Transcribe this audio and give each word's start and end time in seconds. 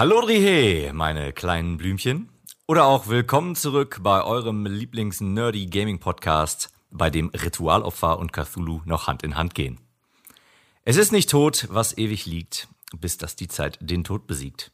Hallo 0.00 0.20
Rihe, 0.20 0.94
meine 0.94 1.34
kleinen 1.34 1.76
Blümchen. 1.76 2.30
Oder 2.66 2.86
auch 2.86 3.08
willkommen 3.08 3.54
zurück 3.54 3.98
bei 4.02 4.24
eurem 4.24 4.64
Lieblings-Nerdy 4.64 5.66
Gaming 5.66 5.98
Podcast, 5.98 6.72
bei 6.90 7.10
dem 7.10 7.28
Ritualopfer 7.28 8.18
und 8.18 8.32
Cthulhu 8.32 8.80
noch 8.86 9.08
Hand 9.08 9.22
in 9.22 9.36
Hand 9.36 9.54
gehen. 9.54 9.78
Es 10.84 10.96
ist 10.96 11.12
nicht 11.12 11.28
tot, 11.28 11.68
was 11.70 11.98
ewig 11.98 12.24
liegt, 12.24 12.68
bis 12.96 13.18
dass 13.18 13.36
die 13.36 13.48
Zeit 13.48 13.76
den 13.82 14.02
Tod 14.02 14.26
besiegt. 14.26 14.72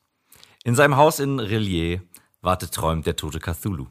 In 0.63 0.77
seinem 0.77 0.97
Haus 0.97 1.19
in 1.19 1.41
Relier 1.41 2.03
wartet 2.41 2.73
träumt 2.73 3.05
der 3.05 3.17
tote 3.17 3.41
Cthulhu. 3.41 3.89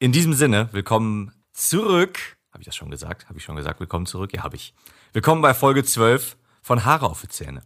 In 0.00 0.12
diesem 0.12 0.32
Sinne, 0.32 0.68
willkommen 0.70 1.32
zurück. 1.52 2.20
Habe 2.52 2.62
ich 2.62 2.66
das 2.66 2.76
schon 2.76 2.88
gesagt? 2.88 3.28
Habe 3.28 3.36
ich 3.36 3.44
schon 3.44 3.56
gesagt, 3.56 3.80
willkommen 3.80 4.06
zurück? 4.06 4.32
Ja, 4.32 4.44
habe 4.44 4.54
ich. 4.54 4.72
Willkommen 5.12 5.42
bei 5.42 5.54
Folge 5.54 5.82
12 5.82 6.36
von 6.62 6.84
Haare 6.84 7.06
auf 7.06 7.22
die 7.22 7.26
Zähne. 7.26 7.62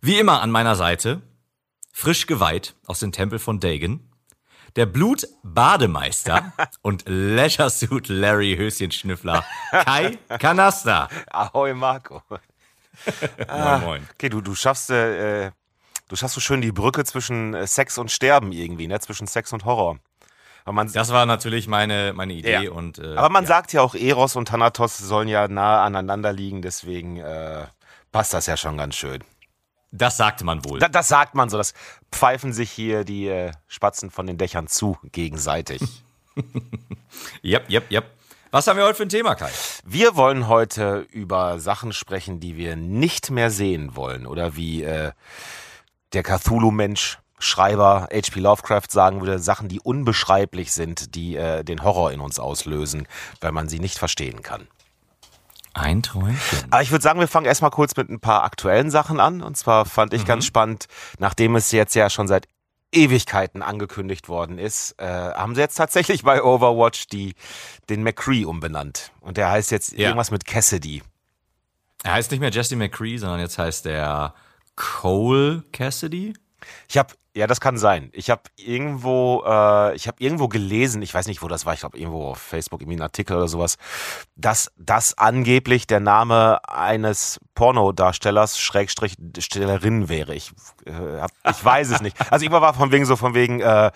Wie 0.00 0.18
immer 0.18 0.42
an 0.42 0.50
meiner 0.50 0.74
Seite 0.74 1.22
frisch 1.92 2.26
geweiht 2.26 2.74
aus 2.84 2.98
dem 2.98 3.12
Tempel 3.12 3.38
von 3.38 3.60
Dagon, 3.60 4.00
der 4.74 4.86
Blut-Bademeister 4.86 6.52
und 6.82 7.04
Leisure 7.06 7.70
Suit 7.70 8.08
Larry 8.08 8.56
Höschenschnüffler 8.56 9.44
Kai 9.70 10.18
Kanasta. 10.40 11.08
Ahoi 11.30 11.74
Marco. 11.74 12.22
Ah, 13.46 13.78
moin, 13.78 13.84
moin. 13.84 14.08
Okay, 14.14 14.28
du, 14.28 14.40
du 14.40 14.56
schaffst 14.56 14.90
äh, 14.90 15.52
du 16.08 16.16
schaffst 16.16 16.34
so 16.34 16.40
schön 16.40 16.60
die 16.60 16.72
Brücke 16.72 17.04
zwischen 17.04 17.54
äh, 17.54 17.68
Sex 17.68 17.98
und 17.98 18.10
Sterben 18.10 18.50
irgendwie, 18.50 18.88
ne? 18.88 18.98
Zwischen 18.98 19.28
Sex 19.28 19.52
und 19.52 19.64
Horror. 19.64 20.00
Aber 20.64 20.72
man, 20.72 20.92
das 20.92 21.12
war 21.12 21.26
natürlich 21.26 21.68
meine, 21.68 22.12
meine 22.14 22.32
Idee. 22.32 22.64
Ja. 22.64 22.70
Und, 22.70 22.98
äh, 22.98 23.14
Aber 23.16 23.28
man 23.28 23.44
ja. 23.44 23.48
sagt 23.48 23.72
ja 23.72 23.82
auch, 23.82 23.94
Eros 23.94 24.36
und 24.36 24.48
Thanatos 24.48 24.98
sollen 24.98 25.28
ja 25.28 25.48
nah 25.48 25.84
aneinander 25.84 26.32
liegen, 26.32 26.62
deswegen 26.62 27.16
äh, 27.16 27.66
passt 28.12 28.34
das 28.34 28.46
ja 28.46 28.56
schon 28.56 28.76
ganz 28.76 28.96
schön. 28.96 29.22
Das 29.92 30.16
sagte 30.16 30.44
man 30.44 30.64
wohl. 30.64 30.78
Da, 30.78 30.88
das 30.88 31.08
sagt 31.08 31.34
man 31.34 31.50
so. 31.50 31.56
Das 31.56 31.74
pfeifen 32.12 32.52
sich 32.52 32.70
hier 32.70 33.04
die 33.04 33.26
äh, 33.28 33.52
Spatzen 33.66 34.10
von 34.10 34.26
den 34.26 34.38
Dächern 34.38 34.68
zu, 34.68 34.96
gegenseitig. 35.10 35.82
yep, 37.44 37.68
yep, 37.68 37.90
yep. 37.90 38.04
Was 38.52 38.66
haben 38.66 38.76
wir 38.76 38.84
heute 38.84 38.96
für 38.96 39.04
ein 39.04 39.10
Thema, 39.10 39.34
Kai? 39.36 39.50
Wir 39.84 40.16
wollen 40.16 40.48
heute 40.48 41.06
über 41.12 41.60
Sachen 41.60 41.92
sprechen, 41.92 42.40
die 42.40 42.56
wir 42.56 42.74
nicht 42.76 43.30
mehr 43.30 43.50
sehen 43.50 43.94
wollen. 43.94 44.26
Oder 44.26 44.56
wie 44.56 44.82
äh, 44.82 45.12
der 46.12 46.22
Cthulhu-Mensch, 46.22 47.18
Schreiber 47.40 48.08
H.P. 48.12 48.38
Lovecraft 48.38 48.90
sagen 48.90 49.20
würde, 49.20 49.38
Sachen, 49.38 49.68
die 49.68 49.80
unbeschreiblich 49.80 50.72
sind, 50.72 51.14
die 51.14 51.36
äh, 51.36 51.64
den 51.64 51.82
Horror 51.82 52.12
in 52.12 52.20
uns 52.20 52.38
auslösen, 52.38 53.08
weil 53.40 53.50
man 53.50 53.68
sie 53.68 53.80
nicht 53.80 53.98
verstehen 53.98 54.42
kann. 54.42 54.68
Ein 55.72 56.02
Träumchen. 56.02 56.66
Aber 56.70 56.82
ich 56.82 56.90
würde 56.90 57.02
sagen, 57.02 57.20
wir 57.20 57.28
fangen 57.28 57.46
erstmal 57.46 57.70
kurz 57.70 57.96
mit 57.96 58.08
ein 58.08 58.20
paar 58.20 58.44
aktuellen 58.44 58.90
Sachen 58.90 59.20
an. 59.20 59.40
Und 59.40 59.56
zwar 59.56 59.84
fand 59.84 60.12
ich 60.12 60.22
mhm. 60.22 60.26
ganz 60.26 60.44
spannend, 60.46 60.86
nachdem 61.18 61.56
es 61.56 61.72
jetzt 61.72 61.94
ja 61.94 62.10
schon 62.10 62.28
seit 62.28 62.46
Ewigkeiten 62.92 63.62
angekündigt 63.62 64.28
worden 64.28 64.58
ist, 64.58 64.98
äh, 64.98 65.06
haben 65.06 65.54
sie 65.54 65.60
jetzt 65.60 65.76
tatsächlich 65.76 66.24
bei 66.24 66.42
Overwatch 66.42 67.06
die, 67.06 67.34
den 67.88 68.02
McCree 68.02 68.44
umbenannt. 68.44 69.12
Und 69.20 69.36
der 69.36 69.50
heißt 69.50 69.70
jetzt 69.70 69.92
ja. 69.92 70.08
irgendwas 70.08 70.30
mit 70.30 70.44
Cassidy. 70.44 71.02
Er 72.02 72.14
heißt 72.14 72.30
nicht 72.30 72.40
mehr 72.40 72.50
Jesse 72.50 72.76
McCree, 72.76 73.18
sondern 73.18 73.40
jetzt 73.40 73.58
heißt 73.58 73.86
er 73.86 74.34
Cole 74.74 75.62
Cassidy. 75.72 76.34
Ich 76.88 76.98
habe 76.98 77.14
ja, 77.40 77.46
das 77.46 77.58
kann 77.58 77.78
sein. 77.78 78.10
Ich 78.12 78.28
habe 78.28 78.42
irgendwo, 78.56 79.42
äh, 79.46 79.96
ich 79.96 80.06
habe 80.08 80.22
irgendwo 80.22 80.46
gelesen, 80.46 81.00
ich 81.00 81.14
weiß 81.14 81.26
nicht, 81.26 81.40
wo 81.40 81.48
das 81.48 81.64
war, 81.64 81.72
ich 81.72 81.80
glaube 81.80 81.98
irgendwo 81.98 82.28
auf 82.28 82.38
Facebook, 82.38 82.82
irgendwie 82.82 82.98
ein 82.98 83.02
Artikel 83.02 83.34
oder 83.34 83.48
sowas, 83.48 83.76
dass 84.36 84.70
das 84.76 85.16
angeblich 85.16 85.86
der 85.86 86.00
Name 86.00 86.60
eines 86.68 87.40
Pornodarstellers, 87.54 88.60
Schrägstrich 88.60 89.14
Stellerin 89.38 90.10
wäre. 90.10 90.34
Ich, 90.34 90.52
äh, 90.84 90.92
hab, 90.92 91.30
ich 91.48 91.64
weiß 91.64 91.90
es 91.90 92.02
nicht. 92.02 92.14
Also 92.30 92.44
irgendwann 92.44 92.60
war 92.62 92.74
von 92.74 92.92
wegen 92.92 93.06
so, 93.06 93.16
von 93.16 93.32
wegen, 93.32 93.60
äh, 93.60 93.90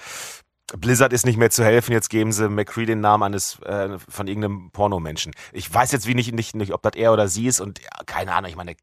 Blizzard 0.79 1.13
ist 1.13 1.27
nicht 1.27 1.37
mehr 1.37 1.51
zu 1.51 1.63
helfen, 1.63 1.93
jetzt 1.93 2.09
geben 2.09 2.33
sie 2.33 2.49
McCree 2.49 2.87
den 2.87 3.01
Namen 3.01 3.25
eines 3.25 3.61
äh, 3.61 3.99
von 4.09 4.27
irgendeinem 4.27 4.71
Pornomenschen. 4.71 5.35
Ich 5.53 5.73
weiß 5.73 5.93
jetzt 5.93 6.07
wie 6.07 6.15
nicht, 6.15 6.33
nicht, 6.33 6.57
nicht, 6.57 6.73
ob 6.73 6.81
das 6.81 6.95
er 6.97 7.13
oder 7.13 7.29
sie 7.29 7.47
ist 7.47 7.61
und 7.61 7.79
ja, 7.79 7.91
keine 8.07 8.33
Ahnung, 8.33 8.49
ich 8.49 8.57
meine, 8.57 8.75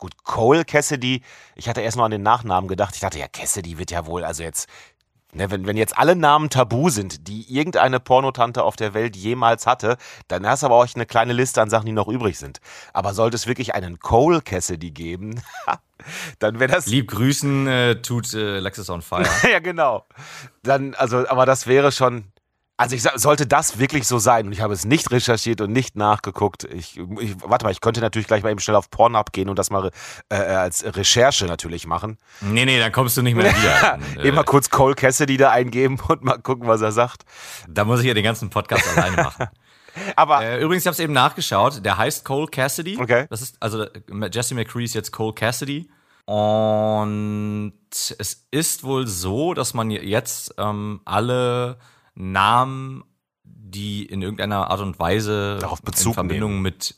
Gut, 0.00 0.24
Cole 0.24 0.64
Cassidy, 0.64 1.22
ich 1.54 1.68
hatte 1.68 1.82
erst 1.82 1.98
noch 1.98 2.04
an 2.04 2.10
den 2.10 2.22
Nachnamen 2.22 2.68
gedacht. 2.68 2.94
Ich 2.94 3.02
dachte, 3.02 3.18
ja, 3.18 3.28
Cassidy 3.28 3.76
wird 3.76 3.90
ja 3.90 4.06
wohl, 4.06 4.24
also 4.24 4.42
jetzt, 4.42 4.66
ne, 5.34 5.50
wenn, 5.50 5.66
wenn 5.66 5.76
jetzt 5.76 5.98
alle 5.98 6.16
Namen 6.16 6.48
tabu 6.48 6.88
sind, 6.88 7.28
die 7.28 7.42
irgendeine 7.54 8.00
Pornotante 8.00 8.64
auf 8.64 8.76
der 8.76 8.94
Welt 8.94 9.14
jemals 9.14 9.66
hatte, 9.66 9.98
dann 10.26 10.46
hast 10.46 10.62
du 10.62 10.66
aber 10.66 10.76
auch 10.76 10.86
eine 10.94 11.04
kleine 11.04 11.34
Liste 11.34 11.60
an 11.60 11.68
Sachen, 11.68 11.84
die 11.84 11.92
noch 11.92 12.08
übrig 12.08 12.38
sind. 12.38 12.60
Aber 12.94 13.12
sollte 13.12 13.36
es 13.36 13.46
wirklich 13.46 13.74
einen 13.74 13.98
Cole 13.98 14.40
Cassidy 14.40 14.90
geben, 14.90 15.42
dann 16.38 16.58
wäre 16.60 16.72
das. 16.72 16.86
Lieb 16.86 17.10
grüßen 17.10 17.66
äh, 17.66 18.00
tut 18.00 18.32
äh, 18.32 18.58
Lexus 18.58 18.88
on 18.88 19.02
Fire. 19.02 19.28
ja, 19.52 19.58
genau. 19.58 20.06
Dann, 20.62 20.94
also, 20.94 21.28
aber 21.28 21.44
das 21.44 21.66
wäre 21.66 21.92
schon, 21.92 22.32
also 22.80 22.96
ich 22.96 23.02
sollte 23.02 23.46
das 23.46 23.78
wirklich 23.78 24.08
so 24.08 24.18
sein 24.18 24.46
und 24.46 24.52
ich 24.52 24.62
habe 24.62 24.72
es 24.72 24.86
nicht 24.86 25.10
recherchiert 25.10 25.60
und 25.60 25.70
nicht 25.70 25.96
nachgeguckt. 25.96 26.64
Ich, 26.64 26.96
ich 26.96 27.36
warte 27.42 27.66
mal, 27.66 27.72
ich 27.72 27.82
könnte 27.82 28.00
natürlich 28.00 28.26
gleich 28.26 28.42
mal 28.42 28.50
eben 28.50 28.58
schnell 28.58 28.74
auf 28.74 28.90
Pornhub 28.90 29.32
gehen 29.32 29.50
und 29.50 29.58
das 29.58 29.68
mal 29.68 29.90
äh, 30.30 30.36
als 30.36 30.82
Recherche 30.96 31.44
natürlich 31.44 31.86
machen. 31.86 32.16
Nee, 32.40 32.64
nee, 32.64 32.78
dann 32.78 32.90
kommst 32.90 33.18
du 33.18 33.22
nicht 33.22 33.34
mehr 33.34 33.54
wieder. 33.54 33.98
Äh, 34.16 34.28
eben 34.28 34.34
mal 34.34 34.44
kurz 34.44 34.70
Cole 34.70 34.94
Cassidy 34.94 35.36
da 35.36 35.50
eingeben 35.50 36.00
und 36.08 36.24
mal 36.24 36.38
gucken, 36.38 36.66
was 36.68 36.80
er 36.80 36.90
sagt. 36.90 37.24
Da 37.68 37.84
muss 37.84 38.00
ich 38.00 38.06
ja 38.06 38.14
den 38.14 38.24
ganzen 38.24 38.48
Podcast 38.48 38.88
alleine 38.96 39.24
machen. 39.24 39.48
Aber 40.16 40.42
äh, 40.42 40.62
übrigens, 40.62 40.84
ich 40.84 40.86
habe 40.86 40.94
es 40.94 41.00
eben 41.00 41.12
nachgeschaut. 41.12 41.84
Der 41.84 41.98
heißt 41.98 42.24
Cole 42.24 42.46
Cassidy. 42.46 42.96
Okay. 42.98 43.26
Das 43.28 43.42
ist 43.42 43.56
also 43.60 43.84
Jesse 44.32 44.54
McCree 44.54 44.84
ist 44.84 44.94
jetzt 44.94 45.12
Cole 45.12 45.34
Cassidy. 45.34 45.90
Und 46.24 47.74
es 47.90 48.46
ist 48.50 48.84
wohl 48.84 49.06
so, 49.06 49.52
dass 49.52 49.74
man 49.74 49.90
jetzt 49.90 50.54
ähm, 50.56 51.02
alle 51.04 51.76
Namen, 52.20 53.04
die 53.44 54.04
in 54.04 54.22
irgendeiner 54.22 54.70
Art 54.70 54.80
und 54.80 54.98
Weise 54.98 55.58
Darauf 55.60 55.82
Bezug 55.82 56.12
in 56.12 56.14
Verbindung 56.14 56.50
nehmen. 56.52 56.62
mit 56.62 56.96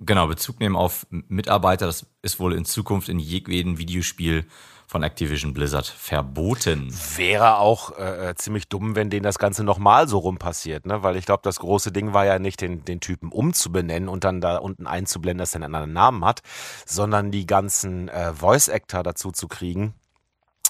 genau 0.00 0.26
Bezug 0.26 0.60
nehmen 0.60 0.76
auf 0.76 1.06
Mitarbeiter, 1.10 1.86
das 1.86 2.06
ist 2.22 2.40
wohl 2.40 2.54
in 2.54 2.64
Zukunft 2.64 3.08
in 3.08 3.18
jedem 3.18 3.78
Videospiel 3.78 4.46
von 4.90 5.04
Activision 5.04 5.54
Blizzard 5.54 5.86
verboten. 5.86 6.92
Wäre 7.14 7.58
auch 7.58 7.96
äh, 7.96 8.34
ziemlich 8.36 8.68
dumm, 8.68 8.96
wenn 8.96 9.08
denen 9.08 9.22
das 9.22 9.38
Ganze 9.38 9.62
nochmal 9.62 10.08
so 10.08 10.18
rum 10.18 10.38
passiert, 10.38 10.84
ne? 10.84 11.04
Weil 11.04 11.14
ich 11.14 11.26
glaube, 11.26 11.42
das 11.44 11.60
große 11.60 11.92
Ding 11.92 12.12
war 12.12 12.26
ja 12.26 12.40
nicht, 12.40 12.60
den, 12.60 12.84
den 12.84 12.98
Typen 12.98 13.30
umzubenennen 13.30 14.08
und 14.08 14.24
dann 14.24 14.40
da 14.40 14.56
unten 14.56 14.88
einzublenden, 14.88 15.38
dass 15.38 15.54
er 15.54 15.62
einen 15.62 15.74
anderen 15.76 15.92
Namen 15.92 16.24
hat, 16.24 16.40
sondern 16.86 17.30
die 17.30 17.46
ganzen 17.46 18.08
äh, 18.08 18.34
Voice-Actor 18.34 19.04
dazu 19.04 19.30
zu 19.30 19.46
kriegen, 19.46 19.94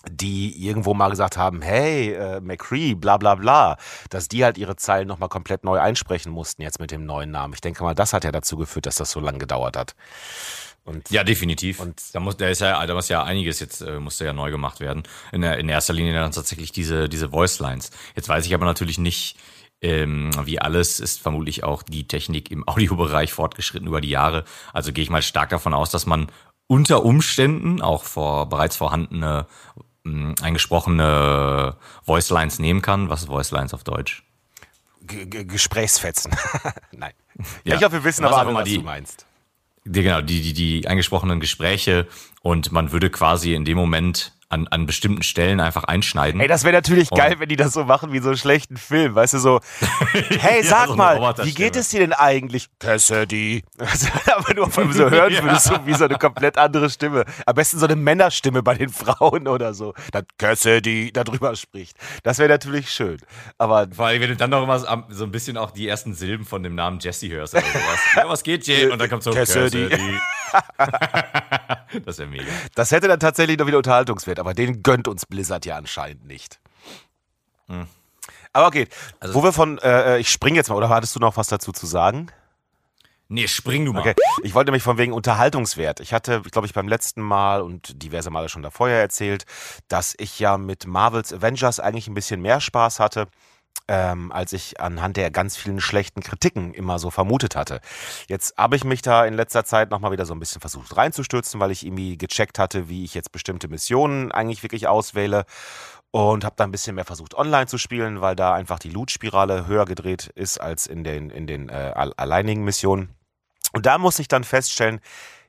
die 0.09 0.66
irgendwo 0.66 0.94
mal 0.94 1.11
gesagt 1.11 1.37
haben, 1.37 1.62
hey, 1.62 2.12
äh, 2.15 2.41
McCree, 2.41 2.94
bla 2.94 3.19
bla 3.19 3.34
bla, 3.34 3.77
dass 4.09 4.28
die 4.28 4.44
halt 4.44 4.56
ihre 4.56 4.77
Zeilen 4.77 5.09
nochmal 5.09 5.28
komplett 5.28 5.65
neu 5.65 5.78
einsprechen 5.78 6.33
mussten 6.33 6.62
jetzt 6.62 6.81
mit 6.81 6.91
dem 6.91 7.05
neuen 7.05 7.31
Namen. 7.31 7.55
Ich 7.55 7.61
denke 7.61 7.83
mal, 7.83 7.94
das 7.94 8.12
hat 8.12 8.25
ja 8.25 8.33
dazu 8.33 8.56
geführt, 8.56 8.87
dass 8.87 8.97
das 8.97 9.10
so 9.10 9.21
lange 9.21 9.39
gedauert 9.39 9.77
hat. 9.77 9.94
Und, 10.84 11.10
ja, 11.10 11.25
definitiv. 11.25 11.81
Und 11.81 12.03
da 12.15 12.21
muss, 12.21 12.37
da 12.37 12.49
ist 12.49 12.60
ja, 12.60 12.84
da 12.87 12.94
muss 12.94 13.09
ja 13.09 13.22
einiges 13.22 13.60
jetzt, 13.60 13.83
äh, 13.83 14.00
musste 14.00 14.25
ja 14.25 14.33
neu 14.33 14.50
gemacht 14.50 14.81
werden. 14.81 15.03
In, 15.33 15.43
der, 15.43 15.59
in 15.59 15.69
erster 15.69 15.93
Linie 15.93 16.15
dann 16.15 16.33
tatsächlich 16.33 16.72
diese, 16.72 17.09
diese 17.09 17.28
Voice 17.28 17.59
Lines. 17.60 17.91
Jetzt 18.16 18.28
weiß 18.28 18.47
ich 18.47 18.55
aber 18.55 18.65
natürlich 18.65 18.99
nicht, 18.99 19.37
ähm, 19.83 20.31
wie 20.44 20.60
alles 20.60 21.00
ist 21.00 21.21
vermutlich 21.21 21.65
auch 21.65 21.83
die 21.83 22.09
Technik 22.09 22.50
im 22.50 22.66
Audiobereich 22.69 23.33
fortgeschritten 23.33 23.89
über 23.89 24.00
die 24.00 24.10
Jahre. 24.10 24.44
Also 24.72 24.93
gehe 24.93 25.05
ich 25.05 25.10
mal 25.10 25.22
stark 25.22 25.50
davon 25.50 25.75
aus, 25.75 25.91
dass 25.91 26.06
man 26.06 26.28
unter 26.66 27.05
Umständen 27.05 27.83
auch 27.83 28.05
vor 28.05 28.49
bereits 28.49 28.77
vorhandene 28.77 29.47
eingesprochene 30.05 31.77
Voicelines 32.05 32.59
nehmen 32.59 32.83
kann. 32.83 33.11
Was 33.11 33.22
ist 33.22 33.28
Voicelines 33.28 33.75
auf 33.75 33.84
Deutsch? 33.84 34.25
G 35.03 35.25
-G 35.25 35.44
Gesprächsfetzen. 35.44 36.33
Nein. 36.92 37.13
Ja. 37.65 37.77
Ich 37.77 37.83
hoffe, 37.83 37.95
wir 37.95 38.04
wissen 38.04 38.25
aber 38.25 38.39
alle, 38.39 38.54
was 38.54 38.65
die, 38.65 38.77
du 38.77 38.83
meinst. 38.83 39.27
Die, 39.84 40.03
genau, 40.03 40.21
die, 40.21 40.41
die, 40.42 40.53
die 40.53 40.89
eingesprochenen 40.89 41.41
Gespräche 41.41 42.07
und 42.42 42.72
man 42.72 42.92
würde 42.92 43.10
quasi 43.10 43.54
in 43.54 43.65
dem 43.65 43.77
Moment 43.77 44.33
an, 44.51 44.67
an 44.69 44.85
bestimmten 44.85 45.23
Stellen 45.23 45.61
einfach 45.61 45.85
einschneiden. 45.85 46.41
Ey, 46.41 46.49
das 46.49 46.65
wäre 46.65 46.75
natürlich 46.75 47.09
geil, 47.11 47.37
wenn 47.39 47.49
die 47.49 47.57
das 47.57 47.73
so 47.73 47.85
machen 47.85 48.13
wie 48.13 48.19
so 48.19 48.31
einen 48.31 48.37
schlechten 48.37 48.77
Film. 48.77 49.15
Weißt 49.15 49.35
du, 49.35 49.39
so, 49.39 49.61
hey, 50.13 50.63
sag 50.65 50.81
ja, 50.81 50.87
so 50.89 50.97
mal, 50.97 51.37
wie 51.45 51.55
geht 51.55 51.77
es 51.77 51.89
dir 51.91 52.01
denn 52.01 52.13
eigentlich? 52.13 52.67
Cassidy. 52.81 53.63
Aber 54.35 54.55
nur 54.55 54.69
von 54.69 54.93
so 54.93 55.09
hören 55.11 55.33
ja. 55.33 55.43
würdest, 55.45 55.67
so 55.67 55.87
wie 55.87 55.95
so 55.95 56.05
eine 56.05 56.19
komplett 56.19 56.59
andere 56.59 56.91
Stimme. 56.91 57.25
Am 57.47 57.55
besten 57.55 57.79
so 57.79 57.87
eine 57.87 57.95
Männerstimme 57.95 58.63
bei 58.63 58.75
den 58.75 58.89
Frauen 58.89 59.47
oder 59.47 59.73
so. 59.73 59.95
Dass 60.11 60.25
Cassidy 60.37 61.13
da 61.13 61.23
drüber 61.23 61.55
spricht. 61.55 61.97
Das 62.25 62.39
wäre 62.39 62.49
natürlich 62.49 62.91
schön. 62.91 63.19
Aber 63.57 63.87
Vor 63.95 64.07
allem, 64.07 64.21
wenn 64.21 64.31
du 64.31 64.37
dann 64.37 64.51
noch 64.51 64.65
immer 64.65 64.81
so 64.81 65.25
ein 65.25 65.31
bisschen 65.31 65.57
auch 65.59 65.71
die 65.71 65.87
ersten 65.87 66.15
Silben 66.15 66.45
von 66.45 66.65
dem 66.65 66.75
Namen 66.75 66.99
Jesse 66.99 67.29
hörst 67.29 67.55
oder 67.55 67.63
sowas. 67.63 68.01
ja, 68.17 68.29
was 68.29 68.43
geht, 68.43 68.67
Jane? 68.67 68.93
Und 68.93 68.99
dann 69.01 69.09
kommt 69.09 69.23
so 69.23 69.31
Cassidy. 69.31 69.89
Cassidy. 69.89 70.19
das 72.05 72.19
wäre 72.19 72.29
mega. 72.29 72.45
Das 72.75 72.91
hätte 72.91 73.07
dann 73.07 73.21
tatsächlich 73.21 73.57
noch 73.57 73.67
wieder 73.67 73.77
Unterhaltungswert, 73.77 74.40
aber 74.41 74.54
den 74.54 74.83
gönnt 74.83 75.07
uns 75.07 75.27
Blizzard 75.27 75.66
ja 75.66 75.77
anscheinend 75.77 76.27
nicht. 76.27 76.60
Hm. 77.69 77.87
Aber 78.53 78.66
okay, 78.66 78.89
also, 79.21 79.34
wo 79.34 79.42
wir 79.45 79.53
von, 79.53 79.78
äh, 79.78 80.19
ich 80.19 80.31
springe 80.31 80.57
jetzt 80.57 80.69
mal, 80.69 80.75
oder 80.75 80.89
hattest 80.89 81.15
du 81.15 81.21
noch 81.21 81.37
was 81.37 81.48
dazu 81.48 81.72
zu 81.72 81.87
sagen? 81.87 82.31
Nee, 83.33 83.47
spring 83.47 83.84
du 83.84 83.92
mal. 83.92 84.01
Okay, 84.01 84.15
ich 84.42 84.54
wollte 84.54 84.72
mich 84.72 84.83
von 84.83 84.98
wegen 84.98 85.13
Unterhaltungswert. 85.13 86.01
Ich 86.01 86.13
hatte, 86.13 86.42
glaube 86.42 86.66
ich, 86.66 86.75
beim 86.75 86.89
letzten 86.89 87.22
Mal 87.22 87.63
und 87.63 88.03
diverse 88.03 88.28
Male 88.28 88.48
schon 88.48 88.63
davor 88.63 88.89
erzählt, 88.89 89.45
dass 89.87 90.16
ich 90.19 90.41
ja 90.41 90.59
mit 90.59 90.89
Marvels 90.89 91.33
Avengers 91.33 91.78
eigentlich 91.78 92.09
ein 92.09 92.15
bisschen 92.15 92.41
mehr 92.42 92.60
Spaß 92.60 92.98
hatte. 92.98 93.28
Ähm, 93.89 94.31
als 94.31 94.53
ich 94.53 94.81
anhand 94.81 95.17
der 95.17 95.33
ganz 95.33 95.57
vielen 95.57 95.81
schlechten 95.81 96.21
Kritiken 96.21 96.72
immer 96.75 97.01
so 97.01 97.11
vermutet 97.11 97.57
hatte. 97.57 97.81
Jetzt 98.28 98.57
habe 98.57 98.77
ich 98.77 98.84
mich 98.84 99.03
da 99.03 99.25
in 99.25 99.34
letzter 99.34 99.65
Zeit 99.65 99.91
nochmal 99.91 100.13
wieder 100.13 100.27
so 100.27 100.33
ein 100.33 100.39
bisschen 100.39 100.61
versucht 100.61 100.97
reinzustürzen, 100.97 101.59
weil 101.59 101.72
ich 101.72 101.84
irgendwie 101.84 102.17
gecheckt 102.17 102.61
hatte, 102.61 102.89
wie 102.89 103.03
ich 103.03 103.15
jetzt 103.15 103.33
bestimmte 103.33 103.67
Missionen 103.67 104.31
eigentlich 104.31 104.63
wirklich 104.63 104.87
auswähle 104.87 105.45
und 106.13 106.45
habe 106.45 106.55
da 106.57 106.65
ein 106.65 106.71
bisschen 106.71 106.95
mehr 106.95 107.05
versucht 107.05 107.34
online 107.34 107.67
zu 107.67 107.78
spielen, 107.78 108.21
weil 108.21 108.37
da 108.37 108.55
einfach 108.55 108.78
die 108.78 108.91
Loot-Spirale 108.91 109.67
höher 109.67 109.87
gedreht 109.87 110.31
ist 110.34 110.61
als 110.61 110.87
in 110.87 111.05
den, 111.05 111.31
in 111.31 111.47
den 111.47 111.69
äh, 111.69 111.93
alleinigen 112.16 112.65
Missionen. 112.65 113.15
Und 113.73 113.87
da 113.87 113.99
muss 113.99 114.19
ich 114.19 114.28
dann 114.28 114.45
feststellen, 114.45 115.01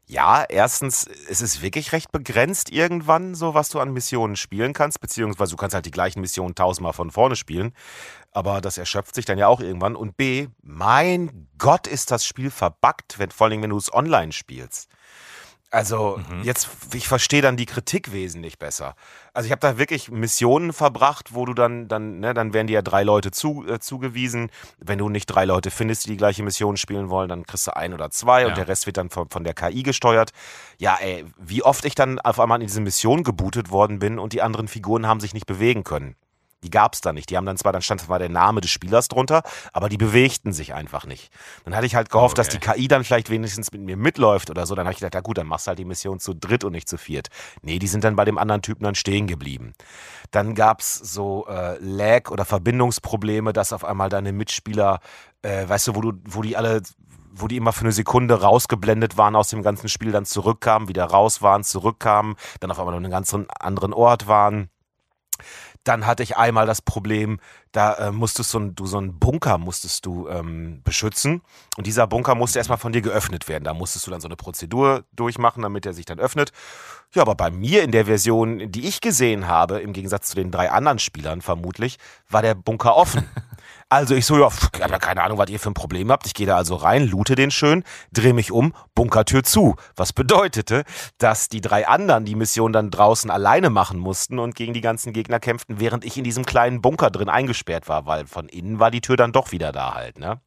ja, 0.07 0.43
erstens, 0.43 1.07
es 1.29 1.41
ist 1.41 1.61
wirklich 1.61 1.93
recht 1.93 2.11
begrenzt 2.11 2.69
irgendwann, 2.69 3.33
so 3.33 3.53
was 3.53 3.69
du 3.69 3.79
an 3.79 3.93
Missionen 3.93 4.35
spielen 4.35 4.73
kannst, 4.73 4.99
beziehungsweise 4.99 5.51
du 5.51 5.57
kannst 5.57 5.73
halt 5.73 5.85
die 5.85 5.91
gleichen 5.91 6.21
Missionen 6.21 6.55
tausendmal 6.55 6.93
von 6.93 7.11
vorne 7.11 7.35
spielen, 7.35 7.73
aber 8.31 8.61
das 8.61 8.77
erschöpft 8.77 9.15
sich 9.15 9.25
dann 9.25 9.37
ja 9.37 9.47
auch 9.47 9.61
irgendwann. 9.61 9.95
Und 9.95 10.17
B, 10.17 10.47
mein 10.61 11.47
Gott, 11.57 11.87
ist 11.87 12.11
das 12.11 12.25
Spiel 12.25 12.51
verbuggt, 12.51 13.19
wenn, 13.19 13.31
vor 13.31 13.47
allem 13.47 13.61
wenn 13.61 13.69
du 13.69 13.77
es 13.77 13.93
online 13.93 14.31
spielst. 14.31 14.89
Also 15.71 16.19
mhm. 16.29 16.43
jetzt, 16.43 16.69
ich 16.93 17.07
verstehe 17.07 17.41
dann 17.41 17.55
die 17.55 17.65
Kritik 17.65 18.11
wesentlich 18.11 18.59
besser. 18.59 18.93
Also 19.33 19.45
ich 19.45 19.53
habe 19.53 19.61
da 19.61 19.77
wirklich 19.77 20.11
Missionen 20.11 20.73
verbracht, 20.73 21.33
wo 21.33 21.45
du 21.45 21.53
dann, 21.53 21.87
dann, 21.87 22.19
ne, 22.19 22.33
dann 22.33 22.53
werden 22.53 22.67
dir 22.67 22.73
ja 22.73 22.81
drei 22.81 23.03
Leute 23.03 23.31
zu, 23.31 23.65
äh, 23.65 23.79
zugewiesen. 23.79 24.51
Wenn 24.79 24.99
du 24.99 25.07
nicht 25.07 25.27
drei 25.27 25.45
Leute 25.45 25.71
findest, 25.71 26.05
die 26.05 26.09
die 26.09 26.17
gleiche 26.17 26.43
Mission 26.43 26.75
spielen 26.75 27.09
wollen, 27.09 27.29
dann 27.29 27.45
kriegst 27.45 27.67
du 27.67 27.75
ein 27.75 27.93
oder 27.93 28.11
zwei 28.11 28.41
ja. 28.41 28.47
und 28.49 28.57
der 28.57 28.67
Rest 28.67 28.85
wird 28.85 28.97
dann 28.97 29.09
von, 29.09 29.29
von 29.29 29.45
der 29.45 29.53
KI 29.53 29.81
gesteuert. 29.81 30.31
Ja, 30.77 30.97
ey, 30.99 31.23
wie 31.37 31.63
oft 31.63 31.85
ich 31.85 31.95
dann 31.95 32.19
auf 32.19 32.41
einmal 32.41 32.59
in 32.59 32.67
diese 32.67 32.81
Mission 32.81 33.23
gebootet 33.23 33.71
worden 33.71 33.99
bin 33.99 34.19
und 34.19 34.33
die 34.33 34.41
anderen 34.41 34.67
Figuren 34.67 35.07
haben 35.07 35.21
sich 35.21 35.33
nicht 35.33 35.45
bewegen 35.45 35.85
können. 35.85 36.17
Die 36.63 36.69
gab 36.69 36.93
es 36.93 37.01
da 37.01 37.13
nicht. 37.13 37.29
Die 37.29 37.37
haben 37.37 37.45
dann 37.45 37.57
zwar, 37.57 37.73
dann 37.73 37.81
stand 37.81 38.01
zwar 38.01 38.19
der 38.19 38.29
Name 38.29 38.61
des 38.61 38.69
Spielers 38.69 39.07
drunter, 39.07 39.43
aber 39.73 39.89
die 39.89 39.97
bewegten 39.97 40.53
sich 40.53 40.73
einfach 40.73 41.05
nicht. 41.05 41.31
Dann 41.65 41.75
hatte 41.75 41.85
ich 41.85 41.95
halt 41.95 42.09
gehofft, 42.09 42.37
okay. 42.37 42.47
dass 42.47 42.49
die 42.49 42.59
KI 42.59 42.87
dann 42.87 43.03
vielleicht 43.03 43.29
wenigstens 43.29 43.71
mit 43.71 43.81
mir 43.81 43.97
mitläuft 43.97 44.49
oder 44.49 44.65
so. 44.65 44.75
Dann 44.75 44.85
habe 44.85 44.93
ich 44.93 44.99
gedacht, 44.99 45.15
ja 45.15 45.21
gut, 45.21 45.37
dann 45.37 45.47
machst 45.47 45.67
du 45.67 45.69
halt 45.69 45.79
die 45.79 45.85
Mission 45.85 46.19
zu 46.19 46.33
dritt 46.33 46.63
und 46.63 46.73
nicht 46.73 46.87
zu 46.87 46.97
viert. 46.97 47.27
Nee, 47.61 47.79
die 47.79 47.87
sind 47.87 48.03
dann 48.03 48.15
bei 48.15 48.25
dem 48.25 48.37
anderen 48.37 48.61
Typen 48.61 48.83
dann 48.83 48.95
stehen 48.95 49.27
geblieben. 49.27 49.73
Dann 50.31 50.55
gab 50.55 50.81
es 50.81 50.95
so 50.95 51.47
äh, 51.47 51.77
Lag 51.79 52.29
oder 52.29 52.45
Verbindungsprobleme, 52.45 53.53
dass 53.53 53.73
auf 53.73 53.83
einmal 53.83 54.09
deine 54.09 54.31
Mitspieler, 54.31 54.99
äh, 55.41 55.67
weißt 55.67 55.87
du, 55.87 55.95
wo 55.95 56.01
du, 56.01 56.13
wo 56.25 56.41
die 56.41 56.55
alle 56.57 56.81
wo 57.33 57.47
die 57.47 57.57
immer 57.57 57.71
für 57.71 57.85
eine 57.85 57.93
Sekunde 57.93 58.41
rausgeblendet 58.41 59.17
waren 59.17 59.35
aus 59.35 59.49
dem 59.49 59.63
ganzen 59.63 59.89
Spiel, 59.89 60.11
dann 60.11 60.25
zurückkamen, 60.25 60.89
wieder 60.89 61.05
raus 61.05 61.41
waren, 61.41 61.63
zurückkamen, 61.63 62.35
dann 62.59 62.71
auf 62.71 62.79
einmal 62.79 62.93
noch 62.93 63.01
einen 63.01 63.11
ganz 63.11 63.33
anderen 63.59 63.93
Ort 63.93 64.27
waren. 64.27 64.69
Dann 65.83 66.05
hatte 66.05 66.23
ich 66.23 66.37
einmal 66.37 66.67
das 66.67 66.81
Problem, 66.81 67.39
da 67.71 67.93
äh, 67.93 68.11
musstest 68.11 68.53
du, 68.53 68.59
du 68.71 68.85
so 68.85 68.97
einen 68.97 69.17
Bunker 69.17 69.57
musstest 69.57 70.05
du 70.05 70.27
ähm, 70.27 70.81
beschützen 70.83 71.41
und 71.77 71.87
dieser 71.87 72.05
Bunker 72.05 72.35
musste 72.35 72.59
erstmal 72.59 72.77
von 72.77 72.91
dir 72.91 73.01
geöffnet 73.01 73.47
werden. 73.47 73.63
Da 73.63 73.73
musstest 73.73 74.05
du 74.05 74.11
dann 74.11 74.21
so 74.21 74.27
eine 74.27 74.35
Prozedur 74.35 75.05
durchmachen, 75.13 75.63
damit 75.63 75.85
er 75.85 75.93
sich 75.93 76.05
dann 76.05 76.19
öffnet. 76.19 76.51
Ja, 77.13 77.23
aber 77.23 77.35
bei 77.35 77.49
mir 77.49 77.83
in 77.83 77.91
der 77.91 78.05
Version, 78.05 78.71
die 78.71 78.87
ich 78.87 79.01
gesehen 79.01 79.47
habe, 79.47 79.79
im 79.79 79.93
Gegensatz 79.93 80.29
zu 80.29 80.35
den 80.35 80.51
drei 80.51 80.71
anderen 80.71 80.99
Spielern 80.99 81.41
vermutlich, 81.41 81.97
war 82.29 82.41
der 82.41 82.55
Bunker 82.55 82.95
offen. 82.95 83.27
Also 83.91 84.15
ich 84.15 84.25
so, 84.25 84.39
ja, 84.39 84.47
ich 84.47 84.81
habe 84.81 84.93
ja 84.93 84.99
keine 84.99 85.21
Ahnung, 85.21 85.37
was 85.37 85.49
ihr 85.49 85.59
für 85.59 85.69
ein 85.69 85.73
Problem 85.73 86.13
habt. 86.13 86.25
Ich 86.25 86.33
gehe 86.33 86.47
da 86.47 86.55
also 86.55 86.75
rein, 86.75 87.09
loote 87.09 87.35
den 87.35 87.51
schön, 87.51 87.83
drehe 88.13 88.33
mich 88.33 88.49
um, 88.49 88.73
Bunkertür 88.95 89.43
zu. 89.43 89.75
Was 89.97 90.13
bedeutete, 90.13 90.85
dass 91.17 91.49
die 91.49 91.59
drei 91.59 91.85
anderen 91.85 92.23
die 92.23 92.35
Mission 92.35 92.71
dann 92.71 92.89
draußen 92.89 93.29
alleine 93.29 93.69
machen 93.69 93.99
mussten 93.99 94.39
und 94.39 94.55
gegen 94.55 94.73
die 94.73 94.79
ganzen 94.79 95.11
Gegner 95.11 95.41
kämpften, 95.41 95.81
während 95.81 96.05
ich 96.05 96.17
in 96.17 96.23
diesem 96.23 96.45
kleinen 96.45 96.81
Bunker 96.81 97.11
drin 97.11 97.27
eingesperrt 97.27 97.89
war, 97.89 98.05
weil 98.05 98.27
von 98.27 98.47
innen 98.47 98.79
war 98.79 98.91
die 98.91 99.01
Tür 99.01 99.17
dann 99.17 99.33
doch 99.33 99.51
wieder 99.51 99.73
da 99.73 99.93
halt, 99.93 100.17
ne? 100.19 100.39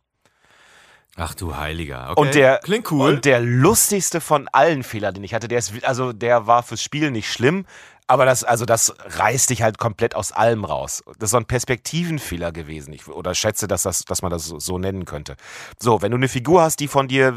Ach 1.16 1.34
du 1.34 1.54
Heiliger. 1.56 2.12
Okay. 2.12 2.20
Und 2.20 2.34
der, 2.34 2.58
Klingt 2.64 2.90
cool. 2.90 3.14
Und 3.14 3.24
der 3.24 3.40
lustigste 3.40 4.20
von 4.20 4.48
allen 4.52 4.82
Fehlern, 4.82 5.14
den 5.14 5.22
ich 5.22 5.32
hatte, 5.32 5.46
der 5.46 5.58
ist, 5.58 5.84
also 5.84 6.12
der 6.12 6.46
war 6.46 6.62
fürs 6.62 6.82
Spiel 6.82 7.10
nicht 7.10 7.30
schlimm, 7.30 7.66
aber 8.06 8.26
das, 8.26 8.44
also 8.44 8.66
das 8.66 8.94
reißt 8.98 9.48
dich 9.48 9.62
halt 9.62 9.78
komplett 9.78 10.14
aus 10.14 10.30
allem 10.30 10.64
raus. 10.64 11.02
Das 11.18 11.28
ist 11.28 11.30
so 11.30 11.38
ein 11.38 11.46
Perspektivenfehler 11.46 12.52
gewesen. 12.52 12.92
Ich, 12.92 13.08
oder 13.08 13.34
schätze, 13.34 13.66
dass, 13.66 13.82
das, 13.84 14.04
dass 14.04 14.20
man 14.20 14.30
das 14.30 14.44
so, 14.44 14.58
so 14.58 14.78
nennen 14.78 15.06
könnte. 15.06 15.36
So, 15.80 16.02
wenn 16.02 16.10
du 16.10 16.18
eine 16.18 16.28
Figur 16.28 16.62
hast, 16.62 16.80
die 16.80 16.88
von 16.88 17.08
dir 17.08 17.34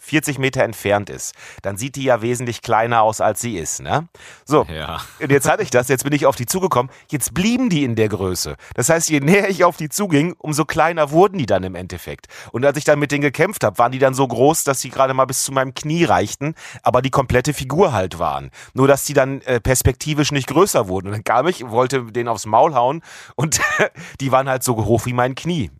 40 0.00 0.36
äh, 0.36 0.40
Meter 0.40 0.62
entfernt 0.62 1.10
ist, 1.10 1.34
dann 1.60 1.76
sieht 1.76 1.96
die 1.96 2.04
ja 2.04 2.22
wesentlich 2.22 2.62
kleiner 2.62 3.02
aus, 3.02 3.20
als 3.20 3.42
sie 3.42 3.58
ist, 3.58 3.82
ne? 3.82 4.08
So. 4.46 4.64
Ja. 4.72 5.02
Und 5.20 5.30
jetzt 5.30 5.48
hatte 5.48 5.62
ich 5.62 5.70
das, 5.70 5.88
jetzt 5.88 6.04
bin 6.04 6.14
ich 6.14 6.24
auf 6.24 6.36
die 6.36 6.46
zugekommen. 6.46 6.90
Jetzt 7.10 7.34
blieben 7.34 7.68
die 7.68 7.84
in 7.84 7.94
der 7.94 8.08
Größe. 8.08 8.56
Das 8.74 8.88
heißt, 8.88 9.10
je 9.10 9.20
näher 9.20 9.50
ich 9.50 9.64
auf 9.64 9.76
die 9.76 9.90
zuging, 9.90 10.34
umso 10.38 10.64
kleiner 10.64 11.10
wurden 11.10 11.36
die 11.36 11.46
dann 11.46 11.62
im 11.62 11.74
Endeffekt. 11.74 12.28
Und 12.52 12.64
als 12.64 12.78
ich 12.78 12.84
dann 12.84 12.98
mit 12.98 13.12
denen 13.12 13.22
gekämpft 13.22 13.64
habe, 13.64 13.76
waren 13.76 13.92
die 13.92 13.98
dann 13.98 14.14
so 14.14 14.26
groß, 14.26 14.64
dass 14.64 14.80
sie 14.80 14.88
gerade 14.88 15.12
mal 15.12 15.26
bis 15.26 15.44
zu 15.44 15.52
meinem 15.52 15.74
Knie 15.74 16.04
reichten, 16.04 16.54
aber 16.82 17.02
die 17.02 17.10
komplette 17.10 17.52
Figur 17.52 17.92
halt 17.92 18.18
waren. 18.18 18.50
Nur, 18.72 18.88
dass 18.88 19.04
die 19.04 19.12
dann 19.12 19.42
äh, 19.42 19.60
perspektivisch 19.60 20.05
perspektivisch 20.06 20.32
nicht 20.32 20.46
größer 20.48 20.88
wurden. 20.88 21.08
Und 21.08 21.12
dann 21.12 21.24
kam 21.24 21.48
ich, 21.48 21.68
wollte 21.68 22.04
den 22.04 22.28
aufs 22.28 22.46
Maul 22.46 22.74
hauen 22.74 23.02
und 23.34 23.60
die 24.20 24.30
waren 24.32 24.48
halt 24.48 24.62
so 24.62 24.76
hoch 24.76 25.06
wie 25.06 25.12
mein 25.12 25.34
Knie. 25.34 25.70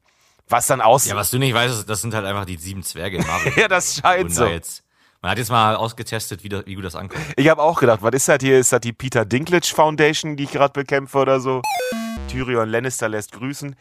Was 0.49 0.67
dann 0.67 0.81
aus. 0.81 1.07
Ja, 1.07 1.17
was 1.17 1.31
du 1.31 1.39
nicht 1.39 1.55
weißt, 1.55 1.89
das 1.89 2.01
sind 2.01 2.15
halt 2.15 2.25
einfach 2.25 2.45
die 2.45 2.57
sieben 2.57 2.83
Zwerge 2.83 3.19
in 3.19 3.27
Marvel. 3.27 3.53
ja, 3.57 3.69
das 3.69 3.97
scheint 3.97 4.33
so. 4.33 4.47
Jetzt, 4.47 4.85
man 5.23 5.33
hat 5.33 5.39
jetzt 5.39 5.51
mal 5.51 5.75
ausgetestet, 5.75 6.45
wie, 6.45 6.49
das, 6.49 6.67
wie 6.67 6.75
gut 6.75 6.85
das 6.85 6.95
ankommt. 6.95 7.23
Ich 7.37 7.49
habe 7.49 7.63
auch 7.63 7.81
gedacht, 7.81 8.01
was 8.03 8.13
ist 8.13 8.29
das 8.29 8.39
hier? 8.41 8.59
Ist 8.59 8.73
das 8.73 8.81
die 8.81 8.93
Peter 8.93 9.25
Dinklage 9.25 9.67
Foundation, 9.67 10.37
die 10.37 10.45
ich 10.45 10.53
gerade 10.53 10.73
bekämpfe 10.73 11.19
oder 11.19 11.41
so? 11.41 11.63
Tyrion 12.29 12.69
Lannister 12.69 13.09
lässt 13.09 13.33
grüßen. 13.33 13.77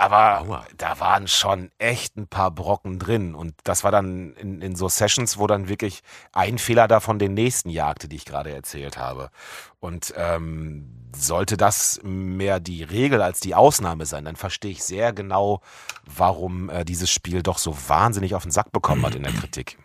Aber 0.00 0.40
Aua. 0.40 0.66
da 0.78 0.98
waren 0.98 1.28
schon 1.28 1.70
echt 1.76 2.16
ein 2.16 2.26
paar 2.26 2.50
Brocken 2.50 2.98
drin. 2.98 3.34
Und 3.34 3.54
das 3.64 3.84
war 3.84 3.92
dann 3.92 4.32
in, 4.36 4.62
in 4.62 4.74
so 4.74 4.88
Sessions, 4.88 5.36
wo 5.36 5.46
dann 5.46 5.68
wirklich 5.68 6.00
ein 6.32 6.56
Fehler 6.56 6.88
davon 6.88 7.18
den 7.18 7.34
nächsten 7.34 7.68
jagte, 7.68 8.08
die 8.08 8.16
ich 8.16 8.24
gerade 8.24 8.50
erzählt 8.50 8.96
habe. 8.96 9.30
Und 9.78 10.14
ähm, 10.16 11.10
sollte 11.14 11.58
das 11.58 12.00
mehr 12.02 12.60
die 12.60 12.82
Regel 12.82 13.20
als 13.20 13.40
die 13.40 13.54
Ausnahme 13.54 14.06
sein, 14.06 14.24
dann 14.24 14.36
verstehe 14.36 14.70
ich 14.70 14.82
sehr 14.82 15.12
genau, 15.12 15.60
warum 16.06 16.70
äh, 16.70 16.86
dieses 16.86 17.10
Spiel 17.10 17.42
doch 17.42 17.58
so 17.58 17.76
wahnsinnig 17.88 18.34
auf 18.34 18.44
den 18.44 18.52
Sack 18.52 18.72
bekommen 18.72 19.04
hat 19.04 19.16
in 19.16 19.22
der 19.22 19.34
Kritik. 19.34 19.76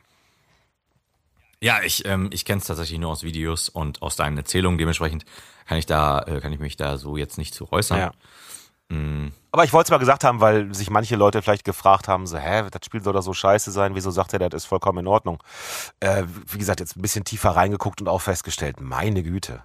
Ja, 1.59 1.81
ich, 1.83 2.05
ähm, 2.05 2.29
ich 2.31 2.45
kenne 2.45 2.61
es 2.61 2.67
tatsächlich 2.67 2.99
nur 2.99 3.11
aus 3.11 3.23
Videos 3.23 3.67
und 3.67 4.01
aus 4.01 4.15
deinen 4.15 4.37
Erzählungen. 4.37 4.77
Dementsprechend 4.77 5.25
kann 5.67 5.77
ich 5.77 5.85
da, 5.85 6.21
äh, 6.21 6.39
kann 6.39 6.53
ich 6.53 6.59
mich 6.59 6.77
da 6.77 6.97
so 6.97 7.17
jetzt 7.17 7.37
nicht 7.37 7.53
zu 7.53 7.69
äußern. 7.69 7.99
Ja. 7.99 8.11
Mhm. 8.89 9.31
Aber 9.51 9.63
ich 9.63 9.73
wollte 9.73 9.87
es 9.87 9.91
mal 9.91 9.97
gesagt 9.97 10.23
haben, 10.23 10.41
weil 10.41 10.73
sich 10.73 10.89
manche 10.89 11.15
Leute 11.15 11.41
vielleicht 11.41 11.63
gefragt 11.63 12.07
haben, 12.07 12.27
so, 12.27 12.37
hä, 12.37 12.63
das 12.69 12.85
Spiel 12.85 13.01
soll 13.01 13.13
doch 13.13 13.21
so 13.21 13.33
scheiße 13.33 13.71
sein, 13.71 13.95
wieso 13.95 14.11
sagt 14.11 14.33
er, 14.33 14.39
das 14.39 14.63
ist 14.63 14.67
vollkommen 14.67 14.99
in 14.99 15.07
Ordnung. 15.07 15.41
Äh, 15.99 16.23
wie 16.47 16.57
gesagt, 16.57 16.79
jetzt 16.81 16.97
ein 16.97 17.01
bisschen 17.01 17.23
tiefer 17.23 17.51
reingeguckt 17.51 18.01
und 18.01 18.07
auch 18.07 18.21
festgestellt, 18.21 18.79
meine 18.79 19.23
Güte. 19.23 19.63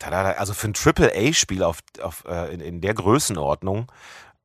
Also 0.00 0.54
für 0.54 0.68
ein 0.68 0.74
Triple-A-Spiel 0.74 1.62
auf, 1.62 1.78
auf, 2.00 2.24
äh, 2.26 2.54
in, 2.54 2.60
in 2.60 2.80
der 2.80 2.94
Größenordnung, 2.94 3.90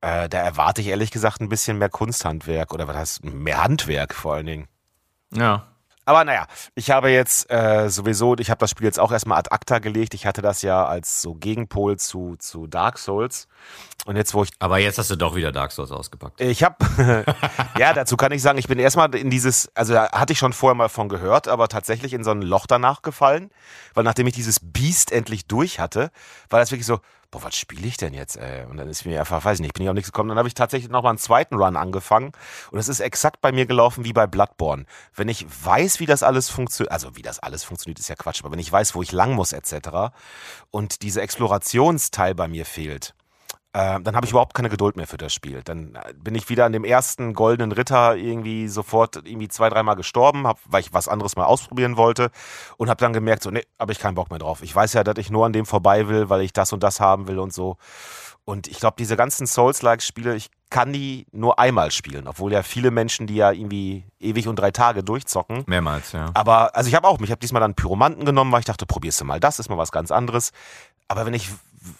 äh, 0.01 0.27
da 0.27 0.39
erwarte 0.39 0.81
ich 0.81 0.87
ehrlich 0.87 1.11
gesagt 1.11 1.39
ein 1.41 1.49
bisschen 1.49 1.77
mehr 1.77 1.89
Kunsthandwerk 1.89 2.73
oder 2.73 2.87
was 2.87 2.95
heißt 2.95 3.25
mehr 3.25 3.63
Handwerk 3.63 4.13
vor 4.13 4.33
allen 4.33 4.47
Dingen. 4.47 4.67
Ja. 5.31 5.67
Aber 6.05 6.25
naja, 6.25 6.47
ich 6.75 6.91
habe 6.91 7.09
jetzt 7.09 7.49
äh, 7.49 7.89
sowieso, 7.89 8.35
ich 8.37 8.49
habe 8.49 8.59
das 8.59 8.69
Spiel 8.69 8.85
jetzt 8.85 8.99
auch 8.99 9.11
erstmal 9.11 9.39
ad 9.39 9.51
acta 9.51 9.79
gelegt. 9.79 10.13
Ich 10.13 10.25
hatte 10.25 10.41
das 10.41 10.61
ja 10.61 10.85
als 10.85 11.21
so 11.21 11.35
Gegenpol 11.35 11.97
zu, 11.97 12.35
zu 12.37 12.67
Dark 12.67 12.97
Souls. 12.97 13.47
Und 14.05 14.17
jetzt, 14.17 14.33
wo 14.33 14.43
ich. 14.43 14.49
Aber 14.59 14.79
jetzt 14.79 14.97
hast 14.97 15.09
du 15.11 15.15
doch 15.15 15.35
wieder 15.35 15.51
Dark 15.51 15.71
Souls 15.71 15.91
ausgepackt. 15.91 16.41
Ich 16.41 16.63
habe, 16.63 16.75
ja, 17.77 17.93
dazu 17.93 18.17
kann 18.17 18.33
ich 18.33 18.41
sagen, 18.41 18.57
ich 18.57 18.67
bin 18.67 18.79
erstmal 18.79 19.13
in 19.15 19.29
dieses, 19.29 19.71
also 19.75 19.93
da 19.93 20.11
hatte 20.11 20.33
ich 20.33 20.39
schon 20.39 20.51
vorher 20.51 20.75
mal 20.75 20.89
von 20.89 21.07
gehört, 21.07 21.47
aber 21.47 21.69
tatsächlich 21.69 22.13
in 22.13 22.23
so 22.23 22.31
ein 22.31 22.41
Loch 22.41 22.67
danach 22.67 23.01
gefallen. 23.01 23.49
Weil 23.93 24.03
nachdem 24.03 24.27
ich 24.27 24.33
dieses 24.33 24.59
Beast 24.61 25.11
endlich 25.11 25.47
durch 25.47 25.79
hatte, 25.79 26.11
war 26.49 26.59
das 26.59 26.71
wirklich 26.71 26.85
so, 26.85 26.99
boah, 27.33 27.43
was 27.43 27.55
spiele 27.55 27.87
ich 27.87 27.97
denn 27.97 28.13
jetzt, 28.13 28.37
ey? 28.37 28.63
Und 28.65 28.77
dann 28.77 28.87
ist 28.87 29.05
mir 29.05 29.19
einfach, 29.19 29.43
weiß 29.43 29.57
ich 29.57 29.61
nicht, 29.61 29.73
bin 29.73 29.83
ich 29.83 29.89
auf 29.89 29.95
nichts 29.95 30.11
gekommen. 30.11 30.29
Dann 30.29 30.37
habe 30.37 30.47
ich 30.47 30.53
tatsächlich 30.53 30.91
nochmal 30.91 31.09
einen 31.09 31.17
zweiten 31.17 31.55
Run 31.55 31.75
angefangen. 31.75 32.31
Und 32.69 32.77
es 32.77 32.87
ist 32.87 32.99
exakt 32.99 33.41
bei 33.41 33.51
mir 33.51 33.65
gelaufen 33.65 34.05
wie 34.05 34.13
bei 34.13 34.27
Bloodborne. 34.27 34.85
Wenn 35.15 35.29
ich 35.29 35.45
weiß, 35.65 35.99
wie 35.99 36.05
das 36.05 36.21
alles 36.21 36.49
funktioniert, 36.49 36.91
also 36.91 37.15
wie 37.15 37.23
das 37.23 37.39
alles 37.39 37.63
funktioniert, 37.63 37.97
ist 37.99 38.07
ja 38.07 38.15
Quatsch, 38.15 38.41
aber 38.41 38.51
wenn 38.51 38.59
ich 38.59 38.71
weiß, 38.71 38.93
wo 38.93 39.01
ich 39.01 39.11
lang 39.11 39.33
muss, 39.33 39.51
etc. 39.51 40.13
und 40.69 41.01
diese 41.01 41.21
Explorationsteil 41.21 42.35
bei 42.35 42.47
mir 42.47 42.65
fehlt, 42.65 43.15
äh, 43.73 43.99
dann 43.99 44.15
habe 44.15 44.25
ich 44.25 44.31
überhaupt 44.31 44.53
keine 44.53 44.69
Geduld 44.69 44.95
mehr 44.95 45.07
für 45.07 45.17
das 45.17 45.33
Spiel. 45.33 45.61
Dann 45.63 45.95
äh, 45.95 46.13
bin 46.13 46.35
ich 46.35 46.47
wieder 46.47 46.65
an 46.65 46.73
dem 46.73 46.83
ersten 46.83 47.33
goldenen 47.33 47.71
Ritter 47.71 48.15
irgendwie 48.15 48.67
sofort 48.67 49.15
irgendwie 49.15 49.47
zwei, 49.47 49.69
dreimal 49.69 49.95
gestorben, 49.95 50.45
hab, 50.45 50.59
weil 50.65 50.81
ich 50.81 50.93
was 50.93 51.07
anderes 51.07 51.35
mal 51.35 51.45
ausprobieren 51.45 51.97
wollte 51.97 52.29
und 52.77 52.89
habe 52.89 52.99
dann 52.99 53.13
gemerkt, 53.13 53.43
so, 53.43 53.49
nee, 53.49 53.63
habe 53.79 53.91
ich 53.91 53.99
keinen 53.99 54.15
Bock 54.15 54.29
mehr 54.29 54.39
drauf. 54.39 54.61
Ich 54.61 54.75
weiß 54.75 54.93
ja, 54.93 55.03
dass 55.03 55.17
ich 55.17 55.31
nur 55.31 55.45
an 55.45 55.53
dem 55.53 55.65
vorbei 55.65 56.07
will, 56.07 56.29
weil 56.29 56.41
ich 56.41 56.53
das 56.53 56.71
und 56.71 56.83
das 56.83 56.99
haben 56.99 57.27
will 57.27 57.39
und 57.39 57.51
so. 57.51 57.77
Und 58.45 58.67
ich 58.67 58.79
glaube, 58.79 58.95
diese 58.99 59.15
ganzen 59.15 59.47
Souls-like-Spiele, 59.47 60.35
ich 60.35 60.51
kann 60.69 60.91
die 60.91 61.25
nur 61.31 61.59
einmal 61.59 61.91
spielen, 61.91 62.27
obwohl 62.27 62.51
ja 62.51 62.61
viele 62.61 62.91
Menschen 62.91 63.25
die 63.25 63.35
ja 63.35 63.51
irgendwie 63.51 64.05
ewig 64.19 64.47
und 64.47 64.57
drei 64.57 64.71
Tage 64.71 65.03
durchzocken. 65.03 65.63
Mehrmals, 65.65 66.11
ja. 66.11 66.31
Aber, 66.33 66.75
also 66.75 66.89
ich 66.89 66.95
habe 66.95 67.07
auch, 67.07 67.19
ich 67.21 67.31
habe 67.31 67.39
diesmal 67.39 67.61
dann 67.61 67.73
Pyromanten 67.73 68.25
genommen, 68.25 68.51
weil 68.51 68.59
ich 68.59 68.65
dachte, 68.65 68.85
probierst 68.85 69.21
du 69.21 69.25
mal 69.25 69.39
das, 69.39 69.59
ist 69.59 69.69
mal 69.69 69.77
was 69.77 69.91
ganz 69.91 70.11
anderes. 70.11 70.51
Aber 71.07 71.25
wenn 71.25 71.33
ich, 71.33 71.49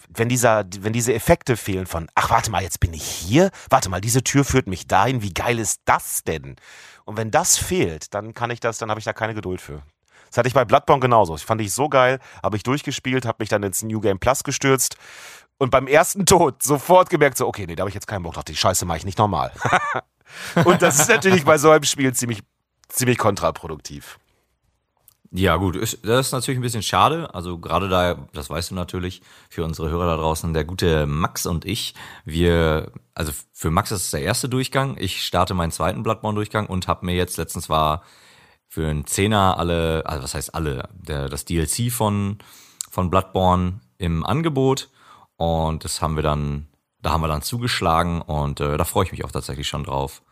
wenn 0.08 0.28
dieser, 0.28 0.64
wenn 0.80 0.92
diese 0.92 1.14
Effekte 1.14 1.56
fehlen 1.56 1.86
von, 1.86 2.08
ach 2.14 2.30
warte 2.30 2.50
mal, 2.50 2.62
jetzt 2.62 2.80
bin 2.80 2.94
ich 2.94 3.04
hier, 3.04 3.50
warte 3.70 3.88
mal, 3.88 4.00
diese 4.00 4.22
Tür 4.22 4.44
führt 4.44 4.66
mich 4.66 4.86
dahin, 4.86 5.22
wie 5.22 5.34
geil 5.34 5.58
ist 5.58 5.80
das 5.84 6.24
denn? 6.24 6.56
Und 7.04 7.16
wenn 7.16 7.30
das 7.30 7.58
fehlt, 7.58 8.14
dann 8.14 8.32
kann 8.34 8.50
ich 8.50 8.60
das, 8.60 8.78
dann 8.78 8.90
habe 8.90 8.98
ich 8.98 9.04
da 9.04 9.12
keine 9.12 9.34
Geduld 9.34 9.60
für. 9.60 9.82
Das 10.30 10.38
hatte 10.38 10.48
ich 10.48 10.54
bei 10.54 10.64
Bloodborne 10.64 11.00
genauso. 11.00 11.34
Das 11.34 11.42
fand 11.42 11.60
ich 11.60 11.72
so 11.72 11.88
geil, 11.88 12.18
habe 12.42 12.56
ich 12.56 12.62
durchgespielt, 12.62 13.26
habe 13.26 13.36
mich 13.40 13.48
dann 13.48 13.62
ins 13.62 13.82
New 13.82 14.00
Game 14.00 14.18
Plus 14.18 14.42
gestürzt 14.42 14.96
und 15.58 15.70
beim 15.70 15.86
ersten 15.86 16.26
Tod 16.26 16.62
sofort 16.62 17.10
gemerkt, 17.10 17.38
so, 17.38 17.46
okay, 17.46 17.66
nee, 17.66 17.76
da 17.76 17.82
habe 17.82 17.90
ich 17.90 17.94
jetzt 17.94 18.06
keinen 18.06 18.22
Bock 18.22 18.34
drauf, 18.34 18.44
die 18.44 18.56
Scheiße 18.56 18.86
mache 18.86 18.98
ich 18.98 19.04
nicht 19.04 19.18
normal. 19.18 19.52
und 20.64 20.82
das 20.82 20.98
ist 20.98 21.08
natürlich 21.08 21.44
bei 21.44 21.58
so 21.58 21.70
einem 21.70 21.84
Spiel 21.84 22.12
ziemlich, 22.12 22.42
ziemlich 22.88 23.18
kontraproduktiv. 23.18 24.18
Ja, 25.36 25.56
gut, 25.56 25.74
das 25.82 25.94
ist 26.26 26.32
natürlich 26.32 26.60
ein 26.60 26.62
bisschen 26.62 26.84
schade. 26.84 27.34
Also 27.34 27.58
gerade 27.58 27.88
da, 27.88 28.28
das 28.32 28.50
weißt 28.50 28.70
du 28.70 28.76
natürlich, 28.76 29.20
für 29.50 29.64
unsere 29.64 29.90
Hörer 29.90 30.06
da 30.06 30.16
draußen, 30.16 30.54
der 30.54 30.64
gute 30.64 31.06
Max 31.06 31.44
und 31.44 31.64
ich, 31.64 31.94
wir, 32.24 32.92
also 33.14 33.32
für 33.52 33.72
Max 33.72 33.90
ist 33.90 34.04
es 34.04 34.10
der 34.12 34.22
erste 34.22 34.48
Durchgang. 34.48 34.96
Ich 34.96 35.24
starte 35.26 35.52
meinen 35.54 35.72
zweiten 35.72 36.04
Bloodborne-Durchgang 36.04 36.66
und 36.66 36.86
habe 36.86 37.06
mir 37.06 37.16
jetzt 37.16 37.36
letztens 37.36 37.68
war 37.68 38.04
für 38.68 38.86
einen 38.86 39.06
Zehner 39.06 39.58
alle, 39.58 40.06
also 40.06 40.22
was 40.22 40.34
heißt 40.34 40.54
alle, 40.54 40.88
der, 40.92 41.28
das 41.28 41.44
DLC 41.44 41.90
von, 41.90 42.38
von 42.88 43.10
Bloodborne 43.10 43.80
im 43.98 44.24
Angebot. 44.24 44.88
Und 45.36 45.82
das 45.82 46.00
haben 46.00 46.14
wir 46.14 46.22
dann, 46.22 46.68
da 47.02 47.10
haben 47.10 47.22
wir 47.22 47.28
dann 47.28 47.42
zugeschlagen 47.42 48.22
und 48.22 48.60
äh, 48.60 48.76
da 48.76 48.84
freue 48.84 49.06
ich 49.06 49.10
mich 49.10 49.24
auch 49.24 49.32
tatsächlich 49.32 49.66
schon 49.66 49.82
drauf. 49.82 50.22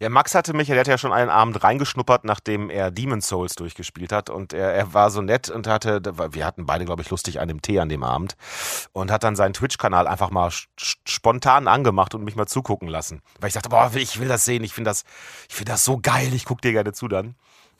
Ja, 0.00 0.08
Max 0.08 0.34
hatte 0.34 0.54
mich, 0.54 0.68
der 0.68 0.78
hatte 0.78 0.90
ja 0.90 0.98
schon 0.98 1.12
einen 1.12 1.30
Abend 1.30 1.62
reingeschnuppert, 1.62 2.24
nachdem 2.24 2.70
er 2.70 2.90
Demon's 2.90 3.28
Souls 3.28 3.54
durchgespielt 3.54 4.12
hat. 4.12 4.30
Und 4.30 4.52
er, 4.52 4.72
er 4.72 4.94
war 4.94 5.10
so 5.10 5.22
nett 5.22 5.50
und 5.50 5.66
hatte, 5.66 6.02
wir 6.32 6.46
hatten 6.46 6.66
beide, 6.66 6.84
glaube 6.84 7.02
ich, 7.02 7.10
lustig 7.10 7.40
an 7.40 7.48
dem 7.48 7.62
Tee 7.62 7.80
an 7.80 7.88
dem 7.88 8.02
Abend. 8.02 8.36
Und 8.92 9.10
hat 9.10 9.24
dann 9.24 9.36
seinen 9.36 9.52
Twitch-Kanal 9.52 10.06
einfach 10.06 10.30
mal 10.30 10.50
spontan 10.76 11.68
angemacht 11.68 12.14
und 12.14 12.24
mich 12.24 12.36
mal 12.36 12.46
zugucken 12.46 12.88
lassen. 12.88 13.22
Weil 13.40 13.48
ich 13.48 13.54
dachte, 13.54 13.68
boah, 13.68 13.90
ich 13.94 14.18
will 14.18 14.28
das 14.28 14.44
sehen, 14.44 14.64
ich 14.64 14.74
finde 14.74 14.90
das, 14.90 15.04
ich 15.48 15.54
finde 15.54 15.72
das 15.72 15.84
so 15.84 15.98
geil, 15.98 16.32
ich 16.34 16.44
gucke 16.44 16.62
dir 16.62 16.72
gerne 16.72 16.92
zu 16.92 17.08
dann. 17.08 17.34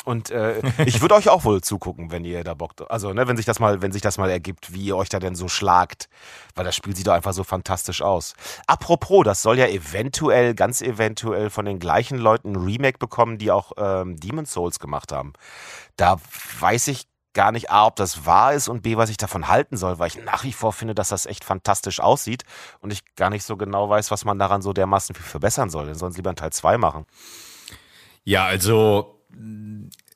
Und 0.05 0.31
äh, 0.31 0.61
ich 0.85 1.01
würde 1.01 1.15
euch 1.15 1.29
auch 1.29 1.45
wohl 1.45 1.61
zugucken, 1.61 2.11
wenn 2.11 2.25
ihr 2.25 2.45
da 2.45 2.55
Bock, 2.55 2.73
also 2.89 3.13
ne, 3.13 3.29
wenn 3.29 3.37
sich 3.37 3.47
das 3.47 3.61
mal, 3.61 3.83
wenn 3.83 3.93
sich 3.93 4.03
das 4.03 4.19
mal 4.19 4.31
ergibt, 4.31 4.73
wie 4.73 4.85
ihr 4.85 4.97
euch 4.97 5.09
da 5.09 5.19
denn 5.19 5.35
so 5.35 5.49
schlagt, 5.49 6.09
weil 6.55 6.65
das 6.65 6.75
Spiel 6.75 6.97
sieht 6.97 7.07
doch 7.07 7.13
einfach 7.13 7.33
so 7.33 7.45
fantastisch 7.45 8.03
aus. 8.03 8.35
Apropos, 8.67 9.25
das 9.25 9.43
soll 9.43 9.59
ja 9.59 9.67
eventuell, 9.67 10.55
ganz 10.55 10.83
eventuell 10.83 11.51
von 11.51 11.65
den 11.65 11.79
gleichen 11.79 12.19
Leuten 12.19 12.53
ein 12.53 12.57
Remake 12.57 12.99
bekommen, 12.99 13.39
die 13.39 13.51
auch 13.51 13.73
ähm, 13.77 14.19
Demon's 14.19 14.53
Souls 14.53 14.79
gemacht 14.79 15.13
haben. 15.13 15.33
Da 15.97 16.17
weiß 16.61 16.89
ich 16.89 17.07
gar 17.35 17.53
nicht 17.53 17.71
A, 17.71 17.87
ob 17.87 17.97
das 17.97 18.27
wahr 18.27 18.53
ist 18.53 18.69
und 18.69 18.83
B, 18.83 18.97
was 18.97 19.11
ich 19.11 19.17
davon 19.17 19.49
halten 19.49 19.77
soll, 19.77 19.99
weil 19.99 20.09
ich 20.09 20.23
nach 20.23 20.45
wie 20.45 20.53
vor 20.53 20.73
finde, 20.73 20.95
dass 20.95 21.09
das 21.09 21.27
echt 21.27 21.45
fantastisch 21.45 22.01
aussieht 22.01 22.45
und 22.81 22.93
ich 22.93 23.15
gar 23.15 23.31
nicht 23.31 23.45
so 23.45 23.57
genau 23.57 23.89
weiß, 23.89 24.11
was 24.11 24.25
man 24.25 24.39
daran 24.39 24.63
so 24.63 24.73
dermaßen 24.73 25.15
viel 25.15 25.25
verbessern 25.25 25.71
soll. 25.71 25.87
Dann 25.87 25.95
sollen 25.95 26.13
sie 26.13 26.19
lieber 26.19 26.31
einen 26.31 26.37
Teil 26.37 26.53
2 26.53 26.77
machen. 26.79 27.07
Ja, 28.25 28.45
also 28.45 29.22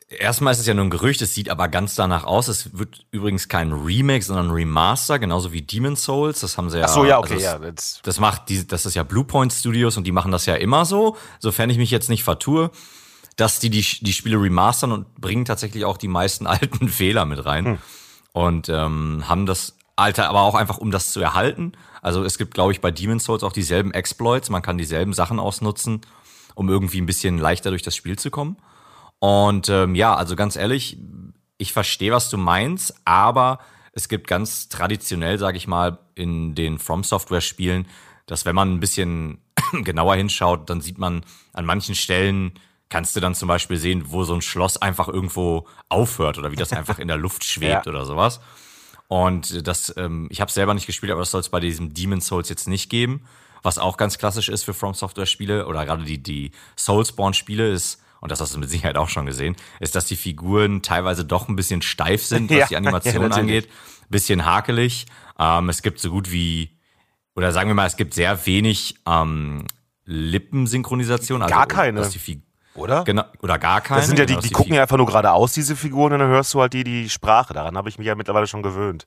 Erstmal 0.09 0.53
ist 0.53 0.61
es 0.61 0.67
ja 0.67 0.75
nur 0.75 0.85
ein 0.85 0.91
Gerücht, 0.91 1.21
es 1.21 1.35
sieht 1.35 1.51
aber 1.51 1.67
ganz 1.67 1.97
danach 1.97 2.23
aus. 2.25 2.47
Es 2.47 2.79
wird 2.79 3.07
übrigens 3.11 3.49
kein 3.49 3.73
Remake, 3.73 4.25
sondern 4.25 4.47
ein 4.47 4.53
Remaster, 4.53 5.19
genauso 5.19 5.53
wie 5.53 5.63
Demon's 5.63 6.05
Souls. 6.05 6.41
Das 6.41 6.57
haben 6.57 6.71
sie 6.71 6.79
ja. 6.79 6.85
Ach 6.85 6.91
so, 6.91 7.05
ja, 7.05 7.19
okay, 7.19 7.35
also 7.35 7.45
ja. 7.45 7.59
Das, 7.59 8.01
das 8.05 8.21
macht 8.21 8.49
die, 8.49 8.67
das 8.67 8.87
ist 8.87 8.95
ja 8.95 9.03
Bluepoint 9.03 9.53
Studios 9.53 9.97
und 9.97 10.05
die 10.05 10.13
machen 10.13 10.31
das 10.31 10.47
ja 10.47 10.55
immer 10.55 10.85
so, 10.85 11.17
sofern 11.41 11.71
ich 11.71 11.79
mich 11.79 11.91
jetzt 11.91 12.09
nicht 12.09 12.23
vertue, 12.23 12.71
dass 13.35 13.59
die 13.59 13.69
die, 13.69 13.83
die 13.83 14.13
Spiele 14.13 14.41
remastern 14.41 14.93
und 14.93 15.13
bringen 15.17 15.45
tatsächlich 15.45 15.85
auch 15.85 15.97
die 15.97 16.09
meisten 16.09 16.47
alten 16.47 16.89
Fehler 16.89 17.25
mit 17.25 17.45
rein. 17.45 17.65
Hm. 17.65 17.79
Und 18.33 18.69
ähm, 18.69 19.25
haben 19.27 19.47
das 19.47 19.77
Alter, 19.97 20.29
aber 20.29 20.43
auch 20.43 20.55
einfach, 20.55 20.79
um 20.79 20.91
das 20.91 21.11
zu 21.11 21.21
erhalten. 21.21 21.73
Also 22.01 22.23
es 22.23 22.39
gibt, 22.39 22.55
glaube 22.55 22.71
ich, 22.71 22.81
bei 22.81 22.93
Demon's 22.93 23.25
Souls 23.25 23.43
auch 23.43 23.53
dieselben 23.53 23.93
Exploits. 23.93 24.51
Man 24.51 24.63
kann 24.63 24.79
dieselben 24.79 25.15
Sachen 25.15 25.41
ausnutzen, 25.41 26.03
um 26.55 26.69
irgendwie 26.69 27.01
ein 27.01 27.07
bisschen 27.07 27.39
leichter 27.39 27.71
durch 27.71 27.83
das 27.83 27.97
Spiel 27.97 28.19
zu 28.19 28.31
kommen. 28.31 28.57
Und 29.19 29.69
ähm, 29.69 29.95
ja, 29.95 30.15
also 30.15 30.37
ganz 30.37 30.57
ehrlich, 30.57 30.99
ich 31.59 31.73
verstehe, 31.73 32.13
was 32.13 32.29
du 32.29 32.37
meinst, 32.37 32.95
aber 33.05 33.59
es 33.93 34.09
gibt 34.09 34.27
ganz 34.27 34.69
traditionell, 34.69 35.39
sage 35.39 35.57
ich 35.57 35.67
mal, 35.67 35.99
in 36.15 36.55
den 36.55 36.79
From 36.79 37.03
Software 37.03 37.41
Spielen, 37.41 37.87
dass 38.27 38.45
wenn 38.45 38.55
man 38.55 38.75
ein 38.75 38.81
bisschen 38.81 39.39
genauer 39.73 40.17
hinschaut, 40.17 40.69
dann 40.69 40.81
sieht 40.81 40.99
man 40.99 41.25
an 41.53 41.65
manchen 41.65 41.95
Stellen 41.95 42.53
kannst 42.89 43.17
du 43.17 43.21
dann 43.21 43.35
zum 43.35 43.49
Beispiel 43.49 43.77
sehen, 43.77 44.05
wo 44.07 44.25
so 44.25 44.35
ein 44.35 44.43
Schloss 44.43 44.77
einfach 44.77 45.09
irgendwo 45.09 45.67
aufhört 45.89 46.39
oder 46.39 46.53
wie 46.53 46.57
das 46.57 46.73
einfach 46.73 46.99
in 46.99 47.09
der 47.09 47.17
Luft 47.17 47.45
schwebt 47.45 47.87
ja. 47.87 47.91
oder 47.91 48.05
sowas. 48.05 48.41
Und 49.09 49.67
das, 49.67 49.95
ähm, 49.97 50.27
ich 50.31 50.41
habe 50.41 50.51
selber 50.51 50.75
nicht 50.75 50.87
gespielt, 50.87 51.13
aber 51.13 51.21
das 51.21 51.31
soll 51.31 51.41
es 51.41 51.49
bei 51.49 51.61
diesem 51.61 51.95
Demon 51.95 52.21
Souls 52.21 52.49
jetzt 52.49 52.69
nicht 52.69 52.91
geben. 52.91 53.25
Was 53.63 53.79
auch 53.79 53.97
ganz 53.97 54.19
klassisch 54.19 54.49
ist 54.49 54.65
für 54.65 54.75
From 54.75 54.95
Software 54.95 55.27
Spiele 55.27 55.67
oder 55.67 55.85
gerade 55.85 56.05
die, 56.05 56.23
die 56.23 56.53
Soulspawn 56.77 57.35
Spiele 57.35 57.71
ist, 57.71 58.03
und 58.27 58.33
das 58.33 58.41
hast 58.41 58.53
du 58.57 58.59
mit 58.59 58.69
Sicherheit 58.69 58.97
auch 58.97 59.09
schon 59.09 59.25
gesehen, 59.25 59.55
ist, 59.79 59.95
dass 59.95 60.07
die 60.07 60.17
Figuren 60.17 60.83
teilweise 60.83 61.25
doch 61.25 61.49
ein 61.49 61.55
bisschen 61.55 61.81
steif 61.81 62.27
sind, 62.27 62.51
was 62.51 62.59
ja, 62.59 62.67
die 62.67 62.77
Animation 62.77 63.23
ja, 63.31 63.37
angeht. 63.37 63.69
Bisschen 64.09 64.45
hakelig. 64.45 65.07
Ähm, 65.39 65.69
es 65.69 65.81
gibt 65.81 66.01
so 66.01 66.11
gut 66.11 66.33
wie, 66.33 66.77
oder 67.37 67.53
sagen 67.53 67.71
wir 67.71 67.75
mal, 67.75 67.87
es 67.87 67.97
gibt 67.97 68.15
sehr 68.15 68.45
wenig 68.45 68.97
ähm, 69.07 69.65
Lippensynchronisation. 70.07 71.41
Also, 71.41 71.55
gar 71.55 71.69
keine. 71.69 72.01
Dass 72.01 72.11
die 72.11 72.43
oder? 72.75 73.05
Genau, 73.05 73.23
oder 73.43 73.61
gar 73.61 73.81
keine. 73.81 74.01
Das 74.01 74.09
sind 74.09 74.19
ja 74.19 74.25
die, 74.25 74.35
die, 74.35 74.49
die 74.49 74.51
gucken 74.51 74.75
ja 74.75 74.83
einfach 74.83 74.97
nur 74.97 75.07
geradeaus, 75.07 75.53
diese 75.53 75.77
Figuren, 75.77 76.13
und 76.15 76.19
dann 76.19 76.29
hörst 76.29 76.53
du 76.53 76.61
halt 76.61 76.73
die, 76.73 76.83
die 76.83 77.09
Sprache. 77.09 77.55
Daran 77.55 77.77
habe 77.77 77.89
ich 77.89 77.97
mich 77.97 78.09
ja 78.09 78.17
mittlerweile 78.17 78.49
schon 78.49 78.65
gewöhnt. 78.65 79.07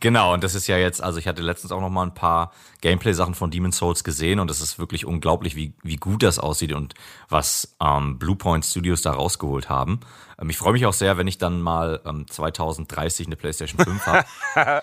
Genau, 0.00 0.32
und 0.32 0.44
das 0.44 0.54
ist 0.54 0.66
ja 0.66 0.76
jetzt, 0.76 1.02
also 1.02 1.18
ich 1.18 1.26
hatte 1.26 1.42
letztens 1.42 1.72
auch 1.72 1.80
noch 1.80 1.90
mal 1.90 2.04
ein 2.04 2.14
paar 2.14 2.52
Gameplay-Sachen 2.80 3.34
von 3.34 3.50
Demon's 3.50 3.76
Souls 3.76 4.04
gesehen 4.04 4.38
und 4.38 4.50
es 4.50 4.60
ist 4.60 4.78
wirklich 4.78 5.04
unglaublich, 5.04 5.56
wie, 5.56 5.74
wie 5.82 5.96
gut 5.96 6.22
das 6.22 6.38
aussieht 6.38 6.72
und 6.72 6.94
was 7.28 7.76
ähm, 7.80 8.18
Bluepoint 8.18 8.64
Studios 8.64 9.02
da 9.02 9.12
rausgeholt 9.12 9.68
haben. 9.68 10.00
Ähm, 10.40 10.50
ich 10.50 10.58
freue 10.58 10.72
mich 10.72 10.86
auch 10.86 10.92
sehr, 10.92 11.18
wenn 11.18 11.26
ich 11.26 11.38
dann 11.38 11.60
mal 11.60 12.00
ähm, 12.06 12.26
2030 12.28 13.26
eine 13.26 13.36
PlayStation 13.36 13.80
5 13.80 14.06
habe. 14.06 14.24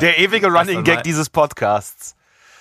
der 0.00 0.18
ewige 0.18 0.46
Running 0.52 0.84
Gag 0.84 1.02
dieses 1.02 1.30
Podcasts. 1.30 2.14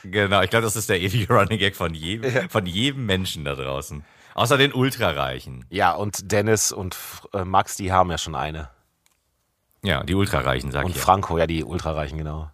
Genau, 0.04 0.42
ich 0.42 0.50
glaube, 0.50 0.64
das 0.64 0.76
ist 0.76 0.90
der 0.90 1.02
ewige 1.02 1.34
Running 1.34 1.60
Gag 1.60 1.76
von 1.76 1.94
jedem, 1.94 2.34
ja. 2.34 2.48
von 2.48 2.66
jedem 2.66 3.06
Menschen 3.06 3.46
da 3.46 3.56
draußen. 3.56 4.04
Außer 4.34 4.58
den 4.58 4.74
Ultrareichen. 4.74 5.66
Ja, 5.70 5.94
und 5.94 6.32
Dennis 6.32 6.72
und 6.72 6.98
äh, 7.34 7.46
Max, 7.46 7.78
die 7.78 7.92
haben 7.92 8.12
ja 8.12 8.18
schon 8.18 8.36
eine. 8.36 8.70
Ja, 9.86 10.04
die 10.04 10.16
Ultrareichen, 10.16 10.72
sag 10.72 10.86
Und 10.86 10.92
ich. 10.92 10.98
Und 10.98 11.02
Franco, 11.02 11.38
ja, 11.38 11.48
die 11.48 11.64
Ultrareichen, 11.64 12.18
genau. 12.18 12.50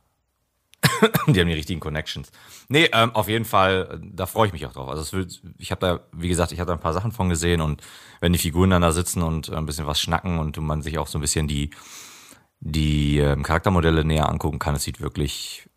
die 1.28 1.40
haben 1.40 1.48
die 1.48 1.54
richtigen 1.54 1.80
Connections. 1.80 2.32
Nee, 2.68 2.90
ähm, 2.92 3.16
auf 3.16 3.28
jeden 3.28 3.46
Fall, 3.46 4.00
da 4.02 4.26
freue 4.26 4.48
ich 4.48 4.54
mich 4.54 4.66
auch 4.66 4.74
drauf. 4.74 4.90
Also 4.90 5.02
es 5.02 5.14
wird, 5.14 5.42
ich 5.58 5.72
habe 5.72 5.80
da, 5.82 6.00
wie 6.12 6.28
gesagt, 6.28 6.52
ich 6.52 6.60
habe 6.60 6.68
da 6.68 6.74
ein 6.74 6.80
paar 6.80 6.94
Sachen 6.94 7.12
von 7.12 7.30
gesehen 7.30 7.62
und 7.62 7.82
wenn 8.20 8.34
die 8.34 8.40
Figuren 8.40 8.72
dann 8.72 8.82
da 8.82 8.92
sitzen 8.92 9.22
und 9.22 9.52
ein 9.52 9.66
bisschen 9.66 9.88
was 9.88 10.02
schnacken 10.02 10.40
und 10.40 10.58
man 10.58 10.82
sich 10.82 10.98
auch 10.98 11.08
so 11.08 11.18
ein 11.18 11.22
bisschen 11.22 11.48
die, 11.48 11.70
die 12.60 13.20
ähm, 13.20 13.44
Charaktermodelle 13.44 14.04
näher 14.04 14.30
angucken 14.30 14.60
kann, 14.60 14.76
es 14.76 14.84
sieht 14.84 15.02
wirklich 15.02 15.70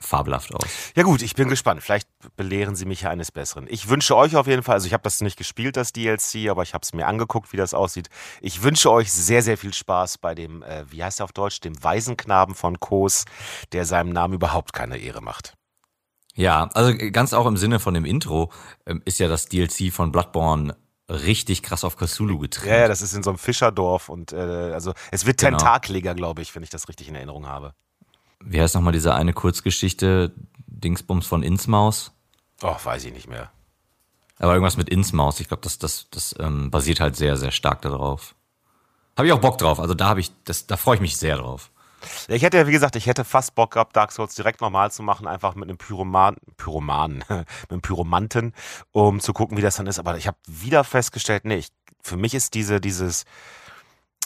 fabelhaft 0.00 0.54
aus. 0.54 0.64
Ja 0.96 1.02
gut, 1.02 1.22
ich 1.22 1.34
bin 1.34 1.48
gespannt. 1.48 1.82
Vielleicht 1.82 2.08
belehren 2.36 2.76
Sie 2.76 2.86
mich 2.86 3.02
ja 3.02 3.10
eines 3.10 3.32
Besseren. 3.32 3.66
Ich 3.68 3.88
wünsche 3.88 4.16
euch 4.16 4.36
auf 4.36 4.46
jeden 4.46 4.62
Fall, 4.62 4.74
also 4.74 4.86
ich 4.86 4.92
habe 4.92 5.02
das 5.02 5.20
nicht 5.20 5.36
gespielt, 5.36 5.76
das 5.76 5.92
DLC, 5.92 6.48
aber 6.48 6.62
ich 6.62 6.74
habe 6.74 6.82
es 6.82 6.92
mir 6.92 7.06
angeguckt, 7.06 7.52
wie 7.52 7.56
das 7.56 7.74
aussieht. 7.74 8.08
Ich 8.40 8.62
wünsche 8.62 8.90
euch 8.90 9.12
sehr, 9.12 9.42
sehr 9.42 9.58
viel 9.58 9.74
Spaß 9.74 10.18
bei 10.18 10.34
dem, 10.34 10.62
äh, 10.62 10.84
wie 10.90 11.02
heißt 11.02 11.20
er 11.20 11.24
auf 11.24 11.32
Deutsch, 11.32 11.60
dem 11.60 11.82
Waisenknaben 11.82 12.54
von 12.54 12.78
Kos, 12.78 13.24
der 13.72 13.84
seinem 13.84 14.10
Namen 14.10 14.34
überhaupt 14.34 14.72
keine 14.72 14.98
Ehre 14.98 15.20
macht. 15.20 15.54
Ja, 16.34 16.70
also 16.74 16.96
ganz 17.10 17.32
auch 17.32 17.46
im 17.46 17.56
Sinne 17.56 17.80
von 17.80 17.94
dem 17.94 18.04
Intro 18.04 18.52
ähm, 18.86 19.02
ist 19.04 19.18
ja 19.18 19.26
das 19.26 19.46
DLC 19.46 19.92
von 19.92 20.12
Bloodborne 20.12 20.76
richtig 21.10 21.62
krass 21.62 21.82
auf 21.82 21.96
Cthulhu 21.96 22.38
getrennt. 22.38 22.70
Ja, 22.70 22.86
das 22.86 23.02
ist 23.02 23.14
in 23.14 23.24
so 23.24 23.30
einem 23.30 23.38
Fischerdorf 23.38 24.08
und 24.08 24.32
äh, 24.32 24.36
also 24.36 24.92
es 25.10 25.26
wird 25.26 25.38
genau. 25.38 25.56
tentakliger, 25.56 26.14
glaube 26.14 26.42
ich, 26.42 26.54
wenn 26.54 26.62
ich 26.62 26.70
das 26.70 26.88
richtig 26.88 27.08
in 27.08 27.16
Erinnerung 27.16 27.48
habe 27.48 27.74
wie 28.40 28.60
heißt 28.60 28.74
nochmal 28.74 28.92
diese 28.92 29.14
eine 29.14 29.32
Kurzgeschichte, 29.32 30.32
Dingsbums 30.66 31.26
von 31.26 31.42
Innsmaus? 31.42 32.12
Oh, 32.62 32.76
weiß 32.82 33.04
ich 33.04 33.12
nicht 33.12 33.28
mehr. 33.28 33.50
Aber 34.38 34.52
irgendwas 34.52 34.76
mit 34.76 34.88
Innsmaus. 34.88 35.40
Ich 35.40 35.48
glaube, 35.48 35.62
das, 35.62 35.78
das, 35.78 36.08
das 36.10 36.34
ähm, 36.38 36.70
basiert 36.70 37.00
halt 37.00 37.16
sehr, 37.16 37.36
sehr 37.36 37.50
stark 37.50 37.82
darauf. 37.82 38.34
Habe 39.16 39.26
ich 39.26 39.32
auch 39.32 39.40
Bock 39.40 39.58
drauf. 39.58 39.80
Also 39.80 39.94
da 39.94 40.08
habe 40.08 40.20
ich, 40.20 40.30
das, 40.44 40.66
da 40.66 40.76
freue 40.76 40.96
ich 40.96 41.00
mich 41.00 41.16
sehr 41.16 41.38
drauf. 41.38 41.70
Ich 42.28 42.42
hätte 42.42 42.56
ja, 42.56 42.66
wie 42.68 42.72
gesagt, 42.72 42.94
ich 42.94 43.06
hätte 43.06 43.24
fast 43.24 43.56
Bock 43.56 43.72
gehabt, 43.72 43.96
Dark 43.96 44.12
Souls 44.12 44.36
direkt 44.36 44.60
normal 44.60 44.92
zu 44.92 45.02
machen, 45.02 45.26
einfach 45.26 45.56
mit 45.56 45.68
einem 45.68 45.78
Pyroman, 45.78 46.36
Pyroman, 46.56 47.24
mit 47.28 47.70
einem 47.70 47.80
Pyromanten, 47.80 48.54
um 48.92 49.18
zu 49.18 49.32
gucken, 49.32 49.56
wie 49.56 49.62
das 49.62 49.76
dann 49.76 49.88
ist. 49.88 49.98
Aber 49.98 50.16
ich 50.16 50.28
habe 50.28 50.38
wieder 50.46 50.84
festgestellt, 50.84 51.44
nee, 51.44 51.56
ich, 51.56 51.68
für 52.00 52.16
mich 52.16 52.34
ist 52.34 52.54
diese, 52.54 52.80
dieses, 52.80 53.24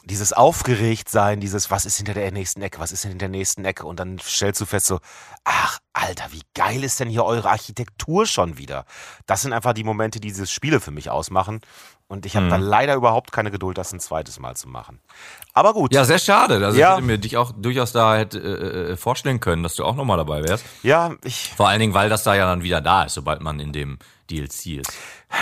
dieses 0.04 0.32
Aufgeregtsein, 0.32 1.40
dieses, 1.40 1.70
was 1.70 1.84
ist 1.84 1.96
hinter 1.96 2.14
der 2.14 2.32
nächsten 2.32 2.60
Ecke, 2.62 2.78
was 2.80 2.92
ist 2.92 3.02
hinter 3.02 3.18
der 3.18 3.28
nächsten 3.28 3.64
Ecke? 3.64 3.86
Und 3.86 4.00
dann 4.00 4.18
stellst 4.18 4.60
du 4.60 4.66
fest 4.66 4.86
so, 4.86 4.98
ach, 5.44 5.78
Alter, 5.92 6.24
wie 6.30 6.42
geil 6.54 6.82
ist 6.82 6.98
denn 7.00 7.08
hier 7.08 7.24
eure 7.24 7.50
Architektur 7.50 8.26
schon 8.26 8.58
wieder? 8.58 8.84
Das 9.26 9.42
sind 9.42 9.52
einfach 9.52 9.72
die 9.74 9.84
Momente, 9.84 10.18
die 10.20 10.28
diese 10.28 10.46
Spiele 10.46 10.80
für 10.80 10.90
mich 10.90 11.10
ausmachen. 11.10 11.60
Und 12.08 12.26
ich 12.26 12.36
habe 12.36 12.46
Mhm. 12.46 12.50
da 12.50 12.56
leider 12.56 12.94
überhaupt 12.94 13.32
keine 13.32 13.50
Geduld, 13.50 13.78
das 13.78 13.92
ein 13.92 14.00
zweites 14.00 14.38
Mal 14.38 14.54
zu 14.56 14.68
machen. 14.68 15.00
Aber 15.54 15.72
gut. 15.72 15.94
Ja, 15.94 16.04
sehr 16.04 16.18
schade. 16.18 16.54
Also 16.64 16.78
Ja. 16.78 16.90
ich 16.90 16.96
hätte 16.96 17.06
mir 17.06 17.18
dich 17.18 17.36
auch 17.36 17.52
durchaus 17.56 17.92
da 17.92 18.16
hätte, 18.16 18.38
äh, 18.38 18.92
äh, 18.92 18.96
vorstellen 18.96 19.40
können, 19.40 19.62
dass 19.62 19.76
du 19.76 19.84
auch 19.84 19.94
nochmal 19.94 20.18
dabei 20.18 20.42
wärst. 20.44 20.64
Ja, 20.82 21.14
ich. 21.24 21.52
Vor 21.56 21.68
allen 21.68 21.80
Dingen, 21.80 21.94
weil 21.94 22.08
das 22.10 22.22
da 22.22 22.34
ja 22.34 22.46
dann 22.46 22.62
wieder 22.62 22.80
da 22.82 23.04
ist, 23.04 23.14
sobald 23.14 23.40
man 23.40 23.60
in 23.60 23.72
dem 23.72 23.98
DLC 24.32 24.80
ist. 24.80 24.92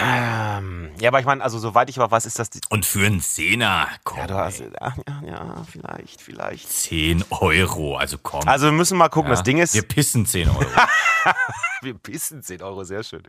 Ähm, 0.03 0.91
ja, 1.01 1.09
aber 1.09 1.21
ich 1.21 1.27
meine, 1.27 1.43
also 1.43 1.59
soweit 1.59 1.89
ich 1.91 1.99
aber 1.99 2.11
weiß, 2.11 2.27
ist 2.27 2.39
das 2.39 2.51
die. 2.51 2.61
Und 2.69 2.85
für 2.87 3.07
einen 3.07 3.21
Zehner, 3.21 3.89
komm, 4.05 4.19
Ja, 4.19 4.27
du 4.27 4.35
hast, 4.35 4.61
ja, 4.61 4.95
ja, 5.27 5.65
vielleicht, 5.71 6.21
vielleicht. 6.23 6.69
10 6.71 7.25
Euro, 7.31 7.97
also 7.97 8.19
komm. 8.19 8.47
Also 8.49 8.67
wir 8.67 8.73
müssen 8.73 8.99
mal 8.99 9.09
gucken. 9.09 9.31
ja. 9.31 9.37
Das 9.37 9.43
Ding 9.45 9.59
ist, 9.59 9.75
Wir 9.75 9.83
pissen 9.83 10.27
10 10.27 10.49
Euro. 10.49 10.61
wir 11.83 11.95
pissen 11.95 12.43
10 12.43 12.63
Euro, 12.63 12.85
sehr 12.85 13.03
schön. 13.03 13.23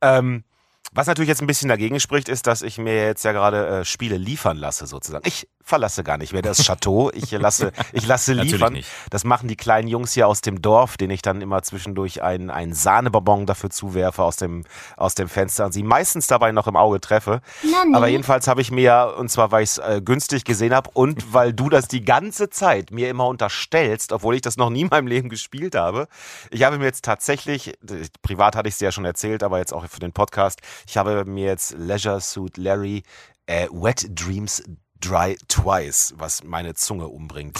Ähm, 0.00 0.44
was 0.92 1.06
natürlich 1.06 1.28
jetzt 1.28 1.42
ein 1.42 1.46
bisschen 1.46 1.68
dagegen 1.68 2.00
spricht, 2.00 2.28
ist, 2.28 2.46
dass 2.46 2.62
ich 2.62 2.78
mir 2.78 3.04
jetzt 3.04 3.22
ja 3.24 3.32
gerade 3.32 3.80
äh, 3.80 3.84
Spiele 3.84 4.16
liefern 4.16 4.56
lasse, 4.56 4.86
sozusagen. 4.86 5.26
Ich 5.26 5.46
verlasse 5.68 6.02
gar 6.02 6.16
nicht 6.16 6.32
mehr 6.32 6.42
das 6.42 6.64
Chateau. 6.64 7.10
Ich 7.12 7.30
lasse, 7.30 7.72
ich 7.92 8.06
lasse 8.06 8.32
liefern. 8.34 8.78
Das 9.10 9.24
machen 9.24 9.48
die 9.48 9.56
kleinen 9.56 9.86
Jungs 9.86 10.12
hier 10.12 10.26
aus 10.26 10.40
dem 10.40 10.62
Dorf, 10.62 10.96
denen 10.96 11.12
ich 11.12 11.22
dann 11.22 11.40
immer 11.40 11.62
zwischendurch 11.62 12.22
einen, 12.22 12.50
einen 12.50 12.72
Sahnebonbon 12.72 13.46
dafür 13.46 13.70
zuwerfe 13.70 14.22
aus 14.22 14.36
dem, 14.36 14.64
aus 14.96 15.14
dem 15.14 15.28
Fenster 15.28 15.66
und 15.66 15.72
sie 15.72 15.82
meistens 15.82 16.26
dabei 16.26 16.52
noch 16.52 16.66
im 16.66 16.76
Auge 16.76 17.00
treffe. 17.00 17.40
Nani? 17.62 17.94
Aber 17.94 18.08
jedenfalls 18.08 18.48
habe 18.48 18.62
ich 18.62 18.70
mir, 18.70 19.14
und 19.18 19.30
zwar 19.30 19.52
weil 19.52 19.62
ich 19.62 19.70
es 19.70 19.78
äh, 19.78 20.00
günstig 20.02 20.44
gesehen 20.44 20.74
habe 20.74 20.90
und 20.94 21.32
weil 21.32 21.52
du 21.52 21.68
das 21.68 21.86
die 21.86 22.04
ganze 22.04 22.48
Zeit 22.48 22.90
mir 22.90 23.10
immer 23.10 23.26
unterstellst, 23.26 24.12
obwohl 24.12 24.34
ich 24.34 24.40
das 24.42 24.56
noch 24.56 24.70
nie 24.70 24.82
in 24.82 24.88
meinem 24.88 25.06
Leben 25.06 25.28
gespielt 25.28 25.74
habe. 25.74 26.08
Ich 26.50 26.62
habe 26.62 26.78
mir 26.78 26.86
jetzt 26.86 27.04
tatsächlich, 27.04 27.74
privat 28.22 28.56
hatte 28.56 28.68
ich 28.68 28.74
es 28.74 28.80
ja 28.80 28.90
schon 28.90 29.04
erzählt, 29.04 29.42
aber 29.42 29.58
jetzt 29.58 29.74
auch 29.74 29.86
für 29.86 30.00
den 30.00 30.12
Podcast, 30.12 30.60
ich 30.86 30.96
habe 30.96 31.24
mir 31.26 31.46
jetzt 31.46 31.74
Leisure 31.76 32.20
Suit 32.20 32.56
Larry 32.56 33.02
äh, 33.46 33.66
Wet 33.70 34.06
Dreams 34.10 34.62
Dry 35.00 35.36
Twice, 35.48 36.14
was 36.16 36.44
meine 36.44 36.74
Zunge 36.74 37.08
umbringt, 37.08 37.58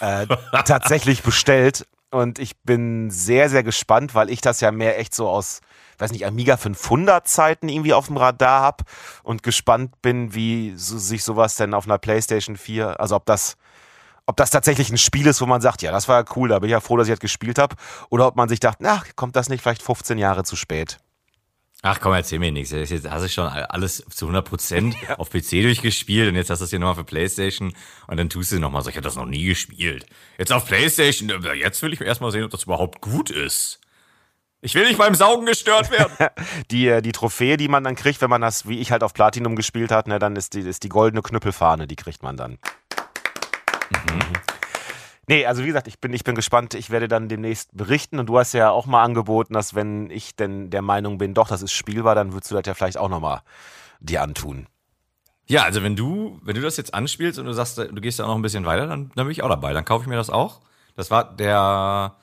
äh, 0.00 0.26
tatsächlich 0.64 1.22
bestellt. 1.22 1.86
Und 2.10 2.38
ich 2.38 2.56
bin 2.62 3.10
sehr, 3.10 3.50
sehr 3.50 3.62
gespannt, 3.62 4.14
weil 4.14 4.30
ich 4.30 4.40
das 4.40 4.60
ja 4.60 4.70
mehr 4.70 4.98
echt 4.98 5.14
so 5.14 5.28
aus, 5.28 5.60
weiß 5.98 6.12
nicht, 6.12 6.26
Amiga 6.26 6.56
500 6.56 7.26
Zeiten 7.26 7.68
irgendwie 7.68 7.92
auf 7.92 8.06
dem 8.06 8.16
Radar 8.16 8.62
hab 8.62 8.82
und 9.24 9.42
gespannt 9.42 10.00
bin, 10.00 10.34
wie 10.34 10.74
so, 10.76 10.96
sich 10.98 11.24
sowas 11.24 11.56
denn 11.56 11.74
auf 11.74 11.86
einer 11.86 11.98
PlayStation 11.98 12.56
4, 12.56 13.00
also 13.00 13.16
ob 13.16 13.26
das, 13.26 13.56
ob 14.26 14.36
das 14.36 14.50
tatsächlich 14.50 14.90
ein 14.90 14.98
Spiel 14.98 15.26
ist, 15.26 15.40
wo 15.40 15.46
man 15.46 15.60
sagt, 15.60 15.82
ja, 15.82 15.90
das 15.90 16.06
war 16.06 16.24
cool, 16.36 16.48
da 16.48 16.60
bin 16.60 16.68
ich 16.68 16.72
ja 16.72 16.80
froh, 16.80 16.96
dass 16.96 17.08
ich 17.08 17.14
das 17.14 17.20
gespielt 17.20 17.58
habe, 17.58 17.74
oder 18.10 18.28
ob 18.28 18.36
man 18.36 18.48
sich 18.48 18.60
dachte, 18.60 18.78
na, 18.80 19.02
kommt 19.16 19.34
das 19.34 19.48
nicht 19.48 19.62
vielleicht 19.62 19.82
15 19.82 20.16
Jahre 20.16 20.44
zu 20.44 20.54
spät? 20.54 20.98
Ach 21.86 22.00
komm, 22.00 22.14
erzähl 22.14 22.38
mir 22.38 22.50
nichts. 22.50 22.70
Jetzt 22.70 23.10
hast 23.10 23.24
du 23.24 23.28
schon 23.28 23.46
alles 23.46 24.02
zu 24.08 24.24
100 24.24 24.48
Prozent 24.48 24.96
auf 25.18 25.28
PC 25.28 25.60
durchgespielt 25.62 26.30
und 26.30 26.34
jetzt 26.34 26.48
hast 26.48 26.60
du 26.60 26.64
es 26.64 26.70
hier 26.70 26.78
nochmal 26.78 26.94
für 26.94 27.04
Playstation 27.04 27.74
und 28.06 28.16
dann 28.16 28.30
tust 28.30 28.52
du 28.52 28.58
nochmal 28.58 28.80
so, 28.80 28.88
ich 28.88 28.96
habe 28.96 29.04
das 29.04 29.16
noch 29.16 29.26
nie 29.26 29.44
gespielt. 29.44 30.06
Jetzt 30.38 30.50
auf 30.50 30.64
Playstation, 30.64 31.28
äh, 31.28 31.52
jetzt 31.52 31.82
will 31.82 31.92
ich 31.92 32.00
erstmal 32.00 32.30
sehen, 32.30 32.42
ob 32.42 32.50
das 32.50 32.62
überhaupt 32.62 33.02
gut 33.02 33.28
ist. 33.28 33.80
Ich 34.62 34.74
will 34.74 34.86
nicht 34.86 34.96
beim 34.96 35.14
Saugen 35.14 35.44
gestört 35.44 35.90
werden. 35.90 36.30
Die, 36.70 36.88
äh, 36.88 37.02
die 37.02 37.12
Trophäe, 37.12 37.58
die 37.58 37.68
man 37.68 37.84
dann 37.84 37.96
kriegt, 37.96 38.22
wenn 38.22 38.30
man 38.30 38.40
das, 38.40 38.66
wie 38.66 38.78
ich 38.78 38.90
halt 38.90 39.02
auf 39.02 39.12
Platinum 39.12 39.54
gespielt 39.54 39.92
hat, 39.92 40.08
ne, 40.08 40.18
dann 40.18 40.36
ist 40.36 40.54
die, 40.54 40.60
ist 40.60 40.84
die 40.84 40.88
goldene 40.88 41.20
Knüppelfahne, 41.20 41.86
die 41.86 41.96
kriegt 41.96 42.22
man 42.22 42.38
dann. 42.38 42.52
Mhm. 43.90 44.32
Nee, 45.28 45.46
also 45.46 45.62
wie 45.62 45.68
gesagt, 45.68 45.88
ich 45.88 45.98
bin, 46.00 46.12
ich 46.12 46.24
bin 46.24 46.34
gespannt. 46.34 46.74
Ich 46.74 46.90
werde 46.90 47.08
dann 47.08 47.28
demnächst 47.28 47.76
berichten. 47.76 48.18
Und 48.18 48.26
du 48.26 48.38
hast 48.38 48.52
ja 48.52 48.70
auch 48.70 48.86
mal 48.86 49.02
angeboten, 49.02 49.54
dass 49.54 49.74
wenn 49.74 50.10
ich 50.10 50.36
denn 50.36 50.70
der 50.70 50.82
Meinung 50.82 51.18
bin, 51.18 51.34
doch, 51.34 51.48
das 51.48 51.62
ist 51.62 51.72
spielbar, 51.72 52.14
dann 52.14 52.32
würdest 52.32 52.50
du 52.50 52.56
das 52.56 52.64
ja 52.66 52.74
vielleicht 52.74 52.98
auch 52.98 53.08
nochmal 53.08 53.42
dir 54.00 54.22
antun. 54.22 54.66
ja, 55.46 55.62
also 55.62 55.82
wenn 55.82 55.96
du, 55.96 56.40
wenn 56.42 56.54
du 56.54 56.62
das 56.62 56.76
jetzt 56.76 56.94
anspielst 56.94 57.38
und 57.38 57.46
du 57.46 57.52
sagst, 57.52 57.78
du 57.78 58.00
gehst 58.00 58.18
da 58.18 58.26
noch 58.26 58.34
ein 58.34 58.42
bisschen 58.42 58.66
weiter, 58.66 58.86
dann, 58.86 59.10
dann 59.14 59.26
bin 59.26 59.30
ich 59.32 59.42
auch 59.42 59.48
dabei. 59.48 59.72
Dann 59.72 59.84
kaufe 59.84 60.02
ich 60.04 60.08
mir 60.08 60.16
das 60.16 60.30
auch. 60.30 60.60
Das 60.96 61.10
war 61.10 61.34
der, 61.36 62.16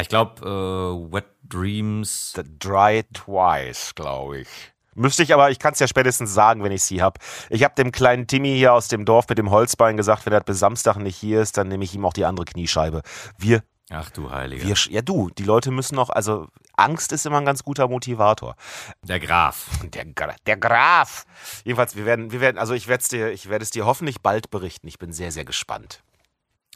ich 0.00 0.08
glaube, 0.08 0.40
äh, 0.42 1.12
Wet 1.12 1.26
Dreams. 1.42 2.32
The 2.34 2.42
Dry 2.58 3.04
Twice, 3.12 3.94
glaube 3.94 4.40
ich. 4.40 4.71
Müsste 4.94 5.22
ich 5.22 5.32
aber, 5.32 5.50
ich 5.50 5.58
kann 5.58 5.72
es 5.72 5.78
ja 5.78 5.86
spätestens 5.86 6.34
sagen, 6.34 6.62
wenn 6.62 6.72
ich 6.72 6.82
sie 6.82 7.02
habe. 7.02 7.18
Ich 7.48 7.64
habe 7.64 7.74
dem 7.74 7.92
kleinen 7.92 8.26
Timmy 8.26 8.54
hier 8.54 8.72
aus 8.72 8.88
dem 8.88 9.04
Dorf 9.04 9.28
mit 9.28 9.38
dem 9.38 9.50
Holzbein 9.50 9.96
gesagt, 9.96 10.26
wenn 10.26 10.32
er 10.32 10.40
bis 10.40 10.58
Samstag 10.58 10.96
nicht 10.96 11.16
hier 11.16 11.40
ist, 11.40 11.56
dann 11.56 11.68
nehme 11.68 11.84
ich 11.84 11.94
ihm 11.94 12.04
auch 12.04 12.12
die 12.12 12.24
andere 12.24 12.44
Kniescheibe. 12.44 13.02
Wir, 13.38 13.62
Ach 13.90 14.10
du 14.10 14.30
Heiliger. 14.30 14.64
wir, 14.66 14.76
ja 14.90 15.02
du, 15.02 15.30
die 15.30 15.44
Leute 15.44 15.70
müssen 15.70 15.98
auch, 15.98 16.10
also 16.10 16.48
Angst 16.76 17.12
ist 17.12 17.26
immer 17.26 17.38
ein 17.38 17.44
ganz 17.44 17.62
guter 17.62 17.88
Motivator. 17.88 18.56
Der 19.02 19.20
Graf. 19.20 19.68
Der, 19.82 20.04
der 20.46 20.56
Graf. 20.56 21.24
Jedenfalls, 21.64 21.96
wir 21.96 22.06
werden, 22.06 22.32
wir 22.32 22.40
werden, 22.40 22.58
also 22.58 22.74
ich 22.74 22.88
werde 22.88 23.02
es 23.02 23.08
dir, 23.08 23.30
ich 23.32 23.48
werde 23.48 23.62
es 23.62 23.70
dir 23.70 23.84
hoffentlich 23.86 24.20
bald 24.20 24.50
berichten. 24.50 24.88
Ich 24.88 24.98
bin 24.98 25.12
sehr, 25.12 25.32
sehr 25.32 25.44
gespannt. 25.44 26.02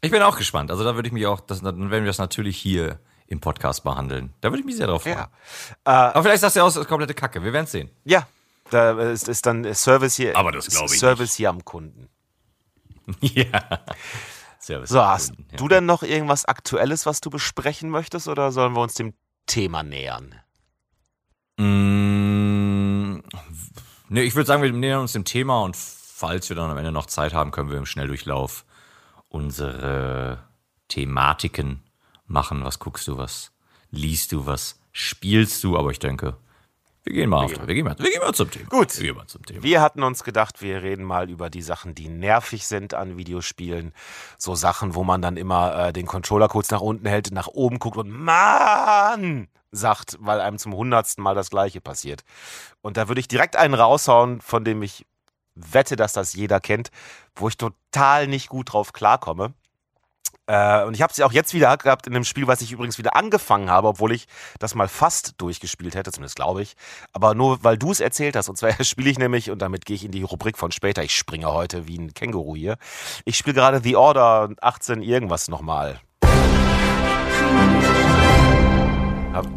Ich 0.03 0.11
bin 0.11 0.23
auch 0.23 0.37
gespannt. 0.37 0.71
Also 0.71 0.85
da 0.85 0.95
würde 0.95 1.09
ich 1.09 1.13
mich 1.13 1.27
auch, 1.27 1.41
das, 1.41 1.63
dann 1.63 1.91
werden 1.91 2.05
wir 2.05 2.11
das 2.11 2.19
natürlich 2.19 2.59
hier 2.59 2.99
im 3.29 3.41
Podcast 3.41 3.83
behandeln. 3.85 4.33
Da 4.41 4.51
würde 4.51 4.61
ich 4.61 4.67
mich 4.67 4.77
sehr 4.77 4.87
drauf 4.87 5.03
freuen. 5.03 5.17
Ja. 5.19 5.29
Aber 5.85 6.23
vielleicht 6.23 6.41
sagst 6.41 6.57
du 6.57 6.61
aus, 6.61 6.75
das 6.75 6.83
ist 6.83 6.89
komplette 6.89 7.15
Kacke. 7.15 7.43
Wir 7.43 7.53
werden 7.53 7.67
sehen. 7.67 7.91
Ja, 8.05 8.27
da 8.71 8.93
ist, 9.11 9.29
ist 9.29 9.47
dann 9.47 9.73
Service 9.75 10.17
hier. 10.17 10.37
Aber 10.37 10.53
das 10.53 10.69
glaube 10.69 10.93
ich 10.95 11.01
Service 11.01 11.35
hier 11.35 11.51
am 11.51 11.65
Kunden. 11.65 12.09
ja. 13.21 13.85
Service. 14.61 14.91
So, 14.91 15.01
hast 15.03 15.33
Ja. 15.53 15.57
du 15.59 15.69
denn 15.69 15.87
noch 15.87 16.03
irgendwas 16.03 16.45
Aktuelles, 16.45 17.07
was 17.07 17.21
du 17.21 17.31
besprechen 17.31 17.91
möchtest, 17.91 18.27
oder 18.29 18.51
sollen 18.53 18.75
wir 18.75 18.81
uns 18.81 18.95
dem 18.95 19.15
Thema 19.47 19.83
nähern? 19.83 20.35
Mm, 21.59 23.23
nee, 24.09 24.23
ich 24.23 24.35
würde 24.35 24.47
sagen, 24.47 24.63
wir 24.63 24.73
nähern 24.73 25.01
uns 25.03 25.13
dem 25.13 25.25
Thema 25.25 25.63
und 25.63 25.77
falls 25.77 26.49
wir 26.49 26.57
dann 26.57 26.71
am 26.71 26.79
Ende 26.79 26.93
noch 26.93 27.07
Zeit 27.07 27.33
haben, 27.35 27.51
können 27.51 27.71
wir 27.71 27.79
im 27.79 27.87
Schnelldurchlauf 27.87 28.65
unsere 29.29 30.39
Thematiken 30.89 31.83
machen. 32.27 32.65
Was 32.65 32.79
guckst 32.79 33.07
du, 33.09 33.19
was 33.19 33.53
liest 33.91 34.33
du, 34.33 34.47
was 34.47 34.79
spielst 34.93 35.63
du? 35.65 35.77
Aber 35.77 35.91
ich 35.91 35.99
denke, 35.99 36.37
wir 37.07 37.13
gehen 37.13 37.31
mal, 37.31 37.45
auf, 37.45 37.53
wir 37.53 37.75
gehen 37.75 37.85
mal, 37.85 37.97
wir 37.99 38.11
gehen 38.11 38.21
mal 38.21 38.35
zum 38.35 38.51
Thema. 38.51 38.69
Gut. 38.69 38.97
Wir 38.97 39.07
gehen 39.07 39.17
mal 39.17 39.27
zum 39.29 39.47
Thema. 39.47 39.63
Wir 39.63 39.81
hatten 39.81 40.03
uns 40.03 40.25
gedacht, 40.25 40.61
wir 40.61 40.83
reden 40.83 41.05
mal 41.05 41.31
über 41.31 41.51
die 41.51 41.63
Sachen, 41.63 41.95
die 41.95 42.09
nervig 42.09 42.67
sind 42.67 42.95
an 42.95 43.17
Videospielen. 43.17 43.93
So 44.39 44.57
Sachen, 44.57 44.97
wo 44.97 45.05
man 45.05 45.23
dann 45.23 45.37
immer 45.37 45.87
äh, 45.87 45.93
den 45.93 46.07
Controller 46.07 46.49
kurz 46.49 46.71
nach 46.71 46.81
unten 46.81 47.07
hält, 47.07 47.31
nach 47.31 47.47
oben 47.47 47.79
guckt 47.79 47.97
und 47.97 48.11
Mann 48.11 49.47
sagt, 49.71 50.17
weil 50.21 50.41
einem 50.41 50.59
zum 50.59 50.75
hundertsten 50.75 51.23
Mal 51.23 51.37
das 51.37 51.51
Gleiche 51.51 51.81
passiert. 51.81 52.25
Und 52.83 52.97
da 52.97 53.07
würde 53.07 53.21
ich 53.21 53.29
direkt 53.29 53.55
einen 53.55 53.75
raushauen, 53.75 54.41
von 54.41 54.65
dem 54.65 54.83
ich 54.83 55.07
wette, 55.55 55.95
dass 55.95 56.13
das 56.13 56.35
jeder 56.35 56.59
kennt, 56.59 56.91
wo 57.37 57.49
ich 57.49 57.57
total 57.57 58.27
nicht 58.27 58.49
gut 58.49 58.73
drauf 58.73 58.93
klarkomme. 58.93 59.55
Äh, 60.47 60.85
und 60.85 60.95
ich 60.95 61.03
habe 61.03 61.11
es 61.11 61.17
ja 61.17 61.27
auch 61.27 61.33
jetzt 61.33 61.55
wieder 61.55 61.77
gehabt 61.77 62.07
in 62.07 62.15
einem 62.15 62.25
Spiel, 62.25 62.47
was 62.47 62.61
ich 62.61 62.73
übrigens 62.73 62.99
wieder 62.99 63.17
angefangen 63.17 63.71
habe, 63.71 63.89
obwohl 63.89 64.13
ich 64.13 64.27
das 64.59 64.75
mal 64.75 64.89
fast 64.89 65.35
durchgespielt 65.39 65.95
hätte, 65.95 66.13
zumindest 66.13 66.37
glaube 66.37 66.63
ich. 66.63 66.77
Aber 67.13 67.35
nur 67.35 67.63
weil 67.65 67.77
du 67.79 67.91
es 67.91 68.01
erzählt 68.01 68.37
hast. 68.37 68.49
Und 68.49 68.57
zwar 68.57 68.73
spiele 68.85 69.11
ich 69.11 69.19
nämlich, 69.19 69.51
und 69.51 69.61
damit 69.61 69.85
gehe 69.87 69.97
ich 69.97 70.05
in 70.05 70.13
die 70.13 70.23
Rubrik 70.23 70.59
von 70.59 70.73
später, 70.73 71.03
ich 71.03 71.15
springe 71.17 71.53
heute 71.53 71.87
wie 71.87 71.99
ein 71.99 72.15
Känguru 72.15 72.55
hier. 72.57 72.77
Ich 73.25 73.37
spiele 73.37 73.55
gerade 73.55 73.81
The 73.83 73.97
Order 73.97 74.51
18 74.61 75.03
irgendwas 75.03 75.49
nochmal. 75.49 76.01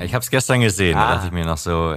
Ich 0.01 0.13
habe 0.13 0.23
es 0.23 0.29
gestern 0.29 0.59
gesehen, 0.59 0.97
Ah. 0.97 1.07
da 1.07 1.13
dachte 1.15 1.27
ich 1.27 1.31
mir 1.33 1.45
noch 1.45 1.57
so, 1.57 1.95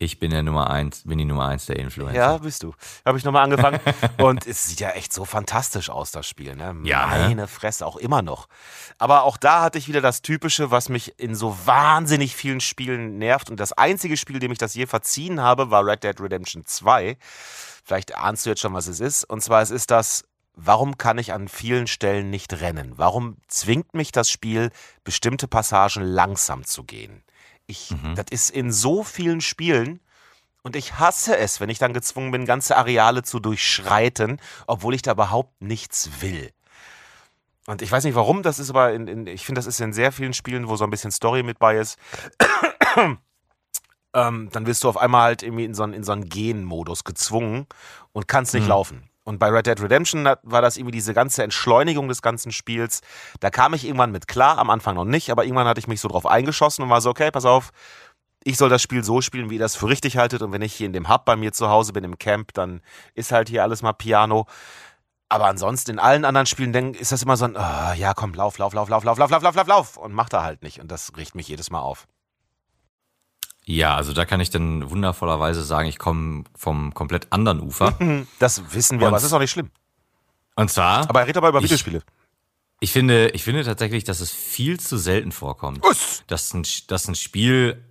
ich 0.00 0.20
bin 0.20 0.30
der 0.30 0.44
Nummer 0.44 0.70
eins, 0.70 1.02
bin 1.04 1.18
die 1.18 1.24
Nummer 1.24 1.48
eins 1.48 1.66
der 1.66 1.76
Influencer. 1.76 2.16
Ja, 2.16 2.38
bist 2.38 2.62
du. 2.62 2.72
Habe 3.04 3.18
ich 3.18 3.24
nochmal 3.24 3.42
angefangen. 3.42 3.80
und 4.18 4.46
es 4.46 4.68
sieht 4.68 4.78
ja 4.78 4.90
echt 4.90 5.12
so 5.12 5.24
fantastisch 5.24 5.90
aus, 5.90 6.12
das 6.12 6.28
Spiel. 6.28 6.54
Ne? 6.54 6.76
Ja, 6.84 7.06
ne? 7.06 7.28
Meine 7.28 7.48
Fresse, 7.48 7.84
auch 7.84 7.96
immer 7.96 8.22
noch. 8.22 8.48
Aber 8.98 9.24
auch 9.24 9.36
da 9.36 9.62
hatte 9.62 9.76
ich 9.78 9.88
wieder 9.88 10.00
das 10.00 10.22
Typische, 10.22 10.70
was 10.70 10.88
mich 10.88 11.18
in 11.18 11.34
so 11.34 11.56
wahnsinnig 11.64 12.36
vielen 12.36 12.60
Spielen 12.60 13.18
nervt. 13.18 13.50
Und 13.50 13.58
das 13.58 13.72
einzige 13.72 14.16
Spiel, 14.16 14.38
dem 14.38 14.52
ich 14.52 14.58
das 14.58 14.74
je 14.74 14.86
verziehen 14.86 15.40
habe, 15.40 15.72
war 15.72 15.84
Red 15.84 16.04
Dead 16.04 16.20
Redemption 16.20 16.64
2. 16.64 17.16
Vielleicht 17.84 18.16
ahnst 18.16 18.46
du 18.46 18.50
jetzt 18.50 18.60
schon, 18.60 18.74
was 18.74 18.86
es 18.86 19.00
ist. 19.00 19.24
Und 19.24 19.42
zwar 19.42 19.62
es 19.62 19.70
ist 19.72 19.90
das, 19.90 20.24
warum 20.54 20.96
kann 20.96 21.18
ich 21.18 21.32
an 21.32 21.48
vielen 21.48 21.88
Stellen 21.88 22.30
nicht 22.30 22.60
rennen? 22.60 22.92
Warum 22.96 23.38
zwingt 23.48 23.94
mich 23.94 24.12
das 24.12 24.30
Spiel, 24.30 24.70
bestimmte 25.02 25.48
Passagen 25.48 26.04
langsam 26.04 26.64
zu 26.64 26.84
gehen? 26.84 27.24
Ich, 27.68 27.94
Das 28.14 28.26
ist 28.30 28.50
in 28.50 28.72
so 28.72 29.04
vielen 29.04 29.40
Spielen 29.42 30.00
und 30.62 30.74
ich 30.74 30.98
hasse 30.98 31.36
es, 31.36 31.60
wenn 31.60 31.68
ich 31.68 31.78
dann 31.78 31.92
gezwungen 31.92 32.30
bin, 32.30 32.46
ganze 32.46 32.76
Areale 32.76 33.22
zu 33.22 33.40
durchschreiten, 33.40 34.40
obwohl 34.66 34.94
ich 34.94 35.02
da 35.02 35.12
überhaupt 35.12 35.60
nichts 35.60 36.10
will. 36.20 36.50
Und 37.66 37.82
ich 37.82 37.92
weiß 37.92 38.04
nicht 38.04 38.14
warum, 38.14 38.42
das 38.42 38.58
ist 38.58 38.70
aber, 38.70 38.94
in, 38.94 39.06
in, 39.06 39.26
ich 39.26 39.44
finde, 39.44 39.58
das 39.58 39.66
ist 39.66 39.80
in 39.80 39.92
sehr 39.92 40.10
vielen 40.10 40.32
Spielen, 40.32 40.68
wo 40.68 40.76
so 40.76 40.84
ein 40.84 40.90
bisschen 40.90 41.10
Story 41.10 41.42
mit 41.42 41.58
bei 41.58 41.76
ist. 41.76 41.98
ähm, 44.14 44.48
dann 44.50 44.66
wirst 44.66 44.84
du 44.84 44.88
auf 44.88 44.96
einmal 44.96 45.22
halt 45.24 45.42
irgendwie 45.42 45.66
in 45.66 45.74
so 45.74 45.82
einen, 45.82 45.92
in 45.92 46.02
so 46.02 46.12
einen 46.12 46.28
Gen-Modus 46.30 47.04
gezwungen 47.04 47.66
und 48.12 48.26
kannst 48.26 48.54
nicht 48.54 48.66
laufen. 48.66 49.07
Und 49.28 49.38
bei 49.38 49.50
Red 49.50 49.66
Dead 49.66 49.78
Redemption 49.82 50.24
war 50.24 50.62
das 50.62 50.78
irgendwie 50.78 50.92
diese 50.92 51.12
ganze 51.12 51.42
Entschleunigung 51.42 52.08
des 52.08 52.22
ganzen 52.22 52.50
Spiels. 52.50 53.02
Da 53.40 53.50
kam 53.50 53.74
ich 53.74 53.84
irgendwann 53.84 54.10
mit 54.10 54.26
klar, 54.26 54.56
am 54.56 54.70
Anfang 54.70 54.94
noch 54.94 55.04
nicht, 55.04 55.30
aber 55.30 55.44
irgendwann 55.44 55.66
hatte 55.66 55.80
ich 55.80 55.86
mich 55.86 56.00
so 56.00 56.08
drauf 56.08 56.24
eingeschossen 56.24 56.82
und 56.82 56.88
war 56.88 57.02
so, 57.02 57.10
okay, 57.10 57.30
pass 57.30 57.44
auf, 57.44 57.68
ich 58.42 58.56
soll 58.56 58.70
das 58.70 58.80
Spiel 58.80 59.04
so 59.04 59.20
spielen, 59.20 59.50
wie 59.50 59.56
ihr 59.56 59.60
das 59.60 59.76
für 59.76 59.86
richtig 59.86 60.16
haltet. 60.16 60.40
Und 60.40 60.52
wenn 60.52 60.62
ich 60.62 60.72
hier 60.72 60.86
in 60.86 60.94
dem 60.94 61.10
Hub 61.10 61.26
bei 61.26 61.36
mir 61.36 61.52
zu 61.52 61.68
Hause 61.68 61.92
bin, 61.92 62.04
im 62.04 62.18
Camp, 62.18 62.54
dann 62.54 62.80
ist 63.12 63.30
halt 63.30 63.50
hier 63.50 63.62
alles 63.62 63.82
mal 63.82 63.92
Piano. 63.92 64.46
Aber 65.28 65.44
ansonsten 65.44 65.90
in 65.90 65.98
allen 65.98 66.24
anderen 66.24 66.46
Spielen 66.46 66.72
denk, 66.72 66.98
ist 66.98 67.12
das 67.12 67.22
immer 67.22 67.36
so 67.36 67.44
ein, 67.44 67.54
oh, 67.54 67.92
ja 67.96 68.14
komm, 68.14 68.32
lauf, 68.32 68.56
lauf, 68.56 68.72
lauf, 68.72 68.88
lauf, 68.88 69.04
lauf, 69.04 69.18
lauf, 69.18 69.30
lauf, 69.30 69.42
lauf, 69.42 69.54
lauf, 69.56 69.66
lauf. 69.66 69.96
Und 69.98 70.14
macht 70.14 70.32
er 70.32 70.42
halt 70.42 70.62
nicht. 70.62 70.80
Und 70.80 70.90
das 70.90 71.12
riecht 71.18 71.34
mich 71.34 71.48
jedes 71.48 71.70
Mal 71.70 71.80
auf. 71.80 72.08
Ja, 73.68 73.96
also 73.96 74.14
da 74.14 74.24
kann 74.24 74.40
ich 74.40 74.48
dann 74.48 74.88
wundervollerweise 74.88 75.62
sagen, 75.62 75.90
ich 75.90 75.98
komme 75.98 76.44
vom 76.56 76.94
komplett 76.94 77.30
anderen 77.30 77.60
Ufer. 77.60 77.98
Das 78.38 78.72
wissen 78.72 78.98
wir, 78.98 79.06
und, 79.06 79.08
aber 79.08 79.18
es 79.18 79.24
ist 79.24 79.32
auch 79.34 79.40
nicht 79.40 79.50
schlimm. 79.50 79.70
Und 80.56 80.70
zwar. 80.70 81.08
Aber 81.10 81.20
er 81.20 81.26
redet 81.26 81.36
aber 81.36 81.50
über 81.50 81.58
ich, 81.58 81.64
Videospiele. 81.64 82.02
Ich 82.80 82.92
finde, 82.92 83.28
ich 83.30 83.44
finde 83.44 83.62
tatsächlich, 83.64 84.04
dass 84.04 84.20
es 84.20 84.32
viel 84.32 84.80
zu 84.80 84.96
selten 84.96 85.32
vorkommt, 85.32 85.82
Was? 85.82 86.22
dass 86.28 86.54
ein, 86.54 86.64
dass 86.86 87.08
ein 87.08 87.14
Spiel 87.14 87.84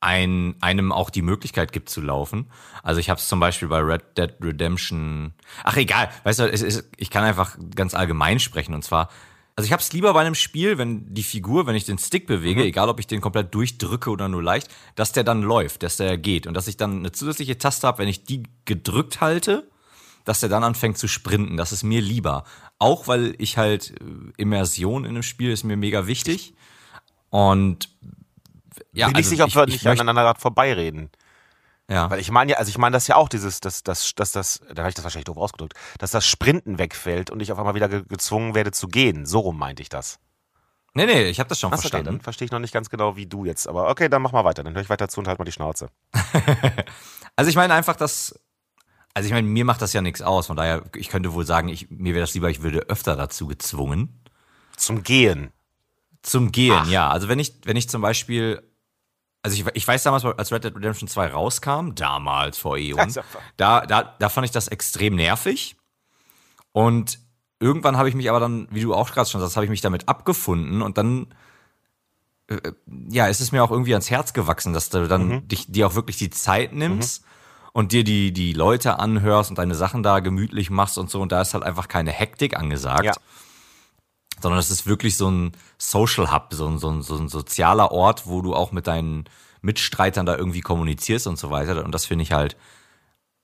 ein, 0.00 0.56
einem 0.60 0.92
auch 0.92 1.08
die 1.08 1.22
Möglichkeit 1.22 1.72
gibt 1.72 1.88
zu 1.88 2.02
laufen. 2.02 2.50
Also 2.82 3.00
ich 3.00 3.08
habe 3.08 3.18
es 3.18 3.26
zum 3.26 3.40
Beispiel 3.40 3.68
bei 3.68 3.78
Red 3.78 4.18
Dead 4.18 4.34
Redemption. 4.42 5.32
Ach 5.64 5.78
egal, 5.78 6.10
weißt 6.24 6.40
du, 6.40 6.44
ist, 6.44 6.90
ich 6.98 7.08
kann 7.08 7.24
einfach 7.24 7.56
ganz 7.74 7.94
allgemein 7.94 8.38
sprechen 8.38 8.74
und 8.74 8.84
zwar 8.84 9.08
also 9.60 9.66
ich 9.66 9.72
habe 9.72 9.82
es 9.82 9.92
lieber 9.92 10.14
bei 10.14 10.22
einem 10.22 10.34
Spiel, 10.34 10.78
wenn 10.78 11.12
die 11.12 11.22
Figur, 11.22 11.66
wenn 11.66 11.76
ich 11.76 11.84
den 11.84 11.98
Stick 11.98 12.26
bewege, 12.26 12.60
mhm. 12.60 12.66
egal 12.66 12.88
ob 12.88 12.98
ich 12.98 13.06
den 13.06 13.20
komplett 13.20 13.54
durchdrücke 13.54 14.08
oder 14.08 14.26
nur 14.26 14.42
leicht, 14.42 14.68
dass 14.94 15.12
der 15.12 15.22
dann 15.22 15.42
läuft, 15.42 15.82
dass 15.82 15.98
der 15.98 16.16
geht 16.16 16.46
und 16.46 16.54
dass 16.54 16.66
ich 16.66 16.78
dann 16.78 17.00
eine 17.00 17.12
zusätzliche 17.12 17.58
Taste 17.58 17.86
habe, 17.86 17.98
wenn 17.98 18.08
ich 18.08 18.24
die 18.24 18.44
gedrückt 18.64 19.20
halte, 19.20 19.68
dass 20.24 20.40
der 20.40 20.48
dann 20.48 20.64
anfängt 20.64 20.96
zu 20.96 21.08
sprinten. 21.08 21.58
Das 21.58 21.72
ist 21.72 21.82
mir 21.82 22.00
lieber. 22.00 22.44
Auch 22.78 23.06
weil 23.06 23.34
ich 23.36 23.58
halt 23.58 23.90
äh, 24.00 24.04
Immersion 24.38 25.04
in 25.04 25.10
einem 25.10 25.22
Spiel 25.22 25.50
ist 25.50 25.64
mir 25.64 25.76
mega 25.76 26.06
wichtig. 26.06 26.54
Und 27.28 27.90
ja, 28.94 29.08
bin 29.08 29.16
also 29.16 29.26
ich 29.26 29.26
sicher, 29.28 29.44
ob 29.44 29.54
wir 29.54 29.66
nicht 29.66 29.86
aneinander 29.86 30.22
gerade 30.22 30.40
vorbeireden. 30.40 31.10
Ja. 31.90 32.08
Weil 32.08 32.20
ich 32.20 32.30
meine 32.30 32.52
ja, 32.52 32.58
also 32.58 32.68
ich 32.68 32.78
meine 32.78 32.94
das 32.94 33.08
ja 33.08 33.16
auch, 33.16 33.28
dieses, 33.28 33.58
dass 33.58 33.82
das, 33.82 34.14
dass 34.14 34.30
das, 34.30 34.60
da 34.72 34.82
habe 34.82 34.90
ich 34.90 34.94
das 34.94 35.02
wahrscheinlich 35.02 35.24
doof 35.24 35.36
ausgedrückt, 35.36 35.74
dass 35.98 36.12
das 36.12 36.24
Sprinten 36.24 36.78
wegfällt 36.78 37.30
und 37.30 37.40
ich 37.40 37.50
auf 37.50 37.58
einmal 37.58 37.74
wieder 37.74 37.88
ge 37.88 38.04
gezwungen 38.08 38.54
werde 38.54 38.70
zu 38.70 38.86
gehen. 38.86 39.26
So 39.26 39.40
rum 39.40 39.58
meinte 39.58 39.82
ich 39.82 39.88
das. 39.88 40.20
Nee, 40.94 41.06
nee, 41.06 41.28
ich 41.28 41.40
habe 41.40 41.48
das 41.48 41.58
schon 41.58 41.72
Ach, 41.72 41.78
verstanden. 41.78 42.08
Okay, 42.08 42.16
dann 42.16 42.20
verstehe 42.22 42.46
ich 42.46 42.52
noch 42.52 42.60
nicht 42.60 42.72
ganz 42.72 42.90
genau 42.90 43.16
wie 43.16 43.26
du 43.26 43.44
jetzt. 43.44 43.68
Aber 43.68 43.88
okay, 43.88 44.08
dann 44.08 44.22
mach 44.22 44.32
mal 44.32 44.44
weiter. 44.44 44.62
Dann 44.62 44.74
höre 44.74 44.82
ich 44.82 44.90
weiter 44.90 45.08
zu 45.08 45.20
und 45.20 45.26
halt 45.28 45.38
mal 45.38 45.44
die 45.44 45.52
Schnauze. 45.52 45.88
also 47.36 47.48
ich 47.48 47.56
meine 47.56 47.74
einfach, 47.74 47.96
dass. 47.96 48.38
Also 49.12 49.26
ich 49.26 49.32
meine, 49.32 49.48
mir 49.48 49.64
macht 49.64 49.82
das 49.82 49.92
ja 49.92 50.00
nichts 50.00 50.22
aus. 50.22 50.46
Von 50.46 50.56
daher, 50.56 50.84
ich 50.94 51.08
könnte 51.08 51.32
wohl 51.32 51.44
sagen, 51.44 51.68
ich, 51.68 51.90
mir 51.90 52.14
wäre 52.14 52.22
das 52.22 52.34
lieber, 52.34 52.50
ich 52.50 52.62
würde 52.62 52.80
öfter 52.88 53.16
dazu 53.16 53.48
gezwungen. 53.48 54.22
Zum 54.76 55.02
Gehen. 55.02 55.52
Zum 56.22 56.52
Gehen, 56.52 56.82
Ach. 56.82 56.88
ja. 56.88 57.10
Also 57.10 57.28
wenn 57.28 57.40
ich, 57.40 57.54
wenn 57.64 57.76
ich 57.76 57.88
zum 57.88 58.02
Beispiel 58.02 58.62
also 59.42 59.56
ich, 59.56 59.66
ich 59.74 59.88
weiß 59.88 60.02
damals, 60.02 60.24
als 60.24 60.52
Red 60.52 60.64
Dead 60.64 60.76
Redemption 60.76 61.08
2 61.08 61.28
rauskam, 61.28 61.94
damals 61.94 62.58
vor 62.58 62.76
Eon, 62.76 63.12
da, 63.56 63.86
da, 63.86 64.14
da 64.18 64.28
fand 64.28 64.44
ich 64.44 64.50
das 64.50 64.68
extrem 64.68 65.14
nervig. 65.16 65.76
Und 66.72 67.18
irgendwann 67.58 67.96
habe 67.96 68.08
ich 68.08 68.14
mich 68.14 68.28
aber 68.28 68.40
dann, 68.40 68.68
wie 68.70 68.82
du 68.82 68.94
auch 68.94 69.10
gerade 69.12 69.28
schon 69.28 69.40
sagst, 69.40 69.56
habe 69.56 69.64
ich 69.64 69.70
mich 69.70 69.80
damit 69.80 70.08
abgefunden 70.08 70.82
und 70.82 70.98
dann 70.98 71.28
äh, 72.48 72.72
ja, 73.08 73.28
es 73.28 73.40
ist 73.40 73.52
mir 73.52 73.64
auch 73.64 73.70
irgendwie 73.70 73.94
ans 73.94 74.10
Herz 74.10 74.32
gewachsen, 74.32 74.72
dass 74.72 74.90
du 74.90 75.08
dann 75.08 75.28
mhm. 75.28 75.48
dich, 75.48 75.70
dir 75.70 75.86
auch 75.86 75.94
wirklich 75.94 76.16
die 76.16 76.30
Zeit 76.30 76.72
nimmst 76.72 77.22
mhm. 77.22 77.26
und 77.72 77.92
dir 77.92 78.04
die, 78.04 78.32
die 78.32 78.52
Leute 78.52 78.98
anhörst 78.98 79.50
und 79.50 79.58
deine 79.58 79.74
Sachen 79.74 80.02
da 80.02 80.20
gemütlich 80.20 80.70
machst 80.70 80.98
und 80.98 81.10
so. 81.10 81.20
Und 81.20 81.32
da 81.32 81.40
ist 81.40 81.54
halt 81.54 81.64
einfach 81.64 81.88
keine 81.88 82.12
Hektik 82.12 82.56
angesagt. 82.56 83.04
Ja 83.04 83.12
sondern 84.40 84.58
es 84.58 84.70
ist 84.70 84.86
wirklich 84.86 85.16
so 85.16 85.30
ein 85.30 85.52
Social 85.78 86.32
Hub, 86.32 86.48
so 86.50 86.66
ein, 86.66 86.78
so 86.78 86.90
ein, 86.90 87.02
so 87.02 87.16
ein 87.16 87.28
sozialer 87.28 87.92
Ort, 87.92 88.26
wo 88.26 88.42
du 88.42 88.54
auch 88.54 88.72
mit 88.72 88.86
deinen 88.86 89.24
Mitstreitern 89.62 90.26
da 90.26 90.36
irgendwie 90.36 90.60
kommunizierst 90.60 91.26
und 91.26 91.38
so 91.38 91.50
weiter. 91.50 91.84
Und 91.84 91.92
das 91.92 92.06
finde 92.06 92.22
ich 92.22 92.32
halt, 92.32 92.56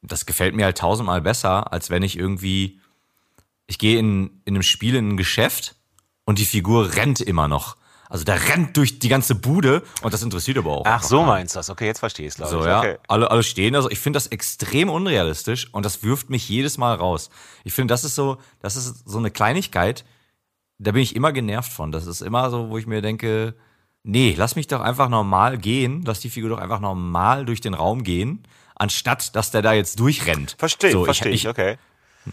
das 0.02 0.26
gefällt 0.26 0.54
mir 0.54 0.64
halt 0.64 0.78
tausendmal 0.78 1.20
besser, 1.20 1.72
als 1.72 1.90
wenn 1.90 2.02
ich 2.02 2.18
irgendwie, 2.18 2.80
ich 3.66 3.78
gehe 3.78 3.98
in, 3.98 4.40
in 4.44 4.54
einem 4.54 4.62
Spiel 4.62 4.94
in 4.94 5.10
ein 5.10 5.16
Geschäft 5.16 5.74
und 6.24 6.38
die 6.38 6.46
Figur 6.46 6.94
rennt 6.94 7.20
immer 7.20 7.48
noch. 7.48 7.76
Also 8.08 8.24
der 8.24 8.48
rennt 8.48 8.76
durch 8.76 9.00
die 9.00 9.08
ganze 9.08 9.34
Bude 9.34 9.82
und 10.02 10.14
das 10.14 10.22
interessiert 10.22 10.58
aber 10.58 10.70
auch. 10.70 10.84
Ach, 10.86 11.02
so 11.02 11.24
meinst 11.24 11.54
du 11.54 11.58
das. 11.58 11.70
Okay, 11.70 11.86
jetzt 11.86 11.98
verstehe 11.98 12.26
ich 12.26 12.32
es, 12.32 12.36
glaube 12.36 12.50
so, 12.50 12.60
ich. 12.60 12.66
Ja, 12.66 12.78
okay. 12.78 12.98
alle, 13.08 13.30
alle 13.30 13.42
stehen. 13.42 13.74
Also 13.74 13.90
ich 13.90 13.98
finde 13.98 14.16
das 14.16 14.28
extrem 14.28 14.88
unrealistisch 14.88 15.72
und 15.72 15.84
das 15.84 16.04
wirft 16.04 16.30
mich 16.30 16.48
jedes 16.48 16.78
Mal 16.78 16.94
raus. 16.94 17.30
Ich 17.64 17.72
finde, 17.72 17.92
das 17.92 18.04
ist 18.04 18.14
so, 18.14 18.38
das 18.60 18.76
ist 18.76 19.08
so 19.08 19.18
eine 19.18 19.30
Kleinigkeit, 19.32 20.04
da 20.78 20.92
bin 20.92 21.02
ich 21.02 21.16
immer 21.16 21.32
genervt 21.32 21.72
von. 21.72 21.92
Das 21.92 22.06
ist 22.06 22.20
immer 22.20 22.50
so, 22.50 22.70
wo 22.70 22.78
ich 22.78 22.86
mir 22.86 23.02
denke, 23.02 23.54
nee, 24.02 24.34
lass 24.36 24.56
mich 24.56 24.66
doch 24.66 24.80
einfach 24.80 25.08
normal 25.08 25.58
gehen, 25.58 26.02
lass 26.06 26.20
die 26.20 26.30
Figur 26.30 26.50
doch 26.50 26.58
einfach 26.58 26.80
normal 26.80 27.44
durch 27.44 27.60
den 27.60 27.74
Raum 27.74 28.02
gehen, 28.02 28.46
anstatt 28.74 29.34
dass 29.34 29.50
der 29.50 29.62
da 29.62 29.72
jetzt 29.72 29.98
durchrennt. 30.00 30.56
Verstehe, 30.58 30.92
so, 30.92 31.04
verstehe 31.04 31.32
ich, 31.32 31.48
okay. 31.48 31.76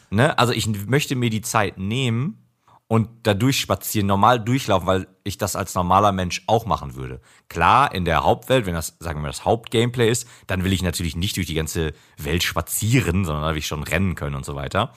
Ne, 0.10 0.38
also 0.40 0.54
ich 0.54 0.68
möchte 0.88 1.16
mir 1.16 1.30
die 1.30 1.42
Zeit 1.42 1.78
nehmen 1.78 2.44
und 2.88 3.10
da 3.24 3.34
durchspazieren, 3.34 4.08
normal 4.08 4.40
durchlaufen, 4.40 4.88
weil 4.88 5.08
ich 5.24 5.38
das 5.38 5.56
als 5.56 5.74
normaler 5.74 6.12
Mensch 6.12 6.44
auch 6.48 6.66
machen 6.66 6.96
würde. 6.96 7.22
Klar, 7.48 7.94
in 7.94 8.06
der 8.06 8.24
Hauptwelt, 8.24 8.66
wenn 8.66 8.74
das, 8.74 8.98
sagen 9.00 9.22
wir, 9.22 9.28
das 9.28 9.46
Hauptgameplay 9.46 10.10
ist, 10.10 10.28
dann 10.48 10.64
will 10.64 10.74
ich 10.74 10.84
natürlich 10.84 11.16
nicht 11.16 11.38
durch 11.38 11.48
die 11.48 11.54
ganze 11.54 11.94
Welt 12.18 12.44
spazieren, 12.44 13.26
sondern 13.26 13.44
da 13.44 13.52
will 13.52 13.58
ich 13.58 13.68
schon 13.68 13.84
rennen 13.84 14.16
können 14.16 14.36
und 14.36 14.46
so 14.46 14.56
weiter. 14.56 14.94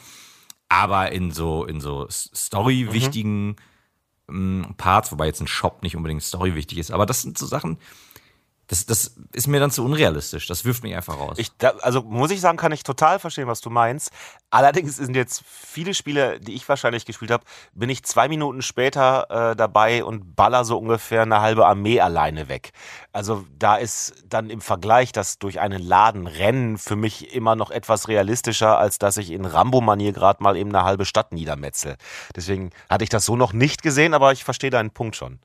Aber 0.68 1.12
in 1.12 1.30
so, 1.30 1.64
in 1.64 1.80
so 1.80 2.06
Story-wichtigen 2.10 3.56
mhm. 4.28 4.74
Parts, 4.76 5.12
wobei 5.12 5.26
jetzt 5.26 5.40
ein 5.40 5.46
Shop 5.46 5.82
nicht 5.82 5.96
unbedingt 5.96 6.22
Story 6.22 6.54
wichtig 6.54 6.78
ist, 6.78 6.90
aber 6.90 7.06
das 7.06 7.22
sind 7.22 7.38
so 7.38 7.46
Sachen, 7.46 7.78
das, 8.68 8.84
das 8.84 9.16
ist 9.32 9.46
mir 9.46 9.60
dann 9.60 9.70
zu 9.70 9.84
unrealistisch. 9.84 10.46
Das 10.48 10.64
wirft 10.64 10.82
mich 10.82 10.94
einfach 10.94 11.18
raus. 11.18 11.36
Ich, 11.38 11.56
da, 11.56 11.70
also 11.82 12.02
muss 12.02 12.32
ich 12.32 12.40
sagen, 12.40 12.58
kann 12.58 12.72
ich 12.72 12.82
total 12.82 13.20
verstehen, 13.20 13.46
was 13.46 13.60
du 13.60 13.70
meinst. 13.70 14.10
Allerdings 14.50 14.96
sind 14.96 15.14
jetzt 15.14 15.42
viele 15.46 15.94
Spiele, 15.94 16.40
die 16.40 16.54
ich 16.54 16.68
wahrscheinlich 16.68 17.04
gespielt 17.04 17.30
habe, 17.30 17.44
bin 17.74 17.90
ich 17.90 18.02
zwei 18.02 18.28
Minuten 18.28 18.62
später 18.62 19.50
äh, 19.52 19.56
dabei 19.56 20.02
und 20.02 20.34
baller 20.34 20.64
so 20.64 20.78
ungefähr 20.78 21.22
eine 21.22 21.40
halbe 21.40 21.66
Armee 21.66 22.00
alleine 22.00 22.48
weg. 22.48 22.72
Also 23.12 23.46
da 23.56 23.76
ist 23.76 24.24
dann 24.28 24.50
im 24.50 24.60
Vergleich 24.60 25.12
das 25.12 25.38
durch 25.38 25.60
einen 25.60 25.82
Laden 25.82 26.26
rennen 26.26 26.76
für 26.76 26.96
mich 26.96 27.34
immer 27.34 27.54
noch 27.54 27.70
etwas 27.70 28.08
realistischer, 28.08 28.78
als 28.78 28.98
dass 28.98 29.16
ich 29.16 29.30
in 29.30 29.44
Rambo-Manier 29.44 30.12
gerade 30.12 30.42
mal 30.42 30.56
eben 30.56 30.74
eine 30.74 30.84
halbe 30.84 31.04
Stadt 31.04 31.32
niedermetzel. 31.32 31.96
Deswegen 32.34 32.70
hatte 32.90 33.04
ich 33.04 33.10
das 33.10 33.24
so 33.24 33.36
noch 33.36 33.52
nicht 33.52 33.82
gesehen, 33.82 34.12
aber 34.12 34.32
ich 34.32 34.42
verstehe 34.42 34.70
deinen 34.70 34.90
Punkt 34.90 35.14
schon. 35.14 35.38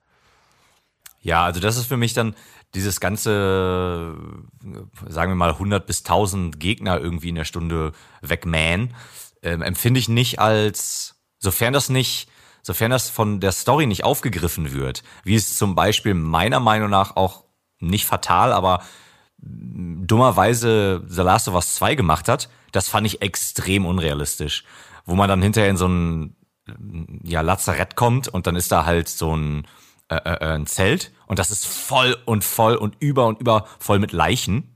Ja, 1.22 1.46
also 1.46 1.60
das 1.60 1.78
ist 1.78 1.86
für 1.86 1.98
mich 1.98 2.14
dann 2.14 2.36
dieses 2.74 3.00
ganze, 3.00 4.16
sagen 5.08 5.32
wir 5.32 5.36
mal 5.36 5.52
100 5.52 5.86
bis 5.86 6.00
1000 6.00 6.60
Gegner 6.60 7.00
irgendwie 7.00 7.30
in 7.30 7.36
der 7.36 7.46
Stunde 7.46 7.92
wegmähen, 8.22 8.94
ähm, 9.44 9.62
empfinde 9.62 10.00
ich 10.00 10.10
nicht 10.10 10.40
als, 10.40 11.22
sofern 11.38 11.74
das 11.74 11.90
nicht, 11.90 12.30
sofern 12.64 12.92
das 12.92 13.10
von 13.10 13.40
der 13.40 13.52
Story 13.52 13.88
nicht 13.88 14.04
aufgegriffen 14.04 14.74
wird, 14.74 15.04
wie 15.24 15.36
es 15.36 15.58
zum 15.58 15.76
Beispiel 15.76 16.14
meiner 16.14 16.60
Meinung 16.60 16.90
nach 16.90 17.16
auch 17.16 17.44
nicht 17.80 18.06
fatal, 18.06 18.54
aber 18.54 18.84
dummerweise 19.38 21.04
The 21.08 21.22
Last 21.22 21.48
of 21.48 21.56
Us 21.56 21.76
2 21.76 21.96
gemacht 21.96 22.30
hat, 22.30 22.50
das 22.72 22.88
fand 22.88 23.08
ich 23.08 23.22
extrem 23.22 23.86
unrealistisch. 23.86 24.64
Wo 25.06 25.16
man 25.16 25.28
dann 25.28 25.42
hinterher 25.42 25.70
in 25.70 25.78
so 25.78 25.88
ein 25.88 26.36
ja, 27.24 27.42
Lazarett 27.42 27.96
kommt 27.96 28.28
und 28.28 28.46
dann 28.46 28.56
ist 28.56 28.72
da 28.72 28.86
halt 28.86 29.10
so 29.10 29.36
ein 29.36 29.68
äh, 30.12 30.15
äh, 30.26 30.34
äh, 30.41 30.56
ein 30.56 30.67
Zelt 30.67 31.13
und 31.26 31.39
das 31.39 31.52
ist 31.52 31.65
voll 31.65 32.17
und 32.26 32.43
voll 32.43 32.76
und 32.76 32.97
über 33.00 33.28
und 33.28 33.39
über 33.39 33.65
voll 33.80 33.97
mit 33.97 34.12
Leichen. 34.12 34.76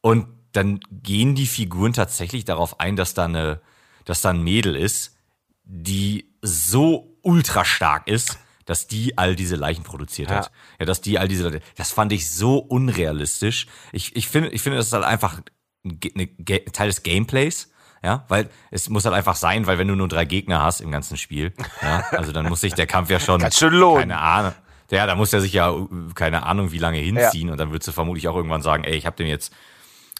Und 0.00 0.26
dann 0.52 0.80
gehen 0.90 1.34
die 1.34 1.46
Figuren 1.46 1.92
tatsächlich 1.92 2.46
darauf 2.46 2.80
ein, 2.80 2.96
dass 2.96 3.12
da 3.12 3.26
eine, 3.26 3.60
dass 4.06 4.22
da 4.22 4.30
ein 4.30 4.42
Mädel 4.42 4.74
ist, 4.74 5.18
die 5.64 6.32
so 6.40 7.14
ultra 7.20 7.66
stark 7.66 8.08
ist, 8.08 8.38
dass 8.64 8.86
die 8.86 9.18
all 9.18 9.36
diese 9.36 9.56
Leichen 9.56 9.84
produziert 9.84 10.30
hat. 10.30 10.50
Ja, 10.80 10.86
dass 10.86 11.02
die 11.02 11.18
all 11.18 11.28
diese, 11.28 11.60
das 11.76 11.92
fand 11.92 12.10
ich 12.14 12.30
so 12.30 12.56
unrealistisch. 12.56 13.66
Ich, 13.92 14.16
ich 14.16 14.28
finde, 14.28 14.48
ich 14.48 14.62
finde, 14.62 14.78
das 14.78 14.86
ist 14.86 14.92
halt 14.94 15.04
einfach 15.04 15.42
ein, 15.84 16.00
ein 16.16 16.72
Teil 16.72 16.88
des 16.88 17.02
Gameplays 17.02 17.70
ja, 18.02 18.24
weil 18.28 18.48
es 18.70 18.88
muss 18.88 19.04
halt 19.04 19.14
einfach 19.14 19.36
sein, 19.36 19.66
weil 19.66 19.78
wenn 19.78 19.88
du 19.88 19.94
nur 19.94 20.08
drei 20.08 20.24
Gegner 20.24 20.62
hast 20.62 20.80
im 20.80 20.90
ganzen 20.90 21.16
Spiel, 21.16 21.52
ja, 21.82 22.04
also 22.10 22.32
dann 22.32 22.48
muss 22.48 22.60
sich 22.60 22.74
der 22.74 22.86
Kampf 22.86 23.10
ja 23.10 23.20
schon, 23.20 23.40
Ganz 23.42 23.58
schön 23.58 23.74
lohnen. 23.74 24.00
keine 24.00 24.18
Ahnung, 24.18 24.52
ja, 24.90 25.06
da 25.06 25.14
muss 25.14 25.32
er 25.32 25.40
sich 25.40 25.52
ja 25.52 25.74
keine 26.14 26.44
Ahnung 26.44 26.72
wie 26.72 26.78
lange 26.78 26.98
hinziehen 26.98 27.48
ja. 27.48 27.52
und 27.52 27.58
dann 27.58 27.70
würdest 27.70 27.88
du 27.88 27.92
vermutlich 27.92 28.28
auch 28.28 28.36
irgendwann 28.36 28.62
sagen, 28.62 28.84
ey, 28.84 28.94
ich 28.94 29.06
habe 29.06 29.16
dem 29.16 29.26
jetzt 29.26 29.52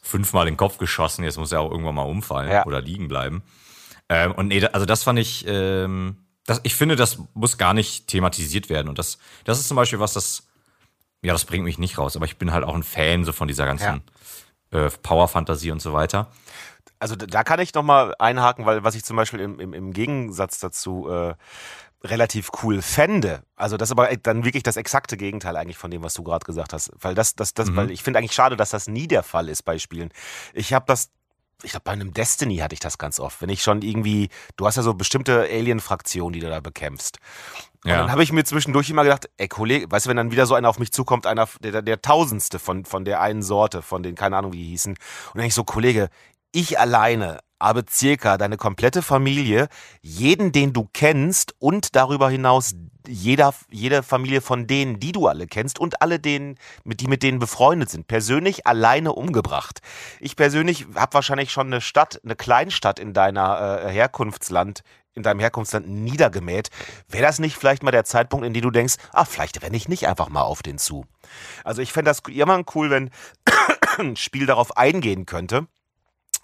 fünfmal 0.02 0.46
den 0.46 0.56
Kopf 0.56 0.78
geschossen, 0.78 1.24
jetzt 1.24 1.38
muss 1.38 1.52
er 1.52 1.60
auch 1.60 1.70
irgendwann 1.70 1.94
mal 1.94 2.02
umfallen 2.02 2.50
ja. 2.50 2.66
oder 2.66 2.80
liegen 2.80 3.08
bleiben. 3.08 3.42
Ähm, 4.08 4.32
und 4.32 4.48
nee, 4.48 4.64
also 4.64 4.86
das 4.86 5.02
fand 5.02 5.18
ich, 5.18 5.46
ähm, 5.46 6.16
das, 6.46 6.60
ich 6.62 6.74
finde, 6.74 6.96
das 6.96 7.18
muss 7.34 7.58
gar 7.58 7.74
nicht 7.74 8.08
thematisiert 8.08 8.70
werden 8.70 8.88
und 8.88 8.98
das, 8.98 9.18
das 9.44 9.60
ist 9.60 9.68
zum 9.68 9.76
Beispiel 9.76 10.00
was, 10.00 10.14
das, 10.14 10.48
ja, 11.22 11.32
das 11.32 11.44
bringt 11.44 11.64
mich 11.64 11.78
nicht 11.78 11.98
raus, 11.98 12.16
aber 12.16 12.24
ich 12.24 12.38
bin 12.38 12.52
halt 12.52 12.64
auch 12.64 12.74
ein 12.74 12.82
Fan 12.82 13.24
so 13.24 13.32
von 13.32 13.48
dieser 13.48 13.66
ganzen 13.66 14.02
ja. 14.72 14.86
äh, 14.86 14.90
Power-Fantasie 14.90 15.70
und 15.70 15.82
so 15.82 15.92
weiter. 15.92 16.30
Also 16.98 17.16
da 17.16 17.44
kann 17.44 17.60
ich 17.60 17.74
nochmal 17.74 18.14
einhaken, 18.18 18.66
weil 18.66 18.84
was 18.84 18.94
ich 18.94 19.04
zum 19.04 19.16
Beispiel 19.16 19.40
im, 19.40 19.60
im, 19.60 19.72
im 19.72 19.92
Gegensatz 19.92 20.58
dazu 20.58 21.08
äh, 21.08 21.34
relativ 22.04 22.50
cool 22.62 22.82
fände. 22.82 23.42
Also 23.56 23.76
das 23.76 23.88
ist 23.88 23.92
aber 23.92 24.08
dann 24.16 24.44
wirklich 24.44 24.62
das 24.62 24.76
exakte 24.76 25.16
Gegenteil 25.16 25.56
eigentlich 25.56 25.78
von 25.78 25.90
dem, 25.90 26.02
was 26.02 26.14
du 26.14 26.22
gerade 26.22 26.44
gesagt 26.44 26.72
hast. 26.72 26.90
Weil 27.00 27.14
das, 27.14 27.34
das, 27.34 27.54
das, 27.54 27.70
mhm. 27.70 27.76
weil 27.76 27.90
ich 27.90 28.02
finde 28.02 28.18
eigentlich 28.18 28.34
schade, 28.34 28.56
dass 28.56 28.70
das 28.70 28.88
nie 28.88 29.08
der 29.08 29.22
Fall 29.22 29.48
ist 29.48 29.62
bei 29.62 29.78
Spielen. 29.78 30.10
Ich 30.54 30.72
habe 30.72 30.84
das 30.86 31.10
ich 31.64 31.72
glaube, 31.72 31.84
bei 31.84 31.92
einem 31.92 32.14
Destiny 32.14 32.58
hatte 32.58 32.74
ich 32.74 32.80
das 32.80 32.98
ganz 32.98 33.18
oft. 33.18 33.42
Wenn 33.42 33.48
ich 33.48 33.62
schon 33.62 33.82
irgendwie, 33.82 34.28
du 34.56 34.66
hast 34.66 34.76
ja 34.76 34.82
so 34.82 34.94
bestimmte 34.94 35.42
Alien-Fraktionen, 35.42 36.32
die 36.32 36.40
du 36.40 36.48
da 36.48 36.60
bekämpfst. 36.60 37.18
Und 37.84 37.90
ja. 37.90 37.98
dann 37.98 38.12
habe 38.12 38.22
ich 38.22 38.32
mir 38.32 38.44
zwischendurch 38.44 38.90
immer 38.90 39.02
gedacht, 39.02 39.28
ey 39.38 39.48
Kollege, 39.48 39.90
weißt 39.90 40.06
du, 40.06 40.10
wenn 40.10 40.16
dann 40.16 40.30
wieder 40.30 40.46
so 40.46 40.54
einer 40.54 40.68
auf 40.68 40.78
mich 40.78 40.92
zukommt, 40.92 41.26
einer, 41.26 41.48
der, 41.60 41.82
der 41.82 42.02
Tausendste 42.02 42.58
von, 42.58 42.84
von 42.84 43.04
der 43.04 43.20
einen 43.20 43.42
Sorte, 43.42 43.82
von 43.82 44.02
den, 44.02 44.14
keine 44.14 44.36
Ahnung, 44.36 44.52
wie 44.52 44.58
die 44.58 44.68
hießen. 44.68 44.92
Und 44.92 45.34
dann 45.34 45.44
ich 45.46 45.54
so, 45.54 45.64
Kollege, 45.64 46.10
ich 46.52 46.78
alleine 46.78 47.38
habe 47.60 47.84
circa 47.90 48.38
deine 48.38 48.56
komplette 48.56 49.02
Familie, 49.02 49.68
jeden, 50.00 50.52
den 50.52 50.72
du 50.72 50.88
kennst 50.92 51.54
und 51.58 51.96
darüber 51.96 52.30
hinaus 52.30 52.74
jeder, 53.06 53.54
jede 53.70 54.02
Familie 54.02 54.40
von 54.40 54.66
denen, 54.66 55.00
die 55.00 55.12
du 55.12 55.28
alle 55.28 55.46
kennst 55.46 55.78
und 55.78 56.02
alle 56.02 56.20
denen, 56.20 56.56
mit, 56.84 57.00
die 57.00 57.06
mit 57.06 57.22
denen 57.22 57.38
befreundet 57.38 57.90
sind, 57.90 58.06
persönlich 58.06 58.66
alleine 58.66 59.12
umgebracht. 59.12 59.80
Ich 60.20 60.36
persönlich 60.36 60.86
habe 60.94 61.14
wahrscheinlich 61.14 61.50
schon 61.50 61.68
eine 61.68 61.80
Stadt, 61.80 62.20
eine 62.22 62.36
Kleinstadt 62.36 62.98
in 62.98 63.14
deiner 63.14 63.82
äh, 63.84 63.90
Herkunftsland 63.90 64.82
in 65.14 65.24
deinem 65.24 65.40
Herkunftsland 65.40 65.88
niedergemäht. 65.88 66.68
Wäre 67.08 67.24
das 67.24 67.40
nicht 67.40 67.56
vielleicht 67.56 67.82
mal 67.82 67.90
der 67.90 68.04
Zeitpunkt, 68.04 68.46
in 68.46 68.54
dem 68.54 68.62
du 68.62 68.70
denkst, 68.70 68.94
ah, 69.12 69.24
vielleicht 69.24 69.60
renne 69.62 69.76
ich 69.76 69.88
nicht 69.88 70.06
einfach 70.06 70.28
mal 70.28 70.42
auf 70.42 70.62
den 70.62 70.78
zu? 70.78 71.06
Also 71.64 71.82
ich 71.82 71.92
fände 71.92 72.10
das 72.10 72.20
immer 72.28 72.62
cool, 72.76 72.90
wenn 72.90 73.10
ein 73.98 74.14
Spiel 74.14 74.46
darauf 74.46 74.76
eingehen 74.76 75.26
könnte, 75.26 75.66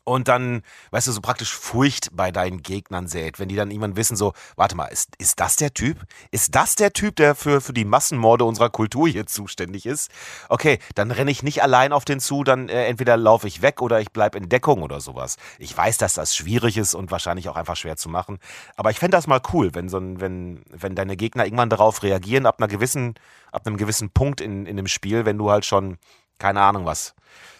und 0.04 0.28
dann, 0.28 0.62
weißt 0.90 1.06
du, 1.06 1.12
so 1.12 1.20
praktisch 1.20 1.54
Furcht 1.54 2.10
bei 2.12 2.30
deinen 2.30 2.62
Gegnern 2.62 3.08
sät, 3.08 3.38
wenn 3.38 3.48
die 3.48 3.56
dann 3.56 3.70
irgendwann 3.70 3.96
wissen, 3.96 4.16
so, 4.16 4.34
warte 4.56 4.76
mal, 4.76 4.86
ist, 4.86 5.14
ist 5.18 5.40
das 5.40 5.56
der 5.56 5.72
Typ? 5.72 6.04
Ist 6.30 6.54
das 6.54 6.74
der 6.76 6.92
Typ, 6.92 7.16
der 7.16 7.34
für, 7.34 7.60
für 7.60 7.72
die 7.72 7.86
Massenmorde 7.86 8.44
unserer 8.44 8.70
Kultur 8.70 9.08
hier 9.08 9.26
zuständig 9.26 9.86
ist? 9.86 10.10
Okay, 10.48 10.78
dann 10.94 11.10
renne 11.10 11.30
ich 11.30 11.42
nicht 11.42 11.62
allein 11.62 11.92
auf 11.92 12.04
den 12.04 12.20
zu, 12.20 12.44
dann 12.44 12.68
äh, 12.68 12.84
entweder 12.86 13.16
laufe 13.16 13.48
ich 13.48 13.62
weg 13.62 13.80
oder 13.80 14.00
ich 14.00 14.12
bleibe 14.12 14.38
in 14.38 14.48
Deckung 14.48 14.82
oder 14.82 15.00
sowas. 15.00 15.36
Ich 15.58 15.76
weiß, 15.76 15.98
dass 15.98 16.14
das 16.14 16.36
schwierig 16.36 16.76
ist 16.76 16.94
und 16.94 17.10
wahrscheinlich 17.10 17.48
auch 17.48 17.56
einfach 17.56 17.76
schwer 17.76 17.96
zu 17.96 18.08
machen, 18.08 18.38
aber 18.76 18.90
ich 18.90 18.98
fände 18.98 19.16
das 19.16 19.26
mal 19.26 19.40
cool, 19.52 19.74
wenn 19.74 19.88
so 19.88 19.98
ein, 19.98 20.20
wenn, 20.20 20.62
wenn 20.70 20.94
deine 20.94 21.16
Gegner 21.16 21.44
irgendwann 21.44 21.70
darauf 21.70 22.02
reagieren, 22.02 22.46
ab 22.46 22.56
einer 22.58 22.68
gewissen, 22.68 23.14
ab 23.52 23.66
einem 23.66 23.76
gewissen 23.76 24.10
Punkt 24.10 24.40
in, 24.40 24.66
in 24.66 24.76
dem 24.76 24.86
Spiel, 24.86 25.24
wenn 25.24 25.38
du 25.38 25.50
halt 25.50 25.64
schon, 25.64 25.96
keine 26.38 26.60
Ahnung 26.60 26.84
was, 26.84 27.14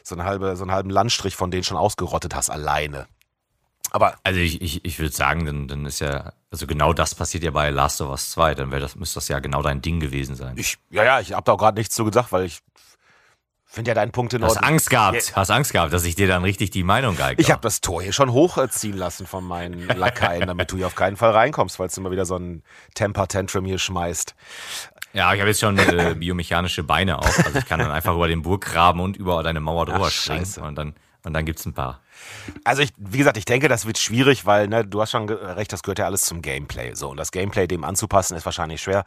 so, 0.04 0.14
eine 0.14 0.24
halbe, 0.24 0.54
so 0.56 0.62
einen 0.62 0.72
halben 0.72 0.90
Landstrich 0.90 1.34
von 1.34 1.50
denen 1.50 1.64
schon 1.64 1.76
ausgerottet 1.76 2.34
hast, 2.34 2.50
alleine. 2.50 3.06
Aber 3.90 4.16
also 4.22 4.40
ich, 4.40 4.60
ich, 4.60 4.84
ich 4.84 4.98
würde 4.98 5.14
sagen, 5.14 5.46
dann, 5.46 5.68
dann 5.68 5.86
ist 5.86 6.00
ja, 6.00 6.32
also 6.50 6.66
genau 6.66 6.92
das 6.92 7.14
passiert 7.14 7.44
ja 7.44 7.50
bei 7.50 7.70
Last 7.70 8.00
of 8.00 8.10
Us 8.10 8.30
2, 8.32 8.54
dann 8.54 8.70
das, 8.70 8.96
müsste 8.96 9.16
das 9.16 9.28
ja 9.28 9.38
genau 9.38 9.62
dein 9.62 9.82
Ding 9.82 10.00
gewesen 10.00 10.36
sein. 10.36 10.54
Ich, 10.56 10.78
ja, 10.90 11.04
ja, 11.04 11.20
ich 11.20 11.32
habe 11.32 11.44
da 11.44 11.52
auch 11.52 11.58
gerade 11.58 11.78
nichts 11.78 11.94
zu 11.94 12.04
gesagt, 12.04 12.32
weil 12.32 12.44
ich 12.44 12.60
finde 13.74 13.90
ja 13.90 13.94
deinen 13.94 14.12
Punkt 14.12 14.32
in 14.32 14.42
Ordnung. 14.42 14.62
Hast 14.62 14.68
Angst 14.68 14.90
gehabt, 14.90 15.28
ja. 15.30 15.36
hast 15.36 15.50
Angst 15.50 15.72
gehabt, 15.72 15.92
dass 15.92 16.04
ich 16.04 16.14
dir 16.14 16.28
dann 16.28 16.42
richtig 16.42 16.70
die 16.70 16.82
Meinung 16.82 17.16
geige. 17.16 17.40
Ich 17.40 17.50
habe 17.50 17.60
das 17.60 17.80
Tor 17.80 18.02
hier 18.02 18.12
schon 18.12 18.32
hochziehen 18.32 18.96
lassen 18.96 19.26
von 19.26 19.44
meinen 19.44 19.86
Lakaien, 19.88 20.46
damit 20.46 20.70
du 20.72 20.76
hier 20.76 20.86
auf 20.86 20.94
keinen 20.94 21.16
Fall 21.16 21.30
reinkommst, 21.30 21.76
falls 21.76 21.94
du 21.94 22.00
mal 22.00 22.10
wieder 22.10 22.24
so 22.24 22.36
ein 22.36 22.62
Temper-Tantrum 22.94 23.64
hier 23.64 23.78
schmeißt. 23.78 24.34
Ja, 25.14 25.32
ich 25.32 25.40
habe 25.40 25.48
jetzt 25.48 25.60
schon 25.60 25.78
äh, 25.78 26.14
biomechanische 26.18 26.82
Beine 26.82 27.18
auch. 27.18 27.24
Also 27.44 27.58
ich 27.58 27.66
kann 27.66 27.78
dann 27.78 27.92
einfach 27.92 28.14
über 28.14 28.26
den 28.26 28.42
Burggraben 28.42 29.00
und 29.00 29.16
über 29.16 29.42
deine 29.44 29.60
Mauer 29.60 29.86
drüber 29.86 30.06
Ach, 30.08 30.10
springen. 30.10 30.46
Und 30.60 30.74
dann, 30.74 30.94
und 31.22 31.32
dann 31.32 31.44
gibt's 31.44 31.64
ein 31.66 31.72
paar. 31.72 32.00
Also 32.64 32.82
ich, 32.82 32.90
wie 32.98 33.18
gesagt, 33.18 33.36
ich 33.36 33.44
denke, 33.44 33.68
das 33.68 33.86
wird 33.86 33.98
schwierig, 33.98 34.44
weil 34.44 34.66
ne, 34.66 34.84
du 34.84 35.00
hast 35.00 35.12
schon 35.12 35.28
recht, 35.28 35.72
das 35.72 35.84
gehört 35.84 36.00
ja 36.00 36.06
alles 36.06 36.22
zum 36.22 36.42
Gameplay. 36.42 36.94
So 36.94 37.10
und 37.10 37.16
das 37.16 37.30
Gameplay 37.30 37.68
dem 37.68 37.84
anzupassen 37.84 38.36
ist 38.36 38.44
wahrscheinlich 38.44 38.82
schwer. 38.82 39.04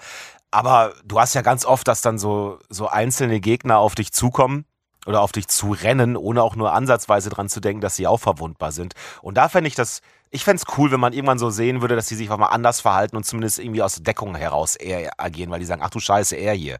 Aber 0.50 0.93
du 1.04 1.20
hast 1.20 1.36
ja 1.36 1.41
ganz 1.41 1.65
oft, 1.65 1.88
dass 1.89 2.02
dann 2.02 2.17
so 2.17 2.60
so 2.70 2.88
einzelne 2.88 3.41
Gegner 3.41 3.78
auf 3.80 3.93
dich 3.93 4.13
zukommen 4.13 4.63
oder 5.06 5.22
auf 5.22 5.34
dich 5.34 5.48
zu 5.48 5.72
rennen, 5.72 6.15
ohne 6.15 6.41
auch 6.41 6.56
nur 6.56 6.74
ansatzweise 6.74 7.30
dran 7.30 7.50
zu 7.50 7.60
denken, 7.60 7.82
dass 7.82 7.96
sie 7.96 8.08
auch 8.08 8.20
verwundbar 8.20 8.72
sind. 8.72 8.93
Und 9.22 9.36
da 9.36 9.50
fände 9.50 9.67
ich 9.67 9.76
das 9.76 10.02
ich 10.30 10.44
fände 10.44 10.62
es 10.62 10.78
cool, 10.78 10.92
wenn 10.92 11.00
man 11.00 11.13
irgendwann 11.13 11.40
so 11.40 11.50
sehen 11.50 11.82
würde, 11.82 11.96
dass 11.96 12.08
die 12.08 12.16
sich 12.16 12.30
mal 12.30 12.46
anders 12.48 12.82
verhalten 12.82 13.16
und 13.16 13.26
zumindest 13.26 13.60
irgendwie 13.60 13.82
aus 13.82 13.96
Deckung 13.96 14.36
heraus 14.36 14.76
eher 14.76 15.12
agieren, 15.18 15.50
weil 15.50 15.60
die 15.60 15.66
sagen, 15.66 15.82
ach 15.84 15.90
du 15.90 16.00
Scheiße, 16.00 16.36
er 16.36 16.54
hier. 16.54 16.80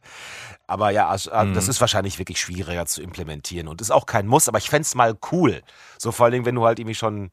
Aber 0.68 0.90
ja, 0.90 1.08
also, 1.08 1.32
mhm. 1.34 1.54
das 1.54 1.68
ist 1.68 1.80
wahrscheinlich 1.80 2.20
wirklich 2.20 2.40
schwieriger 2.40 2.86
zu 2.86 3.02
implementieren 3.02 3.68
und 3.68 3.82
ist 3.82 3.92
auch 3.92 4.06
kein 4.06 4.28
Muss, 4.28 4.48
aber 4.48 4.58
ich 4.58 4.70
fände 4.70 4.84
es 4.84 4.96
mal 4.96 5.18
cool. 5.32 5.62
So 5.98 6.12
vor 6.12 6.26
allen 6.26 6.34
Dingen, 6.34 6.46
wenn 6.46 6.56
du 6.56 6.66
halt 6.66 6.80
irgendwie 6.80 6.96
schon 6.96 7.32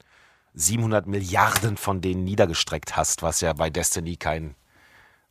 700 0.54 1.06
Milliarden 1.06 1.76
von 1.76 2.00
denen 2.00 2.24
niedergestreckt 2.24 2.96
hast, 2.96 3.22
was 3.22 3.40
ja 3.40 3.52
bei 3.52 3.70
Destiny 3.70 4.16
kein, 4.16 4.54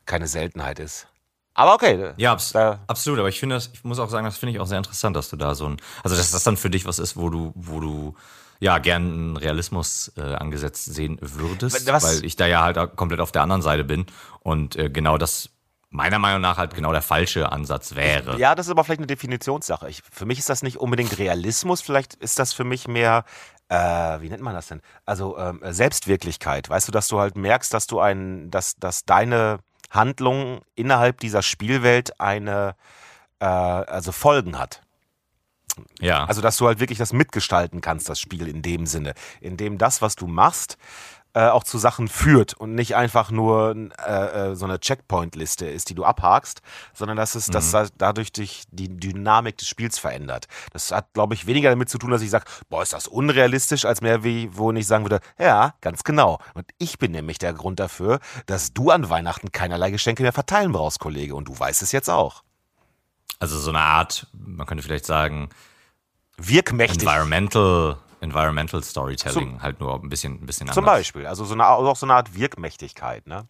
keine 0.06 0.28
Seltenheit 0.28 0.80
ist. 0.80 1.08
Aber 1.56 1.76
okay. 1.76 2.14
Ja, 2.18 2.34
abs 2.34 2.56
äh, 2.56 2.78
absolut. 2.88 3.20
Aber 3.20 3.30
ich 3.30 3.40
finde 3.40 3.56
das, 3.56 3.70
ich 3.74 3.84
muss 3.84 4.00
auch 4.00 4.10
sagen, 4.10 4.26
das 4.26 4.38
finde 4.38 4.54
ich 4.54 4.60
auch 4.60 4.66
sehr 4.66 4.80
interessant, 4.80 5.16
dass 5.16 5.30
du 5.30 5.38
da 5.38 5.56
so 5.56 5.68
ein, 5.68 5.78
also 6.04 6.16
dass 6.16 6.32
das 6.32 6.44
dann 6.44 6.58
für 6.58 6.70
dich 6.70 6.86
was 6.86 7.00
ist, 7.00 7.16
wo 7.16 7.30
du, 7.30 7.52
wo 7.56 7.80
du 7.80 8.16
ja 8.64 8.78
gern 8.78 9.14
einen 9.14 9.38
Realismus 9.38 10.14
äh, 10.16 10.22
angesetzt 10.22 10.86
sehen 10.86 11.18
würdest, 11.22 11.86
Was? 11.86 12.04
weil 12.04 12.26
ich 12.26 12.38
da 12.38 12.48
ja 12.48 12.64
halt 12.64 12.96
komplett 12.96 13.20
auf 13.20 13.34
der 13.34 13.42
anderen 13.42 13.62
Seite 13.62 13.84
bin 13.84 14.06
und 14.40 14.78
äh, 14.78 14.90
genau 14.90 15.18
das 15.18 15.50
meiner 15.90 16.18
Meinung 16.18 16.42
nach 16.42 16.58
halt 16.58 16.74
genau 16.74 16.92
der 16.92 17.02
falsche 17.02 17.52
Ansatz 17.52 17.94
wäre. 17.94 18.40
Ja, 18.40 18.56
das 18.56 18.68
ist 18.68 18.72
aber 18.72 18.84
vielleicht 18.84 19.02
eine 19.02 19.08
Definitionssache. 19.08 19.90
Ich, 19.90 20.02
für 20.10 20.26
mich 20.26 20.40
ist 20.40 20.50
das 20.50 20.64
nicht 20.64 20.78
unbedingt 20.78 21.20
Realismus, 21.20 21.82
vielleicht 21.82 22.16
ist 22.16 22.40
das 22.40 22.54
für 22.54 22.64
mich 22.64 22.88
mehr, 22.88 23.26
äh, 23.68 23.76
wie 23.76 24.30
nennt 24.30 24.42
man 24.42 24.56
das 24.56 24.68
denn? 24.68 24.82
Also 25.06 25.38
ähm, 25.38 25.60
Selbstwirklichkeit. 25.62 26.70
Weißt 26.70 26.88
du, 26.88 26.92
dass 26.94 27.10
du 27.10 27.20
halt 27.20 27.36
merkst, 27.36 27.74
dass 27.74 27.86
du 27.86 28.00
ein, 28.00 28.50
dass, 28.50 28.76
dass 28.78 29.04
deine 29.04 29.60
Handlung 29.92 30.62
innerhalb 30.74 31.20
dieser 31.20 31.42
Spielwelt 31.42 32.20
eine, 32.20 32.76
äh, 33.40 33.46
also 33.46 34.14
Folgen 34.14 34.58
hat. 34.58 34.83
Ja. 36.00 36.26
Also, 36.26 36.42
dass 36.42 36.58
du 36.58 36.68
halt 36.68 36.80
wirklich 36.80 37.00
das 37.00 37.14
mitgestalten 37.14 37.82
kannst, 37.82 38.10
das 38.10 38.20
Spiel 38.20 38.48
in 38.48 38.62
dem 38.62 38.86
Sinne. 38.86 39.14
In 39.42 39.58
dem 39.58 39.78
das, 39.78 40.02
was 40.02 40.16
du 40.16 40.28
machst, 40.28 40.78
äh, 41.36 41.48
auch 41.48 41.64
zu 41.64 41.78
Sachen 41.80 42.08
führt 42.08 42.54
und 42.54 42.76
nicht 42.76 42.96
einfach 42.96 43.32
nur 43.32 43.76
äh, 44.06 44.52
äh, 44.52 44.56
so 44.56 44.66
eine 44.66 44.80
Checkpoint-Liste 44.80 45.66
ist, 45.66 45.90
die 45.90 45.96
du 45.96 46.06
abhakst, 46.06 46.62
sondern 46.94 47.18
dass 47.18 47.36
es, 47.36 47.48
mhm. 47.48 47.54
dass 47.54 47.92
dadurch 47.98 48.32
dich 48.32 48.66
die 48.70 48.96
Dynamik 48.96 49.58
des 49.58 49.68
Spiels 49.68 49.98
verändert. 49.98 50.46
Das 50.74 50.92
hat, 50.92 51.12
glaube 51.14 51.34
ich, 51.34 51.48
weniger 51.48 51.72
damit 51.72 51.90
zu 51.90 51.98
tun, 51.98 52.12
dass 52.12 52.22
ich 52.22 52.30
sage, 52.30 52.46
boah, 52.70 52.84
ist 52.84 52.94
das 52.94 53.08
unrealistisch, 53.08 53.86
als 53.86 54.02
mehr 54.02 54.24
wie, 54.24 54.56
wo 54.56 54.72
ich 54.72 54.86
sagen 54.86 55.06
würde, 55.06 55.22
ja, 55.40 55.74
ganz 55.82 56.04
genau. 56.04 56.40
Und 56.54 56.68
ich 56.78 57.00
bin 57.00 57.12
nämlich 57.12 57.40
der 57.40 57.54
Grund 57.54 57.80
dafür, 57.80 58.20
dass 58.46 58.74
du 58.74 58.92
an 58.92 59.10
Weihnachten 59.10 59.52
keinerlei 59.52 59.90
Geschenke 59.90 60.22
mehr 60.24 60.34
verteilen 60.34 60.72
brauchst, 60.72 61.00
Kollege. 61.00 61.36
Und 61.36 61.48
du 61.48 61.58
weißt 61.58 61.82
es 61.82 61.92
jetzt 61.92 62.10
auch. 62.10 62.44
Also 63.40 63.60
so 63.60 63.70
eine 63.70 63.80
Art, 63.80 64.28
man 64.34 64.66
könnte 64.68 64.84
vielleicht 64.84 65.06
sagen, 65.06 65.50
wirkmächtig. 66.38 67.04
Environmental, 67.04 67.98
Environmental 68.22 68.84
Storytelling, 68.84 69.52
zum, 69.52 69.62
halt 69.62 69.80
nur 69.80 70.02
ein 70.02 70.10
bisschen, 70.10 70.42
ein 70.42 70.46
bisschen 70.46 70.64
anders. 70.64 70.76
Zum 70.76 70.86
Beispiel, 70.86 71.26
also 71.28 71.46
so 71.46 71.54
eine, 71.54 71.68
auch 71.68 71.96
so 71.96 72.06
eine 72.06 72.14
Art 72.14 72.36
Wirkmächtigkeit, 72.36 73.28
ne? 73.28 73.48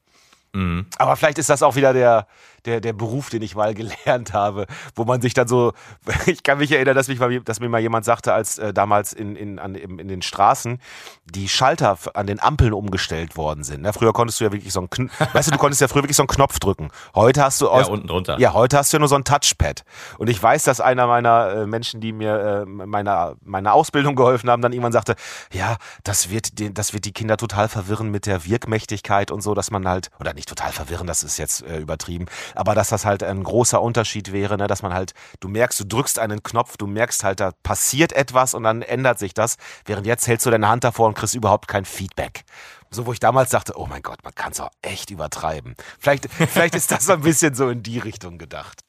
Mhm. 0.54 0.86
Aber 0.98 1.15
vielleicht 1.15 1.39
ist 1.39 1.50
das 1.50 1.63
auch 1.63 1.76
wieder 1.76 1.93
der, 1.93 2.28
der, 2.65 2.82
der 2.82 2.93
Beruf, 2.93 3.30
den 3.30 3.41
ich 3.41 3.56
mal 3.56 3.73
gelernt 3.73 4.34
habe, 4.34 4.65
wo 4.95 5.06
man 5.06 5.21
sich 5.21 5.34
dann 5.34 5.47
so, 5.47 5.73
ich 6.26 6.43
kann 6.43 6.58
mich 6.58 6.71
erinnern, 6.71 6.95
dass, 6.95 7.08
mich 7.08 7.19
mal, 7.19 7.39
dass 7.41 7.60
mir 7.60 7.69
mal 7.69 7.82
jemand 7.82 8.06
sagte, 8.06 8.34
als 8.34 8.58
äh, 8.58 8.73
damals 8.73 9.13
in, 9.13 9.36
in, 9.36 9.60
an, 9.60 9.76
in 9.76 10.08
den 10.08 10.21
Straßen 10.21 10.80
die 11.26 11.49
Schalter 11.49 11.97
an 12.13 12.28
den 12.28 12.41
Ampeln 12.41 12.73
umgestellt 12.73 13.38
worden 13.38 13.63
sind. 13.63 13.82
Ne? 13.82 13.93
Früher 13.93 14.13
konntest 14.13 14.39
du 14.39 14.45
ja 14.45 14.52
wirklich 14.52 14.73
so 14.73 14.80
einen, 14.80 15.12
weißt 15.34 15.47
du, 15.47 15.52
du 15.52 15.58
konntest 15.58 15.82
ja 15.82 15.88
früher 15.88 16.04
wirklich 16.04 16.17
so 16.17 16.23
einen 16.23 16.28
Knopf 16.28 16.60
drücken. 16.60 16.89
Heute 17.15 17.43
hast 17.43 17.62
du 17.62 17.69
aus, 17.69 17.88
ja, 17.88 17.93
unten 17.93 18.08
drunter. 18.08 18.39
Ja, 18.39 18.54
heute 18.54 18.78
hast 18.78 18.91
du 18.91 18.97
ja 18.97 18.99
nur 18.99 19.10
so 19.10 19.15
ein 19.15 19.23
Touchpad. 19.23 19.84
Und 20.17 20.30
ich 20.30 20.41
weiß, 20.41 20.63
dass 20.63 20.82
einer 20.82 21.08
meiner 21.08 21.49
äh, 21.49 21.65
Menschen, 21.67 22.02
die 22.02 22.12
mir 22.12 22.63
äh, 22.63 22.65
meiner, 22.65 23.36
meiner 23.43 23.73
Ausbildung 23.73 24.15
geholfen 24.15 24.49
haben, 24.49 24.62
dann 24.62 24.73
irgendwann 24.73 24.91
sagte, 24.91 25.15
ja, 25.52 25.78
das 26.04 26.30
wird, 26.30 26.60
den, 26.60 26.73
das 26.73 26.93
wird 26.93 27.06
die 27.06 27.13
Kinder 27.13 27.38
total 27.38 27.69
verwirren 27.69 28.10
mit 28.10 28.26
der 28.26 28.45
Wirkmächtigkeit 28.45 29.32
und 29.32 29.41
so, 29.41 29.54
dass 29.54 29.71
man 29.71 29.88
halt, 29.88 30.10
oder 30.19 30.34
nicht 30.34 30.49
total 30.49 30.71
verwirren, 30.71 31.08
das 31.08 31.23
ist 31.23 31.38
jetzt 31.38 31.63
äh, 31.63 31.80
übertrieben, 31.80 32.26
aber 32.56 32.76
dass 32.76 32.89
das 32.89 33.06
halt 33.06 33.24
ein 33.24 33.44
großer 33.44 33.82
Unterschied 33.82 34.32
wäre, 34.32 34.58
ne? 34.58 34.68
dass 34.68 34.82
man 34.82 34.94
halt, 34.94 35.13
du 35.39 35.48
merkst, 35.48 35.80
du 35.80 35.86
drückst 35.86 36.20
einen 36.20 36.44
Knopf, 36.44 36.78
du 36.78 36.88
merkst 36.88 37.24
halt, 37.24 37.39
da 37.39 37.52
passiert 37.63 38.13
etwas 38.13 38.54
und 38.54 38.63
dann 38.63 38.82
ändert 38.82 39.20
sich 39.20 39.34
das, 39.34 39.58
während 39.86 40.06
jetzt 40.08 40.28
hältst 40.28 40.46
du 40.46 40.52
deine 40.52 40.68
Hand 40.68 40.84
davor 40.84 41.08
und 41.08 41.16
kriegst 41.16 41.36
überhaupt 41.36 41.68
kein 41.68 41.86
Feedback. 41.86 42.44
So, 42.92 43.06
wo 43.08 43.13
ich 43.13 43.20
damals 43.20 43.50
dachte, 43.50 43.74
oh 43.76 43.88
mein 43.88 44.04
Gott, 44.04 44.24
man 44.24 44.36
kann 44.36 44.52
es 44.52 44.60
auch 44.60 44.70
echt 44.82 45.10
übertreiben. 45.10 45.76
Vielleicht, 46.00 46.32
vielleicht 46.32 46.76
ist 46.76 46.92
das 46.92 47.06
so 47.06 47.13
ein 47.13 47.22
bisschen 47.22 47.56
so 47.56 47.70
in 47.70 47.82
die 47.82 48.00
Richtung 48.00 48.38
gedacht. 48.38 48.82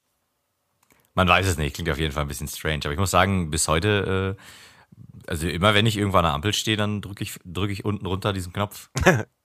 Man 1.14 1.29
weiß 1.29 1.46
es 1.46 1.57
nicht, 1.57 1.74
klingt 1.74 1.88
auf 1.90 1.98
jeden 1.98 2.12
Fall 2.12 2.24
ein 2.24 2.29
bisschen 2.29 2.48
strange. 2.48 2.81
Aber 2.85 2.92
ich 2.92 2.98
muss 2.98 3.11
sagen, 3.11 3.50
bis 3.50 3.68
heute, 3.68 4.37
äh, 4.37 5.31
also 5.31 5.48
immer 5.48 5.74
wenn 5.74 5.87
ich 5.87 5.96
irgendwo 5.96 6.18
an 6.18 6.24
der 6.24 6.35
Ampel 6.35 6.53
stehe, 6.53 6.77
dann 6.77 7.00
drücke 7.00 7.22
ich, 7.22 7.38
drück 7.44 7.70
ich 7.70 7.85
unten 7.85 8.05
runter 8.05 8.33
diesen 8.33 8.53
Knopf. 8.53 8.90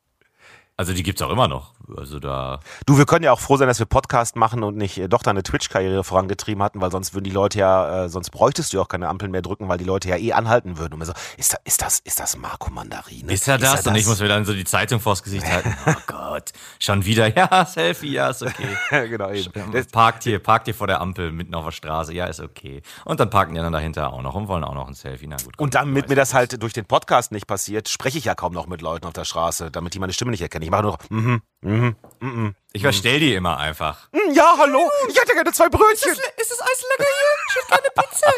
Also 0.79 0.93
die 0.93 1.03
gibt's 1.03 1.21
auch 1.21 1.29
immer 1.29 1.49
noch. 1.49 1.73
Also 1.97 2.19
da. 2.21 2.61
Du, 2.85 2.97
wir 2.97 3.05
können 3.05 3.25
ja 3.25 3.33
auch 3.33 3.41
froh 3.41 3.57
sein, 3.57 3.67
dass 3.67 3.79
wir 3.79 3.85
Podcast 3.85 4.37
machen 4.37 4.63
und 4.63 4.77
nicht 4.77 4.97
äh, 4.97 5.09
doch 5.09 5.23
deine 5.23 5.43
Twitch-Karriere 5.43 6.05
vorangetrieben 6.05 6.63
hatten, 6.63 6.79
weil 6.79 6.89
sonst 6.89 7.13
würden 7.13 7.25
die 7.25 7.31
Leute 7.31 7.59
ja, 7.59 8.05
äh, 8.05 8.09
sonst 8.09 8.29
bräuchtest 8.29 8.71
du 8.71 8.77
ja 8.77 8.83
auch 8.83 8.87
keine 8.87 9.09
Ampeln 9.09 9.29
mehr 9.29 9.41
drücken, 9.41 9.67
weil 9.67 9.77
die 9.77 9.83
Leute 9.83 10.07
ja 10.07 10.15
eh 10.15 10.31
anhalten 10.31 10.77
würden. 10.77 10.93
Und 10.93 11.03
so, 11.03 11.11
ist, 11.35 11.51
da, 11.51 11.57
ist 11.65 11.81
das, 11.81 11.99
ist 11.99 12.21
das 12.21 12.37
Marco 12.37 12.71
Mandarine? 12.71 13.29
Ist 13.33 13.49
er 13.49 13.57
das? 13.57 13.67
Ist 13.67 13.73
er 13.73 13.77
das? 13.77 13.87
Und 13.87 13.95
ich 13.95 14.07
muss 14.07 14.21
mir 14.21 14.29
dann 14.29 14.45
so 14.45 14.53
die 14.53 14.63
Zeitung 14.63 15.01
vors 15.01 15.21
Gesicht 15.21 15.45
halten. 15.51 15.75
Oh 15.85 15.93
Gott, 16.07 16.53
schon 16.79 17.03
wieder. 17.03 17.35
Ja, 17.35 17.65
Selfie, 17.69 18.13
ja, 18.13 18.29
ist 18.29 18.41
okay. 18.41 18.77
genau, 19.09 19.31
eben. 19.31 19.51
Parkt 19.91 20.23
hier, 20.23 20.39
parkt 20.39 20.67
hier 20.67 20.75
vor 20.75 20.87
der 20.87 21.01
Ampel 21.01 21.33
mitten 21.33 21.55
auf 21.55 21.65
der 21.65 21.71
Straße. 21.71 22.13
Ja, 22.13 22.27
ist 22.27 22.39
okay. 22.39 22.83
Und 23.03 23.19
dann 23.19 23.29
parken 23.29 23.53
die 23.53 23.59
dann 23.59 23.73
dahinter 23.73 24.13
auch 24.13 24.21
noch 24.21 24.35
und 24.35 24.47
wollen 24.47 24.63
auch 24.63 24.75
noch 24.75 24.87
ein 24.87 24.93
Selfie. 24.93 25.27
Na 25.27 25.35
gut. 25.35 25.57
Komm, 25.57 25.65
und 25.65 25.75
damit 25.75 26.07
mir 26.07 26.15
das 26.15 26.33
halt 26.33 26.63
durch 26.63 26.71
den 26.71 26.85
Podcast 26.85 27.33
nicht 27.33 27.47
passiert, 27.47 27.89
spreche 27.89 28.17
ich 28.17 28.23
ja 28.23 28.35
kaum 28.35 28.53
noch 28.53 28.67
mit 28.67 28.81
Leuten 28.81 29.07
auf 29.07 29.13
der 29.13 29.25
Straße, 29.25 29.71
damit 29.71 29.93
die 29.93 29.99
meine 29.99 30.13
Stimme 30.13 30.31
nicht 30.31 30.41
erkennen. 30.41 30.68
Ich 30.68 30.68
mache 30.69 30.83
nur 30.83 30.91
noch, 30.91 31.09
mhm, 31.09 31.41
mhm, 31.61 31.95
mhm. 32.19 32.55
Ich 32.71 32.81
verstell 32.81 33.19
die 33.19 33.33
immer 33.33 33.57
einfach. 33.57 34.09
Hm, 34.11 34.33
ja, 34.33 34.55
hallo, 34.57 34.89
ich 35.09 35.19
hätte 35.19 35.33
gerne 35.33 35.51
zwei 35.51 35.69
Brötchen. 35.69 36.11
Ist 36.11 36.19
das, 36.19 36.33
ist 36.37 36.51
das 36.51 36.61
Eis 36.61 36.85
lecker 36.91 37.09
hier? 37.09 37.35
Ich 37.49 37.55
hätte 37.55 37.67
gerne 37.67 37.89
Pizza. 37.95 38.31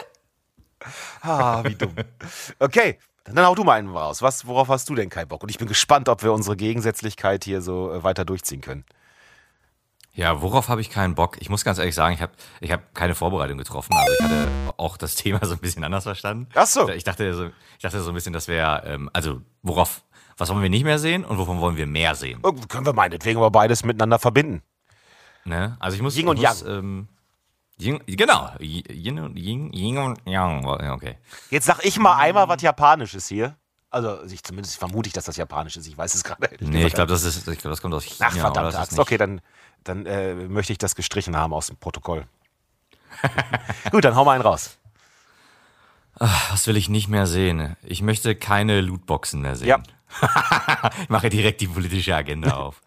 ah, 1.22 1.64
wie 1.64 1.76
dumm. 1.76 1.96
Okay, 2.60 2.98
dann 3.26 3.46
hau 3.46 3.56
du 3.56 3.64
mal 3.64 3.78
einen 3.78 3.90
raus. 3.90 4.22
Was, 4.22 4.48
worauf 4.48 4.70
hast 4.70 4.90
du 4.90 4.96
denn 4.96 5.10
keinen 5.10 5.28
Bock? 5.28 5.44
Und 5.44 5.50
ich 5.50 5.58
bin 5.58 5.68
gespannt, 5.68 6.10
ob 6.10 6.24
wir 6.24 6.34
unsere 6.34 6.56
Gegensätzlichkeit 6.56 7.44
hier 7.44 7.62
so 7.62 7.92
äh, 7.92 8.04
weiter 8.04 8.26
durchziehen 8.26 8.62
können. 8.62 8.86
Ja, 10.14 10.42
worauf 10.42 10.68
habe 10.68 10.82
ich 10.82 10.90
keinen 10.90 11.16
Bock? 11.16 11.38
Ich 11.40 11.50
muss 11.50 11.64
ganz 11.64 11.78
ehrlich 11.78 11.96
sagen, 11.96 12.14
ich 12.14 12.22
habe 12.22 12.34
ich 12.60 12.72
hab 12.72 12.94
keine 12.94 13.16
Vorbereitung 13.16 13.58
getroffen. 13.58 13.94
Also 13.96 14.14
ich 14.14 14.24
hatte 14.24 14.48
auch 14.76 14.98
das 14.98 15.16
Thema 15.16 15.40
so 15.46 15.54
ein 15.54 15.60
bisschen 15.60 15.84
anders 15.86 16.04
verstanden. 16.04 16.48
Ach 16.54 16.68
so. 16.68 16.90
Ich 16.90 17.06
dachte 17.06 17.34
so, 17.34 17.46
ich 17.46 17.82
dachte 17.82 18.02
so 18.02 18.12
ein 18.12 18.14
bisschen, 18.14 18.34
das 18.34 18.50
wäre, 18.50 18.84
ähm, 18.86 19.10
also 19.14 19.42
worauf, 19.62 20.04
was 20.42 20.50
wollen 20.50 20.64
wir 20.64 20.72
nicht 20.72 20.84
mehr 20.84 20.98
sehen 20.98 21.24
und 21.24 21.38
wovon 21.38 21.60
wollen 21.60 21.78
wir 21.78 21.86
mehr 21.86 22.16
sehen? 22.16 22.40
Oh, 22.42 22.52
können 22.52 22.84
wir 22.84 22.94
meinetwegen 22.94 23.38
aber 23.38 23.52
beides 23.52 23.86
miteinander 23.86 24.18
verbinden. 24.18 24.64
Ne? 25.46 25.78
Also 25.80 25.96
ich 25.96 26.02
muss. 26.02 26.18
Yin 26.18 26.28
und 26.28 26.42
muss, 26.42 26.62
Yang. 26.62 26.80
Ähm, 26.80 27.08
Yin, 27.80 28.02
genau. 28.08 28.50
Yin 28.60 29.20
und 29.20 29.38
Yin, 29.38 29.72
Yin 29.72 29.98
und 30.00 30.20
Yang. 30.26 30.66
Okay. 30.66 31.18
Jetzt 31.52 31.68
sag 31.68 31.86
ich 31.86 32.00
mal 32.00 32.18
einmal 32.18 32.50
was 32.50 32.60
Japanisches 32.60 33.28
hier. 33.28 33.56
Also 33.92 34.24
ich 34.24 34.44
zumindest 34.44 34.80
vermute 34.80 35.08
ich, 35.08 35.14
dass 35.14 35.26
das 35.26 35.38
Japanisch 35.38 35.78
ist. 35.78 35.86
Ich 35.86 35.96
weiß 35.96 36.16
es 36.16 36.24
gerade 36.24 36.42
nicht. 36.42 36.62
Nee, 36.62 36.88
ich 36.88 36.94
glaube, 36.94 37.12
das 37.12 37.24
ist, 37.24 37.48
ich 37.48 37.60
glaube, 37.60 37.70
das 37.70 37.82
kommt 37.82 37.94
aus 37.94 38.04
China. 38.04 38.30
Ach 38.32 38.36
verdammt, 38.36 38.74
Axt. 38.74 38.98
Okay, 38.98 39.18
dann, 39.18 39.42
dann 39.84 40.08
äh, 40.08 40.34
möchte 40.34 40.74
ich 40.74 40.80
das 40.80 40.96
gestrichen 40.96 41.38
haben 41.38 41.54
aus 41.54 41.68
dem 41.68 41.78
Protokoll. 41.78 42.26
Gut, 43.92 44.06
dann 44.06 44.16
hau 44.16 44.26
mal 44.26 44.34
einen 44.34 44.44
raus. 44.44 44.80
Ach, 46.20 46.52
was 46.52 46.66
will 46.66 46.78
ich 46.78 46.90
nicht 46.90 47.10
mehr 47.10 47.28
sehen? 47.28 47.76
Ich 47.84 48.02
möchte 48.02 48.36
keine 48.36 48.82
Lootboxen 48.82 49.42
mehr 49.42 49.56
sehen. 49.56 49.68
Ja. 49.68 49.84
ich 51.04 51.10
mache 51.10 51.30
direkt 51.30 51.62
die 51.62 51.68
politische 51.68 52.16
Agenda 52.16 52.52
auf. 52.58 52.82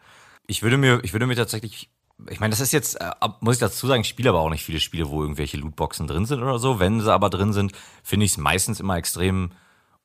Ich 0.46 0.62
würde 0.62 0.76
mir, 0.76 1.00
ich 1.02 1.12
würde 1.12 1.26
mir 1.26 1.36
tatsächlich, 1.36 1.90
ich 2.28 2.40
meine, 2.40 2.50
das 2.50 2.60
ist 2.60 2.72
jetzt, 2.72 3.00
äh, 3.00 3.10
muss 3.40 3.56
ich 3.56 3.60
dazu 3.60 3.86
sagen, 3.86 4.02
ich 4.02 4.08
spiele 4.08 4.30
aber 4.30 4.40
auch 4.40 4.50
nicht 4.50 4.64
viele 4.64 4.80
Spiele, 4.80 5.08
wo 5.08 5.22
irgendwelche 5.22 5.56
Lootboxen 5.56 6.06
drin 6.06 6.26
sind 6.26 6.42
oder 6.42 6.58
so. 6.58 6.80
Wenn 6.80 7.00
sie 7.00 7.12
aber 7.12 7.30
drin 7.30 7.52
sind, 7.52 7.72
finde 8.02 8.26
ich 8.26 8.32
es 8.32 8.38
meistens 8.38 8.80
immer 8.80 8.96
extrem 8.96 9.52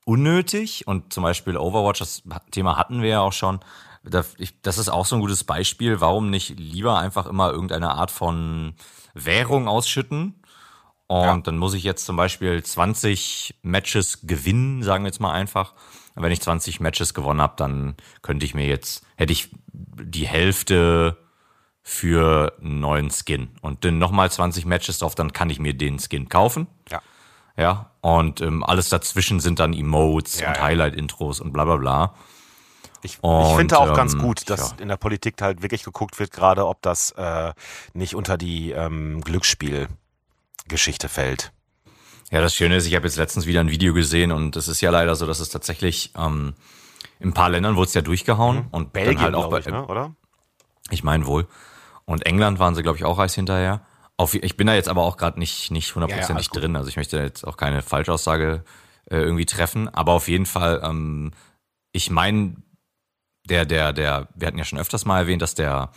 unnötig. 0.06 0.88
Und 0.88 1.14
zum 1.14 1.24
Beispiel 1.24 1.58
Overwatch, 1.58 2.00
das 2.00 2.24
Thema 2.52 2.78
hatten 2.78 3.02
wir 3.02 3.10
ja 3.10 3.20
auch 3.22 3.34
schon. 3.34 3.60
Das 4.04 4.78
ist 4.78 4.90
auch 4.90 5.06
so 5.06 5.16
ein 5.16 5.22
gutes 5.22 5.44
Beispiel. 5.44 6.00
Warum 6.00 6.30
nicht 6.30 6.58
lieber 6.58 6.98
einfach 6.98 7.26
immer 7.26 7.52
irgendeine 7.52 7.92
Art 7.92 8.12
von 8.12 8.76
Währung 9.14 9.68
ausschütten? 9.68 10.36
Und 11.08 11.24
ja. 11.24 11.38
dann 11.40 11.58
muss 11.58 11.74
ich 11.74 11.84
jetzt 11.84 12.06
zum 12.06 12.16
Beispiel 12.16 12.64
20 12.64 13.56
Matches 13.64 14.20
gewinnen, 14.22 14.84
sagen 14.84 15.04
wir 15.04 15.10
jetzt 15.10 15.20
mal 15.20 15.34
einfach. 15.34 15.74
Wenn 16.22 16.32
ich 16.32 16.42
20 16.42 16.80
Matches 16.80 17.14
gewonnen 17.14 17.42
habe, 17.42 17.54
dann 17.58 17.96
könnte 18.22 18.46
ich 18.46 18.54
mir 18.54 18.66
jetzt, 18.66 19.06
hätte 19.16 19.34
ich 19.34 19.50
die 19.72 20.28
Hälfte 20.28 21.18
für 21.82 22.54
einen 22.62 22.80
neuen 22.80 23.10
Skin. 23.10 23.50
Und 23.62 23.84
dann 23.86 23.98
nochmal 23.98 24.30
20 24.30 24.66
Matches 24.66 25.00
drauf, 25.00 25.16
dann 25.16 25.34
kann 25.34 25.50
ich 25.50 25.60
mir 25.60 25.74
den 25.74 26.00
Skin 26.00 26.30
kaufen. 26.30 26.68
Ja. 26.90 27.02
Ja. 27.58 27.92
Und 28.02 28.42
ähm, 28.42 28.64
alles 28.64 28.90
dazwischen 28.90 29.40
sind 29.40 29.60
dann 29.60 29.74
Emotes 29.74 30.40
Ja, 30.40 30.50
und 30.50 30.56
ja. 30.58 30.64
Highlight-Intros 30.64 31.42
und 31.42 31.52
bla 31.52 31.66
bla 31.66 31.78
bla. 31.78 32.16
Ich, 33.02 33.20
ich 33.24 33.56
finde 33.56 33.80
auch 33.80 33.94
ganz 33.94 34.14
ähm, 34.14 34.20
gut, 34.20 34.50
dass 34.50 34.72
ja. 34.72 34.78
in 34.82 34.90
der 34.90 34.98
Politik 34.98 35.42
halt 35.42 35.62
wirklich 35.62 35.84
geguckt 35.84 36.20
wird, 36.20 36.32
gerade 36.32 36.68
ob 36.68 36.82
das 36.82 37.12
äh, 37.12 37.54
nicht 37.94 38.14
unter 38.14 38.38
die 38.38 38.72
ähm, 38.72 39.22
Glücksspielgeschichte 39.22 41.08
fällt. 41.08 41.54
Ja, 42.32 42.42
das 42.42 42.54
Schöne 42.56 42.76
ist, 42.76 42.86
ich 42.86 42.96
habe 42.96 43.08
jetzt 43.08 43.18
letztens 43.18 43.48
wieder 43.48 43.60
ein 43.60 43.72
Video 43.72 43.94
gesehen 43.94 44.32
und 44.32 44.56
es 44.56 44.68
ist 44.68 44.82
ja 44.82 44.92
leider 44.92 45.16
so, 45.16 45.26
dass 45.26 45.40
es 45.40 45.50
tatsächlich 45.50 46.12
ähm, 46.16 46.54
in 47.20 47.30
ein 47.30 47.34
paar 47.34 47.50
Ländern 47.50 47.76
wurde 47.76 47.88
es 47.88 47.94
ja 47.96 48.02
durchgehauen 48.02 48.68
und 48.72 48.88
Mhm. 48.88 48.92
Belgien, 48.92 49.16
dann 49.16 49.24
halt 49.26 49.36
auch 49.36 49.50
bei, 49.50 49.60
ich, 49.60 49.66
ne? 49.66 49.86
oder? 49.88 50.16
Ich 50.92 51.04
meine 51.04 51.26
wohl. 51.26 51.48
Und 52.06 52.26
England 52.26 52.60
waren 52.60 52.76
sie, 52.76 52.84
glaube 52.84 52.98
ich, 52.98 53.06
auch 53.06 53.18
heiß 53.18 53.34
hinterher. 53.36 53.82
Auf, 54.18 54.34
ich 54.36 54.58
bin 54.58 54.68
da 54.68 54.74
jetzt 54.74 54.90
aber 54.90 55.04
auch 55.04 55.18
gerade 55.18 55.40
nicht, 55.40 55.72
nicht 55.72 55.88
Ja, 55.88 55.92
ja, 55.92 55.96
hundertprozentig 55.96 56.36
alles 56.36 56.50
gut. 56.50 56.62
drin. 56.62 56.76
Also 56.76 56.90
ich 56.90 56.98
möchte 56.98 57.18
jetzt 57.18 57.46
auch 57.48 57.58
keine 57.58 57.82
Falschaussage 57.82 58.64
äh, 59.10 59.16
irgendwie 59.18 59.46
treffen. 59.46 59.88
Aber 59.90 60.12
auf 60.14 60.28
jeden 60.28 60.46
Fall, 60.46 60.82
ähm, 60.84 61.32
ich 61.94 62.10
meine, 62.12 62.56
der, 63.48 63.66
der, 63.66 63.94
der, 63.94 64.28
wir 64.36 64.48
hatten 64.48 64.58
ja 64.58 64.66
schon 64.66 64.80
öfters 64.80 65.06
mal 65.06 65.20
erwähnt, 65.20 65.42
dass 65.42 65.56
der, 65.56 65.92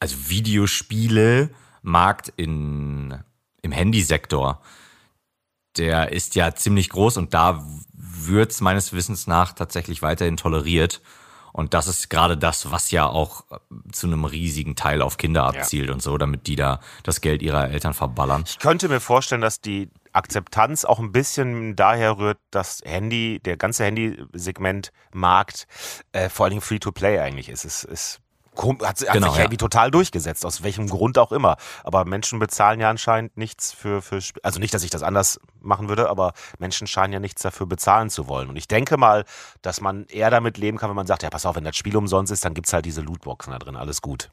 also 0.00 0.16
Videospiele-Markt 0.28 2.32
in, 2.36 3.18
im 3.62 3.72
Handysektor, 3.72 4.60
der 5.76 6.12
ist 6.12 6.34
ja 6.34 6.54
ziemlich 6.54 6.88
groß 6.88 7.16
und 7.16 7.34
da 7.34 7.64
wird's 7.92 8.60
meines 8.60 8.92
Wissens 8.92 9.26
nach 9.26 9.52
tatsächlich 9.52 10.02
weiterhin 10.02 10.36
toleriert. 10.36 11.00
Und 11.52 11.74
das 11.74 11.88
ist 11.88 12.08
gerade 12.10 12.36
das, 12.36 12.70
was 12.70 12.90
ja 12.90 13.06
auch 13.06 13.44
äh, 13.50 13.56
zu 13.90 14.06
einem 14.06 14.24
riesigen 14.24 14.76
Teil 14.76 15.02
auf 15.02 15.16
Kinder 15.16 15.44
abzielt 15.44 15.90
und 15.90 16.02
so, 16.02 16.16
damit 16.16 16.46
die 16.46 16.56
da 16.56 16.80
das 17.02 17.20
Geld 17.20 17.42
ihrer 17.42 17.70
Eltern 17.70 17.94
verballern. 17.94 18.44
Ich 18.46 18.58
könnte 18.58 18.88
mir 18.88 19.00
vorstellen, 19.00 19.40
dass 19.40 19.60
die 19.60 19.90
Akzeptanz 20.12 20.84
auch 20.84 20.98
ein 20.98 21.10
bisschen 21.10 21.74
daher 21.74 22.18
rührt, 22.18 22.38
dass 22.50 22.80
Handy, 22.84 23.40
der 23.44 23.56
ganze 23.56 23.84
Handy-Segment-Markt 23.84 25.66
äh, 26.12 26.28
vor 26.28 26.44
allen 26.44 26.50
Dingen 26.50 26.62
Free-to-Play 26.62 27.18
eigentlich 27.18 27.48
ist. 27.48 27.64
Es 27.64 27.84
ist 27.84 28.20
hat, 28.58 29.00
hat 29.00 29.12
Genau, 29.12 29.28
sich 29.28 29.36
ja. 29.36 29.42
irgendwie 29.44 29.56
total 29.56 29.90
durchgesetzt, 29.90 30.44
aus 30.44 30.62
welchem 30.62 30.88
Grund 30.88 31.16
auch 31.18 31.32
immer. 31.32 31.56
Aber 31.84 32.04
Menschen 32.04 32.38
bezahlen 32.38 32.80
ja 32.80 32.90
anscheinend 32.90 33.36
nichts 33.36 33.72
für, 33.72 34.02
für 34.02 34.20
also 34.42 34.58
nicht, 34.60 34.74
dass 34.74 34.82
ich 34.82 34.90
das 34.90 35.02
anders 35.02 35.40
machen 35.60 35.88
würde, 35.88 36.08
aber 36.10 36.32
Menschen 36.58 36.86
scheinen 36.86 37.12
ja 37.12 37.20
nichts 37.20 37.42
dafür 37.42 37.66
bezahlen 37.66 38.10
zu 38.10 38.28
wollen. 38.28 38.48
Und 38.48 38.56
ich 38.56 38.68
denke 38.68 38.96
mal, 38.96 39.24
dass 39.62 39.80
man 39.80 40.06
eher 40.06 40.30
damit 40.30 40.58
leben 40.58 40.78
kann, 40.78 40.88
wenn 40.90 40.96
man 40.96 41.06
sagt, 41.06 41.22
ja, 41.22 41.30
pass 41.30 41.46
auf, 41.46 41.56
wenn 41.56 41.64
das 41.64 41.76
Spiel 41.76 41.96
umsonst 41.96 42.32
ist, 42.32 42.44
dann 42.44 42.54
gibt's 42.54 42.72
halt 42.72 42.84
diese 42.84 43.00
Lootboxen 43.00 43.52
da 43.52 43.58
drin, 43.58 43.76
alles 43.76 44.02
gut. 44.02 44.30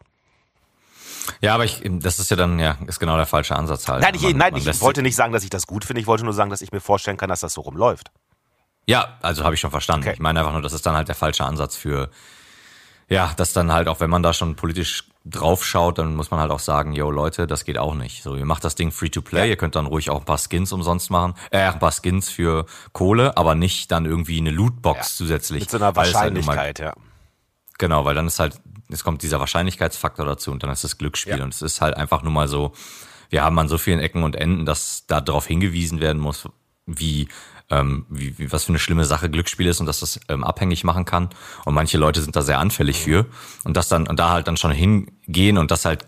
Ja, 1.41 1.55
aber 1.55 1.65
ich, 1.65 1.81
das 1.83 2.19
ist 2.19 2.29
ja 2.29 2.37
dann, 2.37 2.59
ja, 2.59 2.77
ist 2.85 2.99
genau 2.99 3.17
der 3.17 3.25
falsche 3.25 3.55
Ansatz 3.55 3.87
halt. 3.87 4.01
Nein, 4.01 4.13
ich, 4.15 4.21
Man- 4.21 4.37
nein, 4.37 4.53
man 4.53 4.61
ich 4.61 4.81
wollte 4.81 5.01
nicht 5.01 5.15
sagen, 5.15 5.33
dass 5.33 5.43
ich 5.43 5.49
das 5.49 5.65
gut 5.65 5.83
finde, 5.85 5.99
ich 6.01 6.07
wollte 6.07 6.23
nur 6.23 6.33
sagen, 6.33 6.49
dass 6.49 6.61
ich 6.61 6.71
mir 6.71 6.81
vorstellen 6.81 7.17
kann, 7.17 7.29
dass 7.29 7.39
das 7.39 7.53
so 7.53 7.61
rumläuft. 7.61 8.11
Ja, 8.87 9.17
also 9.23 9.43
habe 9.43 9.55
ich 9.55 9.59
schon 9.61 9.71
verstanden. 9.71 10.05
Okay. 10.05 10.13
Ich 10.13 10.19
meine 10.19 10.39
einfach 10.39 10.51
nur, 10.53 10.61
das 10.61 10.73
ist 10.73 10.85
dann 10.85 10.95
halt 10.95 11.07
der 11.07 11.15
falsche 11.15 11.43
Ansatz 11.43 11.75
für, 11.75 12.11
ja, 13.09 13.31
dass 13.37 13.53
dann 13.53 13.71
halt 13.71 13.87
auch, 13.87 13.99
wenn 13.99 14.09
man 14.09 14.23
da 14.23 14.33
schon 14.33 14.55
politisch 14.55 15.03
draufschaut, 15.25 15.97
dann 15.97 16.15
muss 16.15 16.29
man 16.31 16.39
halt 16.39 16.51
auch 16.51 16.59
sagen, 16.59 16.93
yo 16.93 17.09
Leute, 17.09 17.47
das 17.47 17.65
geht 17.65 17.77
auch 17.79 17.95
nicht. 17.95 18.21
So, 18.21 18.35
ihr 18.35 18.45
macht 18.45 18.63
das 18.63 18.75
Ding 18.75 18.91
free 18.91 19.09
to 19.09 19.21
play, 19.21 19.49
ihr 19.49 19.55
könnt 19.57 19.75
dann 19.75 19.87
ruhig 19.87 20.09
auch 20.11 20.19
ein 20.19 20.25
paar 20.25 20.37
Skins 20.37 20.71
umsonst 20.71 21.09
machen, 21.09 21.33
äh, 21.51 21.59
ein 21.59 21.79
paar 21.79 21.91
Skins 21.91 22.29
für 22.29 22.65
Kohle, 22.93 23.35
aber 23.35 23.55
nicht 23.55 23.91
dann 23.91 24.05
irgendwie 24.05 24.37
eine 24.37 24.51
Lootbox 24.51 24.97
Ja. 24.97 25.03
zusätzlich. 25.17 25.61
Mit 25.61 25.69
so 25.71 25.77
einer 25.77 25.95
weil 25.95 26.07
es 26.09 26.15
halt 26.15 26.33
mal- 26.33 26.45
Wahrscheinlichkeit, 26.45 26.79
ja. 26.79 26.93
Genau, 27.79 28.05
weil 28.05 28.13
dann 28.15 28.27
ist 28.27 28.39
halt, 28.39 28.61
es 28.89 29.03
kommt 29.03 29.23
dieser 29.23 29.39
Wahrscheinlichkeitsfaktor 29.39 30.25
dazu 30.25 30.51
und 30.51 30.61
dann 30.63 30.69
ist 30.69 30.83
das 30.83 30.97
Glücksspiel. 30.97 31.39
Ja. 31.39 31.43
Und 31.43 31.53
es 31.53 31.61
ist 31.63 31.81
halt 31.81 31.97
einfach 31.97 32.21
nur 32.21 32.31
mal 32.31 32.47
so, 32.47 32.73
wir 33.31 33.43
haben 33.43 33.57
an 33.57 33.67
so 33.67 33.77
vielen 33.79 33.99
Ecken 33.99 34.23
und 34.23 34.35
Enden, 34.35 34.65
dass 34.67 35.05
da 35.07 35.21
darauf 35.21 35.47
hingewiesen 35.47 35.99
werden 36.01 36.21
muss, 36.21 36.47
wie, 36.85 37.27
ähm, 37.69 38.05
wie, 38.09 38.37
wie, 38.37 38.51
was 38.51 38.63
für 38.65 38.69
eine 38.69 38.79
schlimme 38.79 39.05
Sache 39.05 39.29
Glücksspiel 39.29 39.67
ist 39.67 39.79
und 39.79 39.85
dass 39.85 39.99
das 39.99 40.19
ähm, 40.29 40.43
abhängig 40.43 40.83
machen 40.83 41.05
kann. 41.05 41.29
Und 41.65 41.73
manche 41.73 41.97
Leute 41.97 42.21
sind 42.21 42.35
da 42.35 42.41
sehr 42.41 42.59
anfällig 42.59 42.99
für. 43.01 43.25
Und 43.63 43.75
das 43.77 43.87
dann, 43.87 44.07
und 44.07 44.19
da 44.19 44.29
halt 44.29 44.47
dann 44.47 44.57
schon 44.57 44.71
hingehen 44.71 45.57
und 45.57 45.71
das 45.71 45.85
halt 45.85 46.05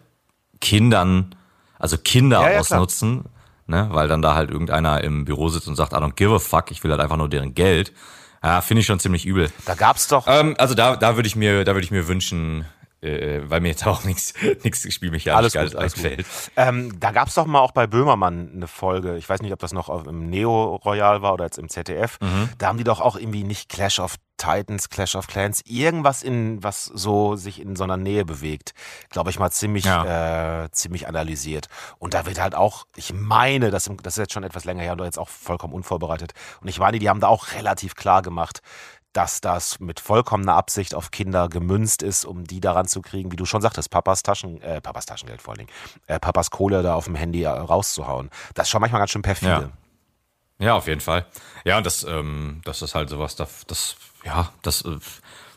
Kindern, 0.61 1.35
also 1.79 1.97
Kinder 1.97 2.37
Ja, 2.41 2.43
ja, 2.43 2.49
klar. 2.63 2.79
ausnutzen, 2.79 3.25
ne, 3.67 3.87
weil 3.91 4.07
dann 4.07 4.21
da 4.21 4.35
halt 4.35 4.49
irgendeiner 4.51 5.03
im 5.03 5.25
Büro 5.25 5.49
sitzt 5.49 5.67
und 5.67 5.75
sagt, 5.75 5.93
I 5.93 5.97
don't 5.97 6.15
give 6.15 6.33
a 6.33 6.39
fuck, 6.39 6.71
ich 6.71 6.83
will 6.83 6.91
halt 6.91 7.01
einfach 7.01 7.17
nur 7.17 7.29
deren 7.29 7.53
Geld. 7.53 7.93
Ja, 8.43 8.61
finde 8.61 8.81
ich 8.81 8.87
schon 8.87 8.99
ziemlich 8.99 9.25
übel. 9.25 9.51
Da 9.65 9.73
gab's 9.73 10.07
doch, 10.07 10.25
Ähm, 10.27 10.55
also 10.59 10.75
da, 10.75 10.95
da 10.95 11.15
würde 11.15 11.27
ich 11.27 11.35
mir, 11.35 11.63
da 11.63 11.73
würde 11.73 11.83
ich 11.83 11.91
mir 11.91 12.07
wünschen, 12.07 12.65
äh, 13.01 13.41
weil 13.49 13.59
mir 13.61 13.69
jetzt 13.69 13.85
auch 13.85 14.03
nichts, 14.05 14.33
nichts 14.63 14.91
Spielmechanisch 14.93 15.55
Alles 15.55 15.75
alles 15.75 15.93
gut. 15.95 16.05
einfällt. 16.05 16.25
ähm, 16.55 16.99
da 16.99 17.11
gab's 17.11 17.35
doch 17.35 17.45
mal 17.45 17.59
auch 17.59 17.71
bei 17.71 17.87
Böhmermann 17.87 18.51
eine 18.55 18.67
Folge, 18.67 19.17
ich 19.17 19.27
weiß 19.29 19.41
nicht, 19.41 19.53
ob 19.53 19.59
das 19.59 19.73
noch 19.73 19.89
auf, 19.89 20.07
im 20.07 20.29
Neo 20.29 20.75
Royal 20.75 21.21
war 21.21 21.33
oder 21.33 21.45
jetzt 21.45 21.57
im 21.59 21.69
ZDF, 21.69 22.17
Mhm. 22.21 22.49
da 22.57 22.67
haben 22.67 22.77
die 22.77 22.83
doch 22.83 23.01
auch 23.01 23.15
irgendwie 23.15 23.43
nicht 23.43 23.69
Clash 23.69 23.99
of 23.99 24.15
Titans, 24.37 24.89
Clash 24.89 25.15
of 25.15 25.25
Clans, 25.25 25.61
irgendwas 25.65 26.21
in, 26.21 26.61
was 26.63 26.85
so 26.85 27.35
sich 27.35 27.59
in 27.59 27.75
so 27.75 27.83
einer 27.83 27.97
Nähe 27.97 28.23
bewegt, 28.23 28.73
glaube 29.09 29.31
ich 29.31 29.39
mal 29.39 29.49
ziemlich, 29.49 29.85
äh, 29.87 30.69
ziemlich 30.71 31.07
analysiert. 31.07 31.67
Und 31.97 32.13
da 32.13 32.27
wird 32.27 32.39
halt 32.39 32.53
auch, 32.53 32.85
ich 32.95 33.11
meine, 33.13 33.71
das, 33.71 33.89
das 34.03 34.13
ist 34.13 34.17
jetzt 34.19 34.33
schon 34.33 34.43
etwas 34.43 34.63
länger 34.63 34.83
her 34.83 34.91
und 34.93 35.03
jetzt 35.03 35.17
auch 35.17 35.29
vollkommen 35.29 35.73
unvorbereitet. 35.73 36.33
Und 36.61 36.67
ich 36.67 36.77
meine, 36.77 36.99
die 36.99 37.09
haben 37.09 37.19
da 37.19 37.27
auch 37.29 37.53
relativ 37.53 37.95
klar 37.95 38.21
gemacht, 38.21 38.59
dass 39.17 39.41
das 39.41 39.79
mit 39.79 39.99
vollkommener 39.99 40.53
Absicht 40.53 40.93
auf 40.93 41.09
Kinder 41.09 41.49
gemünzt 41.49 42.03
ist, 42.03 42.23
um 42.23 42.43
die 42.43 42.61
daran 42.61 42.87
zu 42.87 43.01
kriegen, 43.01 43.31
wie 43.31 43.35
du 43.35 43.45
schon 43.45 43.61
sagtest, 43.61 43.89
Papas 43.89 44.21
Taschen, 44.21 44.61
äh, 44.61 44.79
Papas 44.79 45.07
Taschengeld 45.07 45.41
vor 45.41 45.53
allen 45.53 45.65
Dingen, 45.65 45.71
äh, 46.05 46.19
Papas 46.19 46.51
Kohle 46.51 46.83
da 46.83 46.93
auf 46.93 47.05
dem 47.05 47.15
Handy 47.15 47.41
äh, 47.41 47.47
rauszuhauen. 47.47 48.29
Das 48.53 48.67
ist 48.67 48.69
schon 48.69 48.79
manchmal 48.79 49.01
ganz 49.01 49.09
schön 49.09 49.23
perfide. 49.23 49.71
Ja. 50.59 50.65
ja, 50.67 50.73
auf 50.75 50.85
jeden 50.85 51.01
Fall. 51.01 51.25
Ja, 51.65 51.77
und 51.77 51.85
das, 51.87 52.03
ähm, 52.03 52.61
das 52.63 52.83
ist 52.83 52.93
halt 52.93 53.09
sowas, 53.09 53.35
das, 53.35 53.65
das 53.65 53.95
ja, 54.23 54.51
das, 54.61 54.83
äh, 54.85 54.99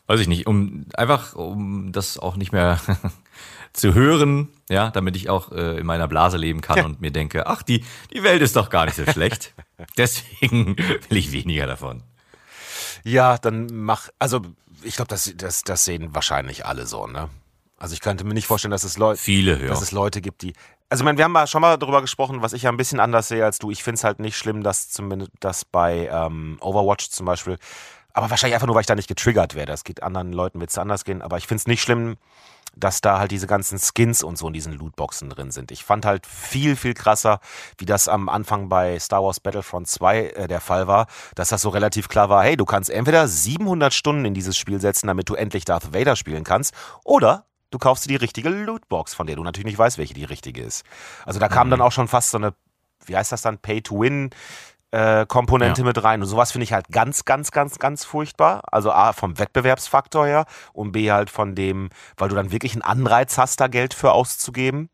weiß 0.07 0.21
ich 0.21 0.29
nicht, 0.29 0.47
um 0.47 0.87
einfach, 0.95 1.35
um 1.35 1.93
das 1.93 2.19
auch 2.19 2.37
nicht 2.37 2.53
mehr 2.53 2.81
zu 3.75 3.93
hören, 3.93 4.49
ja, 4.71 4.91
damit 4.91 5.17
ich 5.17 5.29
auch 5.29 5.53
äh, 5.53 5.79
in 5.79 5.85
meiner 5.85 6.09
Blase 6.09 6.39
leben 6.39 6.63
kann 6.63 6.83
und 6.87 7.03
mir 7.03 7.11
denke, 7.11 7.47
ach, 7.47 7.63
die, 7.63 7.85
die 8.11 8.23
Welt 8.23 8.41
ist 8.41 8.57
doch 8.57 8.71
gar 8.71 8.87
nicht 8.87 8.95
so 8.95 9.05
schlecht. 9.05 9.53
Deswegen 9.99 10.79
will 10.79 11.19
ich 11.19 11.33
weniger 11.33 11.67
davon. 11.67 12.05
Ja, 13.05 13.39
dann 13.39 13.67
mach, 13.73 14.09
also 14.19 14.43
ich 14.83 14.97
glaube, 14.97 15.09
das, 15.09 15.33
das, 15.37 15.63
das 15.63 15.85
sehen 15.85 16.15
wahrscheinlich 16.15 16.67
alle 16.67 16.87
so, 16.87 17.07
ne? 17.07 17.29
Also 17.79 17.95
ich 17.95 18.01
könnte 18.01 18.25
mir 18.25 18.35
nicht 18.35 18.47
vorstellen, 18.47 18.73
dass 18.73 18.85
es 18.85 18.99
Leute, 18.99 19.19
Viele, 19.19 19.61
ja. 19.61 19.69
dass 19.69 19.81
es 19.81 19.91
Leute 19.91 20.21
gibt, 20.21 20.43
die. 20.43 20.53
Also 20.91 21.03
ich 21.03 21.05
meine, 21.07 21.17
wir 21.17 21.25
haben 21.25 21.33
mal 21.33 21.47
schon 21.47 21.63
mal 21.63 21.79
darüber 21.79 22.03
gesprochen, 22.03 22.43
was 22.43 22.53
ich 22.53 22.63
ja 22.63 22.71
ein 22.71 22.77
bisschen 22.77 23.01
anders 23.01 23.29
sehe 23.29 23.45
als 23.45 23.59
du. 23.59 23.71
Ich 23.71 23.83
finde 23.83 23.95
es 23.95 24.05
halt 24.05 24.21
nicht 24.21 24.37
schlimm, 24.37 24.63
dass 24.63 24.91
zumindest 24.91 25.31
dass 25.41 25.65
bei 25.65 26.11
ähm, 26.13 26.59
Overwatch 26.61 27.09
zum 27.09 27.25
Beispiel, 27.25 27.59
aber 28.13 28.29
wahrscheinlich 28.29 28.55
einfach 28.55 28.67
nur, 28.67 28.75
weil 28.75 28.83
ich 28.83 28.87
da 28.87 28.97
nicht 28.97 29.09
getriggert 29.09 29.55
werde. 29.55 29.73
Das 29.73 29.85
geht 29.85 30.03
anderen 30.03 30.33
Leuten 30.33 30.61
wird 30.61 30.71
es 30.71 30.79
anders 30.79 31.05
gehen, 31.05 31.23
aber 31.23 31.39
ich 31.39 31.47
finde 31.47 31.61
es 31.61 31.67
nicht 31.67 31.81
schlimm, 31.81 32.17
dass 32.77 33.01
da 33.01 33.19
halt 33.19 33.31
diese 33.33 33.47
ganzen 33.47 33.79
Skins 33.79 34.23
und 34.23 34.39
so 34.39 34.47
in 34.47 34.53
diesen 34.53 34.73
Lootboxen 34.73 35.29
drin 35.29 35.51
sind. 35.51 35.71
Ich 35.73 35.85
fand 35.85 36.07
halt 36.07 36.25
viel, 36.27 36.77
viel 36.77 36.95
krasser, 36.95 37.41
wie 37.79 37.85
das 37.85 38.09
am 38.09 38.29
Anfang 38.29 38.69
bei 38.69 38.99
Star 38.99 39.23
Wars 39.23 39.41
Battlefront 39.41 39.89
2 39.89 40.19
äh, 40.21 40.49
der 40.49 40.61
Fall 40.61 40.87
war, 40.87 41.07
dass 41.35 41.49
das 41.49 41.63
so 41.63 41.69
relativ 41.71 42.09
klar 42.09 42.29
war, 42.29 42.45
hey, 42.45 42.57
du 42.57 42.65
kannst 42.65 42.89
entweder 42.91 43.27
700 43.29 43.93
Stunden 43.93 44.25
in 44.25 44.35
dieses 44.35 44.57
Spiel 44.57 44.81
setzen, 44.81 45.09
damit 45.09 45.29
du 45.29 45.35
endlich 45.35 45.65
Darth 45.65 45.93
Vader 45.93 46.17
spielen 46.17 46.45
kannst, 46.45 46.75
oder 47.05 47.45
du 47.71 47.79
kaufst 47.79 48.05
dir 48.05 48.11
die 48.11 48.17
richtige 48.17 48.49
Lootbox, 48.49 49.15
von 49.15 49.27
der 49.27 49.37
du 49.37 49.43
natürlich 49.45 49.67
nicht 49.67 49.79
weißt, 49.79 49.99
welche 49.99 50.15
die 50.15 50.25
richtige 50.25 50.63
ist. 50.63 50.85
Also 51.27 51.39
da 51.41 51.49
kam 51.49 51.67
Mhm. 51.67 51.71
dann 51.73 51.81
auch 51.83 51.93
schon 51.93 52.09
fast 52.09 52.31
so 52.31 52.39
eine, 52.39 52.55
wie 53.05 53.17
heißt 53.17 53.33
das 53.33 53.43
dann, 53.43 53.59
Pay-to-Win 53.59 54.31
äh, 54.93 55.25
Komponente 55.27 55.81
Ja. 55.83 55.87
mit 55.87 56.03
rein. 56.03 56.21
Und 56.21 56.29
sowas 56.29 56.53
finde 56.53 56.65
ich 56.65 56.73
halt 56.73 56.89
ganz, 56.91 57.25
ganz, 57.25 57.51
ganz, 57.51 57.79
ganz 57.79 58.05
furchtbar. 58.05 58.63
Also 58.71 58.93
A, 58.93 59.13
vom 59.13 59.39
Wettbewerbsfaktor 59.39 60.27
her 60.27 60.45
und 60.73 60.93
B, 60.93 61.11
halt 61.11 61.31
von 61.31 61.55
dem, 61.55 61.91
weil 62.17 62.29
du 62.29 62.35
dann 62.35 62.53
wirklich 62.53 62.73
einen 62.73 62.83
Anreiz 62.83 63.39
hast, 63.39 63.61
da 63.61 63.69
Geld 63.69 63.95
für 63.95 64.13
auszugeben. 64.13 64.91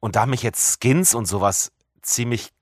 Und 0.00 0.16
da 0.16 0.26
mich 0.26 0.42
jetzt 0.42 0.80
Skins 0.80 1.14
und 1.14 1.26
sowas 1.26 1.72
ziemlich 2.02 2.53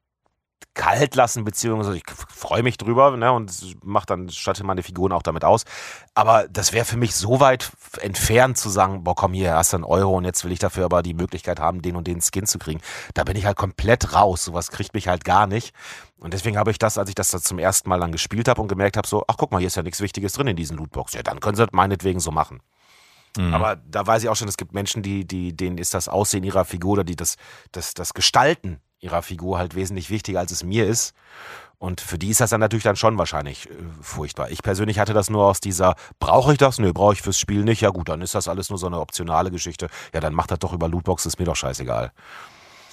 kalt 0.75 1.15
lassen, 1.15 1.45
beziehungsweise 1.45 1.97
ich 1.97 2.05
freue 2.29 2.63
mich 2.63 2.79
drüber 2.79 3.17
ne, 3.17 3.33
und 3.33 3.77
mach 3.85 4.05
dann, 4.05 4.29
statte 4.31 4.65
meine 4.65 4.83
Figuren 4.83 5.13
auch 5.13 5.23
damit 5.23 5.45
aus. 5.45 5.65
Aber 6.15 6.47
das 6.49 6.73
wäre 6.73 6.85
für 6.85 6.97
mich 6.97 7.15
so 7.15 7.41
weit 7.41 7.73
entfernt 8.01 8.59
zu 8.59 8.69
sagen, 8.69 9.05
boah, 9.05 9.15
komm 9.15 9.33
hier, 9.33 9.55
hast 9.55 9.73
du 9.73 9.79
einen 9.79 9.85
Euro 9.85 10.17
und 10.17 10.25
jetzt 10.25 10.45
will 10.45 10.53
ich 10.53 10.59
dafür 10.59 10.85
aber 10.85 11.03
die 11.03 11.15
Möglichkeit 11.15 11.61
haben, 11.61 11.83
den 11.83 11.97
und 11.97 12.07
den 12.07 12.21
Skin 12.21 12.47
zu 12.47 12.59
kriegen. 12.59 12.81
Da 13.15 13.25
bin 13.25 13.37
ich 13.37 13.47
halt 13.47 13.57
komplett 13.57 14.15
raus. 14.15 14.45
Sowas 14.45 14.71
kriegt 14.71 14.95
mich 14.95 15.09
halt 15.09 15.25
gar 15.25 15.47
nicht. 15.47 15.75
Und 16.19 16.35
deswegen 16.35 16.57
habe 16.57 16.71
ich 16.71 16.79
das, 16.79 16.99
als 16.99 17.09
ich 17.09 17.15
das 17.15 17.31
da 17.31 17.41
zum 17.41 17.59
ersten 17.59 17.89
Mal 17.89 18.01
dann 18.01 18.13
gespielt 18.13 18.49
habe 18.49 18.61
und 18.61 18.69
gemerkt 18.69 18.97
habe, 18.97 19.09
so, 19.09 19.25
ach 19.27 19.37
guck 19.37 19.51
mal, 19.51 19.59
hier 19.59 19.67
ist 19.67 19.77
ja 19.77 19.83
nichts 19.83 20.01
Wichtiges 20.01 20.35
drin 20.35 20.47
in 20.47 20.57
diesen 20.57 20.77
Lootbox. 20.77 21.15
Ja, 21.15 21.23
dann 21.23 21.41
können 21.41 21.57
sie 21.57 21.65
das 21.65 21.73
meinetwegen 21.73 22.21
so 22.21 22.31
machen. 22.31 22.61
Mhm. 23.37 23.55
Aber 23.55 23.77
da 23.77 24.07
weiß 24.07 24.23
ich 24.23 24.29
auch 24.29 24.37
schon, 24.37 24.49
es 24.49 24.57
gibt 24.57 24.73
Menschen, 24.73 25.03
die, 25.03 25.27
die, 25.27 25.57
denen 25.57 25.79
ist 25.79 25.95
das 25.95 26.09
Aussehen 26.09 26.45
ihrer 26.45 26.65
Figur 26.65 26.93
oder 26.93 27.05
die 27.05 27.17
das, 27.17 27.37
das, 27.73 27.95
das 27.95 28.15
Gestalten 28.15 28.81
ihrer 29.03 29.23
Figur 29.23 29.59
halt 29.59 29.75
wesentlich 29.75 30.09
wichtiger, 30.09 30.41
als 30.41 30.53
es 30.53 30.65
mir 30.65 30.87
ist. 30.87 31.15
Und 31.79 32.01
für 32.01 32.17
die 32.17 32.29
ist 32.29 32.41
das 32.41 32.51
dann 32.51 32.61
natürlich 32.61 32.85
dann 32.85 32.95
schon 32.95 33.19
wahrscheinlich 33.19 33.69
äh, 33.69 33.73
furchtbar. 34.01 34.51
Ich 34.51 34.63
persönlich 34.63 35.01
hatte 35.01 35.13
das 35.13 35.29
nur 35.29 35.45
aus 35.45 35.61
dieser, 35.61 35.97
brauche 36.21 36.53
ich 36.53 36.59
das? 36.59 36.79
Nö, 36.79 36.93
brauche 36.93 37.15
ich 37.15 37.23
fürs 37.23 37.39
Spiel 37.39 37.65
nicht. 37.65 37.81
Ja 37.81 37.91
gut, 37.91 38.09
dann 38.09 38.23
ist 38.23 38.37
das 38.37 38.47
alles 38.47 38.71
nur 38.71 38.79
so 38.79 38.87
eine 38.87 39.01
optionale 39.01 39.51
Geschichte. 39.51 39.89
Ja, 40.15 40.21
dann 40.21 40.33
macht 40.33 40.53
das 40.53 40.61
doch 40.61 40.73
über 40.73 40.89
Lootbox, 40.89 41.27
ist 41.27 41.41
mir 41.41 41.45
doch 41.45 41.57
scheißegal. 41.57 42.13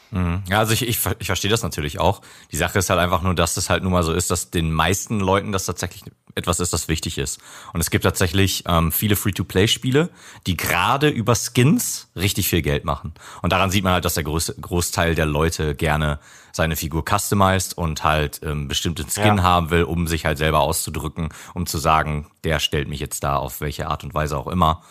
Mhm. 0.10 0.44
Ja, 0.48 0.58
also 0.58 0.74
ich, 0.74 0.82
ich, 0.82 1.00
ich 1.20 1.28
verstehe 1.28 1.52
das 1.52 1.62
natürlich 1.62 2.00
auch. 2.00 2.22
Die 2.52 2.58
Sache 2.58 2.80
ist 2.80 2.90
halt 2.90 3.00
einfach 3.00 3.22
nur, 3.22 3.36
dass 3.36 3.58
es 3.58 3.70
halt 3.70 3.84
nun 3.84 3.92
mal 3.92 4.02
so 4.02 4.12
ist, 4.12 4.32
dass 4.32 4.50
den 4.50 4.72
meisten 4.72 5.20
Leuten 5.20 5.52
das 5.52 5.66
tatsächlich 5.66 6.04
etwas 6.36 6.60
ist, 6.60 6.74
das 6.74 6.88
wichtig 6.88 7.18
ist. 7.18 7.40
Und 7.74 7.82
es 7.82 7.90
gibt 7.90 8.04
tatsächlich 8.04 8.64
ähm, 8.68 8.92
viele 8.92 9.16
Free-to-Play-Spiele, 9.16 10.10
die 10.48 10.58
gerade 10.58 11.10
über 11.10 11.36
Skins 11.36 12.10
richtig 12.16 12.48
viel 12.48 12.62
Geld 12.62 12.86
machen. 12.86 13.14
Und 13.42 13.52
daran 13.52 13.72
sieht 13.72 13.84
man 13.84 13.94
halt, 13.94 14.06
dass 14.06 14.14
der 14.14 14.24
Groß, 14.24 14.56
Großteil 14.62 15.16
der 15.16 15.26
Leute 15.26 15.76
gerne 15.76 16.20
seine 16.52 16.76
Figur 16.76 17.04
customized 17.08 17.78
und 17.78 18.04
halt 18.04 18.42
ähm, 18.44 18.68
bestimmten 18.68 19.10
Skin 19.10 19.38
Ja. 19.38 19.44
haben 19.44 19.70
will, 19.70 19.84
um 19.84 20.08
sich 20.08 20.26
halt 20.26 20.38
selber 20.38 20.60
auszudrücken, 20.62 21.30
um 21.54 21.66
zu 21.66 21.78
sagen, 21.78 22.28
der 22.44 22.60
stellt 22.60 22.88
mich 22.88 23.00
jetzt 23.00 23.24
da 23.24 23.36
auf 23.36 23.62
welche 23.62 23.88
Art 23.88 24.04
und 24.04 24.14
Weise 24.14 24.38
auch 24.38 24.48
immer. 24.48 24.84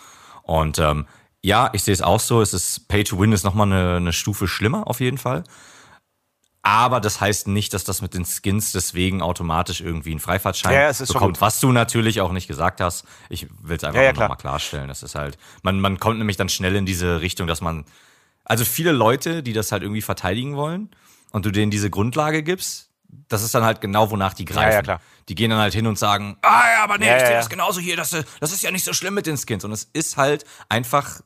Und 0.43 0.79
ähm, 0.79 1.07
ja, 1.43 1.71
ich 1.73 1.83
sehe 1.85 1.95
es 1.95 2.03
auch 2.03 2.21
so. 2.21 2.41
Es 2.43 2.53
ist 2.53 2.89
Pay 2.89 3.05
to 3.05 3.19
Win 3.19 3.33
ist 3.33 3.45
nochmal 3.45 3.67
eine, 3.67 3.97
eine 3.97 4.13
Stufe 4.13 4.49
schlimmer 4.49 4.87
auf 4.89 5.01
jeden 5.01 5.19
Fall. 5.19 5.45
Aber 6.71 7.01
das 7.01 7.19
heißt 7.19 7.49
nicht, 7.49 7.73
dass 7.73 7.85
das 7.85 8.03
mit 8.03 8.13
den 8.13 8.27
Skins 8.27 8.73
deswegen 8.73 9.23
automatisch 9.23 9.81
irgendwie 9.81 10.11
einen 10.11 10.21
Freifahrtschein 10.21 10.75
Ja, 10.75 10.91
ja, 10.91 11.07
bekommt, 11.07 11.41
was 11.41 11.61
du 11.61 11.73
natürlich 11.73 12.21
auch 12.21 12.31
nicht 12.31 12.47
gesagt 12.47 12.83
hast. 12.83 13.07
Ich 13.31 13.47
will 13.63 13.79
es 13.79 13.85
einfach 13.85 13.99
Ja, 14.01 14.05
ja, 14.09 14.13
klar. 14.13 14.25
nochmal 14.29 14.37
klarstellen. 14.37 14.87
Das 14.89 15.03
ist 15.03 15.15
halt, 15.15 15.39
man, 15.63 15.81
man 15.81 15.99
kommt 15.99 16.19
nämlich 16.19 16.37
dann 16.37 16.51
schnell 16.51 16.77
in 16.77 16.85
diese 16.85 17.23
Richtung, 17.23 17.47
dass 17.47 17.63
man, 17.63 17.87
also 18.45 18.67
viele 18.67 18.93
Leute, 18.93 19.43
die 19.43 19.55
das 19.55 19.73
halt 19.73 19.83
irgendwie 19.83 20.03
verteidigen 20.03 20.57
wollen 20.57 20.91
und 21.31 21.47
du 21.47 21.51
denen 21.51 21.71
diese 21.71 21.89
Grundlage 21.89 22.43
gibst, 22.43 22.91
das 23.29 23.43
ist 23.43 23.55
dann 23.55 23.65
halt 23.65 23.81
genau, 23.81 24.11
wonach 24.11 24.35
die 24.35 24.45
greifen. 24.45 24.73
ja, 24.73 24.83
klar. 24.83 25.01
Die 25.31 25.35
gehen 25.35 25.49
dann 25.49 25.61
halt 25.61 25.73
hin 25.73 25.87
und 25.87 25.99
sagen, 25.99 26.37
ah 26.43 26.65
ja, 26.77 26.85
aber 26.85 26.99
nee, 26.99 27.07
Ja, 27.07 27.15
ich 27.17 27.21
ja, 27.23 27.27
sehe 27.29 27.35
ja. 27.37 27.41
das 27.41 27.49
genauso 27.49 27.81
hier, 27.81 27.97
das, 27.97 28.11
das 28.41 28.53
ist 28.53 28.63
ja 28.63 28.71
nicht 28.71 28.85
so 28.85 28.93
schlimm 28.93 29.15
mit 29.15 29.25
den 29.25 29.39
Skins. 29.39 29.65
Und 29.65 29.73
es 29.73 29.85
ist 29.95 30.19
halt 30.19 30.45
einfach, 30.69 31.23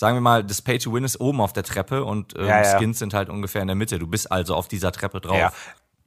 sagen 0.00 0.16
wir 0.16 0.22
mal, 0.22 0.42
das 0.42 0.62
Pay 0.62 0.78
to 0.78 0.94
Win 0.94 1.04
ist 1.04 1.20
oben 1.20 1.42
auf 1.42 1.52
der 1.52 1.62
Treppe 1.62 2.04
und 2.06 2.34
ähm, 2.38 2.46
Ja, 2.46 2.62
ja. 2.62 2.78
Skins 2.78 2.98
sind 2.98 3.12
halt 3.12 3.28
ungefähr 3.28 3.60
in 3.60 3.68
der 3.68 3.76
Mitte. 3.76 3.98
Du 3.98 4.06
bist 4.06 4.32
also 4.32 4.54
auf 4.54 4.66
dieser 4.66 4.92
Treppe 4.92 5.20
drauf. 5.20 5.36
Ja. 5.36 5.52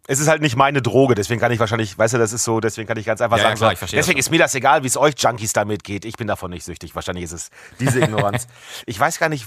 Es 0.06 0.20
ist 0.20 0.28
halt 0.28 0.42
nicht 0.42 0.58
meine 0.58 0.82
Droge, 0.82 1.16
deswegen 1.16 1.40
kann 1.40 1.52
ich 1.54 1.60
wahrscheinlich, 1.60 1.98
weißt 1.98 2.14
du, 2.16 2.18
das 2.18 2.34
ist 2.34 2.44
so, 2.44 2.60
deswegen 2.60 2.88
kann 2.90 2.98
ich 2.98 3.06
ganz 3.06 3.22
einfach 3.22 3.38
Ja, 3.38 3.44
ja, 3.44 3.50
sagen, 3.50 3.58
klar, 3.58 3.70
so, 3.70 3.74
ich 3.74 3.80
verstehe 3.80 3.98
das 4.00 4.06
deswegen 4.06 4.20
ist 4.20 4.32
mir 4.32 4.38
das 4.40 4.54
egal, 4.54 4.84
wie 4.84 4.88
es 4.88 4.98
euch 4.98 5.14
Junkies 5.18 5.54
damit 5.54 5.84
geht. 5.86 6.04
Ich 6.04 6.18
bin 6.18 6.28
davon 6.28 6.52
nicht 6.52 6.66
süchtig. 6.66 6.94
Wahrscheinlich 6.94 7.24
ist 7.24 7.32
es 7.32 7.52
diese 7.80 8.00
Ignoranz. 8.04 8.48
ich 8.86 9.00
weiß 9.00 9.18
gar 9.18 9.30
nicht, 9.30 9.46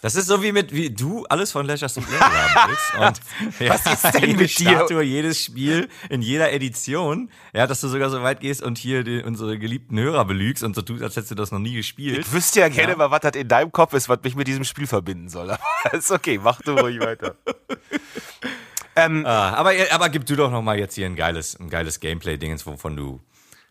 Das 0.00 0.14
ist 0.14 0.26
so 0.26 0.42
wie 0.42 0.52
mit, 0.52 0.72
wie 0.72 0.88
du 0.88 1.26
alles 1.26 1.52
von 1.52 1.66
Leisure 1.66 1.90
Suit 1.90 2.04
Larry 2.10 2.34
haben 2.34 2.70
willst. 3.00 3.20
Und 3.58 3.60
ja, 3.60 3.74
Was 3.74 3.86
ist 3.92 4.14
denn 4.14 4.24
jede 4.24 4.38
mit 4.42 4.58
dir? 4.58 4.70
Statue, 4.70 5.02
jedes 5.02 5.44
Spiel 5.44 5.88
in 6.08 6.22
jeder 6.22 6.52
Edition, 6.52 7.30
ja, 7.52 7.66
dass 7.66 7.82
du 7.82 7.88
sogar 7.88 8.08
so 8.08 8.22
weit 8.22 8.40
gehst 8.40 8.62
und 8.62 8.78
hier 8.78 9.04
die, 9.04 9.22
unsere 9.22 9.58
geliebten 9.58 9.98
Hörer 9.98 10.24
belügst 10.24 10.62
und 10.64 10.74
so 10.74 10.80
tust, 10.80 11.02
als 11.02 11.16
hättest 11.16 11.32
du 11.32 11.34
das 11.34 11.52
noch 11.52 11.58
nie 11.58 11.74
gespielt. 11.74 12.18
ich 12.20 12.32
wüsste 12.32 12.60
ja 12.60 12.68
gerne 12.68 12.92
Ja. 12.92 12.96
mal, 12.98 13.10
was 13.10 13.20
das 13.20 13.32
in 13.36 13.46
deinem 13.48 13.72
Kopf 13.72 13.92
ist, 13.92 14.08
was 14.08 14.20
mich 14.22 14.34
mit 14.36 14.48
diesem 14.48 14.64
Spiel 14.64 14.86
verbinden 14.86 15.28
soll. 15.28 15.50
Aber 15.84 15.94
ist 15.94 16.10
okay, 16.10 16.40
mach 16.42 16.62
du 16.62 16.72
ruhig 16.72 16.98
weiter. 17.00 17.34
Ähm, 19.04 19.24
Ah, 19.26 19.54
aber, 19.54 19.72
aber 19.90 20.08
gib 20.08 20.26
du 20.26 20.36
doch 20.36 20.50
noch 20.50 20.62
mal 20.62 20.78
jetzt 20.78 20.94
hier 20.94 21.06
ein 21.06 21.16
geiles, 21.16 21.58
ein 21.58 21.70
geiles 21.70 22.00
Gameplay-Dingens, 22.00 22.66
wovon 22.66 22.96
du, 22.96 23.20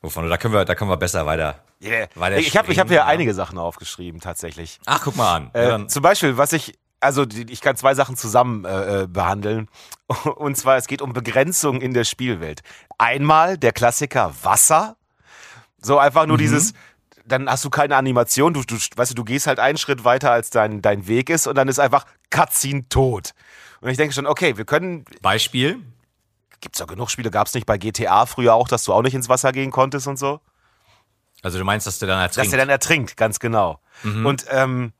wovon 0.01 0.23
du, 0.23 0.29
da 0.29 0.37
können 0.37 0.53
wir, 0.53 0.65
da 0.65 0.75
können 0.75 0.89
wir 0.89 0.97
besser 0.97 1.25
weiter. 1.25 1.63
yeah. 1.83 2.07
weiter 2.15 2.37
Ich 2.37 2.55
habe 2.57 2.71
ich 2.71 2.79
hab 2.79 2.87
springen, 2.87 2.89
hier 2.89 2.97
ja. 2.99 3.05
einige 3.05 3.33
Sachen 3.33 3.57
aufgeschrieben, 3.57 4.21
tatsächlich. 4.21 4.79
Ach, 4.85 5.01
guck 5.03 5.15
mal 5.15 5.35
an. 5.35 5.51
Ja, 5.53 5.61
Äh, 5.61 5.67
dann- 5.69 5.89
zum 5.89 6.01
Beispiel, 6.01 6.37
was 6.37 6.53
ich, 6.53 6.77
also 6.99 7.25
die, 7.25 7.51
ich 7.51 7.61
kann 7.61 7.75
zwei 7.77 7.93
Sachen 7.93 8.15
zusammen 8.17 8.65
äh, 8.65 9.03
äh, 9.03 9.07
behandeln. 9.07 9.67
Und 10.35 10.55
zwar, 10.57 10.77
es 10.77 10.87
geht 10.87 11.01
um 11.01 11.13
Begrenzung 11.13 11.81
in 11.81 11.93
der 11.93 12.03
Spielwelt. 12.05 12.61
Einmal 12.97 13.57
der 13.57 13.71
Klassiker 13.71 14.33
Wasser. 14.43 14.95
So 15.79 15.99
einfach 15.99 16.25
nur 16.25 16.37
dieses, 16.39 16.73
dann 17.25 17.49
hast 17.49 17.63
du 17.63 17.69
keine 17.69 17.95
Animation, 17.97 18.53
du, 18.53 18.63
du, 18.63 18.75
weißt 18.95 19.11
du, 19.11 19.15
du 19.15 19.23
gehst 19.23 19.45
halt 19.47 19.59
einen 19.59 19.77
Schritt 19.77 20.03
weiter, 20.03 20.31
als 20.31 20.49
dein, 20.49 20.81
dein 20.81 21.07
Weg 21.07 21.29
ist 21.29 21.45
und 21.45 21.55
dann 21.55 21.67
ist 21.67 21.79
einfach 21.79 22.05
Cutscene 22.31 22.87
tot. 22.89 23.33
Und 23.81 23.89
ich 23.89 23.97
denke 23.97 24.13
schon, 24.13 24.25
okay, 24.27 24.57
wir 24.57 24.65
können, 24.65 25.05
Beispiel. 25.21 25.79
gibt's 26.61 26.79
doch 26.79 26.87
genug 26.87 27.09
Spiele, 27.11 27.29
gab's 27.31 27.53
nicht 27.53 27.65
bei 27.65 27.77
GTA 27.77 28.25
früher 28.25 28.53
auch, 28.55 28.67
dass 28.67 28.83
du 28.83 28.93
auch 28.93 29.01
nicht 29.03 29.13
ins 29.13 29.29
Wasser 29.29 29.51
gehen 29.51 29.71
konntest 29.71 30.07
und 30.07 30.17
so? 30.17 30.39
Also 31.43 31.59
du 31.59 31.63
meinst, 31.65 31.85
dass 31.85 31.99
der 31.99 32.07
dann 32.07 32.17
Dass 32.19 32.35
ertrinkt. 32.37 32.53
er 32.53 32.59
dann 32.59 32.69
ertrinkt, 32.69 33.17
ganz 33.17 33.39
genau. 33.39 33.79
Und 34.03 34.45
ähm, 34.49 34.91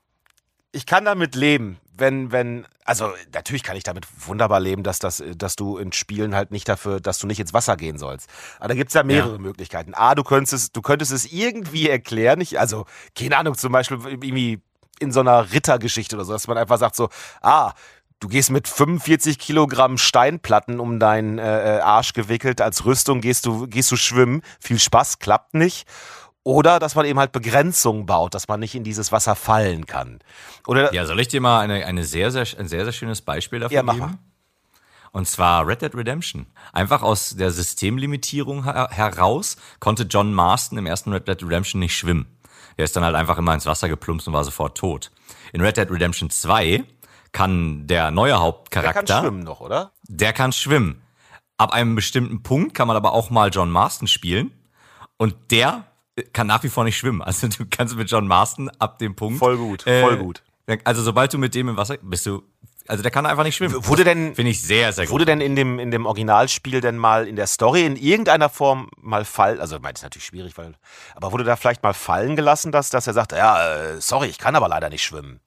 ich 0.72 0.86
kann 0.86 1.06
damit 1.06 1.34
leben, 1.36 1.80
wenn, 1.96 2.32
wenn, 2.32 2.68
also 2.86 3.12
natürlich 3.34 3.64
kann 3.64 3.76
ich 3.76 3.84
damit 3.84 4.06
wunderbar 4.28 4.60
leben, 4.60 4.84
dass, 4.84 5.00
das, 5.00 5.24
dass 5.36 5.56
du 5.56 5.78
in 5.78 5.92
Spielen 5.94 6.36
halt 6.36 6.52
nicht 6.52 6.70
dafür, 6.70 7.00
dass 7.00 7.18
du 7.18 7.26
nicht 7.26 7.40
ins 7.40 7.54
Wasser 7.54 7.76
gehen 7.76 7.98
sollst. 7.98 8.30
Aber 8.60 8.68
da 8.70 8.76
gibt's 8.76 8.94
ja 8.94 9.02
mehrere 9.04 9.34
Ja. 9.34 9.38
Möglichkeiten. 9.40 9.94
A, 9.96 10.14
du 10.14 10.24
könntest 10.24 10.54
es, 10.54 10.72
du 10.72 10.82
könntest 10.84 11.12
es 11.12 11.26
irgendwie 11.32 11.90
erklären, 11.90 12.40
ich, 12.42 12.60
also, 12.60 12.86
keine 13.18 13.38
Ahnung, 13.38 13.56
zum 13.58 13.72
Beispiel 13.72 13.98
irgendwie 14.06 14.62
in 15.00 15.12
so 15.12 15.20
einer 15.22 15.52
Rittergeschichte 15.52 16.16
oder 16.16 16.26
so, 16.26 16.34
dass 16.34 16.48
man 16.48 16.58
einfach 16.58 16.78
sagt 16.78 16.96
so, 16.96 17.10
ah, 17.42 17.74
Du 18.20 18.28
gehst 18.30 18.50
mit 18.50 18.68
45 18.68 19.38
Kilogramm 19.38 19.98
Steinplatten 20.00 20.80
um 20.80 21.00
deinen 21.00 21.38
äh, 21.38 21.78
äh, 21.78 21.80
Arsch 21.82 22.14
gewickelt 22.14 22.62
als 22.62 22.84
Rüstung, 22.86 23.22
gehst 23.22 23.46
du, 23.46 23.68
gehst 23.68 23.92
du 23.92 23.96
schwimmen. 23.96 24.42
Viel 24.60 24.80
Spaß, 24.80 25.20
klappt 25.20 25.54
nicht. 25.54 25.88
Oder 26.42 26.80
dass 26.80 26.96
man 26.96 27.06
eben 27.06 27.20
halt 27.20 27.32
Begrenzungen 27.32 28.06
baut, 28.06 28.34
dass 28.34 28.48
man 28.48 28.60
nicht 28.60 28.74
in 28.74 28.84
dieses 28.84 29.12
Wasser 29.12 29.36
fallen 29.36 29.86
kann. 29.86 30.20
Oder 30.66 30.94
Ja, 30.94 31.06
soll 31.06 31.20
ich 31.20 31.28
dir 31.28 31.42
mal 31.42 31.60
eine, 31.60 31.86
eine 31.86 32.06
sehr, 32.06 32.32
sehr, 32.32 32.46
ein 32.58 32.68
sehr, 32.68 32.86
sehr 32.86 32.94
schönes 32.94 33.22
Beispiel 33.22 33.60
dafür 33.60 33.76
Ja, 33.76 33.84
mach 33.84 33.94
geben? 33.94 34.06
mal. 34.06 34.18
Und 35.12 35.28
zwar 35.28 35.68
Red 35.68 35.82
Dead 35.82 35.94
Redemption. 35.94 36.48
Einfach 36.74 37.02
aus 37.04 37.36
der 37.36 37.52
Systemlimitierung 37.52 38.64
her 38.64 38.88
heraus 38.92 39.58
konnte 39.80 40.04
John 40.04 40.34
Marston 40.34 40.78
im 40.78 40.86
ersten 40.86 41.12
Red 41.14 41.28
Dead 41.28 41.42
Redemption 41.44 41.80
nicht 41.80 41.96
schwimmen. 41.96 42.26
Der 42.78 42.86
ist 42.86 42.96
dann 42.96 43.04
halt 43.04 43.16
einfach 43.16 43.38
immer 43.38 43.54
ins 43.54 43.66
Wasser 43.66 43.90
geplumpst 43.90 44.28
und 44.28 44.34
war 44.34 44.44
sofort 44.44 44.78
tot. 44.78 45.12
In 45.54 45.62
Red 45.62 45.78
Dead 45.78 45.90
Redemption 45.90 46.30
2 46.30 46.84
kann 47.32 47.88
der 47.88 48.12
neue 48.12 48.40
Hauptcharakter. 48.40 49.04
Der 49.04 49.16
kann 49.16 49.24
schwimmen 49.24 49.44
noch, 49.44 49.62
oder? 49.62 49.92
Der 50.04 50.34
kann 50.34 50.52
schwimmen. 50.52 51.02
Ab 51.58 51.74
einem 51.74 51.96
bestimmten 51.96 52.44
Punkt 52.44 52.74
kann 52.74 52.88
man 52.88 52.96
aber 52.96 53.14
auch 53.14 53.30
mal 53.30 53.50
John 53.50 53.72
Marston 53.72 54.08
spielen. 54.08 54.52
Und 55.18 55.36
der 55.52 55.86
kann 56.34 56.48
nach 56.48 56.64
wie 56.64 56.70
vor 56.70 56.84
nicht 56.84 56.98
schwimmen. 56.98 57.22
Also 57.28 57.48
du 57.48 57.66
kannst 57.70 57.96
mit 57.96 58.10
John 58.10 58.28
Marston 58.28 58.70
ab 58.80 59.00
dem 59.00 59.16
Punkt. 59.16 59.40
Voll 59.40 59.58
gut, 59.58 59.84
voll 59.84 60.14
äh, 60.14 60.18
gut. 60.18 60.44
Also 60.84 61.02
sobald 61.02 61.34
du 61.34 61.38
mit 61.38 61.56
dem 61.56 61.70
im 61.70 61.78
Wasser 61.78 61.98
bist 62.02 62.26
du. 62.26 62.44
Also 62.88 63.04
der 63.04 63.12
kann 63.12 63.26
einfach 63.26 63.44
nicht 63.44 63.56
schwimmen. 63.56 63.86
Wurde 63.86 64.06
denn 64.06 64.34
finde 64.34 64.52
ich 64.52 64.62
sehr 64.62 64.94
sehr 64.94 65.06
gut. 65.06 65.14
Wurde 65.14 65.26
denn 65.26 65.42
in 65.42 65.56
dem 65.56 65.78
in 65.78 65.92
dem 65.92 66.06
Originalspiel 66.06 66.80
denn 66.80 66.98
mal 66.98 67.28
in 67.28 67.36
der 67.36 67.48
Story 67.48 67.86
in 67.86 67.96
irgendeiner 67.98 68.50
Form 68.50 68.90
mal 68.98 69.26
fall 69.26 69.60
also 69.60 69.80
meint 69.80 69.98
ist 69.98 70.04
natürlich 70.04 70.26
schwierig, 70.26 70.58
weil 70.58 70.74
aber 71.16 71.32
wurde 71.32 71.44
da 71.44 71.56
vielleicht 71.58 71.84
mal 71.84 71.94
fallen 71.94 72.36
gelassen, 72.36 72.72
dass 72.72 72.90
dass 72.90 73.08
er 73.08 73.14
sagt, 73.14 73.34
ja, 73.34 73.76
äh, 73.76 74.02
sorry, 74.02 74.28
ich 74.28 74.38
kann 74.38 74.56
aber 74.56 74.70
leider 74.70 74.90
nicht 74.90 75.04
schwimmen. 75.04 75.42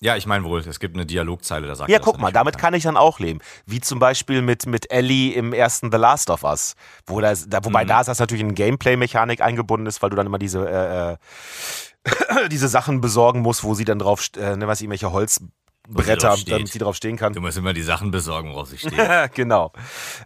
Ja, 0.00 0.16
ich 0.16 0.26
meine 0.26 0.44
wohl, 0.44 0.60
es 0.60 0.78
gibt 0.78 0.94
eine 0.94 1.06
Dialogzeile, 1.06 1.66
da 1.66 1.74
sagt 1.74 1.90
Ja, 1.90 1.98
guck 1.98 2.18
mal, 2.18 2.30
damit 2.30 2.58
kann 2.58 2.74
ich 2.74 2.82
dann 2.82 2.98
auch 2.98 3.18
leben. 3.18 3.40
Wie 3.64 3.80
zum 3.80 3.98
Beispiel 3.98 4.42
mit, 4.42 4.66
mit 4.66 4.90
Ellie 4.90 5.32
im 5.32 5.54
ersten 5.54 5.90
The 5.90 5.96
Last 5.96 6.28
of 6.28 6.44
Us. 6.44 6.74
Wo 7.06 7.20
das, 7.20 7.48
da, 7.48 7.64
wobei 7.64 7.84
mhm. 7.84 7.88
da 7.88 8.00
ist 8.00 8.06
das 8.08 8.18
natürlich 8.18 8.42
in 8.42 8.54
Gameplay-Mechanik 8.54 9.40
eingebunden 9.40 9.86
ist, 9.86 10.02
weil 10.02 10.10
du 10.10 10.16
dann 10.16 10.26
immer 10.26 10.38
diese, 10.38 10.68
äh, 10.68 11.12
äh 11.12 12.48
diese 12.50 12.68
Sachen 12.68 13.00
besorgen 13.00 13.40
musst, 13.40 13.64
wo 13.64 13.74
sie 13.74 13.84
dann 13.84 13.98
drauf, 13.98 14.28
äh, 14.36 14.56
ne, 14.56 14.66
was 14.68 14.82
irgendwelche 14.82 15.12
Holzbretter, 15.12 16.36
damit 16.46 16.68
sie 16.68 16.78
drauf 16.78 16.96
stehen 16.96 17.16
kann. 17.16 17.32
Du 17.32 17.40
musst 17.40 17.56
immer 17.56 17.72
die 17.72 17.82
Sachen 17.82 18.10
besorgen, 18.10 18.52
worauf 18.52 18.68
sie 18.68 18.78
stehen. 18.78 19.30
genau. 19.34 19.72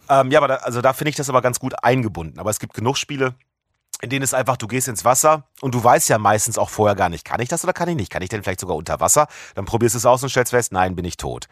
Ähm, 0.09 0.33
ja, 0.33 0.41
aber 0.41 0.49
da, 0.49 0.55
also 0.57 0.81
da 0.81 0.93
finde 0.93 1.11
ich 1.11 1.17
das 1.17 1.29
aber 1.29 1.43
ganz 1.43 1.61
gut 1.61 1.75
eingebunden. 1.85 2.41
Aber 2.41 2.51
es 2.51 2.59
gibt 2.59 2.75
genug 2.75 2.97
Spiele, 2.97 3.35
in 4.01 4.11
denen 4.11 4.23
es 4.23 4.35
einfach, 4.35 4.57
du 4.57 4.67
gehst 4.67 4.89
ins 4.89 5.05
Wasser 5.05 5.45
und 5.61 5.75
du 5.75 5.83
weißt 5.83 6.09
ja 6.09 6.19
meistens 6.19 6.59
auch 6.59 6.71
vorher 6.71 6.97
gar 6.97 7.09
nicht, 7.09 7.25
kann 7.25 7.41
ich 7.41 7.49
das 7.49 7.65
oder 7.65 7.73
kann 7.73 7.89
ich 7.89 7.97
nicht? 7.97 8.11
Kann 8.11 8.23
ich 8.23 8.29
denn 8.29 8.43
vielleicht 8.43 8.61
sogar 8.61 8.77
unter 8.77 9.01
Wasser? 9.01 9.27
Dann 9.55 9.65
probierst 9.65 9.95
du 9.95 9.99
es 9.99 10.07
aus 10.07 10.23
und 10.23 10.31
stellst 10.31 10.51
fest, 10.51 10.73
nein, 10.73 10.97
bin 10.97 11.05
ich 11.05 11.17
tot. 11.17 11.47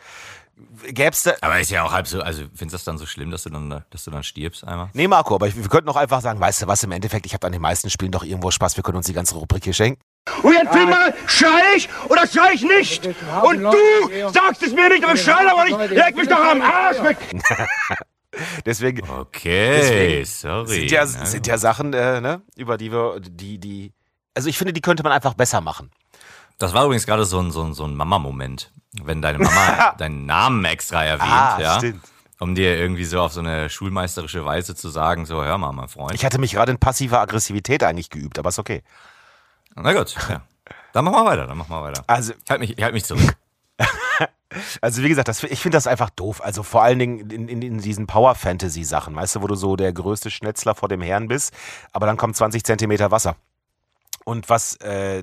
Gäb's 0.88 1.22
da 1.22 1.34
aber 1.40 1.60
ist 1.60 1.70
ja 1.70 1.84
auch 1.84 1.92
halb 1.92 2.08
so, 2.08 2.20
also 2.20 2.42
findest 2.42 2.60
du 2.60 2.76
das 2.76 2.84
dann 2.84 2.98
so 2.98 3.06
schlimm, 3.06 3.30
dass 3.30 3.44
du 3.44 3.50
dann, 3.50 3.84
dass 3.90 4.04
du 4.04 4.10
dann 4.10 4.24
stirbst 4.24 4.66
einmal? 4.66 4.88
Nee, 4.92 5.06
Marco, 5.06 5.34
aber 5.34 5.46
ich, 5.46 5.56
wir 5.56 5.68
könnten 5.68 5.88
auch 5.88 5.96
einfach 5.96 6.20
sagen, 6.20 6.40
weißt 6.40 6.62
du 6.62 6.66
was, 6.66 6.82
im 6.82 6.90
Endeffekt, 6.90 7.26
ich 7.26 7.34
habe 7.34 7.46
an 7.46 7.52
den 7.52 7.62
meisten 7.62 7.90
Spielen 7.90 8.10
doch 8.10 8.24
irgendwo 8.24 8.50
Spaß, 8.50 8.76
wir 8.76 8.82
können 8.82 8.96
uns 8.96 9.06
die 9.06 9.12
ganze 9.12 9.36
Rubrik 9.36 9.62
hier 9.62 9.72
schenken. 9.72 10.00
Und 10.42 10.52
jetzt 10.52 10.74
will 10.74 10.86
mal, 10.86 11.14
schrei 11.26 11.76
ich 11.76 11.88
oder 12.08 12.26
schrei 12.26 12.52
ich 12.54 12.62
nicht? 12.62 13.06
Und 13.06 13.62
du 13.62 14.30
sagst 14.32 14.62
es 14.62 14.72
mir 14.72 14.88
nicht, 14.88 15.04
aber 15.04 15.14
ich 15.14 15.22
schrei 15.22 15.48
aber 15.48 15.64
nicht, 15.64 15.90
leg 15.90 16.16
mich 16.16 16.28
doch 16.28 16.44
am 16.44 16.60
Arsch 16.60 17.02
weg! 17.02 17.18
Deswegen. 18.66 19.08
Okay, 19.08 19.76
deswegen 19.76 20.24
sorry. 20.24 20.80
Sind 20.80 20.90
ja, 20.90 21.06
sind 21.06 21.46
ja 21.46 21.58
Sachen, 21.58 21.92
äh, 21.92 22.20
ne, 22.20 22.42
über 22.56 22.76
die 22.78 22.92
wir, 22.92 23.20
die, 23.20 23.58
die. 23.58 23.92
Also 24.34 24.48
ich 24.48 24.58
finde, 24.58 24.72
die 24.72 24.80
könnte 24.80 25.02
man 25.02 25.12
einfach 25.12 25.34
besser 25.34 25.60
machen. 25.60 25.90
Das 26.58 26.74
war 26.74 26.84
übrigens 26.84 27.06
gerade 27.06 27.24
so 27.24 27.40
ein, 27.40 27.50
so 27.50 27.62
ein, 27.62 27.72
so 27.72 27.84
ein 27.84 27.94
Mama-Moment, 27.94 28.72
wenn 29.02 29.22
deine 29.22 29.38
Mama 29.38 29.94
deinen 29.98 30.26
Namen 30.26 30.64
extra 30.64 31.04
erwähnt, 31.04 31.30
ah, 31.30 31.58
ja. 31.60 31.78
Stimmt. 31.78 32.04
Um 32.40 32.54
dir 32.54 32.76
irgendwie 32.76 33.04
so 33.04 33.20
auf 33.20 33.32
so 33.32 33.40
eine 33.40 33.68
schulmeisterische 33.68 34.44
Weise 34.44 34.76
zu 34.76 34.88
sagen, 34.90 35.26
so, 35.26 35.42
hör 35.42 35.58
mal, 35.58 35.72
mein 35.72 35.88
Freund. 35.88 36.14
Ich 36.14 36.24
hatte 36.24 36.38
mich 36.38 36.52
gerade 36.52 36.70
in 36.70 36.78
passiver 36.78 37.20
Aggressivität 37.20 37.82
eigentlich 37.82 38.10
geübt, 38.10 38.38
aber 38.38 38.50
ist 38.50 38.60
okay. 38.60 38.82
Na 39.74 39.92
gut, 39.92 40.14
ja. 40.28 40.42
Dann 40.92 41.04
mach 41.04 41.12
mal 41.12 41.24
weiter, 41.24 41.46
dann 41.46 41.58
mach 41.58 41.68
mal 41.68 41.82
weiter. 41.82 42.04
Also, 42.06 42.32
ich 42.32 42.50
halt 42.50 42.60
mich, 42.60 42.78
ich 42.78 42.82
halt 42.82 42.94
mich 42.94 43.04
zurück. 43.04 43.36
Also 44.80 45.02
wie 45.02 45.10
gesagt, 45.10 45.28
das, 45.28 45.44
ich 45.44 45.60
finde 45.60 45.76
das 45.76 45.86
einfach 45.86 46.08
doof. 46.08 46.42
Also 46.42 46.62
vor 46.62 46.82
allen 46.82 46.98
Dingen 46.98 47.30
in, 47.30 47.48
in, 47.48 47.60
in 47.60 47.78
diesen 47.78 48.06
Power-Fantasy-Sachen, 48.06 49.14
weißt 49.14 49.36
du, 49.36 49.42
wo 49.42 49.46
du 49.46 49.54
so 49.54 49.76
der 49.76 49.92
größte 49.92 50.30
Schnetzler 50.30 50.74
vor 50.74 50.88
dem 50.88 51.02
Herrn 51.02 51.28
bist, 51.28 51.52
aber 51.92 52.06
dann 52.06 52.16
kommt 52.16 52.34
20 52.34 52.64
Zentimeter 52.64 53.10
Wasser. 53.10 53.36
Und 54.24 54.48
was 54.48 54.76
äh, 54.76 55.22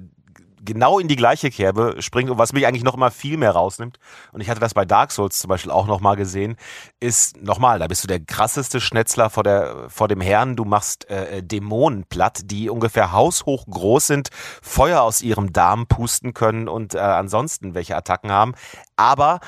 genau 0.66 0.99
in 0.99 1.07
die 1.07 1.16
gleiche 1.16 1.49
Kerbe 1.49 1.95
springt 1.99 2.30
und 2.30 2.38
was 2.38 2.53
mich 2.53 2.68
eigentlich 2.68 2.84
noch 2.84 2.95
immer 2.95 3.11
viel 3.11 3.38
mehr 3.38 3.51
rausnimmt, 3.51 3.97
und 4.32 4.41
ich 4.41 4.49
hatte 4.49 4.59
das 4.59 4.74
bei 4.74 4.86
Dark 4.86 5.11
Souls 5.11 5.39
zum 5.39 5.49
Beispiel 5.49 5.72
auch 5.72 5.88
nochmal 5.88 6.16
gesehen, 6.16 6.55
ist 6.99 7.41
nochmal, 7.41 7.80
da 7.80 7.88
bist 7.88 8.03
du 8.03 8.07
der 8.07 8.20
krasseste 8.20 8.82
Schnetzler 8.82 9.30
vor, 9.30 9.43
der, 9.43 9.89
vor 9.89 10.07
dem 10.07 10.22
Herrn. 10.22 10.55
Du 10.55 10.66
machst 10.66 11.09
äh, 11.09 11.41
Dämonen 11.43 12.05
platt, 12.05 12.41
die 12.45 12.70
ungefähr 12.70 13.11
haushoch 13.11 13.66
groß 13.68 14.07
sind, 14.07 14.30
Feuer 14.61 15.01
aus 15.01 15.22
ihrem 15.22 15.53
Darm 15.53 15.88
pusten 15.88 16.34
können 16.34 16.68
und 16.68 16.95
äh, 16.95 16.99
ansonsten 16.99 17.76
welche 17.76 17.95
Attacken 17.95 18.32
haben. 18.32 18.55
Aber 18.95 19.39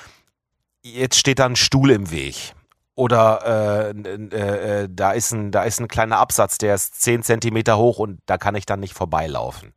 jetzt 0.84 1.18
steht 1.18 1.40
da 1.40 1.46
ein 1.46 1.56
Stuhl 1.56 1.92
im 1.92 2.12
Weg 2.12 2.54
oder 2.98 3.46
äh, 3.46 3.90
äh, 3.92 4.84
äh, 4.84 4.90
da, 4.92 5.12
ist 5.12 5.32
ein, 5.32 5.52
da 5.52 5.64
ist 5.64 5.80
ein 5.80 5.88
kleiner 5.88 6.18
Absatz, 6.18 6.58
der 6.58 6.76
ist 6.76 7.00
10 7.00 7.22
Zentimeter 7.22 7.78
hoch 7.78 8.00
und 8.00 8.20
da 8.26 8.38
kann 8.38 8.56
ich 8.56 8.66
dann 8.66 8.80
nicht 8.80 8.96
vorbeilaufen. 8.96 9.74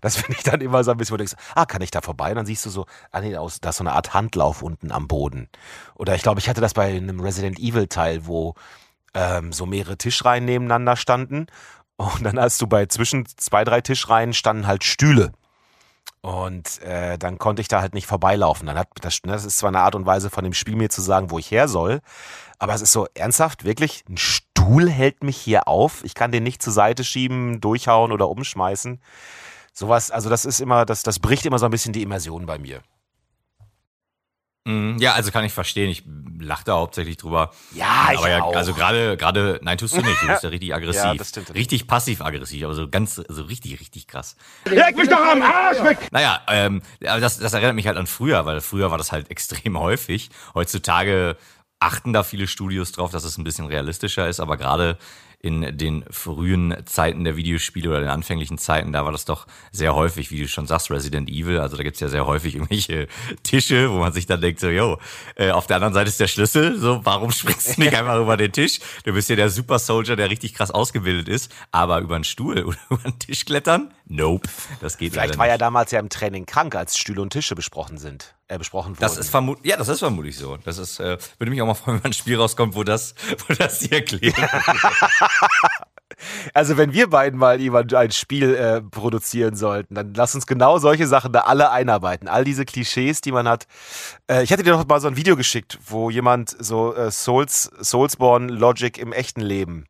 Das 0.00 0.16
finde 0.20 0.38
ich 0.38 0.44
dann 0.44 0.60
immer 0.60 0.84
so 0.84 0.90
ein 0.90 0.96
bisschen, 0.96 1.12
wo 1.12 1.16
du 1.16 1.24
denkst, 1.24 1.42
ah, 1.54 1.66
kann 1.66 1.82
ich 1.82 1.90
da 1.90 2.00
vorbei? 2.00 2.30
Und 2.30 2.36
dann 2.36 2.46
siehst 2.46 2.64
du 2.66 2.70
so, 2.70 2.86
ah 3.10 3.20
nee, 3.20 3.32
da 3.32 3.44
ist 3.44 3.76
so 3.76 3.82
eine 3.82 3.92
Art 3.92 4.14
Handlauf 4.14 4.62
unten 4.62 4.92
am 4.92 5.08
Boden. 5.08 5.48
Oder 5.94 6.14
ich 6.14 6.22
glaube, 6.22 6.40
ich 6.40 6.48
hatte 6.48 6.60
das 6.60 6.74
bei 6.74 6.96
einem 6.96 7.20
Resident 7.20 7.58
Evil 7.58 7.86
Teil, 7.86 8.26
wo 8.26 8.54
ähm, 9.14 9.52
so 9.52 9.66
mehrere 9.66 9.96
Tischreihen 9.96 10.44
nebeneinander 10.44 10.96
standen. 10.96 11.46
Und 11.96 12.22
dann 12.22 12.38
hast 12.38 12.60
du 12.60 12.66
bei 12.66 12.86
zwischen 12.86 13.26
zwei, 13.26 13.64
drei 13.64 13.80
Tischreihen 13.80 14.32
standen 14.32 14.66
halt 14.66 14.84
Stühle. 14.84 15.32
Und 16.20 16.82
äh, 16.82 17.16
dann 17.16 17.38
konnte 17.38 17.62
ich 17.62 17.68
da 17.68 17.80
halt 17.80 17.94
nicht 17.94 18.06
vorbeilaufen. 18.06 18.66
Dann 18.66 18.78
hat 18.78 18.88
das, 19.00 19.20
ne, 19.24 19.32
das 19.32 19.44
ist 19.44 19.58
zwar 19.58 19.68
eine 19.68 19.80
Art 19.80 19.94
und 19.94 20.06
Weise 20.06 20.30
von 20.30 20.44
dem 20.44 20.52
Spiel 20.52 20.76
mir 20.76 20.90
zu 20.90 21.00
sagen, 21.00 21.30
wo 21.30 21.38
ich 21.38 21.50
her 21.50 21.68
soll, 21.68 22.00
aber 22.58 22.74
es 22.74 22.82
ist 22.82 22.92
so 22.92 23.06
ernsthaft, 23.14 23.64
wirklich, 23.64 24.04
ein 24.08 24.16
Stuhl 24.16 24.90
hält 24.90 25.22
mich 25.22 25.36
hier 25.36 25.68
auf. 25.68 26.02
Ich 26.04 26.14
kann 26.14 26.32
den 26.32 26.42
nicht 26.42 26.60
zur 26.60 26.72
Seite 26.72 27.04
schieben, 27.04 27.60
durchhauen 27.60 28.10
oder 28.10 28.28
umschmeißen. 28.28 29.00
Sowas, 29.78 30.10
also 30.10 30.28
das 30.28 30.44
ist 30.44 30.58
immer, 30.58 30.84
das, 30.84 31.04
das 31.04 31.20
bricht 31.20 31.46
immer 31.46 31.60
so 31.60 31.64
ein 31.64 31.70
bisschen 31.70 31.92
die 31.92 32.02
Immersion 32.02 32.46
bei 32.46 32.58
mir. 32.58 32.82
Mhm, 34.64 34.98
ja, 34.98 35.12
also 35.12 35.30
kann 35.30 35.44
ich 35.44 35.52
verstehen. 35.52 35.88
Ich 35.88 36.02
lache 36.40 36.64
da 36.64 36.74
hauptsächlich 36.74 37.16
drüber. 37.16 37.52
Ja, 37.76 38.08
ich 38.10 38.18
aber 38.18 38.28
ja, 38.28 38.42
auch. 38.42 38.56
also 38.56 38.74
gerade, 38.74 39.16
gerade, 39.16 39.60
nein, 39.62 39.78
tust 39.78 39.96
du 39.96 40.00
nicht. 40.00 40.20
Du 40.20 40.26
bist 40.26 40.42
ja 40.42 40.48
richtig 40.48 40.74
aggressiv. 40.74 41.04
ja, 41.04 41.14
das 41.14 41.28
stimmt. 41.28 41.54
Richtig 41.54 41.86
passiv-aggressiv, 41.86 42.64
aber 42.64 42.74
so 42.74 42.88
ganz, 42.88 43.22
so 43.28 43.42
richtig, 43.44 43.78
richtig 43.78 44.08
krass. 44.08 44.34
Leg 44.64 44.96
mich 44.96 45.08
doch 45.08 45.24
am 45.24 45.42
Arsch 45.42 45.80
weg! 45.84 46.08
Naja, 46.10 46.42
ähm, 46.48 46.82
aber 47.06 47.20
das, 47.20 47.38
das 47.38 47.52
erinnert 47.52 47.76
mich 47.76 47.86
halt 47.86 47.98
an 47.98 48.08
früher, 48.08 48.46
weil 48.46 48.60
früher 48.60 48.90
war 48.90 48.98
das 48.98 49.12
halt 49.12 49.30
extrem 49.30 49.78
häufig. 49.78 50.30
Heutzutage 50.54 51.36
achten 51.78 52.12
da 52.12 52.24
viele 52.24 52.48
Studios 52.48 52.90
drauf, 52.90 53.12
dass 53.12 53.22
es 53.22 53.38
ein 53.38 53.44
bisschen 53.44 53.66
realistischer 53.66 54.28
ist, 54.28 54.40
aber 54.40 54.56
gerade 54.56 54.98
in 55.40 55.76
den 55.78 56.04
frühen 56.10 56.74
Zeiten 56.84 57.22
der 57.22 57.36
Videospiele 57.36 57.88
oder 57.88 58.00
den 58.00 58.08
anfänglichen 58.08 58.58
Zeiten, 58.58 58.92
da 58.92 59.04
war 59.04 59.12
das 59.12 59.24
doch 59.24 59.46
sehr 59.70 59.94
häufig, 59.94 60.32
wie 60.32 60.40
du 60.40 60.48
schon 60.48 60.66
sagst, 60.66 60.90
Resident 60.90 61.28
Evil. 61.28 61.60
Also 61.60 61.76
da 61.76 61.84
gibt's 61.84 62.00
ja 62.00 62.08
sehr 62.08 62.26
häufig 62.26 62.56
irgendwelche 62.56 63.06
Tische, 63.44 63.90
wo 63.90 63.98
man 63.98 64.12
sich 64.12 64.26
dann 64.26 64.40
denkt, 64.40 64.58
so, 64.58 64.68
yo, 64.68 64.98
äh, 65.36 65.52
auf 65.52 65.68
der 65.68 65.76
anderen 65.76 65.94
Seite 65.94 66.08
ist 66.08 66.18
der 66.18 66.26
Schlüssel, 66.26 66.76
so, 66.76 67.04
warum 67.04 67.30
springst 67.30 67.76
du 67.76 67.82
nicht 67.82 67.94
einfach 67.94 68.18
über 68.18 68.36
den 68.36 68.50
Tisch? 68.50 68.80
Du 69.04 69.12
bist 69.12 69.28
ja 69.28 69.36
der 69.36 69.48
Super 69.48 69.78
Soldier, 69.78 70.16
der 70.16 70.28
richtig 70.28 70.54
krass 70.54 70.72
ausgebildet 70.72 71.28
ist, 71.28 71.54
aber 71.70 72.00
über 72.00 72.16
einen 72.16 72.24
Stuhl 72.24 72.64
oder 72.64 72.78
über 72.90 73.04
einen 73.04 73.18
Tisch 73.20 73.44
klettern? 73.44 73.94
Nope, 74.06 74.48
das 74.80 74.98
geht 74.98 75.12
Vielleicht 75.12 75.38
war 75.38 75.46
ja 75.46 75.58
damals 75.58 75.92
ja 75.92 76.00
im 76.00 76.08
Training 76.08 76.46
krank, 76.46 76.74
als 76.74 76.98
Stühle 76.98 77.22
und 77.22 77.30
Tische 77.30 77.54
besprochen 77.54 77.98
sind 77.98 78.34
äh, 78.48 78.58
besprochen 78.58 78.90
wurde. 78.92 79.00
Das 79.00 79.16
ist 79.16 79.30
vermutlich, 79.30 79.70
ja, 79.70 79.76
das 79.76 79.88
ist 79.88 80.00
vermutlich 80.00 80.36
so. 80.36 80.56
Das 80.56 80.78
ist, 80.78 80.98
äh, 81.00 81.18
würde 81.38 81.50
mich 81.50 81.62
auch 81.62 81.66
mal 81.66 81.74
freuen, 81.74 81.98
wenn 82.02 82.10
ein 82.10 82.14
Spiel 82.14 82.36
rauskommt, 82.36 82.74
wo 82.74 82.82
das, 82.82 83.14
wo 83.46 83.54
das 83.54 83.80
hier 83.80 83.92
erklärt. 83.92 84.34
also 86.54 86.76
wenn 86.76 86.92
wir 86.92 87.10
beiden 87.10 87.38
mal 87.38 87.60
jemand 87.60 87.92
ein 87.94 88.10
Spiel 88.10 88.54
äh, 88.54 88.80
produzieren 88.80 89.54
sollten, 89.54 89.94
dann 89.94 90.14
lass 90.14 90.34
uns 90.34 90.46
genau 90.46 90.78
solche 90.78 91.06
Sachen 91.06 91.32
da 91.32 91.40
alle 91.40 91.70
einarbeiten. 91.70 92.28
All 92.28 92.44
diese 92.44 92.64
Klischees, 92.64 93.20
die 93.20 93.32
man 93.32 93.46
hat. 93.46 93.66
Äh, 94.30 94.42
ich 94.42 94.52
hatte 94.52 94.62
dir 94.62 94.72
noch 94.72 94.86
mal 94.86 95.00
so 95.00 95.08
ein 95.08 95.16
Video 95.16 95.36
geschickt, 95.36 95.78
wo 95.86 96.10
jemand 96.10 96.56
so 96.58 96.94
äh, 96.94 97.10
Souls, 97.10 97.70
Soulsborne 97.80 98.52
Logic 98.52 98.96
im 98.98 99.12
echten 99.12 99.40
Leben 99.40 99.84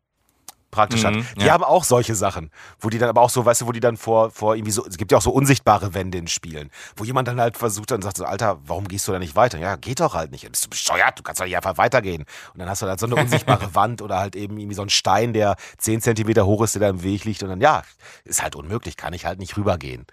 praktisch 0.79 1.03
mhm, 1.03 1.07
hat. 1.07 1.41
Die 1.41 1.47
ja. 1.47 1.53
haben 1.53 1.65
auch 1.65 1.83
solche 1.83 2.15
Sachen, 2.15 2.53
wo 2.79 2.89
die 2.89 2.99
dann 2.99 3.09
aber 3.09 3.21
auch 3.21 3.31
so, 3.31 3.45
weißt 3.45 3.63
du, 3.63 3.67
wo 3.67 3.73
die 3.73 3.81
dann 3.81 3.97
vor, 3.97 4.31
vor 4.31 4.55
irgendwie 4.55 4.71
so, 4.71 4.87
es 4.87 4.97
gibt 4.97 5.11
ja 5.11 5.19
auch 5.19 5.23
so 5.23 5.33
unsichtbare 5.33 5.93
Wände 5.93 6.19
in 6.19 6.29
Spielen, 6.29 6.71
wo 6.97 7.03
jemand 7.03 7.27
dann 7.27 7.41
halt 7.41 7.57
versucht 7.57 7.91
und 7.91 8.03
sagt 8.03 8.17
so, 8.17 8.25
Alter, 8.25 8.59
warum 8.65 8.87
gehst 8.87 9.09
du 9.09 9.13
da 9.13 9.19
nicht 9.19 9.35
weiter? 9.35 9.59
Ja, 9.59 9.75
geht 9.75 9.99
doch 9.99 10.15
halt 10.15 10.31
nicht. 10.31 10.49
Bist 10.49 10.67
du 10.67 10.71
bescheuert? 10.71 11.19
Du 11.19 11.25
kannst 11.25 11.41
doch 11.41 11.47
nicht 11.47 11.57
einfach 11.57 11.79
weitergehen. 11.79 12.25
Und 12.53 12.61
dann 12.61 12.69
hast 12.69 12.81
du 12.81 12.87
halt 12.87 13.01
so 13.01 13.07
eine 13.07 13.17
unsichtbare 13.21 13.75
Wand 13.75 14.03
oder 14.03 14.19
halt 14.19 14.37
eben 14.37 14.57
irgendwie 14.57 14.77
so 14.77 14.83
einen 14.83 14.91
Stein, 14.91 15.33
der 15.33 15.57
zehn 15.79 16.01
Zentimeter 16.01 16.47
hoch 16.47 16.63
ist, 16.63 16.77
der 16.77 16.81
da 16.81 16.89
im 16.91 17.03
Weg 17.03 17.25
liegt 17.25 17.43
und 17.43 17.49
dann, 17.49 17.61
ja, 17.61 17.83
ist 18.25 18.41
halt 18.41 18.55
unmöglich, 18.55 18.97
kann 18.97 19.13
ich 19.13 19.27
halt 19.27 19.41
nicht 19.41 19.57
rübergehen. 19.57 20.07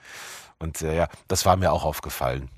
Und 0.57 0.81
äh, 0.81 0.95
ja, 0.95 1.07
das 1.27 1.45
war 1.45 1.57
mir 1.57 1.71
auch 1.71 1.85
aufgefallen. 1.85 2.49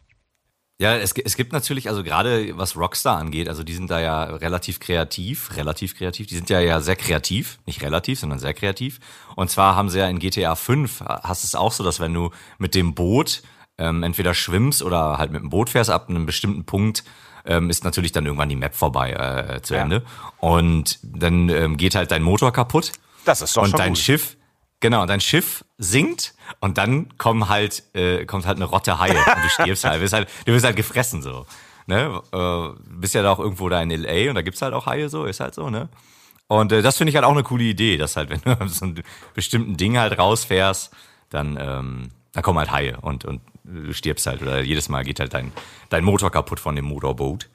Ja, 0.79 0.95
es, 0.95 1.11
es 1.13 1.35
gibt 1.35 1.53
natürlich, 1.53 1.89
also 1.89 2.03
gerade 2.03 2.55
was 2.55 2.77
Rockstar 2.77 3.17
angeht, 3.17 3.49
also 3.49 3.63
die 3.63 3.73
sind 3.73 3.89
da 3.89 3.99
ja 3.99 4.23
relativ 4.25 4.79
kreativ, 4.79 5.55
relativ 5.55 5.97
kreativ, 5.97 6.27
die 6.27 6.35
sind 6.35 6.51
ja 6.51 6.59
ja 6.59 6.81
sehr 6.81 6.95
kreativ, 6.95 7.57
nicht 7.65 7.81
relativ, 7.81 8.19
sondern 8.19 8.37
sehr 8.37 8.53
kreativ. 8.53 8.99
Und 9.35 9.49
zwar 9.49 9.75
haben 9.75 9.89
sie 9.89 9.97
ja 9.97 10.07
in 10.07 10.19
GTA 10.19 10.53
5, 10.53 11.01
hast 11.01 11.43
es 11.43 11.55
auch 11.55 11.71
so, 11.71 11.83
dass 11.83 11.99
wenn 11.99 12.13
du 12.13 12.29
mit 12.59 12.75
dem 12.75 12.93
Boot 12.93 13.41
ähm, 13.79 14.03
entweder 14.03 14.35
schwimmst 14.35 14.83
oder 14.83 15.17
halt 15.17 15.31
mit 15.31 15.41
dem 15.41 15.49
Boot 15.49 15.71
fährst, 15.71 15.89
ab 15.89 16.09
einem 16.09 16.27
bestimmten 16.27 16.63
Punkt 16.65 17.03
ähm, 17.45 17.71
ist 17.71 17.83
natürlich 17.83 18.11
dann 18.11 18.25
irgendwann 18.25 18.49
die 18.49 18.55
Map 18.55 18.75
vorbei 18.75 19.13
äh, 19.13 19.61
zu 19.61 19.73
Ende. 19.73 20.03
Und 20.37 20.99
dann 21.01 21.49
ähm, 21.49 21.77
geht 21.77 21.95
halt 21.95 22.11
dein 22.11 22.21
Motor 22.21 22.51
kaputt. 22.53 22.91
Das 23.25 23.41
ist 23.41 23.57
doch 23.57 23.63
und 23.63 23.69
schon 23.71 23.77
dein 23.79 23.93
gut. 23.93 23.97
Schiff, 23.97 24.36
genau, 24.79 25.05
dein 25.05 25.21
Schiff 25.21 25.65
sinkt 25.77 26.33
und 26.59 26.77
dann 26.77 27.17
kommen 27.17 27.49
halt, 27.49 27.83
äh, 27.93 28.25
kommt 28.25 28.45
halt 28.45 28.57
eine 28.57 28.65
Rotte 28.65 28.99
Haie 28.99 29.17
und 29.17 29.43
du 29.43 29.49
stirbst 29.49 29.83
halt, 29.83 30.01
bist 30.01 30.13
halt, 30.13 30.29
du 30.45 30.53
wirst 30.53 30.65
halt 30.65 30.75
gefressen 30.75 31.21
so. 31.21 31.45
Ne? 31.85 32.21
Äh, 32.33 32.79
bist 32.99 33.15
ja 33.15 33.23
da 33.23 33.31
auch 33.31 33.39
irgendwo 33.39 33.69
da 33.69 33.81
in 33.81 33.89
LA 33.89 34.29
und 34.29 34.35
da 34.35 34.41
gibt's 34.41 34.61
halt 34.61 34.73
auch 34.73 34.85
Haie 34.85 35.09
so, 35.09 35.25
ist 35.25 35.39
halt 35.39 35.53
so, 35.55 35.69
ne? 35.69 35.89
Und 36.47 36.71
äh, 36.71 36.81
das 36.81 36.97
finde 36.97 37.09
ich 37.09 37.15
halt 37.15 37.25
auch 37.25 37.31
eine 37.31 37.43
coole 37.43 37.63
Idee, 37.63 37.97
dass 37.97 38.15
halt, 38.15 38.29
wenn 38.45 38.59
du 38.59 38.67
so 38.67 38.85
einem 38.85 38.95
bestimmten 39.33 39.77
Ding 39.77 39.97
halt 39.97 40.17
rausfährst, 40.17 40.93
dann, 41.29 41.57
ähm, 41.59 42.09
dann 42.33 42.43
kommen 42.43 42.59
halt 42.59 42.71
Haie 42.71 42.97
und, 43.01 43.25
und 43.25 43.41
du 43.63 43.93
stirbst 43.93 44.27
halt 44.27 44.41
oder 44.41 44.61
jedes 44.61 44.89
Mal 44.89 45.03
geht 45.03 45.19
halt 45.19 45.33
dein, 45.33 45.51
dein 45.89 46.03
Motor 46.03 46.31
kaputt 46.31 46.59
von 46.59 46.75
dem 46.75 46.85
Motorboot 46.85 47.49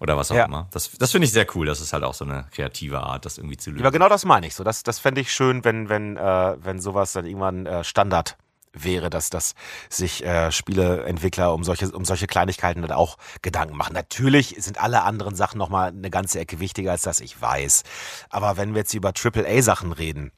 oder 0.00 0.16
was 0.16 0.30
auch 0.30 0.36
Ja. 0.36 0.44
immer. 0.46 0.68
Das, 0.72 0.90
das 0.98 1.10
finde 1.12 1.26
ich 1.26 1.32
sehr 1.32 1.46
cool. 1.54 1.66
Das 1.66 1.80
ist 1.80 1.92
halt 1.92 2.04
auch 2.04 2.14
so 2.14 2.24
eine 2.24 2.46
kreative 2.52 3.00
Art, 3.00 3.24
das 3.24 3.38
irgendwie 3.38 3.56
zu 3.56 3.70
lösen. 3.70 3.82
Aber 3.82 3.92
genau 3.92 4.08
das 4.08 4.24
meine 4.24 4.46
ich 4.46 4.54
so. 4.54 4.64
Das, 4.64 4.82
das 4.82 4.98
fände 4.98 5.20
ich 5.20 5.32
schön, 5.32 5.64
wenn, 5.64 5.88
wenn, 5.88 6.16
äh, 6.16 6.56
wenn 6.62 6.80
sowas 6.80 7.12
dann 7.12 7.26
irgendwann 7.26 7.66
äh, 7.66 7.84
Standard 7.84 8.36
wäre, 8.78 9.08
dass, 9.08 9.30
dass 9.30 9.54
sich 9.88 10.22
äh, 10.24 10.52
Spieleentwickler 10.52 11.54
um 11.54 11.64
solche, 11.64 11.90
um 11.92 12.04
solche 12.04 12.26
Kleinigkeiten 12.26 12.82
dann 12.82 12.92
auch 12.92 13.16
Gedanken 13.40 13.76
machen. 13.76 13.94
Natürlich 13.94 14.54
sind 14.58 14.82
alle 14.82 15.02
anderen 15.02 15.34
Sachen 15.34 15.56
nochmal 15.58 15.88
eine 15.88 16.10
ganze 16.10 16.38
Ecke 16.40 16.60
wichtiger 16.60 16.90
als 16.90 17.02
das, 17.02 17.20
ich 17.20 17.40
weiß. 17.40 17.84
Aber 18.28 18.56
wenn 18.58 18.74
wir 18.74 18.80
jetzt 18.80 18.92
über 18.92 19.12
AAA-Sachen 19.18 19.92
reden, 19.92 20.30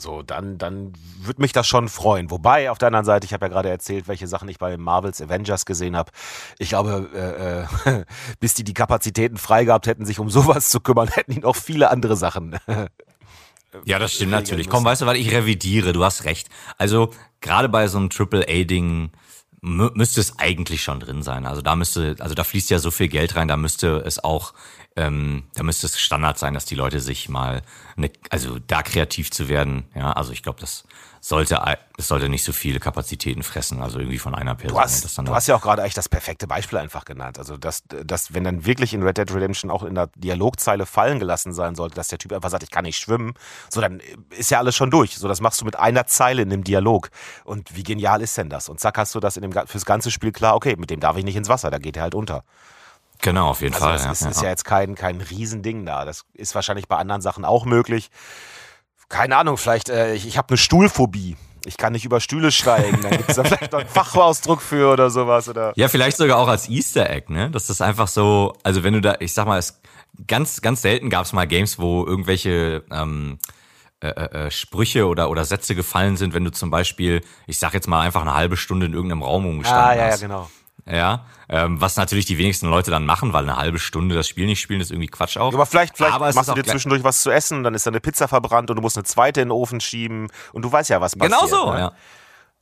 so, 0.00 0.22
dann, 0.22 0.58
dann 0.58 0.92
würde 1.20 1.42
mich 1.42 1.52
das 1.52 1.66
schon 1.66 1.88
freuen. 1.88 2.30
Wobei, 2.30 2.70
auf 2.70 2.78
der 2.78 2.86
anderen 2.86 3.04
Seite, 3.04 3.26
ich 3.26 3.32
habe 3.32 3.46
ja 3.46 3.48
gerade 3.48 3.68
erzählt, 3.68 4.06
welche 4.06 4.28
Sachen 4.28 4.48
ich 4.48 4.58
bei 4.58 4.76
Marvels 4.76 5.20
Avengers 5.20 5.66
gesehen 5.66 5.96
habe. 5.96 6.12
Ich 6.58 6.68
glaube, 6.68 7.08
äh, 7.84 7.90
äh, 7.98 8.04
bis 8.40 8.54
die 8.54 8.62
die 8.64 8.74
Kapazitäten 8.74 9.36
frei 9.38 9.64
gehabt 9.64 9.86
hätten, 9.88 10.06
sich 10.06 10.20
um 10.20 10.30
sowas 10.30 10.70
zu 10.70 10.78
kümmern, 10.80 11.08
hätten 11.12 11.32
die 11.32 11.40
noch 11.40 11.56
viele 11.56 11.90
andere 11.90 12.16
Sachen. 12.16 12.56
Ja, 13.84 13.98
das 13.98 14.14
stimmt 14.14 14.30
natürlich. 14.32 14.68
Komm, 14.68 14.84
weißt 14.84 15.02
du, 15.02 15.06
weil 15.06 15.16
ich 15.16 15.32
revidiere, 15.32 15.92
du 15.92 16.04
hast 16.04 16.24
recht. 16.24 16.48
Also, 16.78 17.10
gerade 17.40 17.68
bei 17.68 17.86
so 17.88 17.98
einem 17.98 18.08
Triple-A-Ding 18.08 19.10
mü- 19.62 19.90
müsste 19.94 20.20
es 20.20 20.38
eigentlich 20.38 20.82
schon 20.82 21.00
drin 21.00 21.22
sein. 21.22 21.46
Also 21.46 21.60
da 21.60 21.76
müsste, 21.76 22.16
also 22.20 22.34
da 22.34 22.44
fließt 22.44 22.70
ja 22.70 22.78
so 22.78 22.90
viel 22.90 23.08
Geld 23.08 23.36
rein, 23.36 23.48
da 23.48 23.56
müsste 23.56 24.02
es 24.06 24.22
auch, 24.22 24.54
ähm, 24.98 25.44
da 25.54 25.62
müsste 25.62 25.86
es 25.86 25.98
Standard 26.00 26.38
sein, 26.38 26.54
dass 26.54 26.64
die 26.64 26.74
Leute 26.74 26.98
sich 26.98 27.28
mal, 27.28 27.62
eine, 27.96 28.10
also 28.30 28.58
da 28.58 28.82
kreativ 28.82 29.30
zu 29.30 29.48
werden. 29.48 29.84
Ja, 29.94 30.12
also 30.12 30.32
ich 30.32 30.42
glaube, 30.42 30.60
das 30.60 30.84
sollte, 31.20 31.60
es 31.96 32.08
sollte 32.08 32.28
nicht 32.28 32.42
so 32.42 32.52
viele 32.52 32.80
Kapazitäten 32.80 33.44
fressen, 33.44 33.80
also 33.80 34.00
irgendwie 34.00 34.18
von 34.18 34.34
einer 34.34 34.56
Person. 34.56 34.76
Du 34.76 34.80
hast, 34.80 35.18
du 35.18 35.34
hast 35.34 35.46
ja 35.46 35.54
auch 35.54 35.60
gerade 35.60 35.82
echt 35.82 35.96
das 35.96 36.08
perfekte 36.08 36.48
Beispiel 36.48 36.78
einfach 36.78 37.04
genannt. 37.04 37.38
Also, 37.38 37.56
dass, 37.56 37.84
dass, 37.86 38.34
wenn 38.34 38.42
dann 38.42 38.66
wirklich 38.66 38.92
in 38.92 39.04
Red 39.04 39.18
Dead 39.18 39.32
Redemption 39.32 39.70
auch 39.70 39.84
in 39.84 39.94
der 39.94 40.08
Dialogzeile 40.16 40.84
fallen 40.84 41.20
gelassen 41.20 41.52
sein 41.52 41.76
sollte, 41.76 41.94
dass 41.94 42.08
der 42.08 42.18
Typ 42.18 42.32
einfach 42.32 42.50
sagt, 42.50 42.64
ich 42.64 42.70
kann 42.72 42.84
nicht 42.84 42.98
schwimmen, 42.98 43.34
so 43.70 43.80
dann 43.80 44.00
ist 44.36 44.50
ja 44.50 44.58
alles 44.58 44.74
schon 44.74 44.90
durch. 44.90 45.16
So, 45.16 45.28
das 45.28 45.40
machst 45.40 45.60
du 45.60 45.64
mit 45.64 45.76
einer 45.76 46.06
Zeile 46.06 46.42
in 46.42 46.50
dem 46.50 46.64
Dialog. 46.64 47.10
Und 47.44 47.76
wie 47.76 47.84
genial 47.84 48.20
ist 48.20 48.36
denn 48.36 48.50
das? 48.50 48.68
Und 48.68 48.80
zack, 48.80 48.98
hast 48.98 49.14
du 49.14 49.20
das 49.20 49.36
in 49.36 49.42
dem, 49.42 49.52
fürs 49.52 49.84
ganze 49.84 50.10
Spiel 50.10 50.32
klar, 50.32 50.56
okay, 50.56 50.74
mit 50.76 50.90
dem 50.90 50.98
darf 50.98 51.16
ich 51.16 51.24
nicht 51.24 51.36
ins 51.36 51.48
Wasser, 51.48 51.70
da 51.70 51.78
geht 51.78 51.96
er 51.96 52.02
halt 52.02 52.16
unter. 52.16 52.42
Genau, 53.20 53.50
auf 53.50 53.60
jeden 53.60 53.74
Also 53.74 53.86
Fall. 53.86 53.94
das 53.94 54.04
ja, 54.04 54.12
ist, 54.12 54.20
ja. 54.22 54.30
ist 54.30 54.42
ja 54.42 54.48
jetzt 54.48 54.64
kein, 54.64 54.94
kein 54.94 55.20
Riesending 55.20 55.86
da. 55.86 56.04
Das 56.04 56.24
ist 56.34 56.54
wahrscheinlich 56.54 56.88
bei 56.88 56.96
anderen 56.96 57.20
Sachen 57.22 57.44
auch 57.44 57.64
möglich. 57.64 58.10
Keine 59.08 59.36
Ahnung, 59.36 59.56
vielleicht, 59.56 59.88
äh, 59.88 60.14
ich, 60.14 60.26
ich 60.26 60.36
habe 60.36 60.48
eine 60.50 60.58
Stuhlphobie. 60.58 61.36
Ich 61.64 61.76
kann 61.76 61.92
nicht 61.92 62.04
über 62.04 62.20
Stühle 62.20 62.50
steigen. 62.52 63.00
Dann 63.02 63.12
gibt 63.12 63.28
es 63.28 63.36
da 63.36 63.44
vielleicht 63.44 63.72
noch 63.72 63.80
einen 63.80 63.88
Fachausdruck 63.88 64.62
für 64.62 64.92
oder 64.92 65.10
sowas. 65.10 65.48
Oder 65.48 65.72
Ja, 65.76 65.88
vielleicht 65.88 66.16
sogar 66.16 66.38
auch 66.38 66.48
als 66.48 66.68
Easter 66.68 67.10
Egg, 67.10 67.32
ne? 67.32 67.50
Dass 67.50 67.66
das 67.66 67.80
einfach 67.80 68.08
so, 68.08 68.54
also 68.62 68.84
wenn 68.84 68.94
du 68.94 69.00
da, 69.00 69.16
ich 69.20 69.32
sag 69.32 69.46
mal, 69.46 69.58
es 69.58 69.80
ganz, 70.26 70.60
ganz 70.60 70.82
selten 70.82 71.10
gab 71.10 71.24
es 71.24 71.32
mal 71.32 71.46
Games, 71.46 71.78
wo 71.78 72.04
irgendwelche 72.06 72.84
ähm, 72.90 73.38
äh, 74.00 74.08
äh, 74.08 74.50
Sprüche 74.50 75.06
oder, 75.06 75.28
oder 75.30 75.44
Sätze 75.44 75.74
gefallen 75.74 76.16
sind, 76.16 76.32
wenn 76.32 76.44
du 76.44 76.52
zum 76.52 76.70
Beispiel, 76.70 77.20
ich 77.46 77.58
sag 77.58 77.74
jetzt 77.74 77.88
mal 77.88 78.00
einfach 78.00 78.22
eine 78.22 78.34
halbe 78.34 78.56
Stunde 78.56 78.86
in 78.86 78.92
irgendeinem 78.92 79.22
Raum 79.22 79.46
umgestanden 79.46 79.84
ah, 79.84 79.94
ja, 79.94 80.06
ja, 80.06 80.12
hast. 80.12 80.20
genau. 80.20 80.48
Ja, 80.90 81.26
ähm, 81.50 81.80
was 81.80 81.96
natürlich 81.96 82.24
die 82.24 82.38
wenigsten 82.38 82.68
Leute 82.68 82.90
dann 82.90 83.04
machen, 83.04 83.32
weil 83.32 83.42
eine 83.42 83.56
halbe 83.56 83.78
Stunde 83.78 84.14
das 84.14 84.26
Spiel 84.26 84.46
nicht 84.46 84.60
spielen, 84.60 84.80
ist 84.80 84.90
irgendwie 84.90 85.08
Quatsch 85.08 85.36
auch. 85.36 85.52
Aber 85.52 85.66
vielleicht, 85.66 85.96
vielleicht 85.96 86.14
Aber 86.14 86.32
machst 86.32 86.48
du 86.48 86.54
dir 86.54 86.64
zwischendurch 86.64 87.04
was 87.04 87.22
zu 87.22 87.30
essen, 87.30 87.62
dann 87.62 87.74
ist 87.74 87.86
da 87.86 87.90
eine 87.90 88.00
Pizza 88.00 88.28
verbrannt 88.28 88.70
und 88.70 88.76
du 88.76 88.82
musst 88.82 88.96
eine 88.96 89.04
zweite 89.04 89.40
in 89.40 89.48
den 89.48 89.52
Ofen 89.52 89.80
schieben 89.80 90.28
und 90.52 90.64
du 90.64 90.72
weißt 90.72 90.90
ja, 90.90 91.00
was 91.00 91.14
passiert. 91.14 91.40
Genau 91.40 91.46
so, 91.46 91.72
ne? 91.72 91.78
ja. 91.78 91.92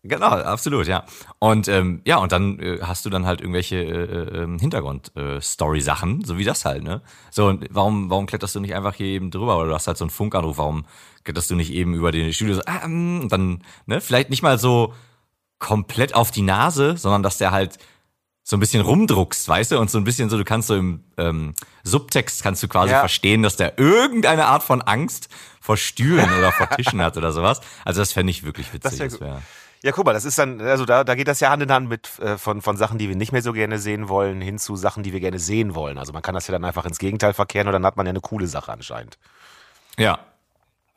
Genau, 0.08 0.28
absolut, 0.28 0.86
ja. 0.86 1.04
Und 1.38 1.68
ähm, 1.68 2.00
ja, 2.04 2.18
und 2.18 2.30
dann 2.30 2.60
äh, 2.60 2.78
hast 2.82 3.04
du 3.04 3.10
dann 3.10 3.26
halt 3.26 3.40
irgendwelche 3.40 3.76
äh, 3.76 4.44
äh, 4.44 4.58
Hintergrund-Story-Sachen, 4.58 6.24
so 6.24 6.38
wie 6.38 6.44
das 6.44 6.64
halt, 6.64 6.84
ne? 6.84 7.02
So, 7.30 7.48
und 7.48 7.66
warum, 7.70 8.08
warum 8.08 8.26
kletterst 8.26 8.54
du 8.54 8.60
nicht 8.60 8.74
einfach 8.74 8.94
hier 8.94 9.06
eben 9.06 9.30
drüber? 9.30 9.58
Oder 9.58 9.68
du 9.68 9.74
hast 9.74 9.88
halt 9.88 9.98
so 9.98 10.04
einen 10.04 10.10
Funkanruf, 10.10 10.58
warum 10.58 10.86
kletterst 11.24 11.50
du 11.50 11.56
nicht 11.56 11.72
eben 11.72 11.94
über 11.94 12.12
den 12.12 12.32
Studio 12.32 12.54
so, 12.54 12.62
ah, 12.66 12.86
mm, 12.86 13.22
und 13.22 13.32
dann, 13.32 13.62
ne, 13.86 14.00
vielleicht 14.00 14.30
nicht 14.30 14.42
mal 14.42 14.58
so 14.58 14.94
komplett 15.58 16.14
auf 16.14 16.30
die 16.30 16.42
Nase, 16.42 16.96
sondern 16.96 17.22
dass 17.22 17.38
der 17.38 17.50
halt 17.50 17.78
so 18.48 18.56
ein 18.56 18.60
bisschen 18.60 18.80
rumdruckst, 18.80 19.48
weißt 19.48 19.72
du, 19.72 19.78
und 19.80 19.90
so 19.90 19.98
ein 19.98 20.04
bisschen 20.04 20.30
so, 20.30 20.38
du 20.38 20.44
kannst 20.44 20.68
so 20.68 20.76
im 20.76 21.02
ähm, 21.16 21.54
Subtext 21.82 22.44
kannst 22.44 22.62
du 22.62 22.68
quasi 22.68 22.92
Ja. 22.92 23.00
verstehen, 23.00 23.42
dass 23.42 23.56
der 23.56 23.76
irgendeine 23.76 24.46
Art 24.46 24.62
von 24.62 24.82
Angst 24.82 25.28
vor 25.60 25.76
Stühlen 25.76 26.32
oder 26.38 26.52
vor 26.52 26.68
Tischen 26.70 27.02
hat 27.02 27.16
oder 27.16 27.32
sowas. 27.32 27.60
Also 27.84 28.00
das 28.00 28.12
fände 28.12 28.30
ich 28.30 28.44
wirklich 28.44 28.72
witzig. 28.72 29.00
wär 29.00 29.08
Das 29.08 29.20
wär, 29.20 29.42
Ja, 29.82 29.90
guck 29.90 30.06
mal, 30.06 30.12
das 30.12 30.24
ist 30.24 30.38
dann, 30.38 30.60
also 30.60 30.84
da, 30.84 31.02
da 31.02 31.16
geht 31.16 31.26
das 31.26 31.40
ja 31.40 31.50
Hand 31.50 31.64
in 31.64 31.72
Hand 31.72 31.88
mit 31.88 32.20
äh, 32.20 32.38
von, 32.38 32.62
von 32.62 32.76
Sachen, 32.76 32.98
die 32.98 33.08
wir 33.08 33.16
nicht 33.16 33.32
mehr 33.32 33.42
so 33.42 33.52
gerne 33.52 33.80
sehen 33.80 34.08
wollen, 34.08 34.40
hin 34.40 34.60
zu 34.60 34.76
Sachen, 34.76 35.02
die 35.02 35.12
wir 35.12 35.18
gerne 35.18 35.40
sehen 35.40 35.74
wollen. 35.74 35.98
Also 35.98 36.12
man 36.12 36.22
kann 36.22 36.36
das 36.36 36.46
ja 36.46 36.52
dann 36.52 36.64
einfach 36.64 36.84
ins 36.86 36.98
Gegenteil 36.98 37.34
verkehren 37.34 37.66
und 37.66 37.72
dann 37.72 37.84
hat 37.84 37.96
man 37.96 38.06
ja 38.06 38.10
eine 38.10 38.20
coole 38.20 38.46
Sache 38.46 38.70
anscheinend. 38.72 39.18
Ja. 39.98 40.20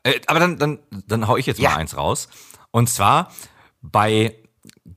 Äh, 0.04 0.20
aber 0.28 0.38
dann, 0.38 0.56
dann, 0.56 0.78
dann 1.08 1.26
hau 1.26 1.36
ich 1.36 1.46
jetzt 1.46 1.58
Ja. 1.58 1.70
mal 1.70 1.76
eins 1.78 1.96
raus. 1.96 2.28
Und 2.70 2.88
zwar 2.88 3.32
bei 3.82 4.36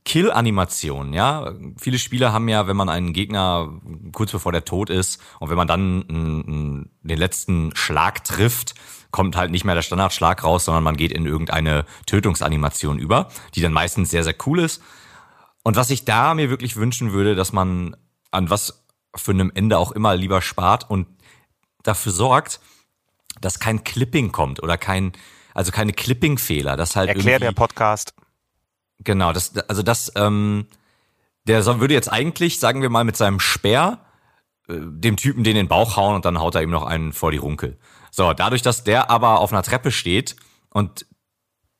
Kill-Animationen, 0.04 1.12
ja. 1.12 1.52
Viele 1.78 1.98
Spieler 1.98 2.32
haben 2.32 2.48
ja, 2.48 2.66
wenn 2.66 2.76
man 2.76 2.88
einen 2.88 3.12
Gegner 3.12 3.80
kurz 4.12 4.32
bevor 4.32 4.52
der 4.52 4.64
tot 4.64 4.90
ist 4.90 5.20
und 5.40 5.50
wenn 5.50 5.56
man 5.56 5.68
dann 5.68 6.02
n, 6.08 6.44
n, 6.46 6.90
den 7.02 7.18
letzten 7.18 7.74
Schlag 7.76 8.24
trifft, 8.24 8.74
kommt 9.10 9.36
halt 9.36 9.50
nicht 9.50 9.64
mehr 9.64 9.74
der 9.74 9.82
Standardschlag 9.82 10.42
raus, 10.42 10.64
sondern 10.64 10.82
man 10.82 10.96
geht 10.96 11.12
in 11.12 11.26
irgendeine 11.26 11.86
Tötungsanimation 12.06 12.98
über, 12.98 13.28
die 13.54 13.60
dann 13.60 13.72
meistens 13.72 14.10
sehr, 14.10 14.24
sehr 14.24 14.34
cool 14.46 14.58
ist. 14.58 14.82
Und 15.62 15.76
was 15.76 15.90
ich 15.90 16.04
da 16.04 16.34
mir 16.34 16.50
wirklich 16.50 16.76
wünschen 16.76 17.12
würde, 17.12 17.34
dass 17.34 17.52
man 17.52 17.96
an 18.30 18.50
was 18.50 18.84
für 19.14 19.30
einem 19.30 19.52
Ende 19.54 19.78
auch 19.78 19.92
immer 19.92 20.16
lieber 20.16 20.42
spart 20.42 20.90
und 20.90 21.06
dafür 21.82 22.12
sorgt, 22.12 22.60
dass 23.40 23.60
kein 23.60 23.84
Clipping 23.84 24.32
kommt 24.32 24.62
oder 24.62 24.76
kein, 24.76 25.12
also 25.54 25.70
keine 25.70 25.92
Clipping-Fehler. 25.92 26.76
Das 26.76 26.96
halt 26.96 27.08
Erklär 27.08 27.38
der 27.38 27.52
Podcast. 27.52 28.14
Genau, 29.00 29.32
das, 29.32 29.56
also 29.68 29.82
das, 29.82 30.12
ähm, 30.16 30.66
der 31.46 31.64
würde 31.80 31.94
jetzt 31.94 32.10
eigentlich, 32.10 32.58
sagen 32.58 32.82
wir 32.82 32.90
mal, 32.90 33.04
mit 33.04 33.16
seinem 33.16 33.40
Speer 33.40 34.00
äh, 34.68 34.74
dem 34.78 35.16
Typen 35.16 35.44
den 35.44 35.52
in 35.56 35.64
den 35.64 35.68
Bauch 35.68 35.96
hauen 35.96 36.14
und 36.14 36.24
dann 36.24 36.38
haut 36.38 36.54
er 36.54 36.62
ihm 36.62 36.70
noch 36.70 36.84
einen 36.84 37.12
vor 37.12 37.30
die 37.30 37.38
Runkel. 37.38 37.78
So, 38.10 38.32
dadurch, 38.32 38.62
dass 38.62 38.84
der 38.84 39.10
aber 39.10 39.40
auf 39.40 39.52
einer 39.52 39.62
Treppe 39.62 39.90
steht 39.90 40.36
und 40.70 41.06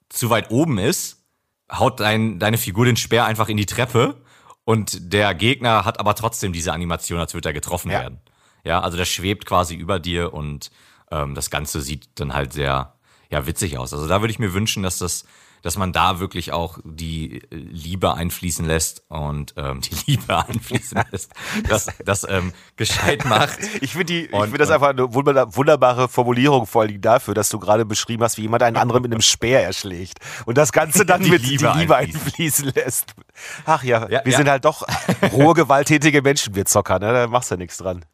zu 0.08 0.30
weit 0.30 0.50
oben 0.50 0.78
ist, 0.78 1.24
haut 1.72 2.00
dein, 2.00 2.38
deine 2.38 2.58
Figur 2.58 2.84
den 2.84 2.96
Speer 2.96 3.24
einfach 3.24 3.48
in 3.48 3.56
die 3.56 3.66
Treppe 3.66 4.22
und 4.64 5.12
der 5.12 5.34
Gegner 5.34 5.84
hat 5.84 6.00
aber 6.00 6.14
trotzdem 6.14 6.52
diese 6.52 6.72
Animation, 6.72 7.18
als 7.20 7.34
würde 7.34 7.50
er 7.50 7.52
getroffen 7.52 7.90
Ja. 7.90 8.00
werden. 8.00 8.20
Ja, 8.64 8.80
also 8.80 8.96
der 8.96 9.04
schwebt 9.04 9.44
quasi 9.44 9.74
über 9.74 9.98
dir 9.98 10.32
und 10.32 10.70
ähm, 11.10 11.34
das 11.34 11.50
Ganze 11.50 11.82
sieht 11.82 12.08
dann 12.18 12.32
halt 12.34 12.52
sehr 12.52 12.94
ja, 13.30 13.46
witzig 13.46 13.78
aus. 13.78 13.92
Also 13.92 14.08
da 14.08 14.20
würde 14.22 14.30
ich 14.32 14.38
mir 14.38 14.54
wünschen, 14.54 14.82
dass 14.82 14.98
das, 14.98 15.24
dass 15.64 15.76
man 15.76 15.92
da 15.92 16.20
wirklich 16.20 16.52
auch 16.52 16.78
die 16.84 17.38
äh, 17.38 17.46
Liebe 17.50 18.14
einfließen 18.14 18.64
lässt 18.66 19.02
und 19.08 19.54
ähm, 19.56 19.80
die 19.80 19.96
Liebe 20.12 20.36
einfließen 20.48 21.02
lässt, 21.10 21.32
dass 21.68 21.88
das 22.04 22.24
ähm, 22.28 22.52
gescheit 22.76 23.24
macht. 23.28 23.58
Ich 23.80 23.92
finde 23.92 24.04
die, 24.06 24.26
ich 24.26 24.32
Und- 24.32 24.42
finde 24.42 24.58
das 24.58 24.68
und- 24.68 24.74
einfach 24.74 24.90
eine 24.90 25.12
wunder- 25.14 25.56
wunderbare 25.56 26.08
Formulierung 26.08 26.66
vor 26.66 26.82
allem 26.82 27.00
dafür, 27.00 27.34
dass 27.34 27.48
du 27.48 27.58
gerade 27.58 27.84
beschrieben 27.84 28.22
hast, 28.22 28.36
wie 28.38 28.42
jemand 28.42 28.62
einen 28.62 28.76
anderen 28.76 29.02
mit 29.02 29.10
einem 29.12 29.22
Speer 29.22 29.62
erschlägt 29.64 30.18
und 30.46 30.56
das 30.58 30.70
Ganze 30.72 31.04
dann 31.06 31.22
Die 31.22 31.30
mit 31.30 31.42
Liebe 31.42 31.70
die 31.72 31.78
Liebe 31.80 31.96
einfließen. 31.96 32.66
einfließen 32.66 32.72
lässt. 32.74 33.14
Ach 33.64 33.82
ja, 33.82 34.02
Ja, 34.10 34.20
wir 34.24 34.32
ja. 34.32 34.38
sind 34.38 34.48
halt 34.48 34.64
doch 34.64 34.86
rohe, 35.32 35.54
gewalttätige 35.54 36.22
Menschen, 36.22 36.54
wir 36.54 36.66
Zocker, 36.66 36.98
ne? 36.98 37.12
Da 37.12 37.26
machst 37.26 37.50
du 37.50 37.54
ja 37.54 37.58
nichts 37.58 37.78
dran. 37.78 38.04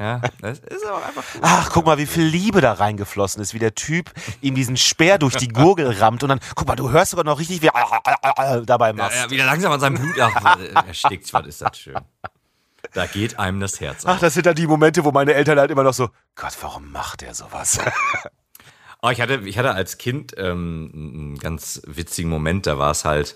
Ja, 0.00 0.22
das 0.40 0.60
ist 0.60 0.86
aber 0.86 1.04
einfach 1.04 1.22
cool. 1.34 1.40
Ach, 1.44 1.68
guck 1.70 1.84
mal, 1.84 1.98
wie 1.98 2.06
viel 2.06 2.24
Liebe 2.24 2.62
da 2.62 2.72
reingeflossen 2.72 3.42
ist, 3.42 3.52
wie 3.52 3.58
der 3.58 3.74
Typ 3.74 4.10
ihm 4.40 4.54
diesen 4.54 4.78
Speer 4.78 5.18
durch 5.18 5.36
die 5.36 5.48
Gurgel 5.48 5.90
rammt 5.92 6.22
und 6.22 6.30
dann, 6.30 6.40
guck 6.54 6.66
mal, 6.66 6.74
du 6.74 6.90
hörst 6.90 7.10
sogar 7.10 7.24
noch 7.26 7.38
richtig, 7.38 7.60
wie 7.60 7.66
er 7.68 8.62
dabei 8.62 8.88
Ja, 8.88 8.92
machst. 8.94 9.16
ja, 9.18 9.28
wieder 9.30 9.44
langsam 9.44 9.70
an 9.72 9.80
seinem 9.80 9.96
Blut 9.98 10.18
ach, 10.18 10.58
äh, 10.58 10.72
erstickt, 10.88 11.30
was 11.34 11.46
ist 11.46 11.60
das 11.60 11.76
schön. 11.78 11.98
Da 12.94 13.04
geht 13.04 13.38
einem 13.38 13.60
das 13.60 13.78
Herz 13.78 14.06
auf. 14.06 14.12
Ach, 14.14 14.20
das 14.20 14.32
sind 14.32 14.46
dann 14.46 14.54
die 14.54 14.66
Momente, 14.66 15.04
wo 15.04 15.12
meine 15.12 15.34
Eltern 15.34 15.58
halt 15.58 15.70
immer 15.70 15.82
noch 15.82 15.92
so, 15.92 16.08
Gott, 16.34 16.56
warum 16.62 16.90
macht 16.90 17.22
er 17.22 17.34
sowas? 17.34 17.78
Oh, 19.02 19.08
ich 19.08 19.22
hatte, 19.22 19.36
ich 19.46 19.56
hatte 19.56 19.72
als 19.72 19.96
Kind 19.96 20.34
ähm, 20.36 20.90
einen 20.92 21.38
ganz 21.38 21.80
witzigen 21.86 22.30
Moment. 22.30 22.66
Da 22.66 22.78
war 22.78 22.90
es 22.90 23.06
halt, 23.06 23.34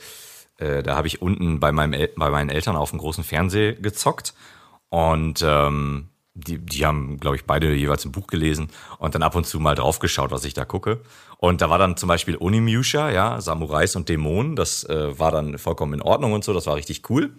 äh, 0.59 0.83
da 0.83 0.95
habe 0.95 1.07
ich 1.07 1.23
unten 1.23 1.59
bei, 1.59 1.73
meinem 1.73 1.95
El 1.95 2.09
bei 2.17 2.29
meinen 2.29 2.51
Eltern 2.51 2.77
auf 2.77 2.91
dem 2.91 2.99
großen 2.99 3.25
Fernseher 3.25 3.73
gezockt. 3.73 4.35
Und 4.91 5.41
ähm, 5.43 6.11
die, 6.35 6.59
die 6.59 6.85
haben, 6.85 7.19
glaube 7.19 7.37
ich, 7.37 7.45
beide 7.45 7.73
jeweils 7.75 8.05
ein 8.05 8.13
Buch 8.13 8.27
gelesen 8.27 8.69
und 8.99 9.15
dann 9.15 9.23
ab 9.23 9.37
und 9.37 9.47
zu 9.47 9.61
mal 9.61 9.77
draufgeschaut, 9.77 10.33
was 10.33 10.45
ich 10.45 10.53
da 10.53 10.65
gucke. 10.65 11.01
Und 11.39 11.61
da 11.61 11.71
war 11.71 11.79
dann 11.79 11.97
zum 11.97 12.09
Beispiel 12.09 12.37
Onimusha, 12.37 13.11
ja, 13.11 13.41
Samurais 13.41 13.95
und 13.95 14.09
Dämonen. 14.09 14.57
Das 14.57 14.85
äh, 14.85 15.19
war 15.19 15.31
dann 15.31 15.59
vollkommen 15.59 15.95
in 15.95 16.03
Ordnung 16.03 16.33
und 16.33 16.45
so, 16.45 16.53
das 16.53 16.67
war 16.67 16.75
richtig 16.75 17.09
cool. 17.09 17.33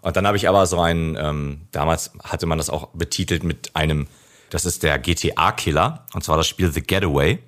Und 0.00 0.16
dann 0.16 0.26
habe 0.26 0.36
ich 0.36 0.48
aber 0.48 0.66
so 0.66 0.80
einen, 0.80 1.16
ähm, 1.16 1.68
damals 1.70 2.12
hatte 2.24 2.46
man 2.46 2.58
das 2.58 2.68
auch 2.68 2.88
betitelt 2.88 3.44
mit 3.44 3.76
einem, 3.76 4.08
das 4.50 4.64
ist 4.64 4.82
der 4.82 4.98
GTA-Killer, 4.98 6.04
und 6.12 6.24
zwar 6.24 6.36
das 6.36 6.48
Spiel 6.48 6.72
The 6.72 6.82
Getaway. 6.82 7.38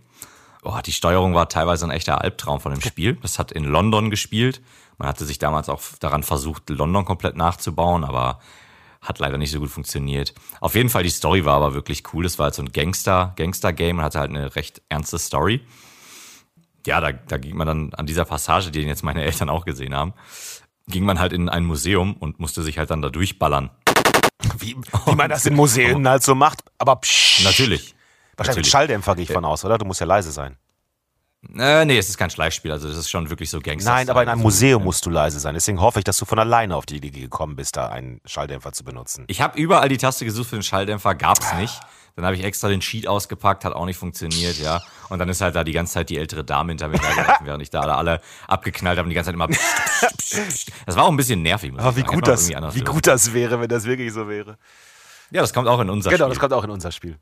Oh, 0.62 0.78
die 0.86 0.92
Steuerung 0.92 1.34
war 1.34 1.48
teilweise 1.48 1.84
ein 1.84 1.90
echter 1.90 2.20
Albtraum 2.20 2.60
von 2.60 2.72
dem 2.72 2.80
Spiel. 2.88 3.14
Das 3.20 3.40
hat 3.40 3.50
in 3.50 3.64
London 3.64 4.10
gespielt. 4.10 4.62
Man 4.98 5.08
hatte 5.08 5.24
sich 5.24 5.40
damals 5.40 5.68
auch 5.68 5.80
daran 5.98 6.22
versucht, 6.22 6.70
London 6.70 7.04
komplett 7.04 7.36
nachzubauen, 7.36 8.04
aber 8.04 8.38
hat 9.04 9.18
leider 9.18 9.38
nicht 9.38 9.52
so 9.52 9.60
gut 9.60 9.70
funktioniert. 9.70 10.34
Auf 10.60 10.74
jeden 10.74 10.88
Fall, 10.88 11.02
die 11.02 11.10
Story 11.10 11.44
war 11.44 11.56
aber 11.56 11.74
wirklich 11.74 12.02
cool. 12.12 12.24
Das 12.24 12.38
war 12.38 12.44
halt 12.44 12.54
so 12.54 12.62
ein 12.62 12.72
Gangster, 12.72 13.34
Gangster-Game 13.36 13.98
und 13.98 14.04
hatte 14.04 14.18
halt 14.18 14.30
eine 14.30 14.56
recht 14.56 14.82
ernste 14.88 15.18
Story. 15.18 15.60
Ja, 16.86 17.00
da, 17.00 17.12
da 17.12 17.38
ging 17.38 17.56
man 17.56 17.66
dann 17.66 17.94
an 17.94 18.06
dieser 18.06 18.24
Passage, 18.24 18.70
die 18.70 18.80
jetzt 18.80 19.04
meine 19.04 19.22
Eltern 19.22 19.48
auch 19.48 19.64
gesehen 19.64 19.94
haben, 19.94 20.14
ging 20.88 21.04
man 21.04 21.18
halt 21.18 21.32
in 21.32 21.48
ein 21.48 21.64
Museum 21.64 22.14
und 22.14 22.40
musste 22.40 22.62
sich 22.62 22.78
halt 22.78 22.90
dann 22.90 23.02
da 23.02 23.10
durchballern. 23.10 23.70
Wie, 24.58 24.76
wie 25.06 25.14
man 25.14 25.30
das 25.30 25.46
in 25.46 25.54
Museen 25.54 26.06
halt 26.08 26.22
so 26.22 26.34
macht, 26.34 26.62
aber 26.78 26.96
psch, 26.96 27.44
Natürlich. 27.44 27.94
Wahrscheinlich 28.36 28.36
mit 28.36 28.46
Natürlich. 28.46 28.70
Schalldämpfer 28.70 29.14
gehe 29.14 29.24
ich 29.24 29.32
von 29.32 29.44
aus, 29.44 29.64
oder? 29.64 29.78
Du 29.78 29.84
musst 29.84 30.00
ja 30.00 30.06
leise 30.06 30.32
sein. 30.32 30.56
Äh, 31.56 31.84
nee, 31.84 31.98
es 31.98 32.08
ist 32.08 32.16
kein 32.18 32.30
Schleichspiel, 32.30 32.72
also 32.72 32.88
das 32.88 32.96
ist 32.96 33.10
schon 33.10 33.30
wirklich 33.30 33.50
so 33.50 33.60
Gangster. 33.60 33.90
Nein, 33.90 34.08
aber 34.10 34.22
in 34.22 34.28
einem 34.28 34.38
Also, 34.38 34.44
Museum 34.48 34.82
musst 34.84 35.04
du 35.06 35.10
leise 35.10 35.38
sein. 35.40 35.54
Deswegen 35.54 35.80
hoffe 35.80 35.98
ich, 36.00 36.04
dass 36.04 36.16
du 36.16 36.24
von 36.24 36.38
alleine 36.38 36.74
auf 36.76 36.86
die 36.86 36.96
Idee 36.96 37.10
gekommen 37.10 37.56
bist, 37.56 37.76
da 37.76 37.88
einen 37.88 38.20
Schalldämpfer 38.24 38.72
zu 38.72 38.84
benutzen. 38.84 39.24
Ich 39.28 39.40
habe 39.40 39.58
überall 39.58 39.88
die 39.88 39.98
Taste 39.98 40.24
gesucht 40.24 40.48
für 40.50 40.56
den 40.56 40.62
Schalldämpfer, 40.62 41.14
gab's 41.14 41.52
nicht. 41.54 41.78
Dann 42.16 42.24
habe 42.24 42.36
ich 42.36 42.44
extra 42.44 42.68
den 42.68 42.80
Sheet 42.80 43.08
ausgepackt, 43.08 43.64
hat 43.64 43.72
auch 43.72 43.86
nicht 43.86 43.96
funktioniert, 43.98 44.56
ja. 44.58 44.80
Und 45.08 45.18
dann 45.18 45.28
ist 45.28 45.40
halt 45.40 45.56
da 45.56 45.64
die 45.64 45.72
ganze 45.72 45.94
Zeit 45.94 46.10
die 46.10 46.16
ältere 46.18 46.44
Dame 46.44 46.70
hinter 46.70 46.86
mir 46.86 47.00
hergelaufen, 47.00 47.44
während 47.46 47.60
ich 47.62 47.70
da 47.70 47.80
alle, 47.80 47.94
alle 47.96 48.20
abgeknallt 48.46 48.98
habe 48.98 49.06
und 49.06 49.10
die 49.10 49.14
ganze 49.16 49.28
Zeit 49.28 49.34
immer. 49.34 49.48
Das 50.86 50.96
war 50.96 51.04
auch 51.04 51.10
ein 51.10 51.16
bisschen 51.16 51.42
nervig. 51.42 51.72
Muss 51.72 51.80
Aber 51.82 51.96
wie 51.96 52.00
sagen. 52.00 52.14
gut, 52.14 52.28
das, 52.28 52.48
wie 52.48 52.80
gut 52.82 53.06
das 53.06 53.32
wäre, 53.32 53.60
wenn 53.60 53.68
das 53.68 53.84
wirklich 53.84 54.12
so 54.12 54.28
wäre. 54.28 54.58
Ja, 55.30 55.40
das 55.40 55.52
kommt 55.52 55.68
auch 55.68 55.80
in 55.80 55.90
unser 55.90 56.10
Genau, 56.10 56.24
Spiel. 56.26 56.30
das 56.34 56.38
kommt 56.40 56.52
auch 56.52 56.64
in 56.64 56.70
unser 56.70 56.92
Spiel. 56.92 57.18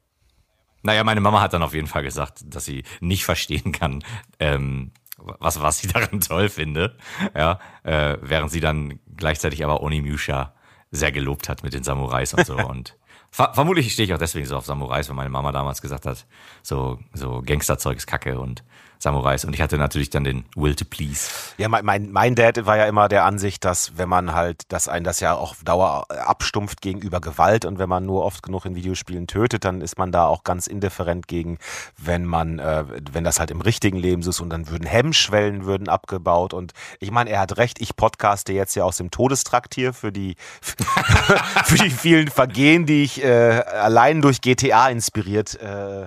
Naja, 0.83 1.05
meine 1.05 1.21
Mama 1.21 1.41
hat 1.41 1.53
dann 1.53 1.63
auf 1.63 1.75
jeden 1.75 1.87
Fall 1.87 2.03
gesagt, 2.03 2.43
dass 2.45 2.65
sie 2.65 2.85
nicht 3.01 3.25
verstehen 3.25 3.73
kann, 3.73 4.05
ähm, 4.39 4.93
was, 5.17 5.61
was 5.61 5.79
sie 5.79 5.89
daran 5.93 6.21
toll 6.21 6.49
finde. 6.49 6.97
Ja, 7.35 7.59
äh, 7.85 8.19
während 8.21 8.51
sie 8.51 8.61
dann 8.61 8.99
gleichzeitig 9.17 9.65
aber 9.65 9.83
Onimusha 9.83 10.55
sehr 10.91 11.13
gelobt 11.13 11.49
hat 11.49 11.63
mit 11.63 11.73
den 11.73 11.85
Samurais 11.85 12.35
und 12.35 12.47
so. 12.47 12.57
und 12.69 12.97
ver 13.31 13.53
vermutlich 13.55 13.93
stehe 13.93 14.07
ich 14.07 14.15
auch 14.15 14.19
deswegen 14.19 14.47
so 14.47 14.57
auf 14.57 14.67
Samurais, 14.67 15.09
weil 15.09 15.17
meine 15.17 15.31
Mama 15.31 15.53
damals 15.53 15.81
gesagt 15.81 16.07
hat, 16.07 16.27
so, 16.63 16.99
so 17.13 17.43
Gangsterzeug 17.45 17.97
ist 17.97 18.07
Kacke 18.07 18.39
und 18.39 18.63
Samurais. 19.03 19.45
Und 19.45 19.55
ich 19.55 19.61
hatte 19.61 19.79
natürlich 19.79 20.11
dann 20.11 20.25
den 20.25 20.45
Will 20.55 20.75
to 20.75 20.85
Please. 20.85 21.31
Ja, 21.59 21.69
mein, 21.69 21.85
mein, 21.85 22.13
mein 22.13 22.35
Dad 22.35 22.67
war 22.67 22.77
ja 22.77 22.87
immer 22.87 23.09
der 23.09 23.25
Ansicht, 23.25 23.65
dass 23.65 23.97
wenn 23.99 24.09
man 24.09 24.33
halt, 24.33 24.63
dass 24.69 24.89
einen 24.89 25.05
das 25.05 25.21
ja 25.21 25.35
auch 25.35 25.57
Dauer 25.65 26.11
abstumpft 26.11 26.81
gegenüber 26.81 27.21
Gewalt 27.21 27.65
und 27.65 27.79
wenn 27.79 27.89
man 27.89 28.07
nur 28.07 28.25
oft 28.25 28.43
genug 28.43 28.65
in 28.65 28.75
Videospielen 28.75 29.27
tötet, 29.27 29.65
dann 29.65 29.81
ist 29.81 29.99
man 29.99 30.13
da 30.13 30.27
auch 30.27 30.45
ganz 30.45 30.67
indifferent 30.67 31.29
gegen, 31.29 31.59
wenn 31.97 32.25
man, 32.25 32.59
äh, 32.59 32.85
wenn 33.13 33.25
das 33.25 33.41
halt 33.41 33.51
im 33.51 33.61
richtigen 33.61 33.99
Leben 33.99 34.23
so 34.23 34.31
ist 34.31 34.41
und 34.41 34.51
dann 34.51 34.69
würden 34.69 34.87
Hemmschwellen 34.87 35.65
würden 35.65 35.89
abgebaut 35.89 36.55
und 36.55 36.73
ich 37.01 37.11
meine, 37.11 37.31
er 37.31 37.41
hat 37.41 37.59
recht, 37.59 37.81
ich 37.81 37.97
podcaste 37.97 38.53
jetzt 38.53 38.75
ja 38.75 38.85
aus 38.85 38.97
dem 38.97 39.11
Todestrakt 39.11 39.75
hier 39.75 39.93
für 39.93 40.13
die, 40.13 40.37
für 41.65 41.77
die 41.77 41.91
vielen 41.91 42.29
Vergehen, 42.29 42.87
die 42.87 43.03
ich 43.03 43.23
äh, 43.23 43.29
allein 43.29 44.23
durch 44.23 44.41
GTA 44.41 44.89
inspiriert 44.89 45.61
äh, 45.61 46.07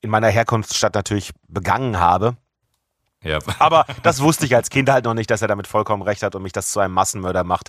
in 0.00 0.10
meiner 0.10 0.28
Herkunftsstadt 0.28 0.94
natürlich 0.94 1.32
begangen 1.48 1.98
habe. 1.98 2.36
Ja. 3.22 3.38
Aber 3.58 3.86
das 4.02 4.20
wusste 4.20 4.46
ich 4.46 4.54
als 4.54 4.70
Kind 4.70 4.90
halt 4.90 5.04
noch 5.04 5.14
nicht, 5.14 5.30
dass 5.30 5.42
er 5.42 5.48
damit 5.48 5.66
vollkommen 5.66 6.02
recht 6.02 6.22
hat 6.22 6.34
und 6.34 6.42
mich 6.42 6.52
das 6.52 6.70
zu 6.70 6.80
einem 6.80 6.94
Massenmörder 6.94 7.44
macht, 7.44 7.68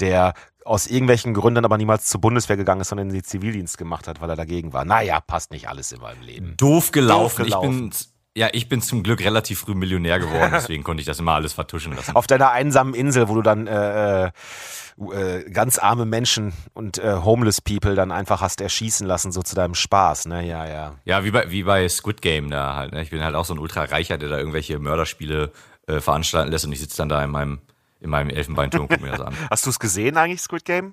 der 0.00 0.34
aus 0.64 0.86
irgendwelchen 0.86 1.32
Gründen 1.32 1.64
aber 1.64 1.78
niemals 1.78 2.06
zur 2.06 2.20
Bundeswehr 2.20 2.56
gegangen 2.56 2.80
ist, 2.80 2.88
sondern 2.88 3.08
in 3.08 3.14
den 3.14 3.24
Zivildienst 3.24 3.78
gemacht 3.78 4.08
hat, 4.08 4.20
weil 4.20 4.30
er 4.30 4.36
dagegen 4.36 4.72
war. 4.72 4.84
Naja, 4.84 5.20
passt 5.20 5.52
nicht 5.52 5.68
alles 5.68 5.92
in 5.92 6.00
meinem 6.00 6.22
Leben. 6.22 6.54
Doof 6.56 6.90
gelaufen. 6.90 7.44
Doof 7.44 7.46
gelaufen. 7.46 7.90
Ich 7.92 7.98
bin, 7.98 8.15
ja, 8.36 8.50
ich 8.52 8.68
bin 8.68 8.82
zum 8.82 9.02
Glück 9.02 9.24
relativ 9.24 9.60
früh 9.60 9.74
Millionär 9.74 10.20
geworden, 10.20 10.50
deswegen 10.52 10.84
konnte 10.84 11.00
ich 11.00 11.06
das 11.06 11.18
immer 11.18 11.32
alles 11.32 11.54
vertuschen 11.54 11.96
lassen. 11.96 12.14
Auf 12.14 12.26
deiner 12.26 12.50
einsamen 12.50 12.92
Insel, 12.92 13.28
wo 13.28 13.34
du 13.34 13.42
dann 13.42 13.66
äh, 13.66 14.26
äh, 14.26 15.50
ganz 15.50 15.78
arme 15.78 16.04
Menschen 16.04 16.52
und 16.74 16.98
äh, 16.98 17.16
homeless 17.24 17.62
people 17.62 17.94
dann 17.94 18.12
einfach 18.12 18.42
hast 18.42 18.60
erschießen 18.60 19.06
lassen, 19.06 19.32
so 19.32 19.42
zu 19.42 19.54
deinem 19.54 19.74
Spaß, 19.74 20.26
ne? 20.26 20.46
Ja, 20.46 20.68
ja. 20.68 20.94
Ja, 21.06 21.24
wie 21.24 21.30
bei, 21.30 21.50
wie 21.50 21.62
bei 21.62 21.88
Squid 21.88 22.20
Game 22.20 22.50
da 22.50 22.76
halt. 22.76 22.92
Ne? 22.92 23.02
Ich 23.02 23.10
bin 23.10 23.24
halt 23.24 23.34
auch 23.34 23.46
so 23.46 23.54
ein 23.54 23.58
Ultra-Reicher, 23.58 24.18
der 24.18 24.28
da 24.28 24.36
irgendwelche 24.36 24.78
Mörderspiele 24.78 25.50
äh, 25.86 26.00
veranstalten 26.00 26.50
lässt 26.50 26.66
und 26.66 26.72
ich 26.72 26.80
sitze 26.80 26.98
dann 26.98 27.08
da 27.08 27.24
in 27.24 27.30
meinem, 27.30 27.60
in 28.00 28.10
meinem 28.10 28.28
Elfenbeinturm 28.28 28.82
und 28.82 28.88
guck 28.88 29.00
mir 29.00 29.12
das 29.12 29.20
an. 29.22 29.34
Hast 29.50 29.64
du 29.64 29.70
es 29.70 29.78
gesehen 29.78 30.18
eigentlich, 30.18 30.42
Squid 30.42 30.66
Game? 30.66 30.92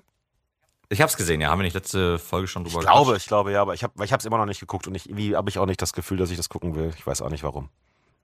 Ich 0.88 1.00
hab's 1.00 1.16
gesehen, 1.16 1.40
ja. 1.40 1.50
Haben 1.50 1.60
wir 1.60 1.64
nicht 1.64 1.74
letzte 1.74 2.18
Folge 2.18 2.46
schon 2.46 2.64
drüber 2.64 2.80
Ich 2.80 2.86
glaube, 2.86 3.16
ich 3.16 3.26
glaube, 3.26 3.52
ja, 3.52 3.62
aber 3.62 3.74
ich 3.74 3.82
habe 3.82 4.04
ich 4.04 4.12
es 4.12 4.24
immer 4.24 4.38
noch 4.38 4.46
nicht 4.46 4.60
geguckt 4.60 4.86
und 4.86 4.94
ich, 4.94 5.08
irgendwie 5.08 5.34
habe 5.36 5.48
ich 5.50 5.58
auch 5.58 5.66
nicht 5.66 5.80
das 5.80 5.92
Gefühl, 5.92 6.18
dass 6.18 6.30
ich 6.30 6.36
das 6.36 6.48
gucken 6.48 6.74
will. 6.74 6.92
Ich 6.96 7.06
weiß 7.06 7.22
auch 7.22 7.30
nicht 7.30 7.42
warum. 7.42 7.68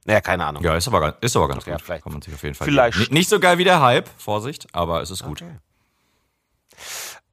Naja, 0.04 0.20
keine 0.20 0.46
Ahnung. 0.46 0.62
Ja, 0.62 0.74
ist 0.76 0.88
aber, 0.88 1.00
ganz- 1.00 1.16
ist 1.20 1.36
aber 1.36 1.48
ganz 1.48 1.66
Ja, 1.66 1.74
gut. 1.74 1.82
vielleicht- 1.82 2.04
Kann 2.04 2.12
man 2.12 2.22
sich 2.22 2.32
auf 2.34 2.42
jeden 2.42 2.54
Fall 2.54 2.66
vielleicht-. 2.66 2.98
Nicht, 2.98 3.12
nicht 3.12 3.28
so 3.28 3.38
geil 3.40 3.58
wie 3.58 3.64
der 3.64 3.80
Hype, 3.80 4.08
Vorsicht, 4.18 4.66
aber 4.72 5.02
es 5.02 5.10
ist 5.10 5.22
gut. 5.24 5.42
Okay. 5.42 5.56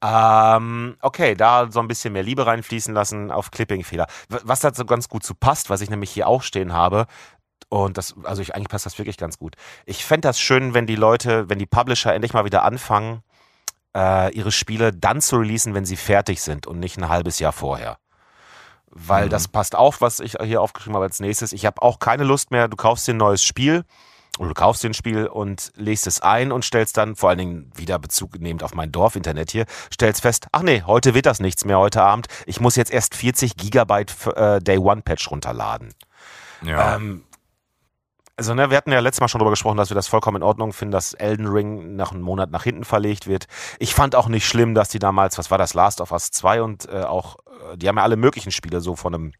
Ähm, 0.01 0.95
okay, 1.01 1.33
da 1.35 1.71
so 1.71 1.79
ein 1.79 1.87
bisschen 1.87 2.13
mehr 2.13 2.21
Liebe 2.23 2.45
reinfließen 2.45 2.93
lassen 2.93 3.31
auf 3.31 3.49
Clipping-Fehler. 3.51 4.07
Was 4.29 4.59
da 4.59 4.73
so 4.73 4.85
ganz 4.85 5.09
gut 5.09 5.23
zu 5.23 5.33
passt, 5.33 5.69
was 5.69 5.81
ich 5.81 5.89
nämlich 5.89 6.11
hier 6.11 6.27
auch 6.27 6.43
stehen 6.43 6.73
habe, 6.73 7.07
und 7.69 7.97
das, 7.97 8.15
also 8.23 8.41
ich, 8.41 8.53
eigentlich 8.55 8.69
passt 8.69 8.85
das 8.85 8.97
wirklich 8.97 9.17
ganz 9.17 9.39
gut. 9.39 9.55
Ich 9.85 10.05
fände 10.05 10.27
das 10.27 10.39
schön, 10.39 10.73
wenn 10.73 10.85
die 10.87 10.95
Leute, 10.95 11.49
wenn 11.49 11.59
die 11.59 11.65
Publisher 11.65 12.13
endlich 12.13 12.33
mal 12.33 12.45
wieder 12.45 12.63
anfangen, 12.63 13.23
äh, 13.97 14.29
ihre 14.33 14.51
Spiele 14.51 14.93
dann 14.93 15.21
zu 15.21 15.37
releasen, 15.37 15.73
wenn 15.73 15.85
sie 15.85 15.95
fertig 15.97 16.41
sind 16.41 16.67
und 16.67 16.79
nicht 16.79 16.97
ein 16.97 17.09
halbes 17.09 17.39
Jahr 17.39 17.51
vorher. 17.53 17.97
Weil 18.89 19.25
Mhm. 19.25 19.29
das 19.31 19.47
passt 19.47 19.75
auf, 19.75 20.01
was 20.01 20.19
ich 20.19 20.35
hier 20.41 20.61
aufgeschrieben 20.61 20.95
habe 20.95 21.05
als 21.05 21.19
nächstes. 21.19 21.51
Ich 21.51 21.65
habe 21.65 21.81
auch 21.81 21.99
keine 21.99 22.23
Lust 22.23 22.51
mehr, 22.51 22.67
du 22.67 22.77
kaufst 22.77 23.07
dir 23.07 23.13
ein 23.13 23.17
neues 23.17 23.43
Spiel 23.43 23.83
oder 24.39 24.49
du 24.49 24.53
kaufst 24.53 24.83
dir 24.83 24.89
ein 24.89 24.93
Spiel 24.93 25.25
und 25.27 25.71
legst 25.75 26.05
es 26.07 26.21
ein 26.21 26.51
und 26.51 26.63
stellst 26.63 26.95
dann, 26.97 27.15
vor 27.15 27.29
allen 27.29 27.39
Dingen 27.39 27.71
wieder 27.75 27.97
Bezug 27.99 28.39
nehmend 28.39 28.63
auf 28.63 28.73
mein 28.75 28.91
Dorf-Internet 28.91 29.51
hier, 29.51 29.65
stellst 29.93 30.21
fest, 30.21 30.47
ach 30.51 30.61
nee, 30.61 30.83
heute 30.85 31.13
wird 31.15 31.25
das 31.25 31.39
nichts 31.39 31.65
mehr 31.65 31.79
heute 31.79 32.01
Abend. 32.03 32.27
Ich 32.45 32.59
muss 32.59 32.75
jetzt 32.75 32.91
erst 32.91 33.15
40 33.15 33.57
Gigabyte 33.57 34.13
äh, 34.35 34.59
Day-One-Patch 34.59 35.29
runterladen. 35.31 35.93
Ja. 36.63 36.95
Ähm, 36.95 37.23
also, 38.37 38.53
ne, 38.53 38.69
wir 38.69 38.77
hatten 38.77 38.91
ja 38.91 38.99
letztes 38.99 39.19
Mal 39.21 39.27
schon 39.27 39.39
darüber 39.39 39.51
gesprochen, 39.51 39.77
dass 39.77 39.89
wir 39.89 39.95
das 39.95 40.07
vollkommen 40.07 40.37
in 40.37 40.43
Ordnung 40.43 40.71
finden, 40.71 40.91
dass 40.91 41.13
Elden 41.13 41.47
Ring 41.47 41.95
nach 41.95 42.11
einem 42.11 42.21
Monat 42.21 42.51
nach 42.51 42.63
hinten 42.63 42.83
verlegt 42.85 43.27
wird. 43.27 43.47
Ich 43.79 43.95
fand 43.95 44.15
auch 44.15 44.27
nicht 44.27 44.47
schlimm, 44.47 44.75
dass 44.75 44.89
die 44.89 44.99
damals, 44.99 45.37
was 45.37 45.49
war 45.49 45.57
das, 45.57 45.73
Last 45.73 46.01
of 46.01 46.11
Us 46.11 46.29
2 46.31 46.61
und 46.61 46.87
äh, 46.87 47.01
auch, 47.03 47.37
äh, 47.73 47.77
die 47.77 47.87
haben 47.87 47.97
ja 47.97 48.03
alle 48.03 48.15
möglichen 48.15 48.51
Spiele 48.51 48.79
so 48.81 48.95
von 48.95 49.13
einem 49.15 49.31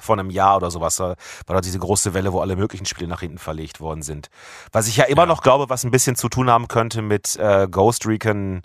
von 0.00 0.18
einem 0.18 0.30
Jahr 0.30 0.56
oder 0.56 0.70
sowas, 0.70 0.96
da 0.96 1.16
war 1.46 1.56
da 1.56 1.60
diese 1.60 1.78
große 1.78 2.14
Welle, 2.14 2.32
wo 2.32 2.40
alle 2.40 2.56
möglichen 2.56 2.86
Spiele 2.86 3.08
nach 3.08 3.20
hinten 3.20 3.36
verlegt 3.36 3.78
worden 3.78 4.00
sind. 4.00 4.28
Was 4.72 4.88
ich 4.88 4.96
ja 4.96 5.04
immer 5.04 5.22
Ja. 5.22 5.26
noch 5.26 5.42
glaube, 5.42 5.68
was 5.68 5.84
ein 5.84 5.90
bisschen 5.90 6.16
zu 6.16 6.30
tun 6.30 6.48
haben 6.48 6.66
könnte 6.66 7.02
mit 7.02 7.36
äh, 7.36 7.68
Ghost 7.70 8.06
Recon, 8.06 8.62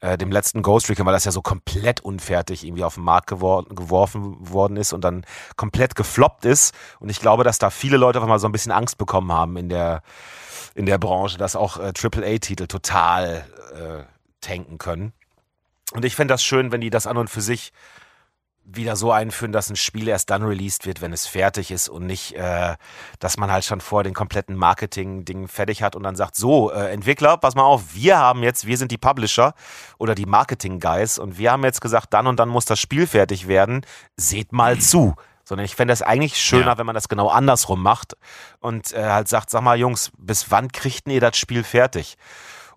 äh, 0.00 0.16
dem 0.16 0.32
letzten 0.32 0.62
Ghost 0.62 0.88
Recon, 0.88 1.06
weil 1.06 1.12
das 1.12 1.24
ja 1.24 1.32
so 1.32 1.42
komplett 1.42 2.00
unfertig 2.00 2.64
irgendwie 2.64 2.84
auf 2.84 2.94
den 2.94 3.04
Markt 3.04 3.26
gewor 3.26 3.64
geworfen 3.66 4.36
worden 4.50 4.76
ist 4.76 4.92
und 4.92 5.02
dann 5.02 5.24
komplett 5.56 5.94
gefloppt 5.94 6.44
ist. 6.44 6.74
Und 7.00 7.10
ich 7.10 7.20
glaube, 7.20 7.44
dass 7.44 7.58
da 7.58 7.70
viele 7.70 7.96
Leute 7.96 8.18
einfach 8.18 8.28
mal 8.28 8.38
so 8.38 8.48
ein 8.48 8.52
bisschen 8.52 8.72
Angst 8.72 8.98
bekommen 8.98 9.32
haben 9.32 9.56
in 9.56 9.68
der, 9.68 10.02
in 10.74 10.86
der 10.86 10.98
Branche, 10.98 11.38
dass 11.38 11.56
auch 11.56 11.78
äh, 11.78 11.92
AAA-Titel 11.92 12.66
total 12.66 13.44
äh, 13.74 14.04
tanken 14.40 14.78
können. 14.78 15.12
Und 15.92 16.04
ich 16.04 16.16
fände 16.16 16.32
das 16.32 16.42
schön, 16.42 16.72
wenn 16.72 16.80
die 16.80 16.90
das 16.90 17.06
an 17.06 17.16
und 17.16 17.28
für 17.28 17.40
sich 17.40 17.72
wieder 18.72 18.96
so 18.96 19.12
einführen, 19.12 19.52
dass 19.52 19.70
ein 19.70 19.76
Spiel 19.76 20.08
erst 20.08 20.30
dann 20.30 20.42
released 20.42 20.86
wird, 20.86 21.00
wenn 21.00 21.12
es 21.12 21.26
fertig 21.26 21.70
ist 21.70 21.88
und 21.88 22.06
nicht, 22.06 22.34
äh, 22.34 22.76
dass 23.18 23.36
man 23.36 23.50
halt 23.50 23.64
schon 23.64 23.80
vor 23.80 24.02
den 24.04 24.14
kompletten 24.14 24.56
Marketing-Ding 24.56 25.48
fertig 25.48 25.82
hat 25.82 25.96
und 25.96 26.02
dann 26.02 26.16
sagt, 26.16 26.36
so, 26.36 26.70
äh, 26.72 26.92
Entwickler, 26.92 27.36
pass 27.36 27.54
mal 27.54 27.62
auf, 27.64 27.94
wir 27.94 28.18
haben 28.18 28.42
jetzt, 28.42 28.66
wir 28.66 28.76
sind 28.78 28.90
die 28.92 28.98
Publisher 28.98 29.54
oder 29.98 30.14
die 30.14 30.26
Marketing-Guys 30.26 31.18
und 31.18 31.38
wir 31.38 31.52
haben 31.52 31.64
jetzt 31.64 31.80
gesagt, 31.80 32.12
dann 32.14 32.26
und 32.26 32.38
dann 32.38 32.48
muss 32.48 32.64
das 32.64 32.78
Spiel 32.80 33.06
fertig 33.06 33.48
werden, 33.48 33.82
seht 34.16 34.52
mal 34.52 34.78
zu. 34.78 35.14
Sondern 35.44 35.64
ich 35.64 35.74
fände 35.74 35.90
das 35.90 36.02
eigentlich 36.02 36.36
schöner, 36.40 36.66
Ja. 36.66 36.78
wenn 36.78 36.86
man 36.86 36.94
das 36.94 37.08
genau 37.08 37.28
andersrum 37.28 37.82
macht 37.82 38.16
und 38.60 38.92
äh, 38.92 39.02
halt 39.02 39.26
sagt, 39.26 39.50
sag 39.50 39.62
mal, 39.62 39.76
Jungs, 39.76 40.12
bis 40.16 40.50
wann 40.52 40.70
kriegt 40.70 41.08
ihr 41.08 41.20
das 41.20 41.36
Spiel 41.36 41.64
fertig? 41.64 42.16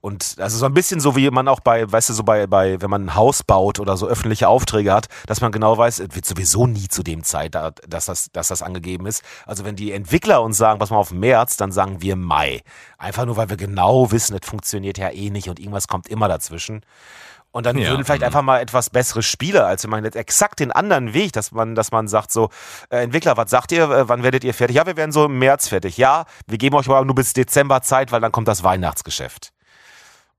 Und 0.06 0.36
also 0.38 0.58
so 0.58 0.66
ein 0.66 0.74
bisschen 0.74 1.00
so 1.00 1.16
wie 1.16 1.30
man 1.30 1.48
auch 1.48 1.62
bei, 1.62 1.90
weißt 1.90 2.10
du, 2.10 2.14
so 2.14 2.24
bei, 2.24 2.46
bei, 2.46 2.82
wenn 2.82 2.90
man 2.90 3.06
ein 3.06 3.16
Haus 3.16 3.42
baut 3.42 3.80
oder 3.80 3.96
so 3.96 4.06
öffentliche 4.06 4.50
Aufträge 4.50 4.92
hat, 4.92 5.08
dass 5.28 5.40
man 5.40 5.54
genau 5.54 5.78
weiß, 5.78 6.00
es 6.00 6.14
wird 6.14 6.26
sowieso 6.26 6.68
nie 6.68 6.90
zu 6.90 7.04
dem 7.04 7.24
Zeit, 7.24 7.56
da- 7.56 7.72
dass 7.88 8.08
das, 8.08 8.30
dass 8.34 8.50
das 8.50 8.62
angegeben 8.62 9.06
ist. 9.06 9.24
Also 9.46 9.64
wenn 9.64 9.78
die 9.78 9.94
Entwickler 9.94 10.42
uns 10.42 10.58
sagen, 10.58 10.78
pass 10.78 10.90
mal 10.90 10.98
auf 10.98 11.12
März, 11.12 11.56
dann 11.56 11.72
sagen 11.72 12.02
wir 12.02 12.18
Mai. 12.18 12.64
Einfach 12.98 13.26
nur, 13.26 13.38
weil 13.38 13.48
wir 13.50 13.56
genau 13.56 14.12
wissen, 14.12 14.38
es 14.38 14.46
funktioniert 14.46 14.98
ja 14.98 15.10
eh 15.10 15.30
nicht 15.30 15.48
und 15.48 15.58
irgendwas 15.58 15.88
kommt 15.88 16.10
immer 16.10 16.28
dazwischen. 16.28 16.82
Und 17.52 17.66
dann 17.66 17.78
Ja, 17.78 17.92
würden 17.92 18.04
vielleicht 18.04 18.24
mhm. 18.24 18.26
einfach 18.26 18.42
mal 18.42 18.60
etwas 18.60 18.90
bessere 18.90 19.24
Spiele, 19.24 19.64
als 19.66 19.84
wenn 19.84 19.92
man 19.92 20.04
jetzt 20.04 20.18
exakt 20.18 20.60
den 20.60 20.74
anderen 20.74 21.14
Weg, 21.14 21.32
dass 21.32 21.54
man, 21.54 21.76
dass 21.76 21.94
man 21.94 22.10
sagt 22.10 22.34
so, 22.34 22.50
äh, 22.90 23.04
Entwickler, 23.04 23.38
was 23.38 23.50
sagt 23.50 23.72
ihr, 23.72 23.84
äh, 23.90 24.10
wann 24.10 24.22
werdet 24.22 24.44
ihr 24.44 24.54
fertig? 24.54 24.76
Ja, 24.76 24.86
wir 24.86 24.98
werden 24.98 25.14
so 25.14 25.24
im 25.28 25.40
März 25.40 25.70
fertig. 25.70 25.96
Ja, 25.96 26.26
wir 26.46 26.58
geben 26.58 26.76
euch 26.76 26.90
aber 26.90 27.06
nur 27.06 27.16
bis 27.16 27.32
Dezember 27.32 27.82
Zeit, 27.82 28.12
weil 28.12 28.20
dann 28.20 28.34
kommt 28.34 28.50
das 28.50 28.66
Weihnachtsgeschäft. 28.66 29.53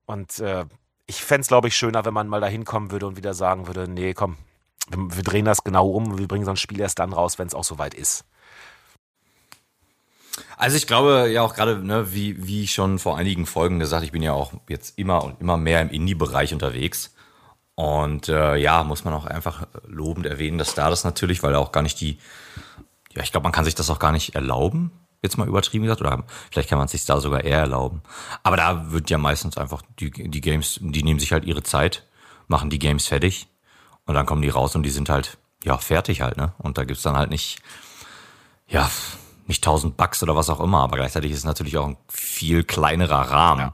Und 0.05 0.39
äh, 0.39 0.65
ich 1.07 1.23
fände 1.23 1.41
es, 1.41 1.47
glaube 1.47 1.67
ich, 1.67 1.75
schöner, 1.75 2.05
wenn 2.05 2.13
man 2.13 2.27
mal 2.27 2.41
da 2.41 2.47
hinkommen 2.47 2.91
würde 2.91 3.07
und 3.07 3.17
wieder 3.17 3.33
sagen 3.33 3.67
würde, 3.67 3.87
nee, 3.87 4.13
komm, 4.13 4.37
wir, 4.89 5.17
wir 5.17 5.23
drehen 5.23 5.45
das 5.45 5.63
genau 5.63 5.87
um, 5.89 6.17
wir 6.17 6.27
bringen 6.27 6.45
so 6.45 6.51
ein 6.51 6.57
Spiel 6.57 6.79
erst 6.79 6.99
dann 6.99 7.13
raus, 7.13 7.39
wenn 7.39 7.47
es 7.47 7.55
auch 7.55 7.63
soweit 7.63 7.93
ist. 7.93 8.25
Also 10.57 10.75
ich 10.77 10.87
glaube 10.87 11.29
ja 11.29 11.41
auch 11.41 11.53
gerade, 11.53 11.85
ne, 11.85 12.13
wie, 12.13 12.45
wie 12.45 12.67
schon 12.67 12.99
vor 12.99 13.17
einigen 13.17 13.45
Folgen 13.45 13.79
gesagt, 13.79 14.03
ich 14.03 14.11
bin 14.11 14.21
ja 14.21 14.33
auch 14.33 14.53
jetzt 14.67 14.97
immer 14.97 15.23
und 15.23 15.39
immer 15.41 15.57
mehr 15.57 15.81
im 15.81 15.89
Indie-Bereich 15.89 16.53
unterwegs. 16.53 17.13
Und 17.75 18.29
äh, 18.29 18.55
ja, 18.55 18.83
muss 18.83 19.03
man 19.03 19.13
auch 19.13 19.25
einfach 19.25 19.67
lobend 19.85 20.25
erwähnen, 20.25 20.57
dass 20.57 20.75
da 20.75 20.89
das 20.89 21.03
natürlich, 21.03 21.43
weil 21.43 21.55
auch 21.55 21.71
gar 21.71 21.81
nicht 21.81 21.99
die, 21.99 22.19
ja, 23.13 23.21
ich 23.21 23.31
glaube, 23.31 23.43
man 23.43 23.51
kann 23.51 23.65
sich 23.65 23.75
das 23.75 23.89
auch 23.89 23.99
gar 23.99 24.13
nicht 24.13 24.35
erlauben, 24.35 24.91
jetzt 25.25 25.37
mal 25.37 25.47
übertrieben 25.47 25.83
gesagt, 25.83 26.01
oder 26.01 26.23
vielleicht 26.51 26.69
kann 26.69 26.77
man 26.77 26.85
es 26.85 26.91
sich 26.91 27.05
da 27.05 27.19
sogar 27.19 27.43
eher 27.43 27.59
erlauben. 27.59 28.01
Aber 28.43 28.57
da 28.57 28.91
wird 28.91 29.09
ja 29.09 29.17
meistens 29.17 29.57
einfach 29.57 29.81
die, 29.99 30.11
die 30.11 30.41
Games, 30.41 30.79
die 30.81 31.03
nehmen 31.03 31.19
sich 31.19 31.31
halt 31.31 31.45
ihre 31.45 31.63
Zeit, 31.63 32.05
machen 32.47 32.69
die 32.69 32.79
Games 32.79 33.07
fertig 33.07 33.47
und 34.05 34.15
dann 34.15 34.25
kommen 34.25 34.41
die 34.41 34.49
raus 34.49 34.75
und 34.75 34.83
die 34.83 34.89
sind 34.89 35.09
halt, 35.09 35.37
ja, 35.63 35.77
fertig 35.77 36.21
halt, 36.21 36.37
ne? 36.37 36.53
Und 36.59 36.77
da 36.77 36.83
gibt's 36.83 37.03
dann 37.03 37.17
halt 37.17 37.29
nicht, 37.29 37.59
ja, 38.67 38.89
nicht 39.47 39.63
tausend 39.63 39.97
Bucks 39.97 40.23
oder 40.23 40.35
was 40.35 40.49
auch 40.49 40.59
immer, 40.59 40.81
aber 40.81 40.97
gleichzeitig 40.97 41.31
ist 41.31 41.39
es 41.39 41.43
natürlich 41.43 41.77
auch 41.77 41.87
ein 41.87 41.97
viel 42.09 42.63
kleinerer 42.63 43.31
Rahmen, 43.31 43.71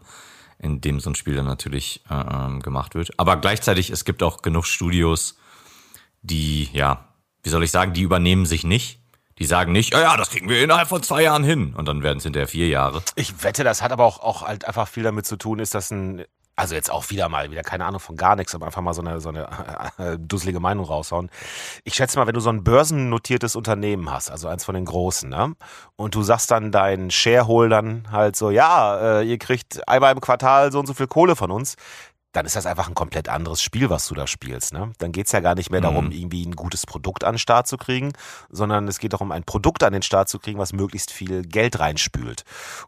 in 0.60 0.82
dem 0.82 1.00
so 1.00 1.10
ein 1.10 1.16
Spiel 1.16 1.36
dann 1.36 1.46
natürlich 1.46 2.04
äh, 2.10 2.14
ähm, 2.14 2.62
gemacht 2.62 2.96
wird. 2.96 3.12
Aber 3.18 3.38
gleichzeitig, 3.38 3.90
es 3.90 4.06
gibt 4.06 4.22
auch 4.24 4.42
genug 4.42 4.66
Studios, 4.66 5.38
die, 6.22 6.70
ja, 6.74 7.08
wie 7.44 7.50
soll 7.50 7.64
ich 7.64 7.72
sagen, 7.72 7.94
die 7.94 8.02
übernehmen 8.02 8.46
sich 8.46 8.64
nicht. 8.64 9.01
Die 9.42 9.48
sagen 9.48 9.72
nicht, 9.72 9.92
ja, 9.92 10.02
ja, 10.02 10.18
das 10.18 10.30
kriegen 10.30 10.50
wir 10.50 10.64
innerhalb 10.64 10.88
von 10.88 11.02
zwei 11.02 11.24
Jahren 11.24 11.44
hin. 11.44 11.74
Und 11.76 11.88
dann 11.88 12.04
werden 12.04 12.20
es 12.20 12.24
hinterher 12.26 12.48
vier 12.48 12.68
Jahre. 12.68 13.02
Ich 13.16 13.44
wette, 13.44 13.64
das 13.64 13.82
hat 13.82 13.92
aber 13.92 14.06
auch, 14.06 14.20
auch 14.20 14.44
halt 14.44 14.66
einfach 14.66 14.88
viel 14.88 15.02
damit 15.02 15.26
zu 15.26 15.36
tun, 15.36 15.58
ist 15.58 15.74
das 15.74 15.90
ein, 15.90 16.26
also 16.56 16.76
jetzt 16.76 16.92
auch 16.92 17.10
wieder 17.10 17.28
mal, 17.28 17.50
wieder 17.50 17.64
keine 17.64 17.86
Ahnung 17.86 18.00
von 18.00 18.16
gar 18.16 18.36
nichts, 18.36 18.54
aber 18.54 18.68
einfach 18.68 18.84
mal 18.84 18.94
so 18.94 19.02
eine, 19.02 19.20
so 19.20 19.30
eine 19.30 19.48
äh, 19.98 20.20
dusselige 20.20 20.60
Meinung 20.60 20.86
raushauen. 20.86 21.32
Ich 21.86 21.96
schätze 21.96 22.20
mal, 22.20 22.28
wenn 22.28 22.36
du 22.36 22.40
so 22.40 22.52
ein 22.52 22.64
börsennotiertes 22.64 23.56
Unternehmen 23.56 24.12
hast, 24.12 24.30
also 24.30 24.48
eins 24.48 24.64
von 24.64 24.76
den 24.76 24.86
großen, 24.86 25.28
ne? 25.28 25.56
Und 25.96 26.14
du 26.14 26.22
sagst 26.22 26.52
dann 26.52 26.72
deinen 26.72 27.10
Shareholdern 27.10 28.10
halt 28.12 28.36
so, 28.36 28.52
ja, 28.52 29.22
äh, 29.22 29.24
ihr 29.24 29.40
kriegt 29.40 29.88
einmal 29.90 30.14
im 30.14 30.22
Quartal 30.22 30.72
so 30.72 30.80
und 30.80 30.86
so 30.86 30.94
viel 30.94 31.08
Kohle 31.08 31.36
von 31.36 31.50
uns, 31.50 31.78
dann 32.34 32.46
ist 32.46 32.56
das 32.56 32.66
einfach 32.66 32.88
ein 32.88 32.96
komplett 32.96 33.28
anderes 33.28 33.62
Spiel, 33.62 33.90
was 33.90 34.08
du 34.08 34.16
da 34.16 34.26
spielst. 34.26 34.72
Ne? 34.74 34.94
Dann 35.00 35.12
geht's 35.12 35.32
ja 35.34 35.42
gar 35.42 35.56
nicht 35.56 35.70
mehr 35.70 35.82
darum, 35.82 36.12
irgendwie 36.12 36.46
ein 36.46 36.56
gutes 36.56 36.86
Produkt 36.86 37.24
an 37.26 37.34
den 37.34 37.40
Start 37.40 37.68
zu 37.68 37.78
kriegen, 37.78 38.14
sondern 38.50 38.88
es 38.88 39.00
geht 39.00 39.12
darum, 39.14 39.32
ein 39.34 39.44
Produkt 39.44 39.84
an 39.84 39.92
den 39.92 40.02
Start 40.02 40.30
zu 40.30 40.40
kriegen, 40.40 40.58
was 40.58 40.72
möglichst 40.72 41.12
viel 41.12 41.42
Geld 41.42 41.80
reinspült. 41.80 42.44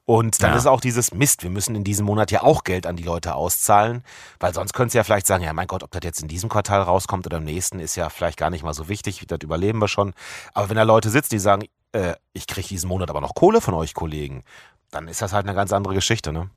Und 0.05 0.41
dann 0.41 0.51
Ja. 0.51 0.57
ist 0.57 0.65
auch 0.65 0.79
dieses 0.79 1.13
Mist, 1.13 1.43
wir 1.43 1.49
müssen 1.49 1.75
in 1.75 1.83
diesem 1.83 2.05
Monat 2.05 2.31
ja 2.31 2.41
auch 2.43 2.63
Geld 2.63 2.85
an 2.87 2.95
die 2.95 3.03
Leute 3.03 3.35
auszahlen, 3.35 4.03
weil 4.39 4.53
sonst 4.53 4.73
könntest 4.73 4.93
du 4.93 4.99
ja 4.99 5.03
vielleicht 5.03 5.27
sagen, 5.27 5.43
ja 5.43 5.51
mein 5.51 5.67
Gott, 5.67 5.83
ob 5.83 5.91
das 5.91 6.01
jetzt 6.03 6.21
in 6.21 6.29
diesem 6.29 6.49
Quartal 6.49 6.81
rauskommt 6.81 7.25
oder 7.25 7.37
im 7.37 7.43
nächsten, 7.43 7.79
ist 7.79 7.95
ja 7.95 8.09
vielleicht 8.09 8.37
gar 8.37 8.49
nicht 8.49 8.63
mal 8.63 8.73
so 8.73 8.87
wichtig, 8.87 9.25
das 9.27 9.39
überleben 9.41 9.79
wir 9.79 9.87
schon. 9.89 10.13
Aber 10.53 10.69
wenn 10.69 10.77
da 10.77 10.83
Leute 10.83 11.09
sitzen, 11.09 11.31
die 11.31 11.39
sagen, 11.39 11.65
äh, 11.91 12.13
ich 12.31 12.47
kriege 12.47 12.67
diesen 12.69 12.87
Monat 12.87 13.09
aber 13.09 13.19
noch 13.21 13.35
Kohle 13.35 13.59
von 13.59 13.73
euch 13.73 13.93
Kollegen, 13.93 14.43
dann 14.89 15.07
ist 15.09 15.21
das 15.21 15.33
halt 15.33 15.45
eine 15.45 15.55
ganz 15.55 15.73
andere 15.73 15.93
Geschichte, 15.93 16.31
ne? 16.31 16.49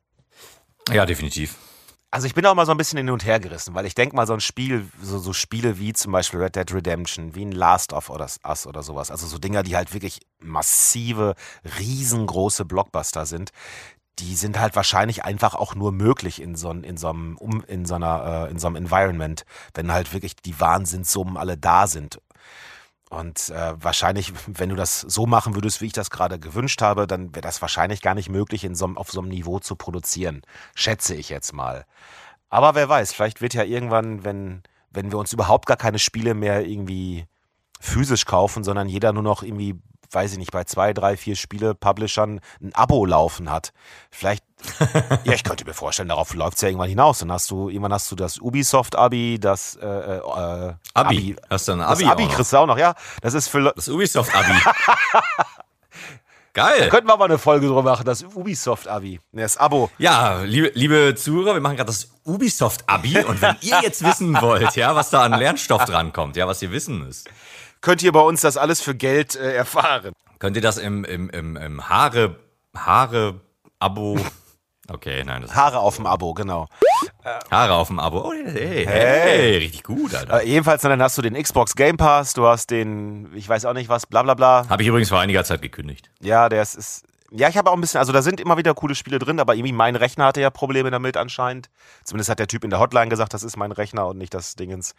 Ja, 0.91 1.05
definitiv. 1.05 1.55
Also 2.09 2.25
ich 2.25 2.33
bin 2.33 2.45
auch 2.45 2.55
mal 2.55 2.65
so 2.65 2.71
ein 2.71 2.77
bisschen 2.77 2.97
hin 2.97 3.09
und 3.09 3.25
her 3.25 3.39
gerissen, 3.39 3.75
weil 3.75 3.85
ich 3.85 3.93
denke 3.93 4.15
mal 4.15 4.25
so 4.25 4.33
ein 4.33 4.39
Spiel, 4.39 4.87
so, 5.01 5.19
so 5.19 5.33
Spiele 5.33 5.77
wie 5.77 5.91
zum 5.91 6.13
Beispiel 6.13 6.39
Red 6.39 6.55
Dead 6.55 6.73
Redemption, 6.73 7.35
wie 7.35 7.43
ein 7.43 7.51
Last 7.51 7.91
of 7.91 8.09
Us 8.09 8.65
oder 8.65 8.81
sowas, 8.81 9.11
also 9.11 9.27
so 9.27 9.37
Dinger, 9.37 9.61
die 9.61 9.75
halt 9.75 9.93
wirklich 9.93 10.21
massive, 10.39 11.35
riesengroße 11.77 12.63
Blockbuster 12.63 13.25
sind, 13.25 13.51
die 14.19 14.35
sind 14.35 14.59
halt 14.59 14.75
wahrscheinlich 14.75 15.25
einfach 15.25 15.53
auch 15.53 15.75
nur 15.75 15.91
möglich 15.91 16.41
in 16.41 16.55
so, 16.55 16.71
in 16.71 16.97
so 16.97 17.09
einem, 17.09 17.37
in 17.67 17.85
so 17.85 17.95
einer, 17.95 18.47
äh, 18.47 18.51
in 18.51 18.57
so 18.57 18.67
einem 18.67 18.77
Environment, 18.77 19.43
wenn 19.73 19.91
halt 19.91 20.13
wirklich 20.13 20.35
die 20.37 20.59
Wahnsinnssummen 20.59 21.37
alle 21.37 21.57
da 21.57 21.87
sind. 21.87 22.19
Und 23.09 23.49
äh, 23.49 23.73
wahrscheinlich, 23.81 24.33
wenn 24.47 24.69
du 24.69 24.75
das 24.75 25.01
so 25.01 25.25
machen 25.25 25.55
würdest, 25.55 25.81
wie 25.81 25.85
ich 25.85 25.93
das 25.93 26.09
gerade 26.09 26.39
gewünscht 26.39 26.81
habe, 26.81 27.07
dann 27.07 27.33
wäre 27.33 27.41
das 27.41 27.61
wahrscheinlich 27.61 28.01
gar 28.01 28.15
nicht 28.15 28.29
möglich, 28.29 28.65
in 28.65 28.75
so, 28.75 28.85
auf 28.95 29.11
so 29.11 29.21
einem 29.21 29.29
Niveau 29.29 29.59
zu 29.59 29.75
produzieren. 29.75 30.41
Schätze 30.75 31.15
ich 31.15 31.29
jetzt 31.29 31.53
mal. 31.53 31.85
Aber 32.49 32.75
wer 32.75 32.89
weiß, 32.89 33.13
vielleicht 33.13 33.41
wird 33.41 33.53
ja 33.53 33.63
irgendwann, 33.63 34.25
wenn, 34.25 34.63
wenn 34.91 35.11
wir 35.11 35.19
uns 35.19 35.31
überhaupt 35.33 35.67
gar 35.67 35.77
keine 35.77 35.99
Spiele 35.99 36.33
mehr 36.33 36.65
irgendwie 36.65 37.25
physisch 37.79 38.25
kaufen, 38.25 38.63
sondern 38.63 38.89
jeder 38.89 39.13
nur 39.13 39.23
noch 39.23 39.43
irgendwie, 39.43 39.75
weiß 40.11 40.33
ich 40.33 40.37
nicht, 40.37 40.51
bei 40.51 40.63
zwei, 40.65 40.93
drei, 40.93 41.15
vier 41.15 41.35
Spiele-Publishern 41.35 42.41
ein 42.61 42.75
Abo 42.75 43.05
laufen 43.05 43.51
hat. 43.51 43.71
Vielleicht, 44.11 44.43
ja, 45.23 45.33
ich 45.33 45.43
könnte 45.43 45.65
mir 45.65 45.73
vorstellen, 45.73 46.09
darauf 46.09 46.33
läuft 46.33 46.57
es 46.57 46.61
ja 46.61 46.69
irgendwann 46.69 46.89
hinaus. 46.89 47.19
Dann 47.19 47.31
hast 47.31 47.49
du, 47.51 47.69
irgendwann 47.69 47.93
hast 47.93 48.11
du 48.11 48.15
das 48.15 48.39
Ubisoft-Abi, 48.39 49.39
das 49.39 49.75
äh, 49.75 49.85
äh, 50.17 50.73
Abi. 50.93 51.35
Hast 51.49 51.67
du 51.67 51.73
ein 51.73 51.79
Das 51.79 51.89
Abi? 51.99 52.05
Abi 52.05 52.23
auch 52.23 52.27
noch? 52.27 52.35
kriegst 52.35 52.53
du 52.53 52.57
auch 52.57 52.65
noch, 52.65 52.77
ja. 52.77 52.95
Das 53.21 53.33
ist 53.33 53.47
für, 53.47 53.59
Le- 53.59 53.73
Das 53.75 53.87
Ubisoft-Abi. 53.87 54.53
Geil. 56.53 56.89
Könnten 56.89 57.07
wir 57.07 57.17
mal 57.17 57.25
eine 57.25 57.37
Folge 57.37 57.67
drüber 57.67 57.83
machen, 57.83 58.03
das 58.03 58.23
Ubisoft-Abi. 58.23 59.19
Das 59.31 59.57
Abo. 59.57 59.91
Ja, 59.99 60.41
liebe, 60.41 60.71
liebe 60.73 61.13
Zuhörer, 61.15 61.53
wir 61.53 61.61
machen 61.61 61.75
gerade 61.75 61.87
das 61.91 62.09
Ubisoft-Abi 62.25 63.19
und 63.25 63.39
wenn 63.43 63.55
ihr 63.61 63.79
jetzt 63.83 64.03
wissen 64.03 64.33
wollt, 64.41 64.75
ja, 64.75 64.95
was 64.95 65.11
da 65.11 65.21
an 65.21 65.33
Lernstoff 65.37 65.85
drankommt, 65.85 66.35
ja, 66.35 66.47
was 66.47 66.61
ihr 66.61 66.71
wissen 66.71 66.99
müsst, 66.99 67.29
Könnt 67.79 68.01
ihr 68.01 68.11
bei 68.11 68.21
uns 68.21 68.41
das 68.41 68.57
alles 68.57 68.81
für 68.81 68.95
Geld 68.95 69.35
äh, 69.35 69.53
erfahren. 69.53 70.13
könnt 70.39 70.55
ihr 70.55 70.63
das 70.63 70.79
im, 70.79 71.05
im, 71.05 71.29
im, 71.29 71.55
im 71.55 71.87
Haare, 71.87 72.35
Haare-Abo, 72.75 74.17
okay, 74.91 75.23
nein, 75.23 75.41
das 75.41 75.55
Haare 75.55 75.79
auf 75.79 75.95
dem 75.97 76.05
Abo, 76.05 76.33
genau. 76.33 76.67
Haare 77.51 77.73
auf 77.73 77.87
dem 77.87 77.99
Abo. 77.99 78.21
Oh, 78.29 78.33
hey, 78.33 78.85
hey, 78.85 78.85
hey, 78.85 79.57
richtig 79.57 79.83
gut, 79.83 80.13
Alter. 80.15 80.41
Äh, 80.43 80.47
jedenfalls, 80.47 80.81
dann 80.81 81.01
hast 81.01 81.17
du 81.17 81.21
den 81.21 81.33
Xbox 81.41 81.75
Game 81.75 81.97
Pass, 81.97 82.33
du 82.33 82.45
hast 82.47 82.71
den, 82.71 83.29
ich 83.35 83.47
weiß 83.47 83.65
auch 83.65 83.73
nicht 83.73 83.89
was, 83.89 84.05
bla 84.05 84.23
bla 84.23 84.33
bla. 84.33 84.65
Habe 84.69 84.81
ich 84.81 84.87
übrigens 84.87 85.09
vor 85.09 85.19
einiger 85.19 85.43
Zeit 85.43 85.61
gekündigt. 85.61 86.09
Ja, 86.21 86.49
der 86.49 86.61
ist, 86.61 86.75
ist. 86.75 87.03
Ja, 87.29 87.49
ich 87.49 87.57
habe 87.57 87.69
auch 87.69 87.73
ein 87.73 87.81
bisschen, 87.81 87.99
also 87.99 88.13
da 88.13 88.21
sind 88.21 88.39
immer 88.39 88.55
wieder 88.55 88.73
coole 88.73 88.95
Spiele 88.95 89.19
drin, 89.19 89.41
aber 89.41 89.53
irgendwie 89.53 89.73
mein 89.73 89.97
Rechner 89.97 90.27
hatte 90.27 90.39
ja 90.39 90.49
Probleme 90.49 90.91
damit 90.91 91.17
anscheinend. 91.17 91.69
Zumindest 92.05 92.29
hat 92.29 92.39
der 92.39 92.47
Typ 92.47 92.63
in 92.63 92.69
der 92.69 92.79
Hotline 92.79 93.09
gesagt, 93.09 93.33
das 93.33 93.43
ist 93.43 93.57
mein 93.57 93.73
Rechner 93.73 94.07
und 94.07 94.17
nicht 94.17 94.33
das 94.33 94.55
Dingens. 94.55 94.95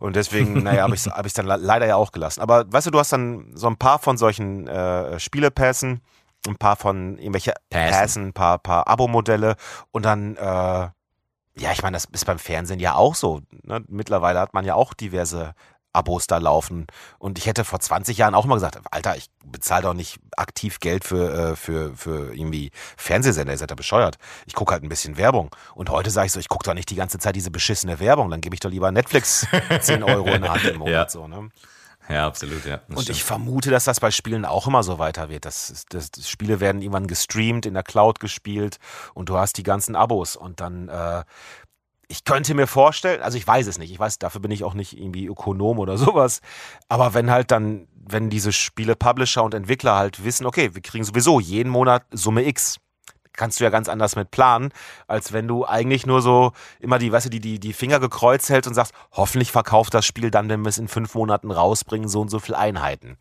Und 0.00 0.16
deswegen, 0.16 0.54
naja, 0.64 0.82
habe 0.82 0.96
ich 0.96 1.06
es 1.06 1.12
hab 1.12 1.24
ich's 1.24 1.34
dann 1.34 1.46
le- 1.46 1.58
leider 1.60 1.86
ja 1.86 1.94
auch 1.94 2.10
gelassen. 2.10 2.40
Aber 2.40 2.64
weißt 2.72 2.88
du, 2.88 2.90
du 2.90 2.98
hast 2.98 3.12
dann 3.12 3.52
so 3.54 3.68
ein 3.68 3.76
paar 3.76 4.00
von 4.00 4.18
solchen 4.18 4.66
äh, 4.66 5.20
Spielepässen, 5.20 6.00
ein 6.46 6.56
paar 6.56 6.76
von 6.76 7.18
irgendwelche 7.18 7.54
Pässen. 7.68 8.28
Ein 8.28 8.32
paar, 8.32 8.58
paar 8.58 8.88
Abo-Modelle 8.88 9.56
und 9.90 10.04
dann, 10.04 10.36
äh, 10.36 10.40
ja, 10.40 11.72
ich 11.72 11.82
meine, 11.82 11.96
das 11.96 12.06
ist 12.06 12.24
beim 12.26 12.38
Fernsehen 12.38 12.80
ja 12.80 12.94
auch 12.94 13.14
so. 13.14 13.40
Ne? 13.62 13.84
Mittlerweile 13.88 14.40
hat 14.40 14.54
man 14.54 14.64
ja 14.64 14.74
auch 14.74 14.94
diverse 14.94 15.54
Abos 15.92 16.26
da 16.26 16.38
laufen. 16.38 16.86
Und 17.18 17.38
ich 17.38 17.46
hätte 17.46 17.64
vor 17.64 17.80
20 17.80 18.16
Jahren 18.16 18.34
auch 18.34 18.46
mal 18.46 18.54
gesagt, 18.54 18.78
Alter, 18.90 19.16
ich 19.16 19.26
bezahle 19.44 19.82
doch 19.82 19.94
nicht 19.94 20.20
aktiv 20.36 20.78
Geld 20.78 21.04
für, 21.04 21.52
äh, 21.52 21.56
für, 21.56 21.96
für 21.96 22.32
irgendwie 22.32 22.70
Fernsehsender, 22.96 23.52
ihr 23.52 23.58
seid 23.58 23.70
da 23.70 23.74
bescheuert. 23.74 24.16
Ich 24.46 24.54
gucke 24.54 24.72
halt 24.72 24.84
ein 24.84 24.88
bisschen 24.88 25.16
Werbung. 25.16 25.54
Und 25.74 25.90
heute 25.90 26.10
sage 26.10 26.26
ich 26.26 26.32
so, 26.32 26.40
ich 26.40 26.48
gucke 26.48 26.64
doch 26.64 26.74
nicht 26.74 26.90
die 26.90 26.94
ganze 26.94 27.18
Zeit 27.18 27.34
diese 27.34 27.50
beschissene 27.50 27.98
Werbung, 27.98 28.30
dann 28.30 28.40
gebe 28.40 28.54
ich 28.54 28.60
doch 28.60 28.70
lieber 28.70 28.92
Netflix 28.92 29.46
10 29.80 30.02
Euro 30.04 30.28
in 30.28 30.42
der 30.42 30.52
Hand 30.52 30.64
im 30.64 30.78
Monat. 30.78 30.92
Ja. 30.92 31.08
So, 31.08 31.26
ne? 31.26 31.50
Ja, 32.10 32.26
absolut, 32.26 32.64
ja. 32.64 32.80
Und 32.88 33.02
stimmt. 33.02 33.16
ich 33.16 33.24
vermute, 33.24 33.70
dass 33.70 33.84
das 33.84 34.00
bei 34.00 34.10
Spielen 34.10 34.44
auch 34.44 34.66
immer 34.66 34.82
so 34.82 34.98
weiter 34.98 35.28
wird. 35.28 35.44
Das, 35.44 35.84
das, 35.88 36.10
das 36.10 36.28
Spiele 36.28 36.60
werden 36.60 36.82
irgendwann 36.82 37.06
gestreamt, 37.06 37.66
in 37.66 37.74
der 37.74 37.82
Cloud 37.82 38.20
gespielt 38.20 38.78
und 39.14 39.28
du 39.28 39.36
hast 39.36 39.56
die 39.58 39.62
ganzen 39.62 39.96
Abos 39.96 40.36
und 40.36 40.60
dann 40.60 40.88
äh, 40.88 41.24
ich 42.10 42.24
könnte 42.24 42.54
mir 42.54 42.66
vorstellen, 42.66 43.22
also 43.22 43.38
ich 43.38 43.46
weiß 43.46 43.68
es 43.68 43.78
nicht, 43.78 43.92
ich 43.92 43.98
weiß, 43.98 44.18
dafür 44.18 44.40
bin 44.40 44.50
ich 44.50 44.64
auch 44.64 44.74
nicht 44.74 44.98
irgendwie 44.98 45.26
Ökonom 45.26 45.78
oder 45.78 45.96
sowas, 45.96 46.40
aber 46.88 47.14
wenn 47.14 47.30
halt 47.30 47.52
dann, 47.52 47.86
wenn 47.94 48.30
diese 48.30 48.52
Spiele 48.52 48.96
Publisher 48.96 49.44
und 49.44 49.54
Entwickler 49.54 49.94
halt 49.94 50.24
wissen, 50.24 50.44
okay, 50.44 50.74
wir 50.74 50.82
kriegen 50.82 51.04
sowieso 51.04 51.38
jeden 51.38 51.70
Monat 51.70 52.04
Summe 52.10 52.44
X, 52.46 52.78
kannst 53.32 53.60
du 53.60 53.64
ja 53.64 53.70
ganz 53.70 53.88
anders 53.88 54.16
mit 54.16 54.30
planen, 54.30 54.70
als 55.06 55.32
wenn 55.32 55.48
du 55.48 55.64
eigentlich 55.64 56.06
nur 56.06 56.22
so 56.22 56.52
immer 56.78 56.98
die, 56.98 57.12
weißt 57.12 57.26
du, 57.26 57.30
die, 57.30 57.40
die, 57.40 57.58
die 57.58 57.72
Finger 57.72 58.00
gekreuzt 58.00 58.50
hältst 58.50 58.68
und 58.68 58.74
sagst, 58.74 58.92
hoffentlich 59.12 59.50
verkauft 59.52 59.94
das 59.94 60.04
Spiel 60.06 60.30
dann, 60.30 60.48
wenn 60.48 60.62
wir 60.62 60.68
es 60.68 60.78
in 60.78 60.88
fünf 60.88 61.14
Monaten 61.14 61.50
rausbringen, 61.50 62.08
so 62.08 62.20
und 62.20 62.28
so 62.28 62.38
viel 62.38 62.54
Einheiten. 62.54 63.16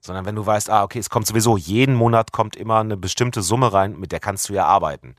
Sondern 0.00 0.24
wenn 0.24 0.34
du 0.34 0.44
weißt, 0.44 0.68
ah, 0.70 0.82
okay, 0.82 0.98
es 0.98 1.10
kommt 1.10 1.26
sowieso, 1.26 1.56
jeden 1.56 1.94
Monat 1.94 2.32
kommt 2.32 2.56
immer 2.56 2.80
eine 2.80 2.96
bestimmte 2.96 3.42
Summe 3.42 3.72
rein, 3.72 3.98
mit 3.98 4.10
der 4.10 4.20
kannst 4.20 4.48
du 4.48 4.54
ja 4.54 4.66
arbeiten. 4.66 5.14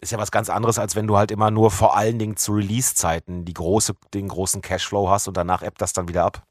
Ist 0.00 0.12
ja 0.12 0.18
was 0.18 0.30
ganz 0.30 0.48
anderes, 0.48 0.78
als 0.78 0.96
wenn 0.96 1.06
du 1.06 1.16
halt 1.16 1.30
immer 1.30 1.50
nur 1.50 1.70
vor 1.70 1.96
allen 1.96 2.18
Dingen 2.18 2.36
zu 2.36 2.52
Release-Zeiten 2.52 3.44
die 3.44 3.54
große, 3.54 3.94
den 4.14 4.28
großen 4.28 4.62
Cashflow 4.62 5.10
hast 5.10 5.28
und 5.28 5.36
danach 5.36 5.62
ebbt 5.62 5.82
das 5.82 5.92
dann 5.92 6.08
wieder 6.08 6.24
ab. 6.24 6.42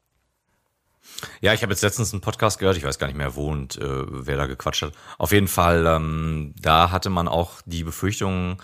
Ja, 1.40 1.52
ich 1.52 1.62
habe 1.62 1.72
jetzt 1.72 1.82
letztens 1.82 2.12
einen 2.12 2.20
Podcast 2.20 2.58
gehört, 2.58 2.76
ich 2.76 2.84
weiß 2.84 2.98
gar 2.98 3.06
nicht 3.06 3.16
mehr 3.16 3.34
wo 3.34 3.50
und 3.50 3.76
äh, 3.76 4.04
wer 4.08 4.36
da 4.36 4.46
gequatscht 4.46 4.82
hat. 4.82 4.92
Auf 5.18 5.32
jeden 5.32 5.48
Fall, 5.48 5.86
ähm, 5.86 6.54
da 6.60 6.90
hatte 6.90 7.10
man 7.10 7.28
auch 7.28 7.60
die 7.64 7.84
Befürchtung 7.84 8.62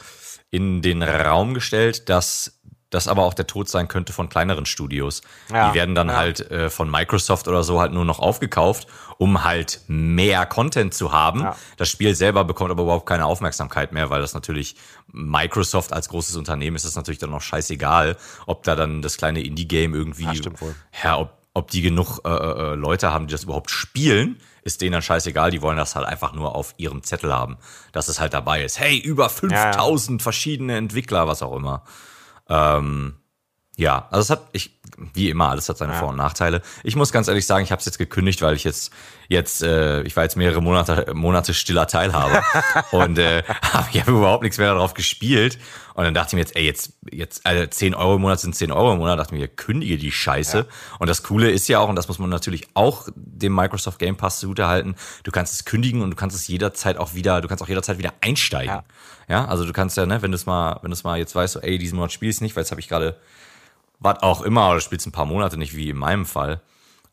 in 0.50 0.82
den 0.82 1.02
Raum 1.02 1.54
gestellt, 1.54 2.08
dass 2.08 2.60
das 2.90 3.08
aber 3.08 3.24
auch 3.24 3.34
der 3.34 3.46
Tod 3.46 3.68
sein 3.68 3.88
könnte 3.88 4.12
von 4.12 4.28
kleineren 4.28 4.64
Studios. 4.64 5.22
Ja, 5.52 5.70
die 5.70 5.74
werden 5.74 5.94
dann 5.94 6.08
ja. 6.08 6.16
halt 6.16 6.50
äh, 6.50 6.70
von 6.70 6.90
Microsoft 6.90 7.48
oder 7.48 7.64
so 7.64 7.80
halt 7.80 7.92
nur 7.92 8.04
noch 8.04 8.20
aufgekauft, 8.20 8.86
um 9.18 9.44
halt 9.44 9.80
mehr 9.88 10.46
Content 10.46 10.94
zu 10.94 11.12
haben. 11.12 11.40
Ja. 11.40 11.56
Das 11.76 11.88
Spiel 11.88 12.14
selber 12.14 12.44
bekommt 12.44 12.70
aber 12.70 12.84
überhaupt 12.84 13.06
keine 13.06 13.26
Aufmerksamkeit 13.26 13.92
mehr, 13.92 14.08
weil 14.10 14.20
das 14.20 14.34
natürlich 14.34 14.76
Microsoft 15.12 15.92
als 15.92 16.08
großes 16.08 16.36
Unternehmen 16.36 16.76
ist 16.76 16.84
es 16.84 16.94
natürlich 16.94 17.18
dann 17.18 17.30
noch 17.30 17.42
scheißegal, 17.42 18.16
ob 18.46 18.62
da 18.62 18.76
dann 18.76 19.02
das 19.02 19.16
kleine 19.16 19.42
Indie-Game 19.42 19.94
irgendwie, 19.94 20.24
Ja, 20.24 20.34
stimmt 20.34 20.60
wohl. 20.60 20.74
ja, 21.02 21.18
ob, 21.18 21.35
ob 21.56 21.70
die 21.70 21.80
genug 21.80 22.20
äh, 22.26 22.28
äh, 22.28 22.74
Leute 22.74 23.12
haben, 23.12 23.28
die 23.28 23.32
das 23.32 23.44
überhaupt 23.44 23.70
spielen, 23.70 24.38
ist 24.62 24.82
denen 24.82 24.92
dann 24.92 25.00
scheißegal. 25.00 25.50
Die 25.50 25.62
wollen 25.62 25.78
das 25.78 25.96
halt 25.96 26.06
einfach 26.06 26.34
nur 26.34 26.54
auf 26.54 26.74
ihrem 26.76 27.02
Zettel 27.02 27.32
haben, 27.32 27.56
dass 27.92 28.08
es 28.08 28.20
halt 28.20 28.34
dabei 28.34 28.62
ist. 28.62 28.78
Hey, 28.78 28.98
über 28.98 29.30
5000 29.30 30.22
verschiedene 30.22 30.76
Entwickler, 30.76 31.26
was 31.26 31.42
auch 31.42 31.56
immer. 31.56 31.82
Ähm, 32.50 33.14
ja, 33.78 34.06
also 34.10 34.20
es 34.20 34.30
hat, 34.30 34.50
ich, 34.52 34.78
wie 35.14 35.30
immer, 35.30 35.50
alles 35.50 35.68
hat 35.68 35.78
seine 35.78 35.94
Vor- 35.94 36.08
und 36.08 36.16
Nachteile. 36.16 36.62
Ich 36.82 36.96
muss 36.96 37.12
ganz 37.12 37.28
ehrlich 37.28 37.46
sagen, 37.46 37.64
ich 37.64 37.70
habe 37.70 37.80
es 37.80 37.86
jetzt 37.86 37.98
gekündigt, 37.98 38.42
weil 38.42 38.54
ich 38.54 38.64
jetzt, 38.64 38.92
jetzt, 39.28 39.62
äh, 39.62 40.02
ich 40.02 40.16
war 40.16 40.22
jetzt 40.22 40.36
mehrere 40.36 40.62
Monate, 40.62 41.12
Monate 41.14 41.54
stiller 41.54 41.86
Teilhabe 41.86 42.42
und 42.92 43.18
äh, 43.18 43.42
hab, 43.72 43.94
ich 43.94 44.00
habe 44.00 44.12
überhaupt 44.12 44.42
nichts 44.42 44.58
mehr 44.58 44.72
darauf 44.72 44.94
gespielt. 44.94 45.58
Und 45.94 46.04
dann 46.04 46.14
dachte 46.14 46.30
ich 46.30 46.34
mir 46.34 46.40
jetzt, 46.40 46.56
ey, 46.56 46.64
jetzt, 46.64 46.92
jetzt, 47.10 47.46
also 47.46 47.66
10 47.66 47.94
Euro 47.94 48.16
im 48.16 48.20
Monat 48.20 48.40
sind 48.40 48.54
10 48.54 48.70
Euro 48.70 48.92
im 48.92 48.98
Monat, 48.98 49.18
dachte 49.18 49.34
ich 49.34 49.40
mir, 49.40 49.48
kündige 49.48 49.96
die 49.96 50.12
Scheiße. 50.12 50.66
Und 50.98 51.08
das 51.08 51.22
Coole 51.22 51.50
ist 51.50 51.68
ja 51.68 51.78
auch, 51.78 51.88
und 51.88 51.96
das 51.96 52.08
muss 52.08 52.18
man 52.18 52.28
natürlich 52.28 52.68
auch 52.74 53.08
dem 53.14 53.54
Microsoft 53.54 53.98
Game 53.98 54.16
Pass 54.16 54.40
zugute 54.40 54.66
halten, 54.66 54.94
du 55.24 55.30
kannst 55.30 55.54
es 55.54 55.64
kündigen 55.64 56.02
und 56.02 56.10
du 56.10 56.16
kannst 56.16 56.36
es 56.36 56.48
jederzeit 56.48 56.98
auch 56.98 57.14
wieder, 57.14 57.40
du 57.40 57.48
kannst 57.48 57.62
auch 57.62 57.68
jederzeit 57.68 57.98
wieder 57.98 58.12
einsteigen. 58.20 58.74
Ja. 58.74 58.84
Ja, 59.28 59.44
also 59.46 59.64
du 59.64 59.72
kannst 59.72 59.96
ja, 59.96 60.06
ne, 60.06 60.22
wenn 60.22 60.30
du 60.30 60.36
es 60.36 60.46
mal, 60.46 60.78
wenn 60.82 60.90
du 60.90 60.94
es 60.94 61.02
mal 61.02 61.18
jetzt 61.18 61.34
weißt, 61.34 61.54
so, 61.54 61.60
ey, 61.60 61.78
diesen 61.78 61.96
Monat 61.96 62.12
spielst 62.12 62.42
nicht, 62.42 62.54
weil 62.54 62.62
jetzt 62.62 62.70
habe 62.70 62.80
ich 62.80 62.88
gerade 62.88 63.16
was 63.98 64.22
auch 64.22 64.42
immer, 64.42 64.70
oder 64.70 64.80
spielst 64.80 65.06
ein 65.06 65.12
paar 65.12 65.26
Monate 65.26 65.56
nicht, 65.56 65.76
wie 65.76 65.90
in 65.90 65.96
meinem 65.96 66.26
Fall. 66.26 66.60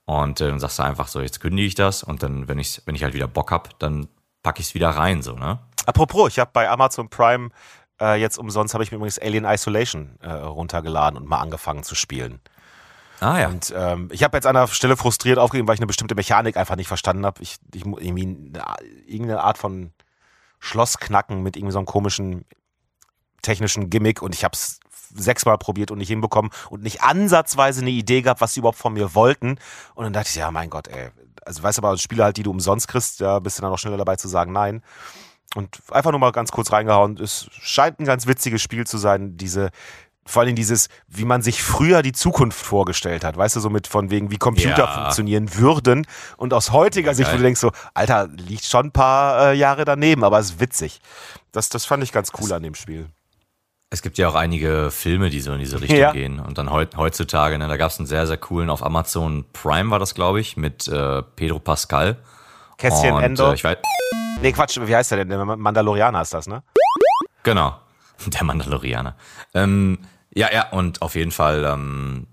Und 0.06 0.42
äh, 0.42 0.50
dann 0.50 0.60
sagst 0.60 0.80
du 0.80 0.84
einfach 0.84 1.08
so, 1.08 1.22
jetzt 1.22 1.40
kündige 1.40 1.68
ich 1.68 1.76
das 1.76 2.04
und 2.04 2.24
dann, 2.24 2.48
wenn 2.48 2.60
ich, 2.60 2.82
wenn 2.86 2.96
ich 2.96 3.04
halt 3.04 3.14
wieder 3.14 3.28
Bock 3.28 3.52
hab, 3.52 3.80
dann 3.80 4.08
packe 4.42 4.60
ich 4.60 4.68
es 4.68 4.74
wieder 4.74 4.90
rein, 4.90 5.22
so, 5.22 5.34
ne? 5.34 5.60
Apropos, 5.86 6.30
ich 6.30 6.40
habe 6.40 6.52
bei 6.54 6.70
Amazon 6.70 7.10
Prime 7.10 7.50
äh, 8.02 8.20
jetzt 8.20 8.38
umsonst 8.38 8.74
habe 8.74 8.84
ich 8.84 8.92
mir 8.92 8.98
übrigens 8.98 9.20
Alien 9.20 9.46
Isolation 9.46 10.18
äh, 10.22 10.32
runtergeladen 10.32 11.18
und 11.18 11.28
mal 11.28 11.40
angefangen 11.40 11.84
zu 11.84 11.96
spielen. 11.96 12.42
Ah 13.20 13.40
ja. 13.40 13.48
Und 13.48 13.74
ähm, 13.76 14.10
ich 14.12 14.24
habe 14.24 14.36
jetzt 14.36 14.46
an 14.46 14.56
der 14.56 14.68
Stelle 14.68 14.98
frustriert 14.98 15.40
aufgegeben, 15.40 15.68
weil 15.68 15.76
ich 15.76 15.80
eine 15.80 15.88
bestimmte 15.88 16.16
Mechanik 16.16 16.58
einfach 16.58 16.76
nicht 16.76 16.88
verstanden 16.88 17.26
habe. 17.26 17.42
Ich, 17.42 17.58
ich 17.74 17.86
irgendwie 17.86 18.24
eine, 18.24 18.64
irgendeine 19.06 19.42
Art 19.42 19.58
von 19.58 19.94
Schlossknacken 20.60 21.42
mit 21.42 21.56
irgendwie 21.56 21.72
so 21.72 21.80
einem 21.80 21.86
komischen 21.86 22.46
technischen 23.42 23.90
Gimmick 23.90 24.22
und 24.22 24.34
ich 24.36 24.44
habe 24.44 24.54
es 24.54 24.80
sechsmal 25.16 25.58
probiert 25.58 25.92
und 25.92 25.98
nicht 26.00 26.08
hinbekommen 26.10 26.52
und 26.70 26.84
nicht 26.84 27.02
ansatzweise 27.02 27.82
eine 27.82 27.90
Idee 27.92 28.22
gehabt, 28.22 28.42
was 28.42 28.54
sie 28.54 28.60
überhaupt 28.60 28.78
von 28.78 28.94
mir 28.94 29.16
wollten. 29.16 29.58
Und 29.96 30.04
dann 30.04 30.14
dachte 30.14 30.30
ich, 30.30 30.36
ja, 30.36 30.52
mein 30.52 30.70
Gott, 30.70 30.88
ey. 30.88 31.10
Also 31.46 31.62
weißt 31.62 31.78
du 31.80 31.84
aber, 31.84 31.98
Spiele 31.98 32.24
halt, 32.24 32.38
die 32.38 32.44
du 32.44 32.52
umsonst 32.52 32.88
kriegst, 32.88 33.20
da 33.22 33.40
bist 33.40 33.58
du 33.58 33.62
dann 33.62 33.72
auch 33.72 33.78
schneller 33.78 33.98
dabei 33.98 34.16
zu 34.16 34.28
sagen, 34.28 34.52
nein. 34.54 34.82
Und 35.56 35.80
einfach 35.92 36.12
nur 36.12 36.20
mal 36.20 36.32
ganz 36.32 36.52
kurz 36.52 36.72
reingehauen. 36.72 37.18
Es 37.18 37.48
scheint 37.52 38.00
ein 38.00 38.06
ganz 38.06 38.26
witziges 38.28 38.62
Spiel 38.62 38.88
zu 38.88 38.98
sein, 38.98 39.38
diese, 39.38 39.70
vor 40.26 40.42
allem 40.42 40.56
dieses, 40.56 40.88
wie 41.08 41.26
man 41.26 41.42
sich 41.44 41.62
früher 41.62 42.02
die 42.02 42.14
Zukunft 42.14 42.60
vorgestellt 42.60 43.24
hat. 43.24 43.38
Weißt 43.38 43.56
du, 43.56 43.60
so 43.60 43.70
mit 43.70 43.88
von 43.88 44.10
wegen, 44.10 44.32
wie 44.32 44.38
Computer 44.38 44.86
Ja. 44.86 44.88
funktionieren 44.88 45.54
würden. 45.56 46.08
Und 46.38 46.54
aus 46.54 46.72
heutiger 46.72 47.14
Sicht, 47.14 47.32
wo 47.32 47.38
du 47.38 47.44
denkst 47.44 47.60
so, 47.60 47.72
Alter, 47.94 48.28
liegt 48.30 48.64
schon 48.64 48.88
ein 48.88 48.92
paar 48.92 49.52
äh, 49.52 49.54
Jahre 49.54 49.86
daneben, 49.86 50.24
aber 50.24 50.40
es 50.40 50.52
ist 50.52 50.60
witzig. 50.60 51.02
Das, 51.52 51.70
das 51.70 51.86
fand 51.86 52.04
ich 52.04 52.12
ganz 52.12 52.32
cool 52.40 52.52
an 52.54 52.64
dem 52.64 52.74
Spiel. 52.74 53.10
Es 53.94 54.02
gibt 54.02 54.18
ja 54.18 54.28
auch 54.28 54.34
einige 54.34 54.90
Filme, 54.90 55.30
die 55.30 55.40
so 55.40 55.54
in 55.54 55.60
diese 55.60 55.80
Richtung 55.80 56.00
Ja. 56.00 56.12
gehen. 56.12 56.40
Und 56.40 56.58
dann 56.58 56.72
heut, 56.72 56.98
heutzutage, 56.98 57.60
ne, 57.60 57.68
da 57.68 57.78
gab 57.78 57.92
es 57.92 58.00
einen 58.00 58.08
sehr, 58.08 58.26
sehr 58.26 58.38
coolen 58.38 58.72
auf 58.72 58.84
Amazon 58.84 59.46
Prime 59.54 59.92
war 59.92 60.00
das, 60.00 60.16
glaube 60.16 60.40
ich, 60.42 60.58
mit 60.58 60.88
äh, 60.88 61.22
Pedro 61.22 61.60
Pascal. 61.60 62.18
Kästchen 62.80 63.14
und, 63.14 63.22
Endor. 63.22 63.52
Äh, 63.52 63.54
ich 63.54 63.64
weiß, 63.64 63.78
nee, 64.42 64.52
Quatsch, 64.52 64.80
wie 64.82 64.96
heißt 64.96 65.12
der 65.12 65.20
denn? 65.20 65.30
Der 65.30 65.46
Mandalorianer 65.46 66.24
ist 66.24 66.34
das, 66.34 66.48
ne? 66.48 66.64
Genau, 67.44 67.78
der 68.26 68.44
Mandalorianer. 68.44 69.16
Ähm, 69.54 70.00
ja, 70.34 70.52
ja, 70.52 70.70
und 70.72 71.04
auf 71.04 71.14
jeden 71.14 71.30
Fall, 71.30 71.64
ähm, 71.64 72.26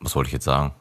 was 0.00 0.14
wollte 0.14 0.28
ich 0.28 0.34
jetzt 0.34 0.44
sagen? 0.44 0.74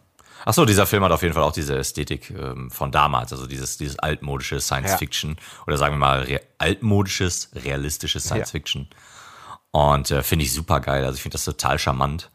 Ach 0.45 0.53
so, 0.53 0.65
dieser 0.65 0.85
Film 0.85 1.01
hat 1.05 1.13
auf 1.13 1.21
jeden 1.21 1.33
Fall 1.33 1.43
auch 1.43 1.53
diese 1.53 1.77
Ästhetik 1.77 2.29
ähm, 2.31 2.69
von 2.69 2.91
damals, 2.91 3.31
also 3.31 3.47
dieses, 3.47 3.77
dieses 3.77 3.97
altmodische 3.99 4.59
Science 4.59 4.91
Ja. 4.91 4.97
Fiction 4.97 5.37
oder 5.65 5.77
sagen 5.77 5.93
wir 5.95 5.99
mal 5.99 6.23
re 6.23 6.41
altmodisches, 6.57 7.51
realistisches 7.55 8.25
Science 8.25 8.49
Ja. 8.49 8.51
Fiction. 8.51 8.89
Und 9.73 10.11
äh, 10.11 10.21
finde 10.21 10.45
ich 10.45 10.53
super 10.53 10.79
geil. 10.79 11.03
Also 11.03 11.15
ich 11.15 11.23
finde 11.23 11.33
das 11.33 11.45
total 11.45 11.79
charmant. 11.79 12.29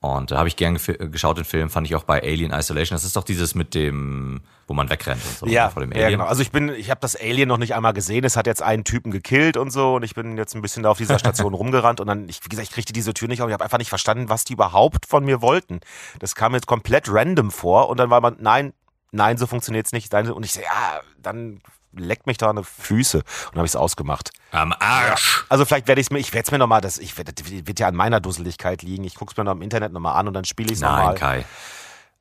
Und 0.00 0.30
da 0.32 0.38
habe 0.38 0.48
ich 0.48 0.56
gern 0.56 0.76
äh, 0.76 1.08
geschaut 1.08 1.36
den 1.36 1.44
Film, 1.44 1.68
fand 1.70 1.86
ich 1.86 1.94
auch 1.94 2.02
bei 2.02 2.20
Alien 2.22 2.50
Isolation. 2.50 2.96
Das 2.96 3.04
ist 3.04 3.14
doch 3.14 3.22
dieses 3.24 3.54
mit 3.54 3.74
dem, 3.74 4.40
wo 4.66 4.72
man 4.74 4.88
wegrennt 4.88 5.20
und 5.24 5.38
so 5.38 5.46
Ja, 5.46 5.66
ne, 5.66 5.70
vor 5.70 5.82
dem 5.82 5.92
ja, 5.92 6.06
Alien. 6.06 6.18
genau. 6.18 6.24
Also 6.28 6.40
ich 6.42 6.50
bin, 6.50 6.70
ich 6.70 6.90
habe 6.90 7.00
das 7.00 7.14
Alien 7.14 7.46
noch 7.48 7.58
nicht 7.58 7.74
einmal 7.74 7.92
gesehen. 7.92 8.24
Es 8.24 8.36
hat 8.36 8.46
jetzt 8.46 8.62
einen 8.62 8.84
Typen 8.84 9.12
gekillt 9.12 9.56
und 9.58 9.70
so 9.70 9.96
und 9.96 10.02
ich 10.02 10.14
bin 10.14 10.36
jetzt 10.38 10.54
ein 10.56 10.62
bisschen 10.62 10.82
da 10.82 10.90
auf 10.90 10.98
dieser 10.98 11.18
Station 11.18 11.52
rumgerannt 11.54 12.00
und 12.00 12.06
dann, 12.06 12.26
ich, 12.28 12.42
wie 12.42 12.48
gesagt, 12.48 12.68
ich 12.68 12.74
kriegte 12.74 12.92
diese 12.94 13.12
Tür 13.14 13.28
nicht 13.28 13.42
auf. 13.42 13.48
Ich 13.48 13.52
habe 13.52 13.62
einfach 13.62 13.78
nicht 13.78 13.90
verstanden, 13.90 14.30
was 14.30 14.44
die 14.44 14.54
überhaupt 14.54 15.04
von 15.06 15.24
mir 15.24 15.42
wollten. 15.42 15.80
Das 16.20 16.34
kam 16.34 16.54
jetzt 16.54 16.66
komplett 16.66 17.04
random 17.08 17.50
vor 17.52 17.88
und 17.90 17.98
dann 17.98 18.08
war 18.10 18.22
man, 18.22 18.36
nein, 18.40 18.72
nein, 19.12 19.36
so 19.36 19.46
funktioniert's 19.46 19.92
nicht. 19.92 20.10
Nein, 20.12 20.28
Und 20.32 20.44
ich 20.44 20.52
so, 20.54 20.62
ja, 20.62 21.00
dann 21.20 21.60
leckt 21.94 22.26
mich 22.26 22.38
da 22.38 22.50
eine 22.50 22.64
Füße 22.64 23.18
und 23.18 23.56
habe 23.56 23.66
ich 23.66 23.72
es 23.72 23.76
ausgemacht. 23.76 24.30
Am 24.50 24.74
Arsch! 24.78 25.44
Also 25.48 25.64
vielleicht 25.64 25.88
werde 25.88 26.00
ich 26.00 26.08
es 26.08 26.10
mir, 26.10 26.18
ich 26.18 26.32
werde 26.32 26.46
es 26.46 26.50
mir 26.50 26.58
nochmal, 26.58 26.80
das, 26.80 26.98
ich 26.98 27.16
werd, 27.16 27.38
das 27.38 27.50
wird 27.50 27.80
ja 27.80 27.88
an 27.88 27.94
meiner 27.94 28.20
Dusseligkeit 28.20 28.82
liegen. 28.82 29.04
Ich 29.04 29.14
gucke 29.14 29.32
es 29.32 29.36
mir 29.36 29.44
noch 29.44 29.52
im 29.52 29.62
Internet 29.62 29.92
nochmal 29.92 30.18
an 30.18 30.28
und 30.28 30.34
dann 30.34 30.44
spiele 30.44 30.68
ich 30.68 30.74
es 30.76 30.80
Nein, 30.80 30.96
nochmal. 30.96 31.14
Kai. 31.14 31.44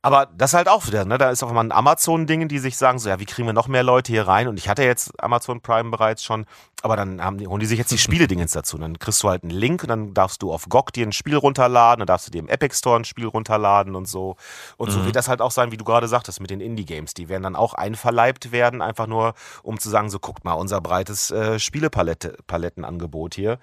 Aber 0.03 0.27
das 0.35 0.55
halt 0.55 0.67
auch 0.67 0.87
wieder, 0.87 1.05
ne? 1.05 1.19
Da 1.19 1.29
ist 1.29 1.43
auch 1.43 1.51
mal 1.51 1.63
ein 1.63 1.71
Amazon-Ding, 1.71 2.47
die 2.47 2.57
sich 2.57 2.75
sagen, 2.75 2.97
so, 2.97 3.07
ja, 3.07 3.19
wie 3.19 3.25
kriegen 3.25 3.47
wir 3.47 3.53
noch 3.53 3.67
mehr 3.67 3.83
Leute 3.83 4.11
hier 4.11 4.27
rein? 4.27 4.47
Und 4.47 4.57
ich 4.57 4.67
hatte 4.67 4.83
jetzt 4.83 5.11
Amazon 5.21 5.61
Prime 5.61 5.91
bereits 5.91 6.23
schon, 6.23 6.45
aber 6.81 6.95
dann 6.95 7.23
haben 7.23 7.37
die, 7.37 7.45
holen 7.45 7.59
die 7.59 7.67
sich 7.67 7.77
jetzt 7.77 7.91
die 7.91 7.97
Spiele-Dingens 7.99 8.51
dazu. 8.51 8.77
Und 8.77 8.81
dann 8.81 8.97
kriegst 8.97 9.21
du 9.21 9.29
halt 9.29 9.43
einen 9.43 9.51
Link 9.51 9.83
und 9.83 9.89
dann 9.89 10.15
darfst 10.15 10.41
du 10.41 10.51
auf 10.51 10.67
GOG 10.69 10.91
dir 10.91 11.05
ein 11.05 11.11
Spiel 11.11 11.35
runterladen, 11.35 11.99
dann 11.99 12.07
darfst 12.07 12.25
du 12.25 12.31
dir 12.31 12.39
im 12.39 12.47
Epic 12.47 12.75
Store 12.75 12.99
ein 12.99 13.05
Spiel 13.05 13.27
runterladen 13.27 13.95
und 13.95 14.07
so. 14.07 14.37
Und 14.77 14.89
so 14.89 15.05
wird 15.05 15.15
das 15.15 15.27
halt 15.27 15.39
auch 15.39 15.51
sein, 15.51 15.71
wie 15.71 15.77
du 15.77 15.85
gerade 15.85 16.07
sagtest, 16.07 16.41
mit 16.41 16.49
den 16.49 16.61
Indie-Games. 16.61 17.13
Die 17.13 17.29
werden 17.29 17.43
dann 17.43 17.55
auch 17.55 17.75
einverleibt 17.75 18.51
werden, 18.51 18.81
einfach 18.81 19.05
nur, 19.05 19.35
um 19.61 19.79
zu 19.79 19.89
sagen, 19.89 20.09
so, 20.09 20.17
guckt 20.17 20.43
mal, 20.43 20.53
unser 20.53 20.81
breites 20.81 21.29
äh, 21.29 21.59
Spielepalettenangebot 21.59 23.35
hier. 23.35 23.59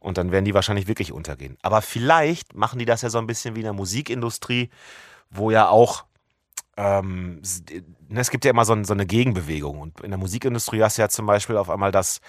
Und 0.00 0.18
dann 0.18 0.32
werden 0.32 0.44
die 0.44 0.52
wahrscheinlich 0.52 0.86
wirklich 0.86 1.12
untergehen. 1.12 1.56
Aber 1.62 1.80
vielleicht 1.80 2.54
machen 2.54 2.78
die 2.78 2.84
das 2.84 3.00
ja 3.00 3.08
so 3.08 3.18
ein 3.18 3.26
bisschen 3.26 3.56
wie 3.56 3.60
in 3.60 3.64
der 3.64 3.72
Musikindustrie, 3.72 4.68
wo 5.30 5.50
ja 5.50 5.68
auch 5.68 6.04
ähm, 6.78 7.42
ne, 8.08 8.20
es 8.20 8.30
gibt 8.30 8.44
ja 8.44 8.52
immer 8.52 8.64
so, 8.64 8.82
so 8.84 8.92
eine 8.92 9.04
Gegenbewegung. 9.04 9.80
Und 9.80 10.00
in 10.00 10.10
der 10.10 10.18
Musikindustrie 10.18 10.82
hast 10.82 10.96
du 10.96 11.02
ja 11.02 11.08
zum 11.08 11.26
Beispiel 11.26 11.56
auf 11.56 11.68
einmal 11.68 11.90
das 11.90 12.20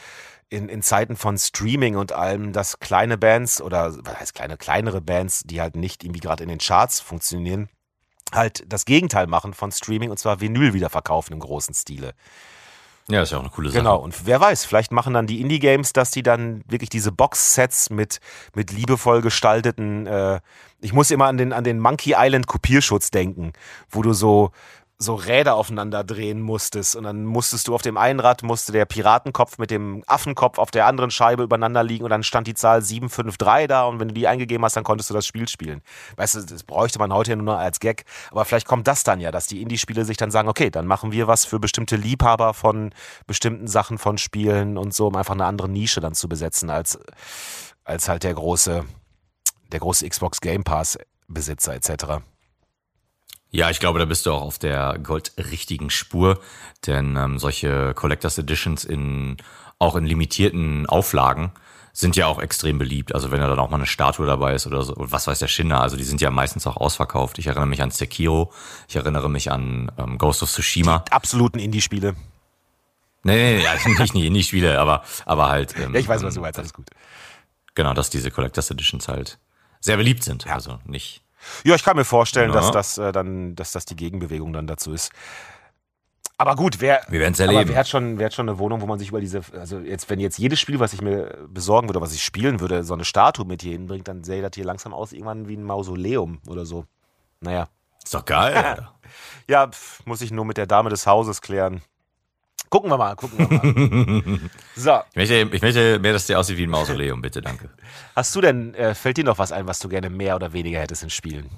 in, 0.50 0.68
in 0.68 0.82
Zeiten 0.82 1.16
von 1.16 1.38
Streaming 1.38 1.96
und 1.96 2.12
allem, 2.12 2.52
dass 2.52 2.80
kleine 2.80 3.20
Bands 3.20 3.62
oder 3.62 3.96
was 4.04 4.20
heißt 4.20 4.34
kleine, 4.34 4.58
kleinere 4.58 5.02
Bands, 5.02 5.44
die 5.46 5.62
halt 5.62 5.76
nicht 5.76 6.04
irgendwie 6.04 6.22
gerade 6.22 6.44
in 6.44 6.50
den 6.50 6.58
Charts 6.58 7.00
funktionieren, 7.00 7.70
halt 8.32 8.64
das 8.68 8.86
Gegenteil 8.86 9.28
machen 9.28 9.54
von 9.54 9.72
Streaming 9.72 10.10
und 10.10 10.18
zwar 10.18 10.42
Vinyl 10.42 10.74
wieder 10.74 10.90
verkaufen 10.90 11.34
im 11.34 11.40
großen 11.40 11.76
Stile. 11.76 12.14
Ja, 13.10 13.24
ist 13.24 13.32
ja 13.32 13.38
auch 13.38 13.42
eine 13.42 13.50
coole 13.50 13.70
Sache. 13.70 13.80
Genau, 13.80 13.98
und 13.98 14.26
wer 14.26 14.40
weiß, 14.40 14.66
vielleicht 14.66 14.92
machen 14.92 15.14
dann 15.14 15.26
die 15.26 15.42
Indie-Games, 15.42 15.94
dass 15.94 16.12
die 16.12 16.22
dann 16.22 16.64
wirklich 16.68 16.90
diese 16.90 17.12
Box-Sets 17.12 17.90
mit, 17.90 18.20
mit 18.54 18.72
liebevoll 18.72 19.22
gestalteten, 19.22 20.06
äh, 20.06 20.40
ich 20.82 20.94
muss 20.94 21.12
immer 21.12 21.26
an 21.26 21.38
den, 21.38 21.52
an 21.52 21.64
den 21.64 21.80
Monkey 21.80 22.14
Island 22.18 22.48
Kopierschutz 22.48 23.12
denken, 23.12 23.54
wo 23.90 24.02
du 24.02 24.14
so, 24.14 24.52
so 25.02 25.16
Räder 25.16 25.56
aufeinander 25.56 26.04
drehen 26.04 26.42
musstest 26.42 26.98
und 26.98 27.04
dann 27.04 27.24
musstest 27.24 27.70
du 27.70 27.74
auf 27.74 27.82
dem 27.82 27.96
einen 27.96 28.20
Rad, 28.20 28.44
musste 28.44 28.74
der 28.74 28.86
Piratenkopf 28.86 29.58
mit 29.58 29.72
dem 29.72 30.04
Affenkopf 30.08 30.58
auf 30.58 30.72
der 30.72 30.88
anderen 30.88 31.10
Scheibe 31.10 31.44
übereinander 31.44 31.84
liegen 31.84 32.04
und 32.04 32.10
dann 32.10 32.22
stand 32.22 32.48
die 32.48 32.54
Zahl 32.54 32.82
753 32.82 33.68
da 33.70 33.86
und 33.86 34.02
wenn 34.02 34.10
du 34.10 34.14
die 34.14 34.28
eingegeben 34.28 34.66
hast, 34.66 34.76
dann 34.76 34.84
konntest 34.84 35.10
du 35.10 35.14
das 35.14 35.26
Spiel 35.26 35.48
spielen. 35.48 35.82
Weißt 36.18 36.36
du, 36.36 36.42
das 36.42 36.64
bräuchte 36.64 37.00
man 37.00 37.14
heute 37.14 37.32
ja 37.32 37.38
nur 37.38 37.46
noch 37.46 37.60
als 37.60 37.80
Gag, 37.80 38.04
aber 38.30 38.44
vielleicht 38.44 38.68
kommt 38.68 38.88
das 38.88 39.04
dann 39.04 39.22
ja, 39.22 39.32
dass 39.32 39.48
die 39.48 39.62
Indie-Spiele 39.62 40.04
sich 40.04 40.18
dann 40.18 40.32
sagen, 40.32 40.50
okay, 40.50 40.70
dann 40.70 40.86
machen 40.86 41.14
wir 41.14 41.28
was 41.28 41.46
für 41.46 41.60
bestimmte 41.60 41.96
Liebhaber 41.96 42.54
von 42.54 42.94
bestimmten 43.26 43.68
Sachen 43.68 43.98
von 44.00 44.18
Spielen 44.18 44.78
und 44.78 44.94
so, 44.94 45.08
um 45.08 45.16
einfach 45.16 45.34
eine 45.34 45.46
andere 45.46 45.70
Nische 45.70 46.02
dann 46.02 46.14
zu 46.14 46.28
besetzen 46.28 46.70
als, 46.70 47.00
als 47.86 48.10
halt 48.10 48.24
der 48.24 48.34
große, 48.34 48.84
der 49.72 49.80
große 49.80 50.10
Xbox 50.10 50.42
Game 50.42 50.66
Pass 50.66 50.98
Besitzer 51.30 51.74
etc. 51.74 52.22
Ja, 53.52 53.70
ich 53.70 53.80
glaube, 53.80 54.00
da 54.00 54.06
bist 54.06 54.26
du 54.26 54.32
auch 54.32 54.42
auf 54.42 54.60
der 54.60 55.00
goldrichtigen 55.02 55.90
Spur, 55.90 56.40
denn 56.86 57.16
ähm, 57.16 57.40
solche 57.40 57.94
Collectors 57.96 58.38
Editions 58.38 58.84
in 58.86 59.38
auch 59.80 59.96
in 59.96 60.06
limitierten 60.06 60.86
Auflagen 60.88 61.54
sind 61.94 62.16
ja 62.16 62.28
auch 62.28 62.40
extrem 62.40 62.78
beliebt. 62.78 63.16
Also 63.16 63.32
wenn 63.32 63.40
da 63.40 63.48
dann 63.48 63.60
auch 63.60 63.70
mal 63.70 63.78
eine 63.78 63.86
Statue 63.86 64.26
dabei 64.28 64.54
ist 64.54 64.68
oder 64.68 64.84
so, 64.84 64.94
was 64.98 65.26
weiß 65.26 65.40
der 65.40 65.48
Schinder, 65.48 65.82
also 65.82 65.98
die 65.98 66.04
sind 66.04 66.22
ja 66.22 66.30
meistens 66.30 66.68
auch 66.68 66.78
ausverkauft. 66.78 67.40
Ich 67.40 67.48
erinnere 67.48 67.66
mich 67.66 67.82
an 67.82 67.92
Sekiro, 67.92 68.52
ich 68.88 68.96
erinnere 68.96 69.30
mich 69.30 69.52
an 69.52 69.92
ähm, 69.98 70.18
Ghost 70.18 70.44
of 70.44 70.52
Tsushima. 70.52 71.04
Absoluten 71.10 71.60
Indie-Spiele. 71.60 72.16
Nee, 73.24 73.36
nee, 73.36 73.58
nee, 73.60 73.68
also 73.68 73.90
nicht, 73.90 74.14
nicht, 74.14 74.32
nicht 74.32 74.48
Spiele, 74.48 74.80
aber, 74.80 75.04
aber 75.26 75.50
halt. 75.50 75.76
Ähm, 75.78 75.94
Ja, 75.94 76.00
ich 76.00 76.08
weiß, 76.08 76.24
was 76.24 76.36
du 76.36 76.40
ähm, 76.40 76.44
meinst, 76.44 76.60
alles 76.60 76.74
gut. 76.74 76.90
genau, 77.76 77.94
dass 77.94 78.10
diese 78.10 78.32
Collectors 78.32 78.72
Editions 78.72 79.08
halt 79.08 79.40
sehr 79.82 79.98
beliebt 79.98 80.24
sind. 80.24 80.46
Ja. 80.46 80.54
Also 80.54 80.80
nicht. 80.86 81.22
Ja, 81.64 81.76
ich 81.76 81.84
kann 81.84 81.96
mir 81.98 82.06
vorstellen, 82.06 82.50
Ja. 82.52 82.56
dass 82.60 82.72
das 82.72 82.98
äh, 82.98 83.12
dann, 83.12 83.56
dass 83.56 83.72
das 83.72 83.86
die 83.86 83.96
Gegenbewegung 83.96 84.54
dann 84.54 84.68
dazu 84.68 84.92
ist. 84.94 85.12
Aber 86.38 86.56
gut, 86.56 86.80
wer, 86.80 87.02
Wir 87.10 87.20
werden's 87.20 87.40
erleben. 87.40 87.70
wer 87.70 87.78
hat 87.78 87.90
schon, 87.90 88.18
wer 88.18 88.28
hat 88.28 88.34
schon 88.34 88.48
eine 88.48 88.60
Wohnung, 88.60 88.80
wo 88.80 88.86
man 88.86 88.98
sich 88.98 89.10
über 89.10 89.20
diese, 89.20 89.42
also 89.54 89.80
jetzt, 89.80 90.10
wenn 90.10 90.22
jetzt 90.22 90.38
jedes 90.38 90.60
Spiel, 90.60 90.80
was 90.80 90.94
ich 90.94 91.02
mir 91.02 91.38
besorgen 91.50 91.90
würde, 91.90 92.00
was 92.00 92.14
ich 92.14 92.24
spielen 92.24 92.62
würde, 92.62 92.84
so 92.86 92.94
eine 92.94 93.04
Statue 93.04 93.46
mit 93.46 93.62
hier 93.62 93.74
hinbringt, 93.74 94.08
dann 94.08 94.24
sähe 94.24 94.42
das 94.42 94.52
hier 94.56 94.64
langsam 94.64 94.94
aus 94.94 95.12
irgendwann 95.12 95.50
wie 95.50 95.58
ein 95.58 95.64
Mausoleum 95.64 96.40
oder 96.48 96.66
so. 96.66 96.86
Naja. 97.42 97.68
Ist 98.04 98.14
doch 98.14 98.26
geil. 98.26 98.88
Ja, 99.48 99.68
pf, 99.68 100.06
muss 100.06 100.22
ich 100.22 100.30
nur 100.32 100.46
mit 100.46 100.58
der 100.58 100.68
Dame 100.68 100.92
des 100.92 101.08
Hauses 101.08 101.42
klären. 101.42 101.82
Gucken 102.70 102.90
wir 102.92 102.98
mal, 102.98 103.16
gucken 103.16 103.40
wir 103.40 103.48
mal. 103.48 104.40
so, 104.76 105.00
Ich 105.12 105.16
möchte, 105.16 105.36
ich 105.56 105.62
möchte 105.62 106.00
mehr, 106.00 106.14
dass 106.14 106.28
der 106.28 106.40
aussieht 106.40 106.58
wie 106.58 106.64
ein 106.68 106.70
Mausoleum, 106.70 107.22
bitte, 107.22 107.42
danke. 107.42 107.70
hast 108.16 108.36
du 108.36 108.42
denn, 108.42 108.74
äh, 108.76 108.94
fällt 108.94 109.18
dir 109.18 109.24
noch 109.24 109.40
was 109.40 109.52
ein, 109.52 109.66
was 109.68 109.80
du 109.80 109.90
gerne 109.90 110.10
mehr 110.10 110.36
oder 110.36 110.54
weniger 110.54 110.80
hättest 110.80 111.02
in 111.04 111.10
Spielen? 111.10 111.50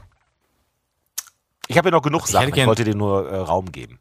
Ich 1.68 1.78
habe 1.78 1.89
ja 1.89 1.91
noch 1.91 2.01
genug 2.01 2.28
Sachen, 2.28 2.49
ich 2.49 2.53
gern- 2.55 2.68
wollte 2.68 2.84
dir 2.84 2.95
nur 2.95 3.30
äh, 3.30 3.38
Raum 3.38 3.72
geben. 3.72 3.99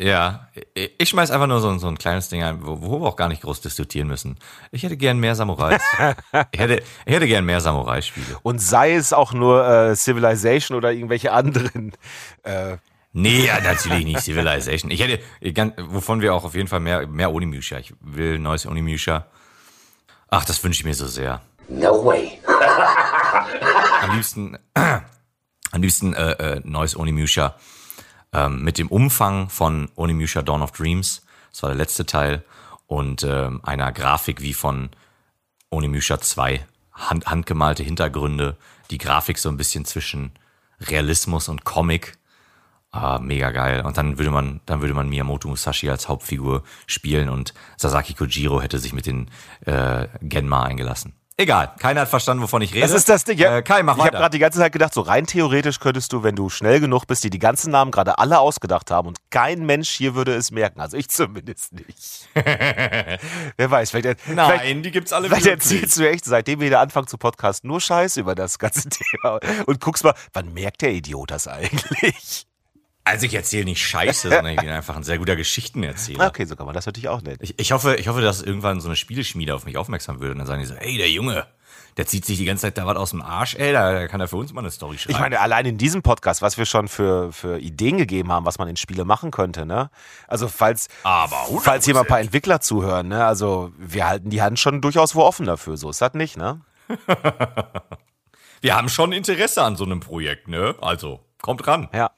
Ja, 0.00 0.46
ich 0.74 1.08
schmeiß 1.08 1.32
einfach 1.32 1.48
nur 1.48 1.58
so, 1.60 1.76
so 1.78 1.88
ein 1.88 1.98
kleines 1.98 2.28
Ding 2.28 2.40
ein, 2.44 2.64
wo, 2.64 2.80
wo 2.80 3.00
wir 3.00 3.08
auch 3.08 3.16
gar 3.16 3.26
nicht 3.26 3.42
groß 3.42 3.60
diskutieren 3.62 4.06
müssen. 4.06 4.38
Ich 4.70 4.84
hätte 4.84 4.96
gern 4.96 5.18
mehr 5.18 5.34
Samurais. 5.34 5.82
ich, 6.52 6.60
hätte, 6.60 6.84
ich 7.04 7.12
hätte 7.14 7.26
gern 7.26 7.44
mehr 7.44 7.60
Samurai-Spiele. 7.60 8.38
Und 8.44 8.60
sei 8.60 8.94
es 8.94 9.12
auch 9.12 9.32
nur 9.32 9.66
äh, 9.66 9.96
Civilization 9.96 10.76
oder 10.76 10.92
irgendwelche 10.92 11.32
anderen. 11.32 11.90
Äh, 12.44 12.76
Nee, 13.12 13.46
ja, 13.46 13.60
natürlich 13.60 14.04
nicht 14.04 14.20
Civilization. 14.20 14.90
Ich 14.90 15.00
hätte, 15.00 15.22
wovon 15.78 16.20
wir 16.20 16.34
auch 16.34 16.44
auf 16.44 16.54
jeden 16.54 16.68
Fall 16.68 16.80
mehr, 16.80 17.06
mehr 17.06 17.32
Onimusha. 17.32 17.78
Ich 17.78 17.94
will 18.00 18.38
neues 18.38 18.66
Onimusha. 18.66 19.26
Ach, 20.28 20.44
das 20.44 20.62
wünsche 20.62 20.80
ich 20.80 20.84
mir 20.84 20.94
so 20.94 21.06
sehr. 21.06 21.40
No 21.68 22.04
way. 22.04 22.38
Am 24.02 24.14
liebsten, 24.14 24.58
am 24.74 25.82
liebsten 25.82 26.14
äh, 26.14 26.32
äh, 26.32 26.60
neues 26.64 26.96
Onimusha 26.96 27.56
ähm, 28.32 28.62
mit 28.62 28.78
dem 28.78 28.88
Umfang 28.88 29.48
von 29.48 29.90
Onimusha 29.94 30.42
Dawn 30.42 30.62
of 30.62 30.72
Dreams. 30.72 31.22
Das 31.50 31.62
war 31.62 31.70
der 31.70 31.78
letzte 31.78 32.06
Teil. 32.06 32.44
Und 32.86 33.22
ähm, 33.22 33.60
einer 33.64 33.92
Grafik 33.92 34.40
wie 34.40 34.54
von 34.54 34.90
Onimusha 35.70 36.20
2. 36.20 36.64
Hand, 36.92 37.26
handgemalte 37.26 37.82
Hintergründe. 37.82 38.56
Die 38.90 38.98
Grafik 38.98 39.38
so 39.38 39.48
ein 39.48 39.56
bisschen 39.56 39.84
zwischen 39.84 40.32
Realismus 40.80 41.48
und 41.48 41.64
Comic. 41.64 42.17
Ah, 42.90 43.18
mega 43.18 43.50
geil. 43.50 43.82
Und 43.84 43.98
dann 43.98 44.18
würde 44.18 44.30
man, 44.30 44.60
dann 44.64 44.80
würde 44.80 44.94
man 44.94 45.08
Miyamoto 45.08 45.48
Musashi 45.48 45.90
als 45.90 46.08
Hauptfigur 46.08 46.62
spielen 46.86 47.28
und 47.28 47.52
Sasaki 47.76 48.14
Kojiro 48.14 48.62
hätte 48.62 48.78
sich 48.78 48.92
mit 48.94 49.06
den 49.06 49.30
äh, 49.66 50.08
Genma 50.22 50.62
eingelassen. 50.62 51.14
Egal, 51.40 51.72
keiner 51.78 52.00
hat 52.00 52.08
verstanden, 52.08 52.42
wovon 52.42 52.62
ich 52.62 52.74
rede. 52.74 52.80
das 52.80 52.90
ist 52.90 53.08
das 53.08 53.22
Ding. 53.22 53.38
Ja, 53.38 53.58
Äh, 53.58 53.62
Kai, 53.62 53.84
mach 53.84 53.96
ich 53.96 54.02
habe 54.02 54.16
gerade 54.16 54.30
die 54.30 54.40
ganze 54.40 54.58
Zeit 54.58 54.72
gedacht, 54.72 54.92
so 54.92 55.02
rein 55.02 55.24
theoretisch 55.24 55.78
könntest 55.78 56.12
du, 56.12 56.24
wenn 56.24 56.34
du 56.34 56.48
schnell 56.48 56.80
genug 56.80 57.06
bist, 57.06 57.22
die 57.22 57.30
die 57.30 57.38
ganzen 57.38 57.70
Namen 57.70 57.92
gerade 57.92 58.18
alle 58.18 58.40
ausgedacht 58.40 58.90
haben 58.90 59.06
und 59.06 59.18
kein 59.30 59.64
Mensch 59.64 59.88
hier 59.88 60.16
würde 60.16 60.34
es 60.34 60.50
merken. 60.50 60.80
Also 60.80 60.96
ich 60.96 61.08
zumindest 61.10 61.74
nicht. 61.74 62.28
Wer 62.34 63.70
weiß, 63.70 63.92
vielleicht, 63.92 64.20
vielleicht, 64.20 64.36
Nein, 64.36 64.82
die 64.82 64.90
gibt's 64.90 65.12
alle 65.12 65.28
vielleicht 65.28 65.46
erzählst 65.46 65.96
du 65.96 66.08
echt, 66.10 66.24
seitdem 66.24 66.58
wir 66.58 66.66
wieder 66.66 66.80
anfangen 66.80 67.06
zu 67.06 67.18
Podcast, 67.18 67.62
nur 67.62 67.80
Scheiße 67.80 68.18
über 68.18 68.34
das 68.34 68.58
ganze 68.58 68.88
Thema 68.88 69.38
und 69.66 69.80
guckst 69.80 70.02
mal, 70.02 70.14
wann 70.32 70.52
merkt 70.54 70.82
der 70.82 70.90
Idiot 70.92 71.30
das 71.30 71.46
eigentlich? 71.46 72.46
Also 73.08 73.26
ich 73.26 73.34
erzähle 73.34 73.64
nicht 73.64 73.84
Scheiße, 73.84 74.28
sondern 74.30 74.52
ich 74.52 74.60
bin 74.60 74.68
einfach 74.68 74.96
ein 74.96 75.02
sehr 75.02 75.18
guter 75.18 75.36
Geschichtenerzähler. 75.36 76.26
Okay, 76.26 76.44
so 76.44 76.56
kann 76.56 76.66
man 76.66 76.74
das 76.74 76.86
natürlich 76.86 77.08
auch 77.08 77.22
nennen. 77.22 77.38
Ich, 77.40 77.58
ich, 77.58 77.72
hoffe, 77.72 77.96
ich 77.96 78.08
hoffe, 78.08 78.20
dass 78.20 78.42
irgendwann 78.42 78.80
so 78.80 78.88
eine 78.88 78.96
Spieleschmiede 78.96 79.54
auf 79.54 79.64
mich 79.64 79.76
aufmerksam 79.76 80.20
würde 80.20 80.32
und 80.32 80.38
dann 80.38 80.46
sagen 80.46 80.60
die 80.60 80.66
so, 80.66 80.74
hey, 80.74 80.96
der 80.98 81.10
Junge, 81.10 81.46
der 81.96 82.06
zieht 82.06 82.24
sich 82.24 82.38
die 82.38 82.44
ganze 82.44 82.62
Zeit 82.62 82.78
da 82.78 82.86
was 82.86 82.96
aus 82.96 83.10
dem 83.10 83.22
Arsch, 83.22 83.56
ey, 83.56 83.72
da 83.72 84.06
kann 84.06 84.20
er 84.20 84.28
für 84.28 84.36
uns 84.36 84.52
mal 84.52 84.60
eine 84.60 84.70
Story 84.70 84.98
schreiben. 84.98 85.14
Ich 85.14 85.20
meine, 85.20 85.40
allein 85.40 85.66
in 85.66 85.78
diesem 85.78 86.02
Podcast, 86.02 86.42
was 86.42 86.58
wir 86.58 86.64
schon 86.64 86.88
für, 86.88 87.32
für 87.32 87.58
Ideen 87.58 87.98
gegeben 87.98 88.30
haben, 88.30 88.46
was 88.46 88.58
man 88.58 88.68
in 88.68 88.76
Spiele 88.76 89.04
machen 89.04 89.30
könnte, 89.30 89.66
ne? 89.66 89.90
Also 90.28 90.48
falls, 90.48 90.88
falls 91.02 91.84
hier 91.84 91.94
mal 91.94 92.00
ein 92.00 92.06
paar 92.06 92.18
100%. 92.18 92.22
Entwickler 92.22 92.60
zuhören, 92.60 93.08
ne? 93.08 93.24
Also 93.24 93.72
wir 93.78 94.06
halten 94.06 94.30
die 94.30 94.42
Hand 94.42 94.58
schon 94.58 94.80
durchaus 94.80 95.14
wo 95.14 95.22
offen 95.22 95.46
dafür. 95.46 95.76
So 95.76 95.90
ist 95.90 96.00
das 96.00 96.14
nicht, 96.14 96.36
ne? 96.36 96.60
wir 98.60 98.76
haben 98.76 98.88
schon 98.88 99.12
Interesse 99.12 99.62
an 99.62 99.76
so 99.76 99.84
einem 99.84 100.00
Projekt, 100.00 100.48
ne? 100.48 100.76
Also, 100.80 101.20
kommt 101.42 101.66
ran. 101.66 101.88
Ja. 101.92 102.10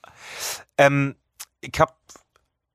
Ähm, 0.80 1.14
ich 1.60 1.78
habe 1.78 1.92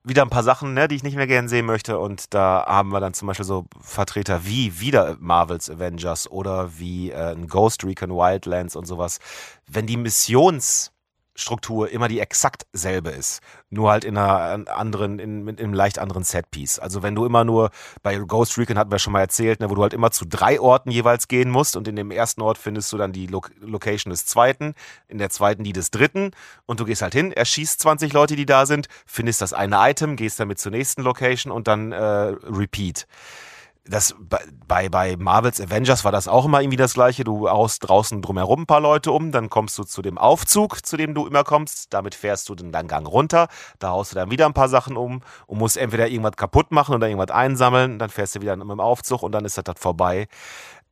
wieder 0.04 0.22
ein 0.22 0.30
paar 0.30 0.44
Sachen, 0.44 0.76
ne, 0.76 0.88
die 0.88 0.96
ich 0.96 1.02
nicht 1.02 1.16
mehr 1.16 1.26
gern 1.26 1.50
sehen 1.50 1.66
möchte. 1.66 1.98
Und 1.98 2.36
da 2.36 2.64
haben 2.68 2.90
wir 2.90 3.00
dann 3.00 3.16
zum 3.16 3.28
Beispiel 3.28 3.46
so 3.46 3.66
Vertreter 3.82 4.46
wie 4.46 4.80
wieder 4.80 5.18
Marvels 5.20 5.72
Avengers 5.72 6.30
oder 6.30 6.78
wie 6.78 7.10
äh, 7.10 7.32
ein 7.32 7.48
Ghost 7.48 7.84
Recon 7.84 8.12
Wildlands 8.12 8.76
und 8.76 8.86
sowas. 8.86 9.18
Wenn 9.66 9.88
die 9.88 9.98
Missionsstruktur 11.36 11.90
immer 11.92 12.08
die 12.08 12.20
exakt 12.20 12.66
selbe 12.74 13.10
ist, 13.10 13.42
nur 13.70 13.92
halt 13.92 14.06
in 14.06 14.18
einer 14.18 14.68
anderen, 14.70 15.20
in, 15.20 15.44
mit 15.44 15.60
einem 15.60 15.74
leicht 15.74 16.00
anderen 16.00 16.24
Setpiece. 16.24 16.80
Also 16.80 17.04
wenn 17.04 17.14
du 17.14 17.26
immer 17.26 17.44
nur, 17.44 17.72
bei 18.02 18.18
Ghost 18.18 18.58
Recon 18.58 18.78
hatten 18.78 18.92
wir 18.92 19.00
schon 19.00 19.14
mal 19.14 19.20
erzählt, 19.20 19.60
ne, 19.60 19.70
wo 19.70 19.76
du 19.76 19.82
halt 19.82 19.94
immer 19.94 20.12
zu 20.12 20.26
drei 20.26 20.60
Orten 20.60 20.92
jeweils 20.92 21.28
gehen 21.28 21.50
musst 21.50 21.76
und 21.76 21.88
in 21.88 21.96
dem 21.96 22.12
ersten 22.12 22.42
Ort 22.42 22.58
findest 22.58 22.92
du 22.94 22.98
dann 22.98 23.12
die 23.12 23.28
Lo 23.28 23.42
Location 23.60 24.12
des 24.12 24.26
zweiten, 24.26 24.74
in 25.08 25.18
der 25.18 25.30
zweiten 25.30 25.64
die 25.64 25.74
des 25.74 25.92
dritten 25.92 26.32
und 26.66 26.80
du 26.80 26.86
gehst 26.86 27.02
halt 27.02 27.14
hin, 27.14 27.32
erschießt 27.32 27.80
20 27.82 28.14
Leute, 28.14 28.36
die 28.36 28.46
da 28.46 28.66
sind, 28.66 28.88
findest 29.06 29.42
das 29.42 29.54
eine 29.54 29.78
Item, 29.90 30.16
gehst 30.16 30.40
damit 30.40 30.60
zur 30.60 30.72
nächsten 30.72 31.02
Location 31.02 31.52
und 31.52 31.68
dann 31.68 31.92
äh, 31.92 31.98
repeat. 31.98 33.08
Das 33.88 34.16
bei, 34.68 34.90
bei, 34.90 35.16
Marvels 35.16 35.62
Avengers 35.62 36.04
war 36.04 36.12
das 36.12 36.28
auch 36.28 36.46
immer 36.46 36.62
irgendwie 36.62 36.78
das 36.78 36.96
gleiche. 36.96 37.24
Du 37.24 37.48
haust 37.48 37.88
draußen 37.88 38.22
drumherum 38.22 38.62
ein 38.62 38.66
paar 38.66 38.82
Leute 38.82 39.12
um, 39.12 39.32
dann 39.32 39.50
kommst 39.50 39.78
du 39.78 39.84
zu 39.84 40.02
dem 40.02 40.18
Aufzug, 40.18 40.84
zu 40.84 40.98
dem 40.98 41.14
du 41.14 41.28
immer 41.28 41.44
kommst. 41.44 41.94
Damit 41.94 42.16
fährst 42.16 42.50
du 42.50 42.56
dann 42.56 42.88
Gang 42.88 43.08
runter. 43.08 43.48
Da 43.78 43.90
haust 43.90 44.12
du 44.12 44.16
dann 44.16 44.32
wieder 44.32 44.48
ein 44.48 44.54
paar 44.54 44.70
Sachen 44.70 44.98
um 44.98 45.22
und 45.46 45.60
musst 45.60 45.78
entweder 45.78 46.08
irgendwas 46.08 46.36
kaputt 46.36 46.72
machen 46.72 46.96
oder 46.96 47.08
irgendwas 47.08 47.36
einsammeln. 47.36 48.00
Dann 48.00 48.10
fährst 48.10 48.36
du 48.36 48.42
wieder 48.42 48.56
mit 48.56 48.68
dem 48.68 48.80
Aufzug 48.80 49.22
und 49.22 49.32
dann 49.34 49.46
ist 49.46 49.58
das, 49.58 49.64
das 49.64 49.80
vorbei. 49.80 50.28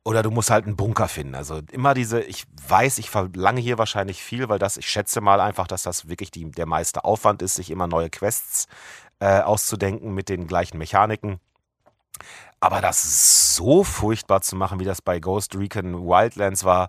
Oder 0.04 0.22
du 0.22 0.30
musst 0.30 0.50
halt 0.50 0.66
einen 0.66 0.76
Bunker 0.76 1.08
finden. 1.08 1.34
Also 1.34 1.62
immer 1.72 1.94
diese, 1.94 2.20
ich 2.20 2.44
weiß, 2.68 2.98
ich 2.98 3.08
verlange 3.08 3.60
hier 3.60 3.78
wahrscheinlich 3.78 4.22
viel, 4.22 4.48
weil 4.50 4.58
das, 4.58 4.76
ich 4.76 4.86
schätze 4.86 5.20
mal 5.20 5.40
einfach, 5.40 5.66
dass 5.66 5.82
das 5.82 6.08
wirklich 6.08 6.30
die, 6.30 6.50
der 6.50 6.66
meiste 6.66 7.04
Aufwand 7.04 7.40
ist, 7.40 7.54
sich 7.54 7.70
immer 7.70 7.86
neue 7.86 8.10
Quests 8.10 8.68
äh, 9.18 9.40
auszudenken 9.40 10.12
mit 10.12 10.28
den 10.28 10.46
gleichen 10.46 10.76
Mechaniken. 10.76 11.40
Aber 12.64 12.80
das 12.80 13.54
so 13.54 13.84
furchtbar 13.84 14.40
zu 14.40 14.56
machen, 14.56 14.80
wie 14.80 14.86
das 14.86 15.02
bei 15.02 15.20
Ghost 15.20 15.54
Recon 15.54 16.06
Wildlands 16.06 16.64
war, 16.64 16.88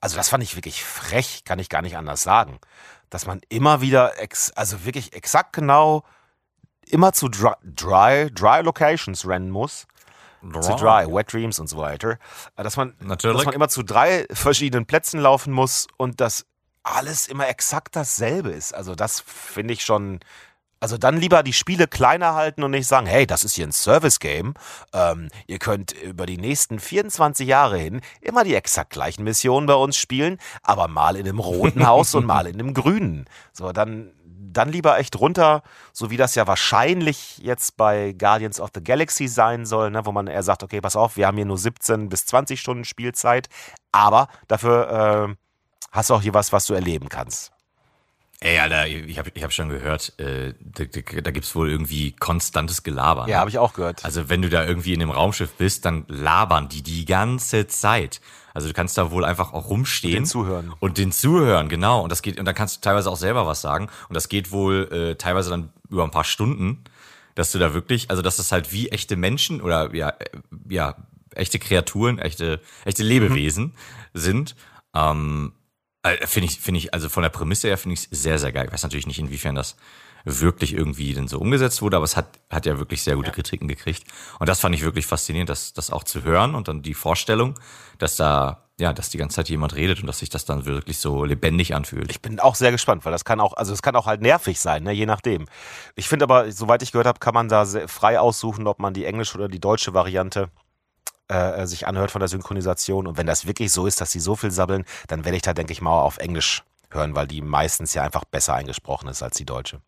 also 0.00 0.16
das 0.16 0.28
fand 0.28 0.44
ich 0.44 0.54
wirklich 0.54 0.84
frech, 0.84 1.42
kann 1.44 1.58
ich 1.58 1.68
gar 1.68 1.82
nicht 1.82 1.96
anders 1.96 2.22
sagen. 2.22 2.60
Dass 3.10 3.26
man 3.26 3.40
immer 3.48 3.80
wieder, 3.80 4.12
also 4.54 4.84
wirklich 4.84 5.14
exakt 5.14 5.54
genau 5.54 6.04
immer 6.86 7.12
zu 7.12 7.28
dry, 7.28 7.54
dry, 7.64 8.30
dry 8.32 8.62
Locations 8.62 9.26
rennen 9.26 9.50
muss. 9.50 9.88
Zu 10.40 10.76
dry, 10.76 11.12
Wet 11.12 11.32
Dreams 11.32 11.58
und 11.58 11.66
so 11.66 11.78
weiter. 11.78 12.20
Dass 12.54 12.76
man, 12.76 12.94
Natürlich. 13.00 13.38
dass 13.38 13.46
man 13.46 13.54
immer 13.54 13.68
zu 13.68 13.82
drei 13.82 14.24
verschiedenen 14.30 14.86
Plätzen 14.86 15.18
laufen 15.18 15.52
muss 15.52 15.88
und 15.96 16.20
das 16.20 16.46
alles 16.84 17.26
immer 17.26 17.48
exakt 17.48 17.96
dasselbe 17.96 18.50
ist. 18.50 18.72
Also 18.72 18.94
das 18.94 19.18
finde 19.18 19.74
ich 19.74 19.84
schon. 19.84 20.20
Also 20.80 20.96
dann 20.96 21.16
lieber 21.16 21.42
die 21.42 21.52
Spiele 21.52 21.88
kleiner 21.88 22.34
halten 22.34 22.62
und 22.62 22.70
nicht 22.70 22.86
sagen, 22.86 23.06
hey, 23.06 23.26
das 23.26 23.44
ist 23.44 23.54
hier 23.54 23.66
ein 23.66 23.72
Service-Game. 23.72 24.54
Ähm, 24.92 25.28
ihr 25.46 25.58
könnt 25.58 25.92
über 25.92 26.26
die 26.26 26.38
nächsten 26.38 26.78
24 26.78 27.46
Jahre 27.46 27.78
hin 27.78 28.00
immer 28.20 28.44
die 28.44 28.54
exakt 28.54 28.90
gleichen 28.90 29.24
Missionen 29.24 29.66
bei 29.66 29.74
uns 29.74 29.96
spielen, 29.96 30.38
aber 30.62 30.88
mal 30.88 31.16
in 31.16 31.28
einem 31.28 31.40
roten 31.40 31.86
Haus 31.86 32.14
und 32.14 32.26
mal 32.26 32.46
in 32.46 32.54
einem 32.54 32.74
grünen. 32.74 33.26
So, 33.52 33.72
dann, 33.72 34.12
dann 34.24 34.70
lieber 34.70 34.98
echt 34.98 35.18
runter, 35.18 35.62
so 35.92 36.10
wie 36.10 36.16
das 36.16 36.36
ja 36.36 36.46
wahrscheinlich 36.46 37.38
jetzt 37.38 37.76
bei 37.76 38.12
Guardians 38.12 38.60
of 38.60 38.70
the 38.74 38.82
Galaxy 38.82 39.26
sein 39.26 39.66
soll, 39.66 39.90
ne, 39.90 40.06
wo 40.06 40.12
man 40.12 40.28
eher 40.28 40.42
sagt, 40.42 40.62
okay, 40.62 40.80
pass 40.80 40.96
auf, 40.96 41.16
wir 41.16 41.26
haben 41.26 41.36
hier 41.36 41.46
nur 41.46 41.58
17 41.58 42.08
bis 42.08 42.26
20 42.26 42.60
Stunden 42.60 42.84
Spielzeit, 42.84 43.48
aber 43.90 44.28
dafür 44.46 45.28
äh, 45.28 45.34
hast 45.90 46.10
du 46.10 46.14
auch 46.14 46.22
hier 46.22 46.34
was, 46.34 46.52
was 46.52 46.66
du 46.66 46.74
erleben 46.74 47.08
kannst. 47.08 47.52
Ey, 48.40 48.60
Alter, 48.60 48.86
ich 48.86 49.18
habe 49.18 49.32
ich 49.34 49.42
hab 49.42 49.52
schon 49.52 49.68
gehört, 49.68 50.16
äh, 50.20 50.54
da, 50.60 50.84
da, 50.84 51.30
gibt's 51.32 51.56
wohl 51.56 51.68
irgendwie 51.68 52.12
konstantes 52.12 52.84
Gelaber. 52.84 53.24
ne? 53.26 53.32
Ja, 53.32 53.40
habe 53.40 53.50
ich 53.50 53.58
auch 53.58 53.72
gehört. 53.72 54.04
Also 54.04 54.28
wenn 54.28 54.42
du 54.42 54.48
da 54.48 54.64
irgendwie 54.64 54.94
in 54.94 55.02
einem 55.02 55.10
Raumschiff 55.10 55.54
bist, 55.54 55.84
dann 55.84 56.04
labern 56.06 56.68
die 56.68 56.82
die 56.82 57.04
ganze 57.04 57.66
Zeit. 57.66 58.20
Also 58.54 58.68
du 58.68 58.74
kannst 58.74 58.96
da 58.96 59.10
wohl 59.10 59.24
einfach 59.24 59.52
auch 59.52 59.70
rumstehen. 59.70 60.18
Und 60.18 60.20
den 60.20 60.26
zuhören. 60.26 60.72
Und 60.78 60.98
den 60.98 61.10
zuhören, 61.10 61.68
genau. 61.68 62.02
Und 62.02 62.12
das 62.12 62.22
geht, 62.22 62.38
und 62.38 62.44
dann 62.44 62.54
kannst 62.54 62.76
du 62.76 62.80
teilweise 62.80 63.10
auch 63.10 63.16
selber 63.16 63.44
was 63.44 63.60
sagen. 63.60 63.88
Und 64.08 64.14
das 64.14 64.28
geht 64.28 64.52
wohl 64.52 64.88
äh, 64.92 65.14
teilweise 65.16 65.50
dann 65.50 65.70
über 65.90 66.04
ein 66.04 66.12
paar 66.12 66.24
Stunden, 66.24 66.84
dass 67.34 67.50
du 67.50 67.58
da 67.58 67.74
wirklich, 67.74 68.08
also 68.08 68.22
dass 68.22 68.36
das 68.36 68.52
halt 68.52 68.72
wie 68.72 68.88
echte 68.90 69.16
Menschen 69.16 69.60
oder 69.60 69.92
ja, 69.94 70.10
äh, 70.10 70.14
ja, 70.68 70.94
echte 71.34 71.58
Kreaturen, 71.58 72.20
echte, 72.20 72.60
echte 72.84 73.02
Lebewesen 73.02 73.74
sind. 74.14 74.54
Ähm, 74.94 75.52
äh, 76.14 76.26
finde 76.26 76.48
ich, 76.48 76.60
finde 76.60 76.78
ich, 76.78 76.94
also 76.94 77.08
von 77.08 77.22
der 77.22 77.30
Prämisse 77.30 77.68
her 77.68 77.78
finde 77.78 77.94
ich 77.94 78.08
es 78.10 78.22
sehr, 78.22 78.38
sehr 78.38 78.52
geil. 78.52 78.66
Ich 78.66 78.72
weiß 78.72 78.82
natürlich 78.82 79.06
nicht, 79.06 79.18
inwiefern 79.18 79.54
das 79.54 79.76
wirklich 80.24 80.74
irgendwie 80.74 81.14
denn 81.14 81.28
so 81.28 81.38
umgesetzt 81.38 81.82
wurde, 81.82 81.96
aber 81.96 82.04
es 82.04 82.16
hat, 82.16 82.38
hat 82.50 82.66
ja 82.66 82.78
wirklich 82.78 83.02
sehr 83.02 83.16
gute 83.16 83.30
Kritiken 83.30 83.68
gekriegt. 83.68 84.04
Und 84.38 84.48
das 84.48 84.60
fand 84.60 84.74
ich 84.74 84.82
wirklich 84.82 85.06
faszinierend, 85.06 85.48
das, 85.48 85.72
das 85.72 85.90
auch 85.90 86.04
zu 86.04 86.22
hören 86.22 86.54
und 86.54 86.68
dann 86.68 86.82
die 86.82 86.94
Vorstellung, 86.94 87.54
dass 87.98 88.16
da, 88.16 88.64
ja, 88.78 88.92
dass 88.92 89.10
die 89.10 89.18
ganze 89.18 89.36
Zeit 89.36 89.48
jemand 89.48 89.74
redet 89.74 90.00
und 90.00 90.06
dass 90.06 90.18
sich 90.18 90.28
das 90.28 90.44
dann 90.44 90.66
wirklich 90.66 90.98
so 90.98 91.24
lebendig 91.24 91.74
anfühlt. 91.74 92.10
Ich 92.10 92.20
bin 92.20 92.40
auch 92.40 92.54
sehr 92.54 92.72
gespannt, 92.72 93.04
weil 93.04 93.12
das 93.12 93.24
kann 93.24 93.40
auch, 93.40 93.54
also 93.54 93.72
es 93.72 93.82
kann 93.82 93.96
auch 93.96 94.06
halt 94.06 94.20
nervig 94.20 94.60
sein, 94.60 94.82
ne, 94.82 94.92
je 94.92 95.06
nachdem. 95.06 95.46
Ich 95.94 96.08
finde 96.08 96.24
aber, 96.24 96.50
soweit 96.52 96.82
ich 96.82 96.92
gehört 96.92 97.06
habe, 97.06 97.20
kann 97.20 97.34
man 97.34 97.48
da 97.48 97.64
frei 97.86 98.20
aussuchen, 98.20 98.66
ob 98.66 98.78
man 98.78 98.94
die 98.94 99.04
englische 99.04 99.38
oder 99.38 99.48
die 99.48 99.60
deutsche 99.60 99.94
Variante 99.94 100.50
äh, 101.28 101.66
sich 101.66 101.86
anhört 101.86 102.10
von 102.10 102.20
der 102.20 102.28
Synchronisation. 102.28 103.06
Und 103.06 103.16
wenn 103.16 103.26
das 103.26 103.46
wirklich 103.46 103.72
so 103.72 103.86
ist, 103.86 104.00
dass 104.00 104.10
sie 104.10 104.20
so 104.20 104.36
viel 104.36 104.50
sabbeln, 104.50 104.84
dann 105.06 105.24
werde 105.24 105.36
ich 105.36 105.42
da, 105.42 105.54
denke 105.54 105.72
ich 105.72 105.80
mal, 105.80 106.00
auf 106.00 106.18
Englisch 106.18 106.62
hören, 106.90 107.14
weil 107.14 107.26
die 107.26 107.42
meistens 107.42 107.94
ja 107.94 108.02
einfach 108.02 108.24
besser 108.24 108.54
eingesprochen 108.54 109.08
ist 109.08 109.22
als 109.22 109.36
die 109.36 109.44
deutsche. 109.44 109.80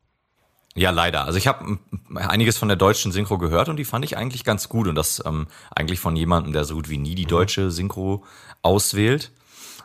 Ja, 0.75 0.91
leider. 0.91 1.25
Also 1.25 1.37
ich 1.37 1.49
habe 1.49 1.79
einiges 2.15 2.57
von 2.57 2.69
der 2.69 2.77
deutschen 2.77 3.11
Synchro 3.11 3.39
gehört 3.39 3.69
und 3.69 3.77
die 3.77 3.85
fand 3.85 4.05
ich 4.05 4.17
eigentlich 4.17 4.45
ganz 4.45 4.69
gut 4.69 4.87
und 4.87 4.95
das 4.95 5.23
ähm, 5.27 5.49
eigentlich 5.75 5.99
von 5.99 6.15
jemandem, 6.15 6.53
der 6.53 6.65
so 6.65 6.75
gut 6.75 6.89
wie 6.89 6.99
nie 6.99 7.17
die 7.17 7.25
mhm. 7.25 7.31
deutsche 7.31 7.71
Synchro 7.71 8.25
auswählt. 8.63 9.33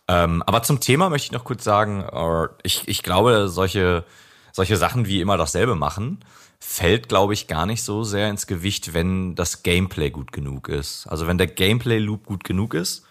Ähm, 0.08 0.44
aber 0.46 0.62
zum 0.62 0.80
Thema 0.80 1.10
möchte 1.10 1.26
ich 1.26 1.32
noch 1.32 1.44
kurz 1.44 1.64
sagen, 1.64 2.04
äh, 2.04 2.48
ich, 2.62 2.88
ich 2.88 3.02
glaube, 3.02 3.50
solche, 3.50 4.04
solche 4.52 4.78
Sachen 4.78 5.08
wie 5.08 5.22
immer 5.22 5.38
dasselbe 5.38 5.76
machen, 5.76 6.20
fällt, 6.68 7.08
glaube 7.10 7.34
ich, 7.34 7.48
gar 7.48 7.66
nicht 7.66 7.84
so 7.84 8.04
sehr 8.04 8.30
ins 8.30 8.48
Gewicht, 8.48 8.94
wenn 8.94 9.36
das 9.36 9.64
Gameplay 9.64 10.10
gut 10.10 10.32
genug 10.32 10.68
ist. 10.68 11.06
Also 11.08 11.28
wenn 11.28 11.38
der 11.38 11.48
Gameplay-Loop 11.48 12.26
gut 12.26 12.44
genug 12.44 12.74
ist, 12.74 13.06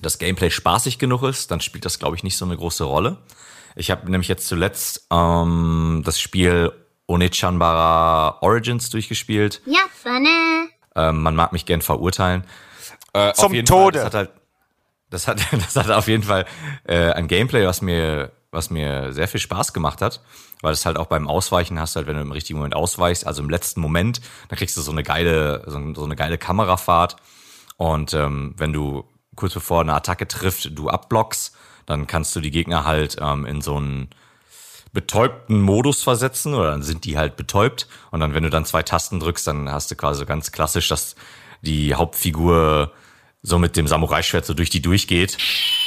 das 0.00 0.18
Gameplay 0.18 0.50
spaßig 0.50 0.98
genug 0.98 1.22
ist, 1.24 1.50
dann 1.50 1.60
spielt 1.60 1.84
das, 1.84 1.98
glaube 1.98 2.16
ich, 2.16 2.22
nicht 2.22 2.36
so 2.36 2.44
eine 2.44 2.56
große 2.56 2.84
Rolle. 2.84 3.18
Ich 3.74 3.90
habe 3.90 4.10
nämlich 4.10 4.28
jetzt 4.28 4.46
zuletzt 4.46 5.06
ähm, 5.10 6.02
das 6.04 6.20
Spiel 6.20 6.72
Onechanbara 7.08 8.38
Origins 8.42 8.90
durchgespielt. 8.90 9.60
Ja, 9.66 9.80
Fanne. 9.92 10.68
Ähm, 10.94 11.22
man 11.22 11.34
mag 11.34 11.52
mich 11.52 11.66
gern 11.66 11.82
verurteilen. 11.82 12.44
Äh, 13.12 13.32
Zum 13.34 13.52
Tode. 13.64 14.00
Fall, 14.00 14.04
das 14.04 14.04
hat 14.04 14.14
halt, 14.14 14.30
das 15.10 15.28
hat, 15.28 15.40
das 15.52 15.76
hat 15.76 15.90
auf 15.90 16.08
jeden 16.08 16.22
Fall 16.22 16.46
äh, 16.84 17.10
ein 17.12 17.26
Gameplay, 17.28 17.66
was 17.66 17.82
mir, 17.82 18.32
was 18.52 18.70
mir 18.70 19.12
sehr 19.12 19.26
viel 19.26 19.40
Spaß 19.40 19.72
gemacht 19.72 20.02
hat, 20.02 20.20
weil 20.60 20.72
es 20.72 20.86
halt 20.86 20.98
auch 20.98 21.06
beim 21.06 21.26
Ausweichen 21.26 21.80
hast 21.80 21.96
halt, 21.96 22.06
wenn 22.06 22.16
du 22.16 22.22
im 22.22 22.30
richtigen 22.30 22.58
Moment 22.58 22.76
ausweichst, 22.76 23.26
also 23.26 23.42
im 23.42 23.50
letzten 23.50 23.80
Moment, 23.80 24.20
dann 24.48 24.58
kriegst 24.58 24.76
du 24.76 24.82
so 24.82 24.92
eine 24.92 25.02
geile, 25.02 25.64
so, 25.66 25.94
so 25.94 26.04
eine 26.04 26.14
geile 26.14 26.38
Kamerafahrt. 26.38 27.16
Und 27.78 28.12
ähm, 28.14 28.54
wenn 28.58 28.72
du 28.72 29.04
kurz 29.34 29.54
bevor 29.54 29.80
eine 29.80 29.94
Attacke 29.94 30.28
trifft, 30.28 30.78
du 30.78 30.90
abblockst, 30.90 31.56
dann 31.86 32.06
kannst 32.06 32.36
du 32.36 32.40
die 32.40 32.50
Gegner 32.50 32.84
halt 32.84 33.16
ähm, 33.20 33.46
in 33.46 33.62
so 33.62 33.76
einen 33.76 34.10
betäubten 34.92 35.62
Modus 35.62 36.02
versetzen 36.02 36.52
oder 36.52 36.70
dann 36.70 36.82
sind 36.82 37.06
die 37.06 37.16
halt 37.16 37.36
betäubt 37.36 37.88
und 38.10 38.20
dann, 38.20 38.34
wenn 38.34 38.42
du 38.42 38.50
dann 38.50 38.66
zwei 38.66 38.82
Tasten 38.82 39.18
drückst, 39.18 39.46
dann 39.46 39.70
hast 39.70 39.90
du 39.90 39.96
quasi 39.96 40.26
ganz 40.26 40.52
klassisch, 40.52 40.88
dass 40.88 41.16
die 41.62 41.94
Hauptfigur 41.94 42.92
so 43.42 43.58
mit 43.58 43.76
dem 43.76 43.86
Samurai-Schwert 43.86 44.46
so 44.46 44.54
durch 44.54 44.70
die 44.70 44.80
durchgeht 44.80 45.36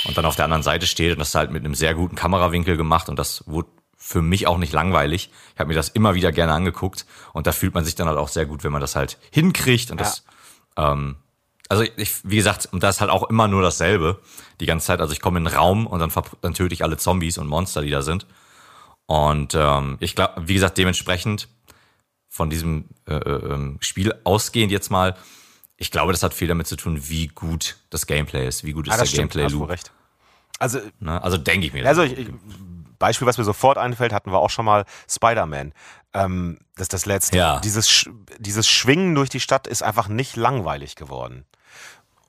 und 0.06 0.18
dann 0.18 0.26
auf 0.26 0.36
der 0.36 0.46
anderen 0.46 0.64
Seite 0.64 0.88
steht 0.88 1.14
und 1.14 1.20
das 1.20 1.30
ist 1.30 1.36
halt 1.36 1.52
mit 1.52 1.64
einem 1.64 1.76
sehr 1.76 1.94
guten 1.94 2.16
Kamerawinkel 2.16 2.78
gemacht 2.78 3.10
und 3.10 3.18
das 3.18 3.44
wurde 3.48 3.70
für 3.98 4.22
mich 4.22 4.46
auch 4.46 4.58
nicht 4.58 4.74
langweilig. 4.74 5.32
Ich 5.54 5.60
habe 5.60 5.70
mir 5.70 5.76
das 5.76 5.90
immer 5.90 6.14
wieder 6.16 6.32
gerne 6.32 6.54
angeguckt 6.54 7.06
und 7.34 7.48
da 7.48 7.52
fühlt 7.52 7.74
man 7.74 7.86
sich 7.86 7.96
dann 7.96 8.08
halt 8.08 8.18
auch 8.18 8.28
sehr 8.28 8.46
gut, 8.46 8.64
wenn 8.64 8.72
man 8.72 8.82
das 8.82 8.96
halt 8.96 9.18
hinkriegt 9.32 9.90
und 9.90 10.00
ja. 10.00 10.04
das 10.06 10.24
ähm, 10.78 11.16
also 11.70 11.84
ich, 11.84 12.18
wie 12.24 12.36
gesagt, 12.36 12.70
und 12.72 12.84
das 12.84 12.98
ist 12.98 13.02
halt 13.02 13.12
auch 13.12 13.30
immer 13.30 13.48
nur 13.48 13.62
dasselbe 13.62 14.22
die 14.60 14.66
ganze 14.66 14.88
Zeit. 14.88 15.02
Also 15.02 15.14
ich 15.14 15.22
komme 15.22 15.40
in 15.40 15.48
einen 15.48 15.56
Raum 15.56 15.88
und 15.88 16.00
dann, 16.00 16.12
dann 16.42 16.54
töte 16.54 16.74
ich 16.74 16.84
alle 16.84 16.98
Zombies 16.98 17.38
und 17.38 17.48
Monster, 17.48 17.82
die 17.82 17.90
da 17.90 18.02
sind. 18.02 18.28
Und 19.08 19.56
ähm, 19.56 19.98
ich 20.00 20.16
glaube, 20.16 20.48
wie 20.48 20.54
gesagt, 20.54 20.78
dementsprechend 20.78 21.48
von 22.30 22.50
diesem 22.50 22.86
äh, 23.08 23.16
äh, 23.16 23.54
ähm, 23.54 23.78
Spiel 23.82 24.14
ausgehend 24.24 24.72
jetzt 24.72 24.90
mal, 24.90 25.16
ich 25.78 25.92
glaube, 25.92 26.12
das 26.12 26.24
hat 26.24 26.34
viel 26.34 26.48
damit 26.48 26.68
zu 26.68 26.76
tun, 26.76 27.10
wie 27.10 27.28
gut 27.28 27.78
das 27.90 28.08
Gameplay 28.08 28.48
ist, 28.48 28.64
wie 28.64 28.72
gut 28.72 28.88
ist 28.88 28.94
ah, 28.94 28.98
der 28.98 29.06
stimmt, 29.06 29.34
Gameplay 29.34 29.48
Loop. 29.58 29.70
recht. 29.70 29.92
Also, 30.58 30.80
ne? 31.00 31.22
also 31.22 31.38
denke 31.38 31.68
ich 31.68 31.74
mir. 31.74 31.86
Also 31.86 32.04
ich, 32.04 32.28
Beispiel, 32.98 33.28
was 33.28 33.38
mir 33.38 33.44
sofort 33.44 33.78
einfällt, 33.78 34.14
hatten 34.14 34.32
wir 34.32 34.40
auch 34.40 34.50
schon 34.50 34.66
mal 34.66 34.86
Spider-Man. 35.10 35.74
Ähm, 36.14 36.60
das 36.76 36.86
ist 36.86 36.94
das 36.94 37.06
letzte. 37.06 37.38
Ja. 37.38 37.60
Dieses, 37.60 38.10
dieses 38.40 38.68
Schwingen 38.68 39.16
durch 39.16 39.30
die 39.30 39.42
Stadt 39.42 39.68
ist 39.68 39.84
einfach 39.84 40.08
nicht 40.08 40.38
langweilig 40.38 40.96
geworden. 40.96 41.46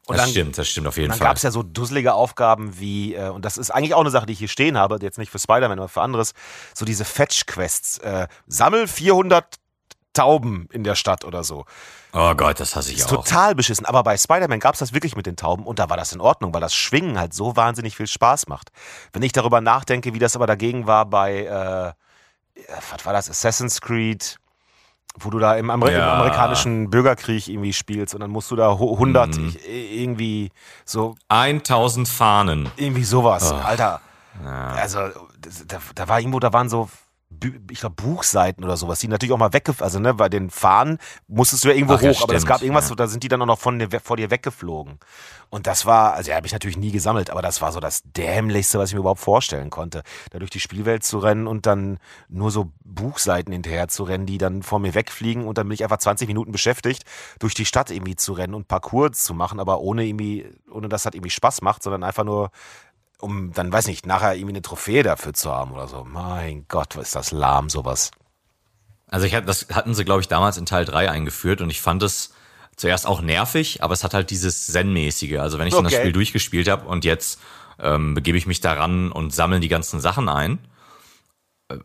Und 0.06 0.16
das 0.16 0.24
dann, 0.24 0.30
stimmt, 0.30 0.58
das 0.58 0.68
stimmt 0.68 0.86
auf 0.86 0.96
jeden 0.96 1.10
dann 1.10 1.18
Fall. 1.18 1.24
Dann 1.24 1.30
gab 1.30 1.36
es 1.36 1.42
ja 1.42 1.50
so 1.50 1.62
dusselige 1.62 2.14
Aufgaben 2.14 2.78
wie, 2.78 3.14
äh, 3.14 3.28
und 3.28 3.44
das 3.44 3.58
ist 3.58 3.70
eigentlich 3.70 3.94
auch 3.94 4.00
eine 4.00 4.10
Sache, 4.10 4.26
die 4.26 4.32
ich 4.32 4.38
hier 4.38 4.48
stehen 4.48 4.76
habe, 4.76 4.98
jetzt 5.02 5.18
nicht 5.18 5.30
für 5.30 5.38
Spider-Man, 5.38 5.78
aber 5.78 5.88
für 5.88 6.02
anderes, 6.02 6.32
so 6.74 6.84
diese 6.84 7.04
Fetch-Quests. 7.04 7.98
Äh, 7.98 8.28
sammel 8.46 8.86
400 8.88 9.56
Tauben 10.16 10.68
in 10.72 10.82
der 10.82 10.94
Stadt 10.94 11.24
oder 11.24 11.44
so. 11.44 11.66
Oh 12.12 12.34
Gott, 12.34 12.58
das 12.60 12.74
hasse 12.74 12.92
ich 12.92 12.98
ist 12.98 13.06
auch. 13.06 13.24
Total 13.24 13.54
beschissen. 13.54 13.84
Aber 13.84 14.02
bei 14.02 14.16
Spider-Man 14.16 14.58
gab 14.58 14.74
es 14.74 14.78
das 14.78 14.94
wirklich 14.94 15.16
mit 15.16 15.26
den 15.26 15.36
Tauben 15.36 15.64
und 15.64 15.78
da 15.78 15.90
war 15.90 15.96
das 15.96 16.12
in 16.12 16.20
Ordnung, 16.20 16.54
weil 16.54 16.62
das 16.62 16.74
Schwingen 16.74 17.18
halt 17.18 17.34
so 17.34 17.56
wahnsinnig 17.56 17.96
viel 17.96 18.06
Spaß 18.06 18.48
macht. 18.48 18.70
Wenn 19.12 19.22
ich 19.22 19.32
darüber 19.32 19.60
nachdenke, 19.60 20.14
wie 20.14 20.18
das 20.18 20.34
aber 20.34 20.46
dagegen 20.46 20.86
war 20.86 21.04
bei, 21.04 21.44
äh, 21.44 21.92
was 22.90 23.04
war 23.04 23.12
das, 23.12 23.28
Assassin's 23.28 23.82
Creed, 23.82 24.38
wo 25.18 25.30
du 25.30 25.38
da 25.38 25.56
im, 25.56 25.68
Amer 25.70 25.90
ja. 25.90 25.98
im, 25.98 26.20
amerikanischen 26.20 26.88
Bürgerkrieg 26.88 27.48
irgendwie 27.48 27.72
spielst 27.72 28.14
und 28.14 28.20
dann 28.20 28.30
musst 28.30 28.50
du 28.50 28.56
da 28.56 28.72
100 28.72 29.36
mhm. 29.36 29.56
irgendwie 29.68 30.50
so 30.84 31.16
1000 31.28 32.08
Fahnen 32.08 32.70
irgendwie 32.76 33.04
sowas 33.04 33.52
oh. 33.52 33.56
Alter 33.56 34.00
ja. 34.44 34.68
also 34.74 35.00
da, 35.66 35.78
da 35.94 36.08
war 36.08 36.20
irgendwo 36.20 36.38
da 36.38 36.52
waren 36.52 36.68
so 36.68 36.90
ich 37.70 37.80
glaube, 37.80 37.96
Buchseiten 37.96 38.64
oder 38.64 38.76
sowas, 38.76 39.00
die 39.00 39.08
natürlich 39.08 39.32
auch 39.32 39.38
mal 39.38 39.52
weggeflogen, 39.52 39.84
also 39.84 39.98
ne, 39.98 40.14
bei 40.14 40.28
den 40.28 40.48
Fahnen 40.48 40.98
musstest 41.26 41.64
du 41.64 41.68
ja 41.68 41.74
irgendwo 41.74 41.94
Ach, 41.94 42.02
hoch, 42.02 42.04
ja, 42.04 42.22
aber 42.22 42.34
es 42.34 42.46
gab 42.46 42.62
irgendwas, 42.62 42.88
ja. 42.88 42.94
da 42.94 43.08
sind 43.08 43.22
die 43.22 43.28
dann 43.28 43.42
auch 43.42 43.46
noch 43.46 43.58
von 43.58 43.78
dir, 43.78 43.88
vor 44.00 44.16
dir 44.16 44.30
weggeflogen. 44.30 44.98
Und 45.50 45.66
das 45.66 45.86
war, 45.86 46.14
also 46.14 46.30
ja, 46.30 46.36
habe 46.36 46.46
ich 46.46 46.52
natürlich 46.52 46.76
nie 46.76 46.92
gesammelt, 46.92 47.30
aber 47.30 47.42
das 47.42 47.60
war 47.60 47.72
so 47.72 47.80
das 47.80 48.02
Dämlichste, 48.04 48.78
was 48.78 48.90
ich 48.90 48.94
mir 48.94 49.00
überhaupt 49.00 49.20
vorstellen 49.20 49.70
konnte. 49.70 50.02
Da 50.30 50.38
durch 50.38 50.50
die 50.50 50.60
Spielwelt 50.60 51.04
zu 51.04 51.18
rennen 51.18 51.46
und 51.46 51.66
dann 51.66 51.98
nur 52.28 52.50
so 52.50 52.72
Buchseiten 52.84 53.52
hinterher 53.52 53.88
zu 53.88 54.04
rennen, 54.04 54.26
die 54.26 54.38
dann 54.38 54.62
vor 54.62 54.78
mir 54.78 54.94
wegfliegen 54.94 55.46
und 55.46 55.58
dann 55.58 55.68
bin 55.68 55.74
ich 55.74 55.82
einfach 55.82 55.98
20 55.98 56.28
Minuten 56.28 56.52
beschäftigt, 56.52 57.04
durch 57.38 57.54
die 57.54 57.64
Stadt 57.64 57.90
irgendwie 57.90 58.16
zu 58.16 58.32
rennen 58.32 58.54
und 58.54 58.68
Parcours 58.68 59.24
zu 59.24 59.34
machen, 59.34 59.58
aber 59.58 59.80
ohne 59.80 60.04
irgendwie, 60.04 60.48
ohne 60.70 60.88
dass 60.88 61.02
das 61.02 61.14
irgendwie 61.14 61.30
Spaß 61.30 61.62
macht, 61.62 61.82
sondern 61.82 62.04
einfach 62.04 62.24
nur 62.24 62.50
um 63.18 63.52
dann, 63.52 63.72
weiß 63.72 63.86
nicht, 63.86 64.06
nachher 64.06 64.34
irgendwie 64.34 64.52
eine 64.52 64.62
Trophäe 64.62 65.02
dafür 65.02 65.32
zu 65.32 65.52
haben 65.52 65.72
oder 65.72 65.88
so. 65.88 66.04
Mein 66.04 66.66
Gott, 66.68 66.96
was 66.96 67.08
ist 67.08 67.16
das 67.16 67.32
lahm, 67.32 67.70
sowas. 67.70 68.10
Also 69.08 69.26
ich 69.26 69.34
hatte, 69.34 69.46
das 69.46 69.68
hatten 69.72 69.94
sie, 69.94 70.04
glaube 70.04 70.20
ich, 70.20 70.28
damals 70.28 70.56
in 70.58 70.66
Teil 70.66 70.84
3 70.84 71.10
eingeführt 71.10 71.60
und 71.60 71.70
ich 71.70 71.80
fand 71.80 72.02
es 72.02 72.34
zuerst 72.76 73.06
auch 73.06 73.22
nervig, 73.22 73.82
aber 73.82 73.94
es 73.94 74.04
hat 74.04 74.14
halt 74.14 74.30
dieses 74.30 74.66
Zen-mäßige. 74.66 75.38
Also 75.38 75.58
wenn 75.58 75.66
ich 75.66 75.74
okay. 75.74 75.82
dann 75.82 75.90
das 75.90 76.00
Spiel 76.00 76.12
durchgespielt 76.12 76.68
habe 76.68 76.86
und 76.86 77.04
jetzt 77.04 77.40
ähm, 77.78 78.14
begebe 78.14 78.36
ich 78.36 78.46
mich 78.46 78.60
daran 78.60 79.12
und 79.12 79.34
sammle 79.34 79.60
die 79.60 79.68
ganzen 79.68 80.00
Sachen 80.00 80.28
ein. 80.28 80.58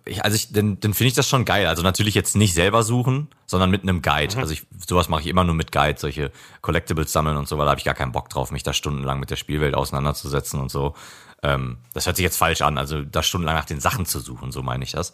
Ich, 0.05 0.23
also 0.23 0.35
ich, 0.35 0.51
dann, 0.53 0.79
dann 0.79 0.93
finde 0.93 1.07
ich 1.07 1.13
das 1.15 1.27
schon 1.27 1.43
geil. 1.43 1.65
Also 1.65 1.81
natürlich 1.81 2.13
jetzt 2.13 2.35
nicht 2.35 2.53
selber 2.53 2.83
suchen, 2.83 3.29
sondern 3.47 3.71
mit 3.71 3.81
einem 3.81 4.01
Guide. 4.01 4.35
Mhm. 4.35 4.41
Also 4.41 4.53
ich, 4.53 4.67
sowas 4.87 5.09
mache 5.09 5.21
ich 5.21 5.27
immer 5.27 5.43
nur 5.43 5.55
mit 5.55 5.71
Guide, 5.71 5.99
solche 5.99 6.31
Collectibles 6.61 7.11
sammeln 7.11 7.37
und 7.37 7.47
so, 7.47 7.57
weil 7.57 7.65
da 7.65 7.71
habe 7.71 7.79
ich 7.79 7.85
gar 7.85 7.95
keinen 7.95 8.11
Bock 8.11 8.29
drauf, 8.29 8.51
mich 8.51 8.63
da 8.63 8.73
stundenlang 8.73 9.19
mit 9.19 9.31
der 9.31 9.37
Spielwelt 9.37 9.73
auseinanderzusetzen 9.73 10.59
und 10.59 10.69
so. 10.69 10.95
Ähm, 11.41 11.77
das 11.93 12.05
hört 12.05 12.15
sich 12.15 12.23
jetzt 12.23 12.37
falsch 12.37 12.61
an, 12.61 12.77
also 12.77 13.01
da 13.01 13.23
stundenlang 13.23 13.55
nach 13.55 13.65
den 13.65 13.79
Sachen 13.79 14.05
zu 14.05 14.19
suchen, 14.19 14.51
so 14.51 14.61
meine 14.61 14.83
ich 14.83 14.91
das. 14.91 15.13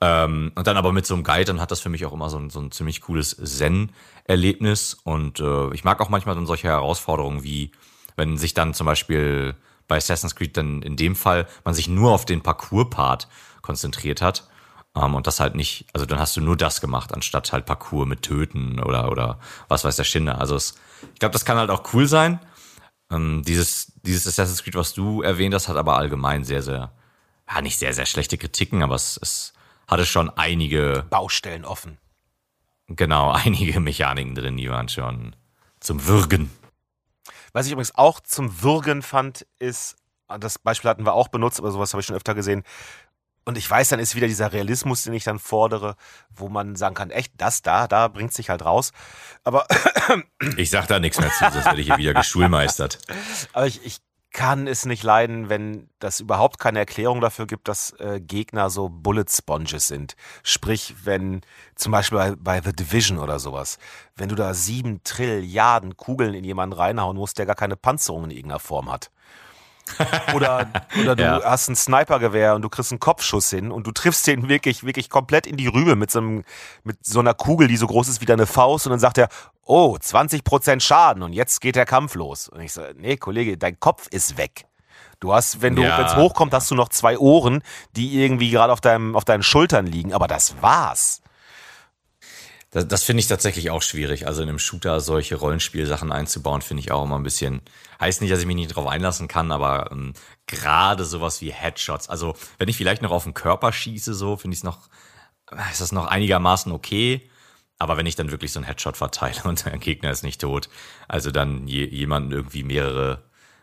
Ähm, 0.00 0.52
und 0.54 0.66
dann 0.66 0.76
aber 0.76 0.92
mit 0.92 1.06
so 1.06 1.14
einem 1.14 1.24
Guide, 1.24 1.46
dann 1.46 1.60
hat 1.60 1.70
das 1.70 1.80
für 1.80 1.88
mich 1.88 2.04
auch 2.06 2.12
immer 2.12 2.30
so 2.30 2.38
ein, 2.38 2.50
so 2.50 2.60
ein 2.60 2.70
ziemlich 2.70 3.00
cooles 3.00 3.36
Zen-Erlebnis. 3.36 4.98
Und 5.04 5.40
äh, 5.40 5.72
ich 5.74 5.84
mag 5.84 6.00
auch 6.00 6.08
manchmal 6.08 6.34
dann 6.34 6.46
solche 6.46 6.68
Herausforderungen 6.68 7.42
wie, 7.42 7.72
wenn 8.16 8.36
sich 8.36 8.54
dann 8.54 8.74
zum 8.74 8.86
Beispiel 8.86 9.54
bei 9.88 9.96
Assassin's 9.96 10.34
Creed 10.34 10.56
dann 10.56 10.82
in 10.82 10.96
dem 10.96 11.14
Fall 11.14 11.46
man 11.64 11.74
sich 11.74 11.88
nur 11.88 12.12
auf 12.12 12.24
den 12.24 12.42
Parcours-Part 12.42 13.28
konzentriert 13.66 14.22
hat. 14.22 14.48
Um, 14.94 15.04
ähm, 15.04 15.14
und 15.16 15.26
das 15.26 15.40
halt 15.40 15.54
nicht, 15.54 15.86
also 15.92 16.06
dann 16.06 16.18
hast 16.18 16.36
du 16.36 16.40
nur 16.40 16.56
das 16.56 16.80
gemacht, 16.80 17.12
anstatt 17.12 17.52
halt 17.52 17.66
Parcours 17.66 18.06
mit 18.06 18.22
Töten 18.22 18.80
oder, 18.80 19.10
oder 19.10 19.38
was 19.68 19.84
weiß 19.84 19.96
der 19.96 20.04
Schinder. 20.04 20.40
Also 20.40 20.56
es, 20.56 20.76
ich 21.12 21.18
glaube, 21.18 21.34
das 21.34 21.44
kann 21.44 21.58
halt 21.58 21.68
auch 21.68 21.92
cool 21.92 22.08
sein. 22.08 22.40
Um, 23.08 23.16
ähm, 23.16 23.42
dieses, 23.42 23.92
dieses 24.02 24.26
Assassin's 24.26 24.62
Creed, 24.62 24.74
was 24.74 24.94
du 24.94 25.22
erwähnt 25.22 25.54
hast, 25.54 25.68
hat 25.68 25.76
aber 25.76 25.96
allgemein 25.98 26.44
sehr, 26.44 26.62
sehr, 26.62 26.92
ja, 27.48 27.60
nicht 27.60 27.78
sehr, 27.78 27.92
sehr 27.92 28.06
schlechte 28.06 28.38
Kritiken, 28.38 28.82
aber 28.82 28.94
es, 28.94 29.18
es 29.20 29.52
hatte 29.86 30.06
schon 30.06 30.30
einige 30.30 31.04
Baustellen 31.10 31.64
offen. 31.64 31.98
Genau, 32.88 33.30
einige 33.44 33.80
Mechaniken 33.80 34.34
drin, 34.34 34.56
die 34.56 34.70
waren 34.70 34.88
schon 34.88 35.36
zum 35.80 36.06
Würgen. 36.06 36.50
Was 37.52 37.66
ich 37.66 37.72
übrigens 37.72 37.94
auch 37.94 38.20
zum 38.20 38.62
Würgen 38.62 39.02
fand, 39.02 39.46
ist, 39.58 39.96
das 40.28 40.58
Beispiel 40.58 40.90
hatten 40.90 41.06
wir 41.06 41.14
auch 41.14 41.28
benutzt, 41.28 41.58
aber 41.58 41.70
sowas 41.70 41.92
habe 41.92 42.00
ich 42.00 42.06
schon 42.06 42.16
öfter 42.16 42.34
gesehen, 42.34 42.64
und 43.46 43.56
ich 43.56 43.70
weiß, 43.70 43.90
dann 43.90 44.00
ist 44.00 44.16
wieder 44.16 44.26
dieser 44.26 44.52
Realismus, 44.52 45.04
den 45.04 45.14
ich 45.14 45.24
dann 45.24 45.38
fordere, 45.38 45.94
wo 46.34 46.48
man 46.48 46.74
sagen 46.74 46.96
kann, 46.96 47.10
echt, 47.10 47.32
das 47.36 47.62
da, 47.62 47.86
da 47.86 48.08
bringt 48.08 48.32
sich 48.34 48.50
halt 48.50 48.64
raus. 48.64 48.92
Aber 49.44 49.66
ich 50.56 50.68
sag 50.68 50.88
da 50.88 50.98
nichts 50.98 51.20
mehr 51.20 51.30
zu, 51.30 51.44
das 51.44 51.64
werde 51.64 51.80
ich 51.80 51.86
hier 51.86 51.96
wieder 51.96 52.14
geschulmeistert. 52.14 52.98
Aber 53.52 53.66
ich, 53.66 53.86
ich 53.86 54.00
kann 54.32 54.66
es 54.66 54.84
nicht 54.84 55.04
leiden, 55.04 55.48
wenn 55.48 55.88
das 56.00 56.18
überhaupt 56.18 56.58
keine 56.58 56.80
Erklärung 56.80 57.20
dafür 57.20 57.46
gibt, 57.46 57.68
dass 57.68 57.92
äh, 58.00 58.20
Gegner 58.20 58.68
so 58.68 58.88
Bullet 58.88 59.24
Sponges 59.30 59.86
sind. 59.86 60.16
Sprich, 60.42 60.94
wenn 61.04 61.42
zum 61.76 61.92
Beispiel 61.92 62.18
bei, 62.18 62.34
bei 62.36 62.60
The 62.60 62.72
Division 62.72 63.18
oder 63.18 63.38
sowas, 63.38 63.78
wenn 64.16 64.28
du 64.28 64.34
da 64.34 64.54
sieben 64.54 65.04
Trilliarden 65.04 65.96
Kugeln 65.96 66.34
in 66.34 66.44
jemanden 66.44 66.74
reinhauen 66.74 67.16
musst, 67.16 67.38
der 67.38 67.46
gar 67.46 67.54
keine 67.54 67.76
Panzerung 67.76 68.24
in 68.24 68.30
irgendeiner 68.32 68.58
Form 68.58 68.90
hat. 68.90 69.10
Oder, 70.34 70.66
oder 71.00 71.16
du 71.16 71.22
ja. 71.22 71.40
hast 71.44 71.68
ein 71.68 71.76
Snipergewehr 71.76 72.54
und 72.54 72.62
du 72.62 72.68
kriegst 72.68 72.90
einen 72.90 72.98
Kopfschuss 72.98 73.50
hin 73.50 73.70
und 73.70 73.86
du 73.86 73.92
triffst 73.92 74.26
den 74.26 74.48
wirklich, 74.48 74.84
wirklich 74.84 75.08
komplett 75.08 75.46
in 75.46 75.56
die 75.56 75.68
Rübe 75.68 75.94
mit 75.96 76.10
so, 76.10 76.18
einem, 76.18 76.44
mit 76.82 77.06
so 77.06 77.20
einer 77.20 77.34
Kugel, 77.34 77.68
die 77.68 77.76
so 77.76 77.86
groß 77.86 78.08
ist 78.08 78.20
wie 78.20 78.26
deine 78.26 78.46
Faust 78.46 78.86
und 78.86 78.90
dann 78.90 78.98
sagt 78.98 79.16
er, 79.18 79.28
oh, 79.62 79.96
20 79.96 80.44
Prozent 80.44 80.82
Schaden 80.82 81.22
und 81.22 81.32
jetzt 81.32 81.60
geht 81.60 81.76
der 81.76 81.86
Kampf 81.86 82.14
los. 82.14 82.48
Und 82.48 82.60
ich 82.60 82.72
so, 82.72 82.82
nee, 82.96 83.16
Kollege, 83.16 83.56
dein 83.56 83.78
Kopf 83.78 84.08
ist 84.08 84.36
weg. 84.36 84.66
Du 85.20 85.32
hast, 85.32 85.62
wenn 85.62 85.76
du, 85.76 85.82
ja. 85.82 85.98
wenn 85.98 86.06
es 86.06 86.16
hochkommt, 86.16 86.52
hast 86.52 86.70
du 86.70 86.74
noch 86.74 86.88
zwei 86.88 87.16
Ohren, 87.18 87.62
die 87.94 88.22
irgendwie 88.22 88.50
gerade 88.50 88.72
auf 88.72 88.80
deinem, 88.80 89.16
auf 89.16 89.24
deinen 89.24 89.42
Schultern 89.42 89.86
liegen, 89.86 90.12
aber 90.12 90.26
das 90.26 90.60
war's. 90.60 91.22
Das, 92.70 92.88
das 92.88 93.04
finde 93.04 93.20
ich 93.20 93.28
tatsächlich 93.28 93.70
auch 93.70 93.82
schwierig. 93.82 94.26
Also 94.26 94.42
in 94.42 94.48
einem 94.48 94.58
Shooter 94.58 95.00
solche 95.00 95.36
Rollenspielsachen 95.36 96.12
einzubauen, 96.12 96.62
finde 96.62 96.82
ich 96.82 96.90
auch 96.90 97.04
immer 97.04 97.18
ein 97.18 97.22
bisschen. 97.22 97.62
Heißt 98.00 98.20
nicht, 98.20 98.32
dass 98.32 98.40
ich 98.40 98.46
mich 98.46 98.56
nicht 98.56 98.74
drauf 98.74 98.86
einlassen 98.86 99.28
kann, 99.28 99.52
aber 99.52 99.90
ähm, 99.92 100.12
gerade 100.46 101.04
sowas 101.04 101.40
wie 101.40 101.52
Headshots. 101.52 102.08
Also 102.08 102.34
wenn 102.58 102.68
ich 102.68 102.76
vielleicht 102.76 103.02
noch 103.02 103.12
auf 103.12 103.24
den 103.24 103.34
Körper 103.34 103.72
schieße, 103.72 104.14
so 104.14 104.36
finde 104.36 104.54
ich 104.54 104.60
es 104.60 104.64
noch, 104.64 104.88
ist 105.70 105.80
das 105.80 105.92
noch 105.92 106.06
einigermaßen 106.06 106.72
okay. 106.72 107.30
Aber 107.78 107.96
wenn 107.96 108.06
ich 108.06 108.16
dann 108.16 108.30
wirklich 108.30 108.52
so 108.52 108.58
einen 108.58 108.66
Headshot 108.66 108.96
verteile 108.96 109.42
und 109.44 109.64
der 109.64 109.78
Gegner 109.78 110.10
ist 110.10 110.22
nicht 110.22 110.40
tot, 110.40 110.68
also 111.08 111.30
dann 111.30 111.66
je, 111.68 111.84
jemanden 111.84 112.32
irgendwie 112.32 112.62
mehrere 112.62 113.22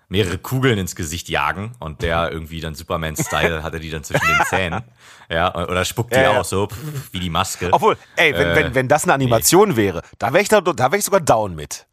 mehrere 0.10 0.38
Kugeln 0.38 0.78
ins 0.78 0.96
Gesicht 0.96 1.30
jagen 1.30 1.74
und 1.80 2.02
der 2.02 2.32
irgendwie 2.32 2.62
dann 2.62 2.76
Superman-Style 2.76 3.64
hat 3.64 3.74
er 3.74 3.80
die 3.80 3.90
dann 3.90 4.04
zwischen 4.04 4.26
den 4.26 4.46
Zähnen. 4.50 4.84
Ja, 5.30 5.54
oder 5.56 5.86
spuckt 5.86 6.14
die 6.14 6.20
ja, 6.20 6.38
aus, 6.38 6.50
so 6.50 6.68
pff, 6.68 7.12
wie 7.12 7.20
die 7.20 7.30
Maske. 7.30 7.70
Obwohl, 7.72 7.98
ey, 8.16 8.34
wenn, 8.34 8.48
äh, 8.48 8.56
wenn, 8.56 8.76
wenn 8.76 8.88
das 8.88 9.04
eine 9.04 9.14
Animation 9.14 9.70
nee. 9.70 9.78
wäre, 9.78 10.02
da 10.20 10.34
wäre 10.34 10.44
ich, 10.44 10.50
da, 10.50 10.62
da 10.62 10.92
wär 10.92 11.00
ich 11.00 11.06
sogar 11.06 11.22
down 11.22 11.56
mit. 11.56 11.88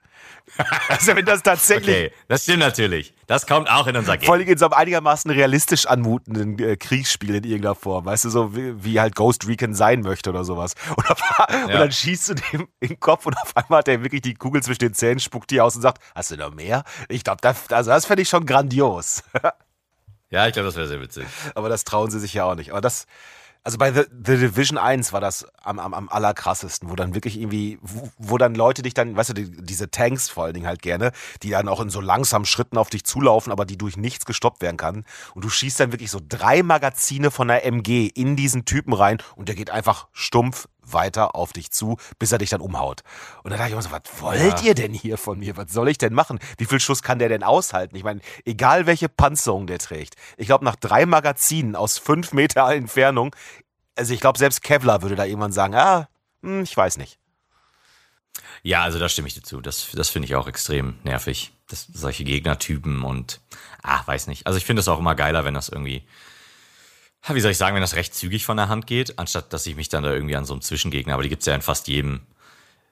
Also 0.88 1.14
wenn 1.14 1.24
das 1.24 1.42
tatsächlich. 1.42 1.96
Okay, 1.96 2.12
das 2.28 2.42
stimmt 2.42 2.60
natürlich. 2.60 3.14
Das 3.26 3.46
kommt 3.46 3.70
auch 3.70 3.86
in 3.86 3.96
unser 3.96 4.16
Game. 4.16 4.26
Vor 4.26 4.34
allem 4.34 4.48
in 4.48 4.58
so 4.58 4.66
einem 4.66 4.74
einigermaßen 4.74 5.30
realistisch 5.30 5.86
anmutenden 5.86 6.58
äh, 6.58 6.76
Kriegsspiel 6.76 7.36
in 7.36 7.44
irgendeiner 7.44 7.74
Form. 7.74 8.04
Weißt 8.04 8.24
du, 8.24 8.30
so 8.30 8.56
wie, 8.56 8.82
wie, 8.82 9.00
halt 9.00 9.14
Ghost 9.14 9.46
Recon 9.46 9.74
sein 9.74 10.00
möchte 10.00 10.30
oder 10.30 10.44
sowas. 10.44 10.74
Und, 10.96 11.10
auf, 11.10 11.20
ja. 11.48 11.64
und, 11.64 11.72
dann 11.72 11.92
schießt 11.92 12.30
du 12.30 12.34
dem 12.34 12.68
in 12.80 12.88
den 12.88 13.00
Kopf 13.00 13.26
und 13.26 13.36
auf 13.38 13.56
einmal 13.56 13.78
hat 13.78 13.88
er 13.88 14.02
wirklich 14.02 14.22
die 14.22 14.34
Kugel 14.34 14.62
zwischen 14.62 14.80
den 14.80 14.94
Zähnen, 14.94 15.20
spuckt 15.20 15.50
die 15.50 15.60
aus 15.60 15.76
und 15.76 15.82
sagt, 15.82 16.02
hast 16.14 16.30
du 16.30 16.36
noch 16.36 16.52
mehr? 16.52 16.84
Ich 17.08 17.24
glaube, 17.24 17.38
das, 17.40 17.70
also 17.70 17.90
das 17.90 18.06
fände 18.06 18.22
ich 18.22 18.28
schon 18.28 18.46
grandios. 18.46 19.22
ja, 20.30 20.46
ich 20.46 20.52
glaube, 20.52 20.66
das 20.66 20.76
wäre 20.76 20.88
sehr 20.88 21.00
witzig. 21.00 21.26
Aber 21.54 21.68
das 21.68 21.84
trauen 21.84 22.10
sie 22.10 22.20
sich 22.20 22.34
ja 22.34 22.44
auch 22.44 22.54
nicht. 22.54 22.70
Aber 22.70 22.80
das, 22.80 23.06
also 23.62 23.78
bei 23.78 23.92
The, 23.92 24.02
The, 24.10 24.36
Division 24.38 24.78
1 24.78 25.12
war 25.12 25.20
das 25.20 25.46
am, 25.62 25.78
am, 25.78 25.92
am 25.92 26.08
allerkrassesten, 26.08 26.90
wo 26.90 26.96
dann 26.96 27.14
wirklich 27.14 27.38
irgendwie, 27.38 27.78
wo, 27.82 28.10
wo, 28.18 28.38
dann 28.38 28.54
Leute 28.54 28.82
dich 28.82 28.94
dann, 28.94 29.16
weißt 29.16 29.30
du, 29.30 29.34
die, 29.34 29.50
diese 29.50 29.90
Tanks 29.90 30.28
vor 30.30 30.44
allen 30.44 30.54
Dingen 30.54 30.66
halt 30.66 30.82
gerne, 30.82 31.12
die 31.42 31.50
dann 31.50 31.68
auch 31.68 31.80
in 31.80 31.90
so 31.90 32.00
langsamen 32.00 32.46
Schritten 32.46 32.78
auf 32.78 32.90
dich 32.90 33.04
zulaufen, 33.04 33.52
aber 33.52 33.66
die 33.66 33.76
durch 33.76 33.96
nichts 33.96 34.24
gestoppt 34.24 34.62
werden 34.62 34.76
kann. 34.76 35.04
Und 35.34 35.44
du 35.44 35.50
schießt 35.50 35.78
dann 35.80 35.92
wirklich 35.92 36.10
so 36.10 36.20
drei 36.26 36.62
Magazine 36.62 37.30
von 37.30 37.48
der 37.48 37.66
MG 37.66 38.06
in 38.06 38.36
diesen 38.36 38.64
Typen 38.64 38.92
rein 38.92 39.18
und 39.36 39.48
der 39.48 39.56
geht 39.56 39.70
einfach 39.70 40.08
stumpf 40.12 40.66
weiter 40.92 41.34
auf 41.34 41.52
dich 41.52 41.70
zu, 41.70 41.96
bis 42.18 42.32
er 42.32 42.38
dich 42.38 42.50
dann 42.50 42.60
umhaut. 42.60 43.02
Und 43.42 43.50
dann 43.50 43.58
dachte 43.58 43.68
ich 43.68 43.72
immer 43.72 43.82
so, 43.82 43.90
was 43.90 44.02
wollt 44.20 44.60
ja. 44.60 44.68
ihr 44.68 44.74
denn 44.74 44.92
hier 44.92 45.18
von 45.18 45.38
mir? 45.38 45.56
Was 45.56 45.72
soll 45.72 45.88
ich 45.88 45.98
denn 45.98 46.14
machen? 46.14 46.38
Wie 46.58 46.64
viel 46.64 46.80
Schuss 46.80 47.02
kann 47.02 47.18
der 47.18 47.28
denn 47.28 47.42
aushalten? 47.42 47.96
Ich 47.96 48.04
meine, 48.04 48.20
egal 48.44 48.86
welche 48.86 49.08
Panzerung 49.08 49.66
der 49.66 49.78
trägt. 49.78 50.14
Ich 50.36 50.46
glaube, 50.46 50.64
nach 50.64 50.76
drei 50.76 51.06
Magazinen 51.06 51.76
aus 51.76 51.98
fünf 51.98 52.32
Meter 52.32 52.68
Entfernung, 52.70 53.34
also 53.96 54.14
ich 54.14 54.20
glaube, 54.20 54.38
selbst 54.38 54.62
Kevlar 54.62 55.02
würde 55.02 55.16
da 55.16 55.24
irgendwann 55.24 55.52
sagen, 55.52 55.74
ah, 55.74 56.08
hm, 56.42 56.62
ich 56.62 56.76
weiß 56.76 56.96
nicht. 56.96 57.18
Ja, 58.62 58.82
also 58.82 58.98
da 58.98 59.08
stimme 59.08 59.28
ich 59.28 59.34
dir 59.34 59.42
zu. 59.42 59.60
Das, 59.60 59.90
das 59.92 60.08
finde 60.08 60.26
ich 60.26 60.34
auch 60.34 60.46
extrem 60.46 60.98
nervig. 61.02 61.52
Das, 61.68 61.86
solche 61.92 62.24
Gegnertypen 62.24 63.04
und, 63.04 63.40
ah, 63.82 64.02
weiß 64.04 64.26
nicht. 64.26 64.46
Also 64.46 64.58
ich 64.58 64.64
finde 64.64 64.80
es 64.80 64.88
auch 64.88 64.98
immer 64.98 65.14
geiler, 65.14 65.44
wenn 65.44 65.54
das 65.54 65.68
irgendwie 65.68 66.04
wie 67.28 67.40
soll 67.40 67.50
ich 67.50 67.58
sagen, 67.58 67.74
wenn 67.74 67.82
das 67.82 67.96
recht 67.96 68.14
zügig 68.14 68.44
von 68.44 68.56
der 68.56 68.68
Hand 68.68 68.86
geht, 68.86 69.18
anstatt 69.18 69.52
dass 69.52 69.66
ich 69.66 69.76
mich 69.76 69.88
dann 69.88 70.02
da 70.02 70.12
irgendwie 70.12 70.36
an 70.36 70.44
so 70.44 70.54
einem 70.54 70.62
Zwischengegner, 70.62 71.14
aber 71.14 71.22
die 71.22 71.28
gibt's 71.28 71.46
ja 71.46 71.54
in 71.54 71.62
fast 71.62 71.88
jedem, 71.88 72.22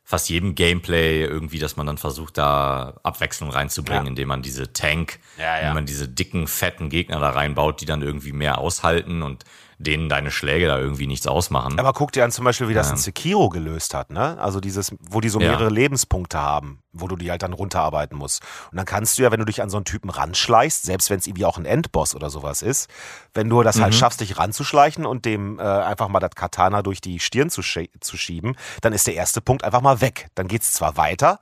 fast 0.05 0.29
jedem 0.29 0.55
Gameplay 0.55 1.25
irgendwie, 1.25 1.59
dass 1.59 1.77
man 1.77 1.87
dann 1.87 1.99
versucht, 1.99 2.39
da 2.39 3.01
Abwechslung 3.03 3.51
reinzubringen, 3.51 4.05
ja. 4.05 4.11
indem 4.11 4.29
man 4.29 4.43
diese 4.43 4.73
Tank, 4.73 5.19
ja, 5.37 5.45
ja. 5.45 5.59
indem 5.61 5.75
man 5.75 5.87
diese 5.87 6.09
dicken, 6.09 6.47
fetten 6.47 6.91
Gegner 6.91 7.21
da 7.21 7.31
reinbaut, 7.31 7.81
die 7.81 7.87
dann 7.87 8.03
irgendwie 8.03 8.33
mehr 8.33 8.59
aushalten 8.59 9.23
und 9.23 9.45
denen 9.79 10.09
deine 10.09 10.33
Schläge 10.33 10.67
da 10.67 10.79
irgendwie 10.79 11.07
nichts 11.07 11.27
ausmachen. 11.27 11.79
Aber 11.79 11.93
guck 11.93 12.11
dir 12.11 12.25
an 12.25 12.33
zum 12.33 12.45
Beispiel, 12.45 12.69
wie 12.69 12.75
das 12.75 12.89
ja. 12.89 12.95
ein 12.95 12.99
Sekiro 12.99 13.49
gelöst 13.49 13.95
hat, 13.95 14.11
ne? 14.11 14.37
Also 14.41 14.59
dieses, 14.59 14.93
wo 14.99 15.21
die 15.21 15.29
so 15.29 15.39
mehrere 15.39 15.65
ja. 15.65 15.71
Lebenspunkte 15.71 16.39
haben, 16.39 16.83
wo 16.93 17.07
du 17.07 17.15
die 17.15 17.31
halt 17.31 17.43
dann 17.43 17.53
runterarbeiten 17.53 18.19
musst. 18.19 18.43
Und 18.73 18.77
dann 18.77 18.87
kannst 18.87 19.19
du 19.19 19.23
ja, 19.23 19.31
wenn 19.31 19.39
du 19.39 19.47
dich 19.47 19.63
an 19.63 19.71
so 19.71 19.77
einen 19.77 19.85
Typen 19.85 20.11
ranschleichst, 20.11 20.83
selbst 20.83 21.11
wenn 21.11 21.21
es 21.21 21.29
irgendwie 21.29 21.45
auch 21.45 21.59
ein 21.59 21.65
Endboss 21.65 22.17
oder 22.17 22.29
sowas 22.29 22.63
ist, 22.63 22.91
wenn 23.35 23.49
du 23.49 23.63
das 23.63 23.77
halt 23.77 23.79
mhm. 23.79 23.85
halt 23.85 23.95
schaffst, 23.95 24.21
dich 24.21 24.37
ranzuschleichen 24.37 25.07
und 25.07 25.25
dem 25.25 25.61
äh, 25.61 25.63
einfach 25.63 26.09
mal 26.09 26.21
das 26.21 26.33
Katana 26.35 26.83
durch 26.83 27.01
die 27.01 27.21
Stirn 27.21 27.49
zu, 27.49 27.63
zu 27.63 28.17
schieben, 28.17 28.57
dann 28.81 28.93
ist 28.93 29.07
der 29.07 29.15
erste 29.15 29.41
Punkt 29.41 29.63
einfach 29.63 29.81
mal 29.81 30.01
weg. 30.01 30.27
Dann 30.35 30.49
geht's 30.49 30.73
zwar 30.73 30.97
weiter, 30.97 31.39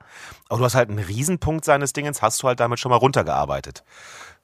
aber 0.47 0.59
du 0.59 0.65
hast 0.65 0.75
halt 0.75 0.89
einen 0.89 0.99
Riesenpunkt 0.99 1.65
seines 1.65 1.91
Dingens, 1.91 2.21
hast 2.21 2.43
du 2.43 2.47
halt 2.47 2.59
damit 2.59 2.79
schon 2.79 2.91
mal 2.91 2.97
runtergearbeitet. 2.97 3.83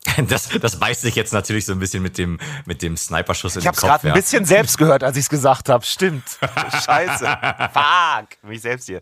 Das, 0.28 0.50
das 0.50 0.80
beißt 0.80 1.02
sich 1.02 1.16
jetzt 1.16 1.34
natürlich 1.34 1.66
so 1.66 1.74
ein 1.74 1.80
bisschen 1.80 2.04
mit 2.04 2.18
dem, 2.18 2.40
mit 2.66 2.82
dem 2.82 2.98
Sniperschuss 2.98 3.56
in 3.56 3.60
ich 3.60 3.64
den 3.66 3.72
Kopf. 3.72 3.84
Ich 3.84 3.90
habe 3.90 4.02
gerade 4.02 4.14
ein 4.14 4.22
bisschen 4.22 4.46
selbst 4.46 4.78
gehört, 4.78 5.04
als 5.04 5.18
ich 5.18 5.24
es 5.24 5.30
gesagt 5.30 5.70
habe. 5.70 5.86
Stimmt. 5.86 6.24
Scheiße. 6.86 7.26
Fuck. 7.74 8.44
Mich 8.44 8.62
selbst 8.62 8.86
hier. 8.86 9.02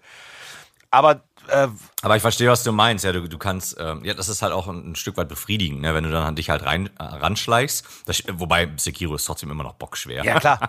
Aber 0.90 1.22
äh, 1.48 1.68
aber 2.02 2.16
ich 2.16 2.22
verstehe, 2.22 2.50
was 2.50 2.64
du 2.64 2.72
meinst. 2.72 3.06
Ja, 3.06 3.12
du, 3.12 3.28
du 3.28 3.38
kannst, 3.38 3.78
ähm, 3.80 4.04
ja, 4.04 4.14
das 4.14 4.30
ist 4.30 4.42
halt 4.42 4.54
auch 4.54 4.68
ein, 4.68 4.92
ein 4.92 4.96
Stück 4.96 5.18
weit 5.18 5.28
befriedigend, 5.30 5.82
ne? 5.82 5.94
wenn 5.94 6.04
du 6.04 6.12
dann 6.12 6.36
dich 6.36 6.50
halt 6.50 6.66
rein 6.66 6.90
äh, 6.98 7.04
ranschleichst. 7.04 7.86
Das, 8.06 8.24
wobei 8.34 8.70
Sekiro 8.78 9.16
ist 9.16 9.26
trotzdem 9.26 9.52
immer 9.52 9.64
noch 9.64 9.74
bockschwer. 9.74 10.24
Ja 10.24 10.40
klar. 10.40 10.60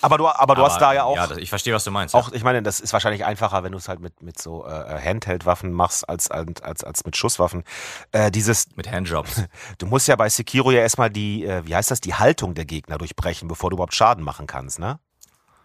Aber 0.00 0.18
du, 0.18 0.28
aber 0.28 0.54
du 0.54 0.62
aber, 0.62 0.70
hast 0.70 0.80
da 0.80 0.92
ja 0.92 1.04
auch. 1.04 1.16
Ja, 1.16 1.26
das, 1.26 1.38
ich 1.38 1.48
verstehe, 1.48 1.74
was 1.74 1.84
du 1.84 1.90
meinst. 1.90 2.14
Auch, 2.14 2.28
ja. 2.28 2.34
ich 2.34 2.44
meine, 2.44 2.62
das 2.62 2.80
ist 2.80 2.92
wahrscheinlich 2.92 3.24
einfacher, 3.24 3.62
wenn 3.64 3.72
du 3.72 3.78
es 3.78 3.88
halt 3.88 4.00
mit 4.00 4.22
mit 4.22 4.40
so 4.40 4.66
äh, 4.66 5.00
Handheld-Waffen 5.00 5.72
machst 5.72 6.08
als 6.08 6.30
als 6.30 6.84
als 6.84 7.04
mit 7.04 7.16
Schusswaffen. 7.16 7.64
Äh, 8.12 8.30
dieses 8.30 8.76
mit 8.76 8.90
Handjobs. 8.90 9.44
Du 9.78 9.86
musst 9.86 10.08
ja 10.08 10.16
bei 10.16 10.28
Sekiro 10.28 10.70
ja 10.70 10.80
erstmal 10.80 11.10
die, 11.10 11.44
äh, 11.44 11.66
wie 11.66 11.74
heißt 11.74 11.90
das, 11.90 12.00
die 12.00 12.14
Haltung 12.14 12.54
der 12.54 12.64
Gegner 12.64 12.98
durchbrechen, 12.98 13.48
bevor 13.48 13.70
du 13.70 13.76
überhaupt 13.76 13.94
Schaden 13.94 14.22
machen 14.22 14.46
kannst, 14.46 14.78
ne? 14.78 14.98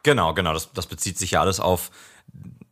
Genau, 0.03 0.33
genau. 0.33 0.53
Das, 0.53 0.71
das 0.73 0.87
bezieht 0.87 1.17
sich 1.17 1.31
ja 1.31 1.41
alles 1.41 1.59
auf 1.59 1.91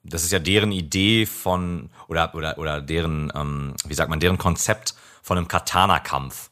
das 0.03 0.23
ist 0.23 0.31
ja 0.31 0.39
deren 0.39 0.71
Idee 0.71 1.25
von, 1.25 1.89
oder, 2.07 2.33
oder, 2.35 2.57
oder 2.57 2.81
deren, 2.81 3.31
ähm, 3.35 3.73
wie 3.85 3.93
sagt 3.93 4.09
man, 4.09 4.19
deren 4.19 4.37
Konzept 4.37 4.95
von 5.21 5.37
einem 5.37 5.47
Katana-Kampf. 5.47 6.49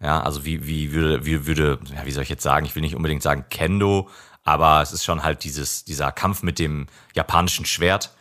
Ja, 0.00 0.22
also 0.22 0.44
wie, 0.44 0.66
wie 0.66 0.92
würde, 0.92 1.26
wie 1.26 1.46
würde, 1.46 1.78
ja, 1.94 2.06
wie 2.06 2.12
soll 2.12 2.22
ich 2.22 2.28
jetzt 2.28 2.42
sagen, 2.42 2.66
ich 2.66 2.74
will 2.74 2.82
nicht 2.82 2.94
unbedingt 2.94 3.22
sagen 3.22 3.46
Kendo, 3.50 4.08
aber 4.44 4.80
es 4.80 4.92
ist 4.92 5.04
schon 5.04 5.22
halt 5.24 5.44
dieses, 5.44 5.84
dieser 5.84 6.12
Kampf 6.12 6.42
mit 6.42 6.58
dem 6.58 6.86
japanischen 7.14 7.66
Schwert 7.66 8.12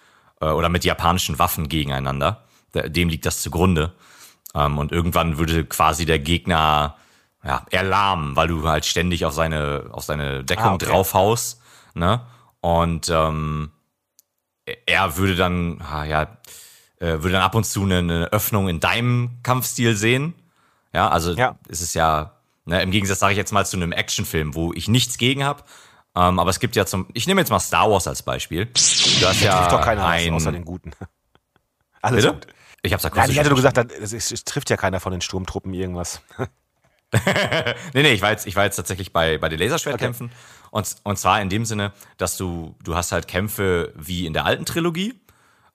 äh, 0.42 0.48
oder 0.48 0.70
mit 0.70 0.84
japanischen 0.84 1.40
Waffen 1.40 1.70
gegeneinander. 1.70 2.44
Dem 2.74 3.10
liegt 3.10 3.26
das 3.26 3.42
zugrunde. 3.42 3.94
Ähm, 4.54 4.78
und 4.78 4.92
irgendwann 4.92 5.38
würde 5.38 5.66
quasi 5.66 6.06
der 6.06 6.20
Gegner 6.20 6.98
ja, 7.44 7.66
erlahmen, 7.72 8.36
weil 8.36 8.48
du 8.48 8.68
halt 8.68 8.86
ständig 8.86 9.24
auf 9.26 9.34
seine, 9.34 9.86
auf 9.92 10.04
seine 10.04 10.44
Deckung 10.44 10.66
ah, 10.66 10.74
okay. 10.74 10.86
draufhaust. 10.86 11.62
Ne? 11.94 12.22
Und 12.60 13.10
ähm, 13.10 13.72
er 14.86 15.18
würde 15.18 15.36
dann, 15.36 15.80
ja, 16.08 16.38
äh, 17.00 17.06
würde 17.06 17.32
dann 17.32 17.42
ab 17.42 17.56
und 17.56 17.66
zu 17.66 17.84
eine, 17.84 18.30
Öffnung 18.32 18.70
in 18.70 18.80
deinem 18.80 19.40
Kampfstil 19.44 19.96
sehen. 19.96 20.34
Ja, 20.94 21.10
also 21.10 21.34
ja. 21.34 21.58
es 21.70 21.82
ist 21.82 21.94
ja, 21.94 22.34
ne, 22.66 22.82
im 22.82 22.92
Gegensatz 22.92 23.20
sage 23.20 23.34
ich 23.34 23.38
jetzt 23.38 23.52
mal 23.52 23.66
zu 23.66 23.78
einem 23.78 23.92
Actionfilm, 23.92 24.56
wo 24.56 24.74
ich 24.74 24.88
nichts 24.88 25.18
gegen 25.18 25.44
habe. 25.44 25.64
Ähm, 26.16 26.40
aber 26.40 26.50
es 26.50 26.60
gibt 26.60 26.76
ja 26.76 26.86
zum, 26.86 27.08
ich 27.14 27.28
nehme 27.28 27.42
jetzt 27.42 27.50
mal 27.50 27.60
Star 27.60 27.92
Wars 27.92 28.08
als 28.08 28.24
Beispiel. 28.24 28.66
Du 28.66 29.28
hast 29.28 29.42
ja 29.42 29.58
trifft 29.58 29.72
doch 29.72 29.82
keiner 29.82 30.06
ein, 30.08 30.34
außer 30.34 30.52
den 30.52 30.66
Guten. 30.66 30.92
Alles 32.02 32.26
Bitte? 32.26 32.34
gut. 32.34 32.48
Ich 32.82 32.94
hab's. 32.94 33.04
Ja, 33.04 33.26
ich 33.28 33.38
hatte 33.38 33.50
nur 33.50 33.58
gesagt, 33.58 33.78
es, 33.92 34.14
es, 34.14 34.32
es 34.32 34.44
trifft 34.44 34.70
ja 34.70 34.78
keiner 34.78 35.00
von 35.00 35.12
den 35.12 35.22
Sturmtruppen 35.22 35.74
irgendwas. 35.74 36.22
nee, 37.94 38.04
nee, 38.04 38.14
ich 38.14 38.22
war 38.22 38.32
jetzt, 38.32 38.48
ich 38.48 38.56
war 38.56 38.64
jetzt 38.64 38.76
tatsächlich 38.76 39.14
bei, 39.14 39.38
bei 39.38 39.50
den 39.50 39.60
Laserschwertkämpfen. 39.60 40.28
Okay. 40.28 40.36
Und, 40.72 40.96
und 41.04 41.18
zwar 41.18 41.42
in 41.42 41.50
dem 41.50 41.66
Sinne, 41.66 41.94
dass 42.18 42.38
du, 42.38 42.76
du 42.84 42.96
hast 42.96 43.12
halt 43.12 43.28
Kämpfe 43.28 43.94
wie 43.96 44.26
in 44.26 44.34
der 44.34 44.46
alten 44.46 44.66
Trilogie, 44.66 45.20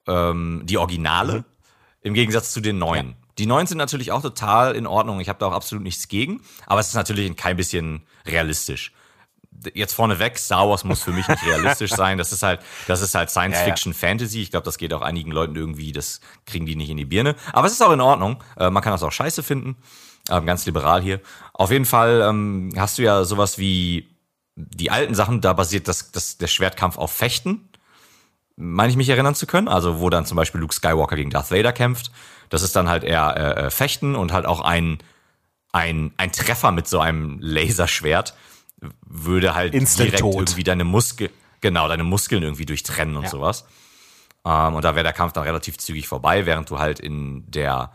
ähm, 0.06 0.62
die 0.64 0.78
Originale, 0.78 1.38
mhm. 1.38 1.44
im 2.02 2.14
Gegensatz 2.14 2.52
zu 2.52 2.60
den 2.60 2.78
neuen. 2.78 3.08
Ja. 3.10 3.14
Die 3.38 3.46
neuen 3.46 3.66
sind 3.66 3.78
natürlich 3.78 4.12
auch 4.12 4.22
total 4.22 4.74
in 4.74 4.86
Ordnung. 4.86 5.20
Ich 5.20 5.28
habe 5.28 5.38
da 5.38 5.46
auch 5.46 5.52
absolut 5.52 5.82
nichts 5.82 6.08
gegen. 6.08 6.42
Aber 6.66 6.80
es 6.80 6.88
ist 6.88 6.94
natürlich 6.94 7.34
kein 7.36 7.56
bisschen 7.56 8.02
realistisch. 8.26 8.92
Jetzt 9.74 9.94
vorneweg, 9.94 10.38
Star 10.38 10.68
Wars 10.68 10.84
muss 10.84 11.02
für 11.02 11.12
mich 11.12 11.26
nicht 11.28 11.42
realistisch 11.46 11.92
sein. 11.92 12.18
Das 12.18 12.32
ist 12.32 12.42
halt, 12.42 12.60
das 12.88 13.00
ist 13.00 13.14
halt 13.14 13.30
Science 13.30 13.58
Fiction, 13.58 13.92
ja, 13.92 13.96
ja. 13.96 14.08
Fantasy. 14.08 14.42
Ich 14.42 14.50
glaube, 14.50 14.64
das 14.64 14.76
geht 14.76 14.92
auch 14.92 15.02
einigen 15.02 15.30
Leuten 15.30 15.56
irgendwie, 15.56 15.92
das 15.92 16.20
kriegen 16.46 16.66
die 16.66 16.76
nicht 16.76 16.90
in 16.90 16.96
die 16.96 17.04
Birne. 17.04 17.36
Aber 17.52 17.66
es 17.66 17.72
ist 17.72 17.82
auch 17.82 17.92
in 17.92 18.00
Ordnung. 18.00 18.42
Äh, 18.56 18.70
man 18.70 18.82
kann 18.82 18.92
das 18.92 19.02
auch 19.02 19.12
scheiße 19.12 19.42
finden. 19.42 19.76
Ähm, 20.30 20.46
ganz 20.46 20.66
liberal 20.66 21.02
hier. 21.02 21.20
Auf 21.52 21.70
jeden 21.70 21.84
Fall 21.84 22.22
ähm, 22.28 22.72
hast 22.76 22.98
du 22.98 23.02
ja 23.02 23.24
sowas 23.24 23.58
wie 23.58 24.08
die 24.56 24.90
alten 24.90 25.14
Sachen, 25.14 25.40
da 25.40 25.52
basiert 25.52 25.88
das, 25.88 26.12
das, 26.12 26.38
der 26.38 26.46
Schwertkampf 26.46 26.98
auf 26.98 27.12
Fechten. 27.12 27.68
Meine 28.56 28.90
ich 28.90 28.96
mich 28.96 29.08
erinnern 29.08 29.34
zu 29.34 29.46
können. 29.46 29.68
Also 29.68 30.00
wo 30.00 30.10
dann 30.10 30.26
zum 30.26 30.36
Beispiel 30.36 30.60
Luke 30.60 30.74
Skywalker 30.74 31.16
gegen 31.16 31.30
Darth 31.30 31.50
Vader 31.50 31.72
kämpft. 31.72 32.10
Das 32.50 32.62
ist 32.62 32.76
dann 32.76 32.88
halt 32.88 33.04
eher 33.04 33.34
äh, 33.36 33.66
äh 33.66 33.70
Fechten 33.70 34.14
und 34.14 34.32
halt 34.32 34.44
auch 34.46 34.60
ein, 34.60 34.98
ein, 35.72 36.12
ein 36.18 36.32
Treffer 36.32 36.70
mit 36.70 36.86
so 36.86 37.00
einem 37.00 37.38
Laserschwert 37.40 38.34
würde 39.06 39.54
halt 39.54 39.74
Instant 39.74 40.08
direkt 40.08 40.20
tot. 40.20 40.34
irgendwie 40.34 40.64
deine 40.64 40.84
Muskel, 40.84 41.30
genau, 41.60 41.88
deine 41.88 42.04
Muskeln 42.04 42.42
irgendwie 42.42 42.66
durchtrennen 42.66 43.16
und 43.16 43.24
Ja. 43.24 43.30
sowas. 43.30 43.64
Ähm, 44.44 44.74
und 44.74 44.84
da 44.84 44.94
wäre 44.94 45.04
der 45.04 45.12
Kampf 45.12 45.32
dann 45.32 45.44
relativ 45.44 45.78
zügig 45.78 46.08
vorbei, 46.08 46.46
während 46.46 46.68
du 46.70 46.78
halt 46.78 47.00
in 47.00 47.50
der 47.50 47.92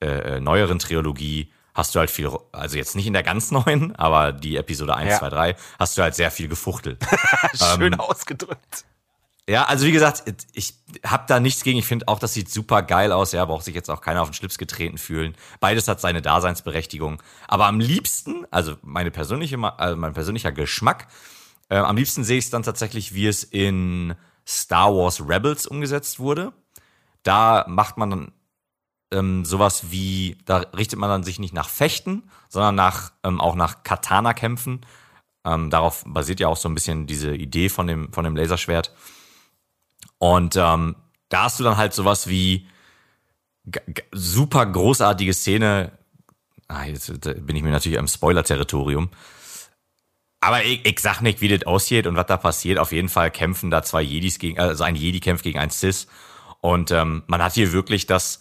äh, 0.00 0.36
äh, 0.36 0.40
neueren 0.40 0.78
Trilogie 0.78 1.52
hast 1.78 1.94
du 1.94 2.00
halt 2.00 2.10
viel, 2.10 2.30
also 2.52 2.76
jetzt 2.76 2.96
nicht 2.96 3.06
in 3.06 3.12
der 3.14 3.22
ganz 3.22 3.50
neuen, 3.50 3.94
aber 3.96 4.32
die 4.32 4.56
Episode 4.56 4.94
1, 4.96 5.10
Ja. 5.10 5.18
2, 5.20 5.28
3, 5.30 5.56
hast 5.78 5.96
du 5.96 6.02
halt 6.02 6.14
sehr 6.14 6.30
viel 6.30 6.48
gefuchtelt. 6.48 7.02
Schön 7.54 7.94
Ähm, 7.94 8.00
ausgedrückt. 8.00 8.84
Ja, 9.48 9.64
also 9.64 9.86
wie 9.86 9.92
gesagt, 9.92 10.24
ich 10.52 10.74
habe 11.06 11.24
da 11.26 11.40
nichts 11.40 11.62
gegen. 11.62 11.78
Ich 11.78 11.86
finde 11.86 12.06
auch, 12.08 12.18
das 12.18 12.34
sieht 12.34 12.50
super 12.50 12.82
geil 12.82 13.12
aus. 13.12 13.32
Ja, 13.32 13.46
braucht 13.46 13.64
sich 13.64 13.74
jetzt 13.74 13.88
auch 13.88 14.02
keiner 14.02 14.20
auf 14.20 14.28
den 14.28 14.34
Schlips 14.34 14.58
getreten 14.58 14.98
fühlen. 14.98 15.34
Beides 15.58 15.88
hat 15.88 16.02
seine 16.02 16.20
Daseinsberechtigung. 16.20 17.22
Aber 17.46 17.64
am 17.66 17.80
liebsten, 17.80 18.44
also 18.50 18.76
meine 18.82 19.10
persönliche, 19.10 19.56
also 19.78 19.96
mein 19.96 20.12
persönlicher 20.12 20.52
Geschmack, 20.52 21.08
äh, 21.70 21.76
am 21.78 21.96
liebsten 21.96 22.24
sehe 22.24 22.36
ich 22.36 22.44
es 22.44 22.50
dann 22.50 22.62
tatsächlich, 22.62 23.14
wie 23.14 23.26
es 23.26 23.42
in 23.42 24.16
Star 24.46 24.94
Wars 24.94 25.26
Rebels 25.26 25.66
umgesetzt 25.66 26.18
wurde. 26.18 26.52
Da 27.22 27.64
macht 27.68 27.96
man 27.96 28.10
dann 28.10 28.32
ähm, 29.12 29.44
sowas 29.44 29.90
wie, 29.90 30.36
da 30.44 30.58
richtet 30.76 30.98
man 30.98 31.10
dann 31.10 31.22
sich 31.22 31.38
nicht 31.38 31.54
nach 31.54 31.68
Fechten, 31.68 32.30
sondern 32.48 32.74
nach 32.74 33.12
ähm, 33.24 33.40
auch 33.40 33.54
nach 33.54 33.82
Katana-Kämpfen. 33.82 34.80
Ähm, 35.44 35.70
darauf 35.70 36.04
basiert 36.06 36.40
ja 36.40 36.48
auch 36.48 36.56
so 36.56 36.68
ein 36.68 36.74
bisschen 36.74 37.06
diese 37.06 37.34
Idee 37.34 37.68
von 37.68 37.86
dem, 37.86 38.12
von 38.12 38.24
dem 38.24 38.36
Laserschwert. 38.36 38.92
Und 40.18 40.56
ähm, 40.56 40.96
da 41.28 41.44
hast 41.44 41.60
du 41.60 41.64
dann 41.64 41.76
halt 41.76 41.94
sowas 41.94 42.28
wie 42.28 42.66
super 44.12 44.66
großartige 44.66 45.34
Szene. 45.34 45.92
Ah, 46.66 46.84
jetzt 46.84 47.12
da 47.24 47.32
bin 47.32 47.56
ich 47.56 47.62
mir 47.62 47.70
natürlich 47.70 47.98
im 47.98 48.08
Spoiler-Territorium. 48.08 49.10
Aber 50.40 50.64
ich, 50.64 50.86
ich 50.86 51.00
sag 51.00 51.20
nicht, 51.20 51.40
wie 51.40 51.48
das 51.48 51.66
aussieht 51.66 52.06
und 52.06 52.16
was 52.16 52.26
da 52.26 52.36
passiert. 52.36 52.78
Auf 52.78 52.92
jeden 52.92 53.08
Fall 53.08 53.30
kämpfen 53.30 53.70
da 53.70 53.82
zwei 53.82 54.02
Jedis 54.02 54.38
gegen, 54.38 54.58
also 54.58 54.84
ein 54.84 54.96
Jedi 54.96 55.20
kämpft 55.20 55.44
gegen 55.44 55.58
ein 55.58 55.70
Sis. 55.70 56.06
Und 56.60 56.90
ähm, 56.90 57.22
man 57.26 57.42
hat 57.42 57.54
hier 57.54 57.72
wirklich, 57.72 58.06
dass 58.06 58.40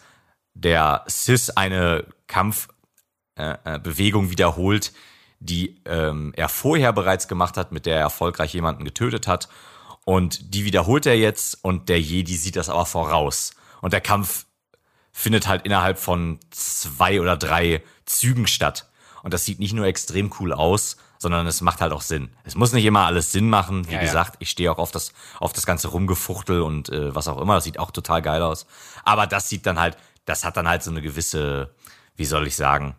der 0.63 1.03
Sis 1.07 1.49
eine 1.49 2.05
Kampfbewegung 2.27 4.23
äh, 4.23 4.27
äh, 4.27 4.31
wiederholt, 4.31 4.93
die 5.39 5.81
ähm, 5.85 6.34
er 6.35 6.49
vorher 6.49 6.93
bereits 6.93 7.27
gemacht 7.27 7.57
hat, 7.57 7.71
mit 7.71 7.85
der 7.85 7.95
er 7.95 8.01
erfolgreich 8.01 8.53
jemanden 8.53 8.84
getötet 8.85 9.27
hat. 9.27 9.49
Und 10.05 10.53
die 10.53 10.65
wiederholt 10.65 11.05
er 11.05 11.17
jetzt 11.17 11.63
und 11.63 11.89
der 11.89 11.99
Jedi 12.01 12.35
sieht 12.35 12.55
das 12.55 12.69
aber 12.69 12.85
voraus. 12.85 13.51
Und 13.81 13.93
der 13.93 14.01
Kampf 14.01 14.45
findet 15.11 15.47
halt 15.47 15.65
innerhalb 15.65 15.99
von 15.99 16.39
zwei 16.49 17.19
oder 17.21 17.38
drei 17.38 17.84
Zügen 18.05 18.47
statt. 18.47 18.89
Und 19.23 19.34
das 19.34 19.45
sieht 19.45 19.59
nicht 19.59 19.73
nur 19.73 19.85
extrem 19.85 20.31
cool 20.39 20.53
aus, 20.53 20.97
sondern 21.17 21.45
es 21.47 21.61
macht 21.61 21.81
halt 21.81 21.91
auch 21.91 22.01
Sinn. 22.01 22.29
Es 22.43 22.55
muss 22.55 22.73
nicht 22.73 22.85
immer 22.85 23.05
alles 23.05 23.31
Sinn 23.31 23.49
machen. 23.49 23.88
Wie 23.88 23.93
Ja, 23.93 23.97
ja. 23.97 24.03
gesagt, 24.05 24.35
ich 24.39 24.49
stehe 24.49 24.71
auch 24.71 24.77
auf 24.77 24.91
das, 24.91 25.13
auf 25.39 25.53
das 25.53 25.65
ganze 25.65 25.89
Rumgefuchtel 25.89 26.61
und 26.61 26.89
äh, 26.89 27.13
was 27.13 27.27
auch 27.27 27.41
immer. 27.41 27.55
Das 27.55 27.63
sieht 27.63 27.79
auch 27.79 27.91
total 27.91 28.21
geil 28.21 28.41
aus. 28.41 28.65
Aber 29.03 29.27
das 29.27 29.49
sieht 29.49 29.65
dann 29.65 29.79
halt, 29.79 29.97
das 30.28 30.44
hat 30.45 30.58
dann 30.58 30.68
halt 30.68 30.84
so 30.84 30.91
eine 30.91 31.02
gewisse, 31.02 31.74
wie 32.16 32.26
soll 32.26 32.45
ich 32.45 32.56
sagen, 32.56 32.95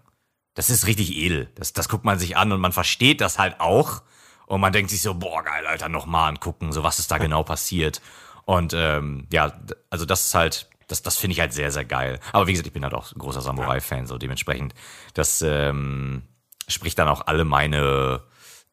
das 0.54 0.70
ist 0.70 0.86
richtig 0.86 1.14
edel. 1.14 1.48
Das, 1.54 1.72
das 1.72 1.88
guckt 1.88 2.04
man 2.04 2.18
sich 2.18 2.36
an 2.36 2.50
und 2.50 2.60
man 2.60 2.72
versteht 2.72 3.20
das 3.20 3.38
halt 3.38 3.60
auch. 3.60 4.02
Und 4.46 4.62
man 4.62 4.72
denkt 4.72 4.90
sich 4.90 5.02
so, 5.02 5.14
boah, 5.14 5.44
geil, 5.44 5.66
Alter, 5.66 5.90
nochmal 5.90 6.30
angucken, 6.30 6.72
so 6.72 6.82
was 6.82 6.98
ist 6.98 7.10
da 7.10 7.18
genau 7.18 7.44
passiert. 7.44 8.00
Und 8.46 8.72
ähm, 8.74 9.28
ja, 9.30 9.52
also 9.90 10.06
das 10.06 10.26
ist 10.26 10.34
halt, 10.34 10.70
das, 10.88 11.02
das 11.02 11.18
finde 11.18 11.34
ich 11.34 11.40
halt 11.40 11.52
sehr, 11.52 11.70
sehr 11.70 11.84
geil. 11.84 12.18
Aber 12.32 12.46
wie 12.46 12.52
gesagt, 12.52 12.66
ich 12.66 12.72
bin 12.72 12.82
halt 12.82 12.94
auch 12.94 13.12
ein 13.12 13.18
großer 13.18 13.42
Samurai-Fan, 13.42 14.06
so 14.06 14.16
dementsprechend, 14.16 14.74
das 15.12 15.42
ähm, 15.42 16.22
spricht 16.66 16.98
dann 16.98 17.08
auch 17.08 17.26
alle 17.26 17.44
meine 17.44 18.22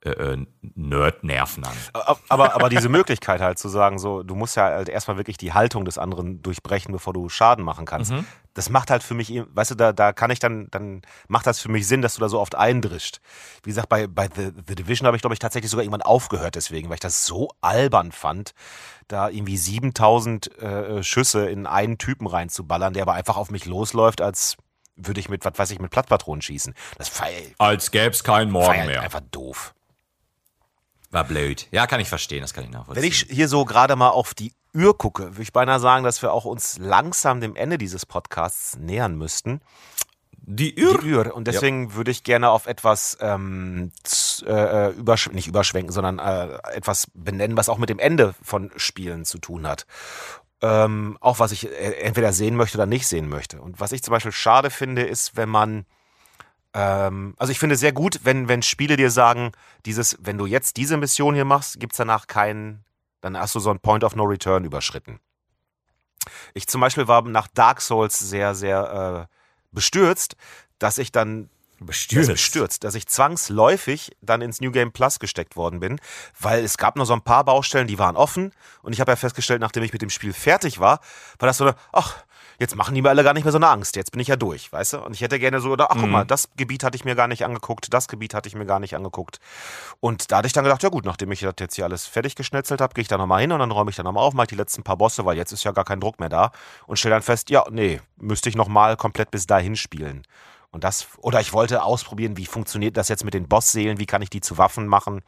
äh, 0.05 0.11
äh, 0.11 0.45
Nerd-Nerven 0.61 1.65
an. 1.65 1.73
Aber, 2.29 2.55
aber 2.55 2.69
diese 2.69 2.89
Möglichkeit 2.89 3.41
halt 3.41 3.57
zu 3.57 3.67
sagen, 3.67 3.99
so, 3.99 4.23
du 4.23 4.35
musst 4.35 4.55
ja 4.55 4.65
halt 4.65 4.87
erstmal 4.87 5.17
wirklich 5.17 5.37
die 5.37 5.51
Haltung 5.51 5.83
des 5.83 5.97
anderen 5.97 6.41
durchbrechen, 6.41 6.93
bevor 6.93 7.11
du 7.11 7.27
Schaden 7.27 7.65
machen 7.65 7.85
kannst. 7.85 8.13
Das 8.55 8.69
macht 8.69 8.89
halt 8.89 9.03
für 9.03 9.13
mich, 9.13 9.31
weißt 9.31 9.71
du, 9.71 9.75
da, 9.75 9.93
da 9.93 10.13
kann 10.13 10.31
ich 10.31 10.39
dann, 10.39 10.69
dann 10.71 11.01
macht 11.27 11.45
das 11.45 11.59
für 11.59 11.69
mich 11.69 11.87
Sinn, 11.87 12.01
dass 12.01 12.15
du 12.15 12.21
da 12.21 12.29
so 12.29 12.39
oft 12.39 12.55
eindrischst. 12.55 13.19
Wie 13.63 13.69
gesagt, 13.69 13.89
bei, 13.89 14.07
bei 14.07 14.29
The, 14.33 14.51
The 14.67 14.75
Division 14.75 15.05
habe 15.05 15.17
ich, 15.17 15.21
glaube 15.21 15.33
ich, 15.33 15.39
tatsächlich 15.39 15.69
sogar 15.69 15.83
irgendwann 15.83 16.01
aufgehört 16.01 16.55
deswegen, 16.55 16.87
weil 16.87 16.95
ich 16.95 17.01
das 17.01 17.25
so 17.25 17.49
albern 17.61 18.11
fand, 18.13 18.53
da 19.07 19.29
irgendwie 19.29 19.57
7000 19.57 20.57
äh, 20.57 21.03
Schüsse 21.03 21.47
in 21.49 21.67
einen 21.67 21.97
Typen 21.97 22.27
reinzuballern, 22.27 22.93
der 22.93 23.03
aber 23.03 23.13
einfach 23.13 23.37
auf 23.37 23.51
mich 23.51 23.65
losläuft, 23.65 24.21
als 24.21 24.57
würde 24.95 25.19
ich 25.19 25.27
mit, 25.27 25.43
was 25.43 25.53
weiß 25.57 25.71
ich, 25.71 25.79
mit 25.79 25.91
Plattpatronen 25.91 26.41
schießen. 26.41 26.73
Das 26.97 27.09
feier 27.09 27.41
Als 27.57 27.91
gäb's 27.91 28.23
keinen 28.23 28.51
Morgen 28.51 28.65
feier 28.65 28.85
mehr. 28.85 29.01
einfach 29.01 29.21
doof. 29.31 29.73
War 31.11 31.23
blöd. 31.25 31.67
Ja, 31.71 31.87
kann 31.87 31.99
ich 31.99 32.09
verstehen, 32.09 32.41
das 32.41 32.53
kann 32.53 32.63
ich 32.63 32.69
nachvollziehen. 32.69 33.03
Wenn 33.03 33.09
ich 33.09 33.27
hier 33.29 33.47
so 33.47 33.65
gerade 33.65 33.95
mal 33.95 34.09
auf 34.09 34.33
die 34.33 34.53
Uhr 34.75 34.97
gucke, 34.97 35.23
würde 35.23 35.41
ich 35.41 35.53
beinahe 35.53 35.79
sagen, 35.79 36.03
dass 36.03 36.21
wir 36.21 36.33
auch 36.33 36.45
uns 36.45 36.77
langsam 36.77 37.41
dem 37.41 37.55
Ende 37.55 37.77
dieses 37.77 38.05
Podcasts 38.05 38.77
nähern 38.77 39.17
müssten. 39.17 39.61
die 40.37 40.75
Die 40.75 40.83
Uhr. 40.83 41.03
Uhr. 41.03 41.35
Und 41.35 41.47
deswegen 41.47 41.95
würde 41.95 42.11
ich 42.11 42.23
gerne 42.23 42.49
auf 42.49 42.67
etwas 42.67 43.17
ähm, 43.21 43.91
äh, 44.45 44.91
übersch 44.91 45.31
nicht 45.31 45.47
überschwenken, 45.47 45.91
sondern 45.91 46.19
äh, 46.19 46.57
etwas 46.73 47.07
benennen, 47.13 47.57
was 47.57 47.69
auch 47.69 47.77
mit 47.77 47.89
dem 47.89 47.99
Ende 47.99 48.35
von 48.43 48.71
Spielen 48.75 49.25
zu 49.25 49.39
tun 49.39 49.65
hat. 49.65 49.87
Ähm, 50.61 51.17
auch 51.19 51.39
was 51.39 51.51
ich 51.51 51.71
äh, 51.71 51.93
entweder 52.01 52.33
sehen 52.33 52.55
möchte 52.55 52.77
oder 52.77 52.85
nicht 52.85 53.07
sehen 53.07 53.29
möchte. 53.29 53.61
Und 53.61 53.79
was 53.79 53.91
ich 53.91 54.03
zum 54.03 54.11
Beispiel 54.11 54.31
schade 54.31 54.69
finde, 54.69 55.03
ist, 55.03 55.35
wenn 55.35 55.49
man 55.49 55.85
ähm, 56.75 57.35
also 57.37 57.51
ich 57.51 57.59
finde 57.59 57.77
sehr 57.77 57.93
gut, 57.93 58.19
wenn, 58.23 58.49
wenn 58.49 58.61
Spiele 58.61 58.97
dir 58.97 59.09
sagen, 59.09 59.53
dieses, 59.85 60.17
wenn 60.19 60.37
du 60.37 60.45
jetzt 60.45 60.75
diese 60.77 60.97
Mission 60.97 61.33
hier 61.33 61.45
machst, 61.45 61.79
gibt's 61.79 61.97
danach 61.97 62.27
keinen, 62.27 62.83
dann 63.25 63.39
hast 63.39 63.55
du 63.55 63.59
so 63.59 63.71
ein 63.71 63.79
Point 63.79 64.03
of 64.03 64.15
No 64.15 64.23
Return 64.23 64.65
überschritten. 64.65 65.19
Ich 66.53 66.67
zum 66.67 66.79
Beispiel 66.79 67.07
war 67.07 67.23
nach 67.23 67.47
Dark 67.47 67.81
Souls 67.81 68.19
sehr, 68.19 68.53
sehr 68.53 69.27
äh, 69.27 69.35
bestürzt, 69.71 70.35
dass 70.77 70.99
ich 70.99 71.11
dann 71.11 71.49
Bestürzt. 71.79 72.29
bestürzt, 72.29 72.83
dass 72.83 72.93
ich 72.93 73.07
zwangsläufig 73.07 74.15
dann 74.21 74.41
ins 74.41 74.61
New 74.61 74.71
Game 74.71 74.91
Plus 74.91 75.17
gesteckt 75.17 75.55
worden 75.55 75.79
bin, 75.79 75.99
weil 76.39 76.63
es 76.63 76.77
gab 76.77 76.97
nur 76.97 77.07
so 77.07 77.13
ein 77.13 77.21
paar 77.21 77.43
Baustellen, 77.43 77.87
die 77.87 77.97
waren 77.97 78.15
offen 78.15 78.51
und 78.83 78.93
ich 78.93 79.01
habe 79.01 79.11
ja 79.11 79.15
festgestellt, 79.15 79.59
nachdem 79.59 79.81
ich 79.81 79.91
mit 79.91 80.03
dem 80.03 80.11
Spiel 80.11 80.31
fertig 80.31 80.79
war, 80.79 80.99
war 81.39 81.47
das 81.47 81.57
so, 81.57 81.65
eine, 81.65 81.75
ach, 81.91 82.23
jetzt 82.59 82.75
machen 82.75 82.95
die 82.95 83.01
mir 83.01 83.09
alle 83.09 83.23
gar 83.23 83.33
nicht 83.33 83.43
mehr 83.43 83.51
so 83.51 83.57
eine 83.57 83.67
Angst, 83.67 83.95
jetzt 83.95 84.11
bin 84.11 84.19
ich 84.19 84.27
ja 84.27 84.35
durch, 84.35 84.71
weißt 84.71 84.93
du? 84.93 84.97
Und 84.99 85.13
ich 85.13 85.21
hätte 85.21 85.39
gerne 85.39 85.59
so, 85.59 85.71
oder, 85.71 85.91
ach 85.91 85.97
guck 85.99 86.09
mal, 86.09 86.25
das 86.25 86.49
Gebiet 86.57 86.83
hatte 86.83 86.95
ich 86.95 87.05
mir 87.05 87.15
gar 87.15 87.27
nicht 87.27 87.45
angeguckt, 87.45 87.93
das 87.93 88.07
Gebiet 88.07 88.33
hatte 88.33 88.47
ich 88.47 88.55
mir 88.55 88.65
gar 88.65 88.79
nicht 88.79 88.95
angeguckt. 88.95 89.39
Und 89.99 90.31
da 90.31 90.37
hatte 90.37 90.47
ich 90.47 90.53
dann 90.53 90.63
gedacht, 90.63 90.83
ja 90.83 90.89
gut, 90.89 91.05
nachdem 91.05 91.31
ich 91.31 91.41
das 91.41 91.53
jetzt 91.59 91.75
hier 91.75 91.85
alles 91.85 92.05
fertig 92.05 92.35
geschnetzelt 92.35 92.81
habe, 92.81 92.93
gehe 92.93 93.01
ich 93.01 93.07
da 93.07 93.17
nochmal 93.17 93.41
hin 93.41 93.51
und 93.51 93.59
dann 93.59 93.71
räume 93.71 93.89
ich 93.89 93.95
dann 93.95 94.05
nochmal 94.05 94.23
auf, 94.23 94.33
mache 94.33 94.47
die 94.47 94.55
letzten 94.55 94.83
paar 94.83 94.97
Bosse, 94.97 95.25
weil 95.25 95.37
jetzt 95.37 95.51
ist 95.51 95.63
ja 95.63 95.71
gar 95.71 95.85
kein 95.85 95.99
Druck 95.99 96.19
mehr 96.19 96.29
da 96.29 96.51
und 96.87 96.97
stelle 96.97 97.15
dann 97.15 97.23
fest, 97.23 97.49
ja, 97.49 97.65
nee, 97.69 98.01
müsste 98.17 98.49
ich 98.49 98.55
nochmal 98.55 98.97
komplett 98.97 99.31
bis 99.31 99.47
dahin 99.47 99.75
spielen. 99.75 100.23
Und 100.71 100.83
das, 100.83 101.07
oder 101.19 101.39
ich 101.39 101.53
wollte 101.53 101.83
ausprobieren, 101.83 102.35
wie 102.35 102.45
funktioniert 102.45 102.97
das 102.97 103.07
jetzt 103.07 103.23
mit 103.23 103.33
den 103.33 103.47
Bossseelen, 103.47 103.97
wie 103.97 104.05
kann 104.05 104.21
ich 104.21 104.29
die 104.29 104.41
zu 104.41 104.57
Waffen 104.57 104.87
machen. 104.87 105.21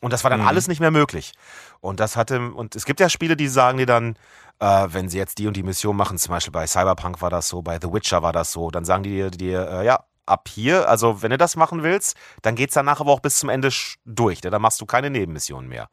Und 0.00 0.12
das 0.12 0.24
war 0.24 0.30
dann 0.30 0.42
alles 0.42 0.68
nicht 0.68 0.80
mehr 0.80 0.90
möglich. 0.90 1.32
Und 1.80 2.00
das 2.00 2.16
hatte, 2.16 2.50
und 2.52 2.76
es 2.76 2.84
gibt 2.84 3.00
ja 3.00 3.08
Spiele, 3.08 3.36
die 3.36 3.48
sagen 3.48 3.78
dir 3.78 3.86
dann, 3.86 4.16
äh, 4.58 4.88
wenn 4.90 5.08
sie 5.08 5.18
jetzt 5.18 5.38
die 5.38 5.46
und 5.46 5.56
die 5.56 5.62
Mission 5.62 5.96
machen, 5.96 6.18
zum 6.18 6.32
Beispiel 6.32 6.52
bei 6.52 6.66
Cyberpunk 6.66 7.22
war 7.22 7.30
das 7.30 7.48
so, 7.48 7.62
bei 7.62 7.78
The 7.80 7.92
Witcher 7.92 8.22
war 8.22 8.32
das 8.32 8.52
so, 8.52 8.70
dann 8.70 8.84
sagen 8.84 9.02
die 9.02 9.10
dir, 9.10 9.30
dir 9.30 9.68
äh, 9.70 9.86
ja, 9.86 10.04
ab 10.26 10.48
hier, 10.48 10.88
also 10.88 11.22
wenn 11.22 11.30
du 11.30 11.38
das 11.38 11.56
machen 11.56 11.82
willst, 11.82 12.16
dann 12.42 12.56
geht's 12.56 12.74
danach 12.74 13.00
aber 13.00 13.12
auch 13.12 13.20
bis 13.20 13.38
zum 13.38 13.48
Ende 13.48 13.70
durch. 14.04 14.40
Denn 14.40 14.52
dann 14.52 14.62
machst 14.62 14.80
du 14.80 14.86
keine 14.86 15.08
Nebenmissionen 15.08 15.68
mehr. 15.68 15.88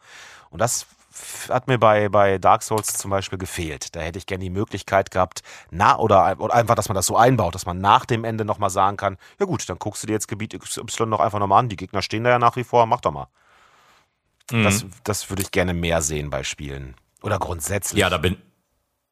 Und 0.49 0.59
das 0.59 0.85
hat 1.49 1.67
mir 1.67 1.77
bei, 1.77 2.09
bei 2.09 2.39
Dark 2.39 2.63
Souls 2.63 2.97
zum 2.97 3.11
Beispiel 3.11 3.37
gefehlt. 3.37 3.95
Da 3.95 3.99
hätte 3.99 4.17
ich 4.17 4.25
gerne 4.25 4.43
die 4.43 4.49
Möglichkeit 4.49 5.11
gehabt, 5.11 5.43
na, 5.69 5.97
oder, 5.99 6.35
oder 6.39 6.53
einfach, 6.53 6.75
dass 6.75 6.89
man 6.89 6.95
das 6.95 7.05
so 7.05 7.15
einbaut, 7.15 7.53
dass 7.53 7.65
man 7.65 7.79
nach 7.79 8.05
dem 8.05 8.23
Ende 8.23 8.45
nochmal 8.45 8.71
sagen 8.71 8.97
kann, 8.97 9.17
ja 9.39 9.45
gut, 9.45 9.69
dann 9.69 9.77
guckst 9.77 10.03
du 10.03 10.07
dir 10.07 10.13
jetzt 10.13 10.27
Gebiet 10.27 10.59
XY 10.59 11.05
noch 11.05 11.19
einfach 11.19 11.39
nochmal 11.39 11.59
an, 11.59 11.69
die 11.69 11.75
Gegner 11.75 12.01
stehen 12.01 12.23
da 12.23 12.31
ja 12.31 12.39
nach 12.39 12.55
wie 12.55 12.63
vor, 12.63 12.85
mach 12.87 13.01
doch 13.01 13.11
mal. 13.11 13.27
Mhm. 14.51 14.63
Das, 14.63 14.85
das 15.03 15.29
würde 15.29 15.41
ich 15.41 15.51
gerne 15.51 15.73
mehr 15.73 16.01
sehen 16.01 16.29
bei 16.29 16.43
Spielen. 16.43 16.95
Oder 17.21 17.39
grundsätzlich. 17.39 17.99
Ja, 17.99 18.09
da 18.09 18.17
bin, 18.17 18.37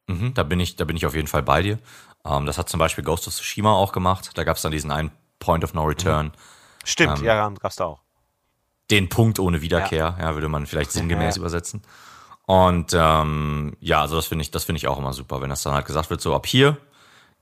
mhm, 0.06 0.34
da 0.34 0.42
bin 0.42 0.60
ich, 0.60 0.76
da 0.76 0.84
bin 0.84 0.96
ich 0.96 1.06
auf 1.06 1.14
jeden 1.14 1.28
Fall 1.28 1.42
bei 1.42 1.62
dir. 1.62 1.78
Ähm, 2.24 2.46
das 2.46 2.58
hat 2.58 2.68
zum 2.68 2.78
Beispiel 2.78 3.04
Ghost 3.04 3.26
of 3.26 3.34
Tsushima 3.34 3.72
auch 3.72 3.92
gemacht. 3.92 4.30
Da 4.34 4.44
gab 4.44 4.56
es 4.56 4.62
dann 4.62 4.72
diesen 4.72 4.90
einen 4.90 5.10
Point 5.38 5.64
of 5.64 5.74
No 5.74 5.84
Return. 5.84 6.32
Stimmt, 6.84 7.20
ähm, 7.20 7.24
ja, 7.24 7.48
gab's 7.48 7.76
da 7.76 7.84
auch. 7.86 8.00
Den 8.90 9.08
Punkt 9.08 9.38
ohne 9.38 9.62
Wiederkehr, 9.62 10.16
ja, 10.20 10.34
würde 10.34 10.48
man 10.48 10.66
vielleicht 10.66 10.92
sinngemäß 10.92 11.36
übersetzen. 11.36 11.82
Und 12.44 12.92
ähm, 12.92 13.76
ja, 13.80 14.02
also 14.02 14.16
das 14.16 14.26
finde 14.26 14.42
ich, 14.42 14.50
das 14.50 14.64
finde 14.64 14.78
ich 14.78 14.88
auch 14.88 14.98
immer 14.98 15.12
super, 15.12 15.40
wenn 15.40 15.48
das 15.50 15.62
dann 15.62 15.74
halt 15.74 15.86
gesagt 15.86 16.10
wird, 16.10 16.20
so 16.20 16.34
ab 16.34 16.46
hier 16.46 16.76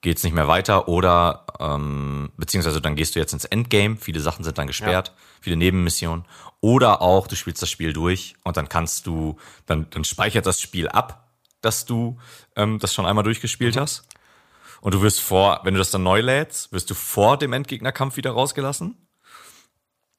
geht's 0.01 0.25
nicht 0.25 0.33
mehr 0.33 0.49
weiter 0.49 0.89
oder 0.89 1.47
ähm, 1.59 2.33
beziehungsweise 2.37 2.81
dann 2.81 2.97
gehst 2.97 3.15
du 3.15 3.19
jetzt 3.19 3.33
ins 3.33 3.45
Endgame, 3.45 3.97
viele 3.97 4.21
Sachen 4.21 4.45
sind 4.45 4.57
dann 4.59 4.67
gesperrt, 4.67 5.09
ja. 5.09 5.15
viele 5.41 5.57
Nebenmissionen. 5.57 6.25
Oder 6.61 7.03
auch 7.03 7.27
du 7.27 7.37
spielst 7.37 7.63
das 7.63 7.71
Spiel 7.71 7.93
durch 7.93 8.35
und 8.45 8.57
dann 8.57 8.69
kannst 8.69 9.07
du, 9.07 9.37
dann, 9.67 9.89
dann 9.91 10.05
speichert 10.05 10.47
das 10.47 10.61
Spiel 10.61 10.89
ab, 10.89 11.31
dass 11.61 11.85
du 11.85 12.19
ähm, 12.57 12.79
das 12.79 12.95
schon 12.95 13.07
einmal 13.07 13.25
durchgespielt 13.25 13.77
mhm. 13.77 13.81
hast. 13.81 14.05
Und 14.81 14.95
du 14.95 15.03
wirst 15.03 15.21
vor, 15.21 15.61
wenn 15.65 15.75
du 15.75 15.79
das 15.79 15.91
dann 15.91 16.03
neu 16.03 16.21
lädst, 16.21 16.73
wirst 16.73 16.89
du 16.89 16.95
vor 16.95 17.37
dem 17.37 17.53
Endgegnerkampf 17.53 18.17
wieder 18.17 18.31
rausgelassen. 18.31 18.97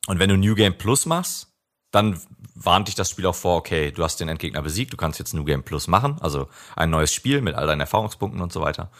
Und 0.07 0.19
wenn 0.19 0.29
du 0.29 0.37
New 0.37 0.53
Game 0.53 0.77
Plus 0.77 1.07
machst, 1.07 1.47
dann 1.89 2.21
warnt 2.53 2.87
dich 2.87 2.95
das 2.95 3.09
Spiel 3.09 3.25
auch 3.25 3.35
vor, 3.35 3.57
okay, 3.57 3.91
du 3.91 4.03
hast 4.03 4.19
den 4.19 4.29
Endgegner 4.29 4.61
besiegt, 4.61 4.93
du 4.93 4.97
kannst 4.97 5.17
jetzt 5.19 5.33
New 5.33 5.43
Game 5.43 5.63
Plus 5.63 5.87
machen, 5.87 6.17
also 6.21 6.47
ein 6.75 6.91
neues 6.91 7.11
Spiel 7.11 7.41
mit 7.41 7.55
all 7.55 7.67
deinen 7.67 7.81
Erfahrungspunkten 7.81 8.41
und 8.41 8.53
so 8.53 8.61
weiter 8.61 8.91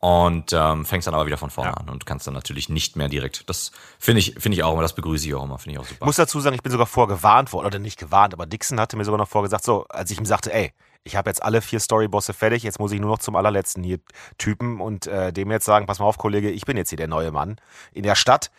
und 0.00 0.52
ähm, 0.54 0.86
fängst 0.86 1.06
dann 1.06 1.14
aber 1.14 1.26
wieder 1.26 1.36
von 1.36 1.50
vorne 1.50 1.70
ja. 1.70 1.76
an 1.76 1.90
und 1.90 2.06
kannst 2.06 2.26
dann 2.26 2.34
natürlich 2.34 2.68
nicht 2.68 2.96
mehr 2.96 3.08
direkt. 3.08 3.48
Das 3.48 3.70
finde 3.98 4.20
ich, 4.20 4.34
finde 4.38 4.56
ich 4.56 4.64
auch 4.64 4.72
immer, 4.72 4.82
das 4.82 4.94
begrüße 4.94 5.26
ich 5.28 5.34
auch 5.34 5.44
immer, 5.44 5.58
finde 5.58 5.74
ich 5.74 5.78
auch 5.78 5.84
super. 5.84 5.98
Ich 6.00 6.06
muss 6.06 6.16
dazu 6.16 6.40
sagen, 6.40 6.56
ich 6.56 6.62
bin 6.62 6.72
sogar 6.72 6.86
vorgewarnt 6.86 7.52
worden, 7.52 7.66
oder 7.66 7.78
nicht 7.78 7.98
gewarnt, 7.98 8.32
aber 8.32 8.46
Dixon 8.46 8.80
hatte 8.80 8.96
mir 8.96 9.04
sogar 9.04 9.18
noch 9.18 9.28
vorgesagt, 9.28 9.62
so, 9.62 9.84
als 9.88 10.10
ich 10.10 10.18
ihm 10.18 10.24
sagte, 10.24 10.52
ey, 10.52 10.72
ich 11.02 11.16
habe 11.16 11.30
jetzt 11.30 11.42
alle 11.42 11.62
vier 11.62 11.80
Storybosse 11.80 12.34
fertig, 12.34 12.62
jetzt 12.62 12.78
muss 12.78 12.92
ich 12.92 13.00
nur 13.00 13.10
noch 13.10 13.18
zum 13.18 13.34
allerletzten 13.34 13.82
hier 13.82 14.00
Typen 14.36 14.80
und 14.80 15.06
äh, 15.06 15.32
dem 15.32 15.50
jetzt 15.50 15.64
sagen, 15.64 15.86
pass 15.86 15.98
mal 15.98 16.04
auf, 16.04 16.18
Kollege, 16.18 16.50
ich 16.50 16.66
bin 16.66 16.76
jetzt 16.76 16.90
hier 16.90 16.98
der 16.98 17.08
neue 17.08 17.30
Mann 17.30 17.56
in 17.92 18.02
der 18.02 18.14
Stadt. 18.14 18.50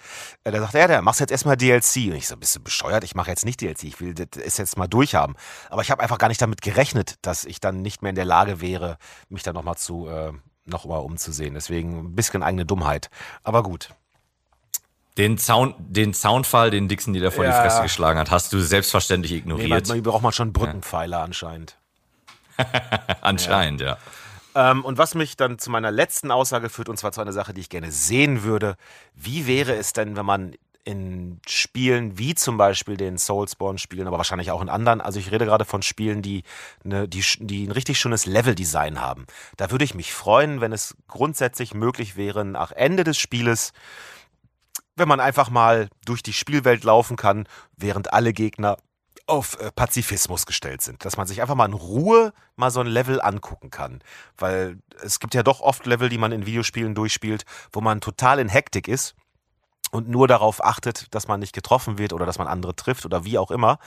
Äh, 0.44 0.52
da 0.52 0.60
sagt 0.60 0.74
er, 0.74 0.82
ja, 0.82 0.88
der 0.88 1.02
machst 1.04 1.20
jetzt 1.20 1.32
erstmal 1.32 1.56
DLC. 1.56 2.08
Und 2.08 2.16
ich 2.16 2.28
so, 2.28 2.38
bist 2.38 2.56
du 2.56 2.60
bescheuert? 2.60 3.04
Ich 3.04 3.14
mache 3.14 3.30
jetzt 3.30 3.46
nicht 3.46 3.62
DLC, 3.62 3.84
ich 3.84 4.02
will 4.02 4.16
das 4.16 4.58
jetzt 4.58 4.78
mal 4.78 4.88
durchhaben. 4.88 5.36
Aber 5.70 5.84
ich 5.84 5.92
habe 5.92 6.02
einfach 6.02 6.18
gar 6.18 6.30
nicht 6.30 6.42
damit 6.42 6.64
gerechnet, 6.64 7.16
dass 7.22 7.46
ich 7.46 7.60
dann 7.60 7.84
nicht 7.84 8.02
mehr 8.02 8.10
in 8.10 8.16
der 8.16 8.26
Lage 8.26 8.60
wäre, 8.60 8.98
mich 9.30 9.44
dann 9.44 9.54
nochmal 9.54 9.78
zu 9.78 10.08
äh, 10.08 10.34
noch 10.66 10.86
mal 10.86 10.98
umzusehen. 10.98 11.54
Deswegen 11.54 12.00
ein 12.00 12.16
bisschen 12.16 12.44
eigene 12.44 12.66
Dummheit. 12.66 13.10
Aber 13.44 13.64
gut. 13.64 13.90
Den, 15.18 15.38
Zaun, 15.38 15.76
den 15.78 16.14
Zaunfall, 16.14 16.72
den 16.72 16.88
Dixon 16.88 17.14
dir 17.14 17.22
da 17.22 17.32
vor 17.32 17.44
ja. 17.44 17.52
die 17.52 17.58
Fresse 17.58 17.82
geschlagen 17.82 18.18
hat, 18.18 18.32
hast 18.32 18.54
du 18.54 18.60
selbstverständlich 18.60 19.34
ignoriert. 19.34 19.90
Nee, 19.90 20.02
braucht 20.02 20.24
man 20.24 20.32
schon 20.32 20.54
Brückenpfeiler 20.54 21.18
ja. 21.18 21.24
anscheinend. 21.24 21.78
anscheinend, 23.22 23.82
ja. 23.82 23.88
ja. 23.88 24.72
Ähm, 24.72 24.86
und 24.86 24.98
was 24.98 25.16
mich 25.16 25.38
dann 25.38 25.60
zu 25.60 25.70
meiner 25.70 25.92
letzten 25.92 26.32
Aussage 26.32 26.70
führt, 26.70 26.90
und 26.90 26.98
zwar 26.98 27.12
zu 27.12 27.22
einer 27.22 27.34
Sache, 27.34 27.54
die 27.54 27.62
ich 27.62 27.70
gerne 27.70 27.92
sehen 27.92 28.44
würde. 28.44 28.76
Wie 29.14 29.48
wäre 29.48 29.76
es 29.76 29.94
denn, 29.94 30.16
wenn 30.16 30.26
man 30.26 30.56
in 30.84 31.40
Spielen 31.48 32.18
wie 32.18 32.36
zum 32.36 32.58
Beispiel 32.58 32.98
den 32.98 33.18
Soulspawn-Spielen, 33.18 34.08
aber 34.08 34.18
wahrscheinlich 34.18 34.52
auch 34.52 34.62
in 34.62 34.70
anderen. 34.70 35.02
Also 35.02 35.20
ich 35.20 35.32
rede 35.32 35.46
gerade 35.46 35.66
von 35.66 35.82
Spielen, 35.82 36.22
die, 36.22 36.44
eine, 36.84 37.08
die, 37.08 37.24
die 37.40 37.68
ein 37.68 37.72
richtig 37.72 38.00
schönes 38.00 38.26
Leveldesign 38.26 39.00
haben. 39.00 39.26
Da 39.58 39.72
würde 39.72 39.86
ich 39.86 39.94
mich 39.94 40.14
freuen, 40.14 40.62
wenn 40.62 40.74
es 40.74 40.96
grundsätzlich 41.08 41.74
möglich 41.74 42.16
wäre, 42.16 42.46
nach 42.46 42.72
Ende 42.72 43.04
des 43.04 43.18
Spieles, 43.18 43.74
wenn 44.96 45.08
man 45.08 45.20
einfach 45.20 45.50
mal 45.50 45.90
durch 46.06 46.24
die 46.24 46.34
Spielwelt 46.34 46.84
laufen 46.84 47.16
kann, 47.16 47.48
während 47.76 48.14
alle 48.14 48.34
Gegner 48.34 48.78
auf 49.28 49.60
äh, 49.60 49.72
Pazifismus 49.72 50.46
gestellt 50.46 50.82
sind. 50.82 51.06
Dass 51.06 51.16
man 51.16 51.28
sich 51.28 51.42
einfach 51.42 51.56
mal 51.56 51.66
in 51.66 51.74
Ruhe 51.74 52.34
mal 52.56 52.72
so 52.72 52.80
ein 52.80 52.88
Level 52.88 53.22
angucken 53.22 53.70
kann. 53.70 54.04
Weil 54.38 54.80
es 55.02 55.20
gibt 55.20 55.36
ja 55.36 55.44
doch 55.44 55.62
oft 55.62 55.86
Level, 55.86 56.10
die 56.10 56.18
man 56.18 56.32
in 56.32 56.46
Videospielen 56.46 56.96
durchspielt, 56.96 57.46
wo 57.72 57.82
man 57.82 58.02
total 58.02 58.40
in 58.40 58.50
Hektik 58.50 58.88
ist 58.88 59.16
und 59.92 60.10
nur 60.10 60.28
darauf 60.28 60.64
achtet, 60.64 61.14
dass 61.14 61.28
man 61.28 61.40
nicht 61.40 61.54
getroffen 61.54 61.98
wird 61.98 62.14
oder 62.14 62.26
dass 62.26 62.38
man 62.38 62.48
andere 62.48 62.76
trifft 62.76 63.06
oder 63.06 63.26
wie 63.26 63.38
auch 63.38 63.52
immer. 63.52 63.78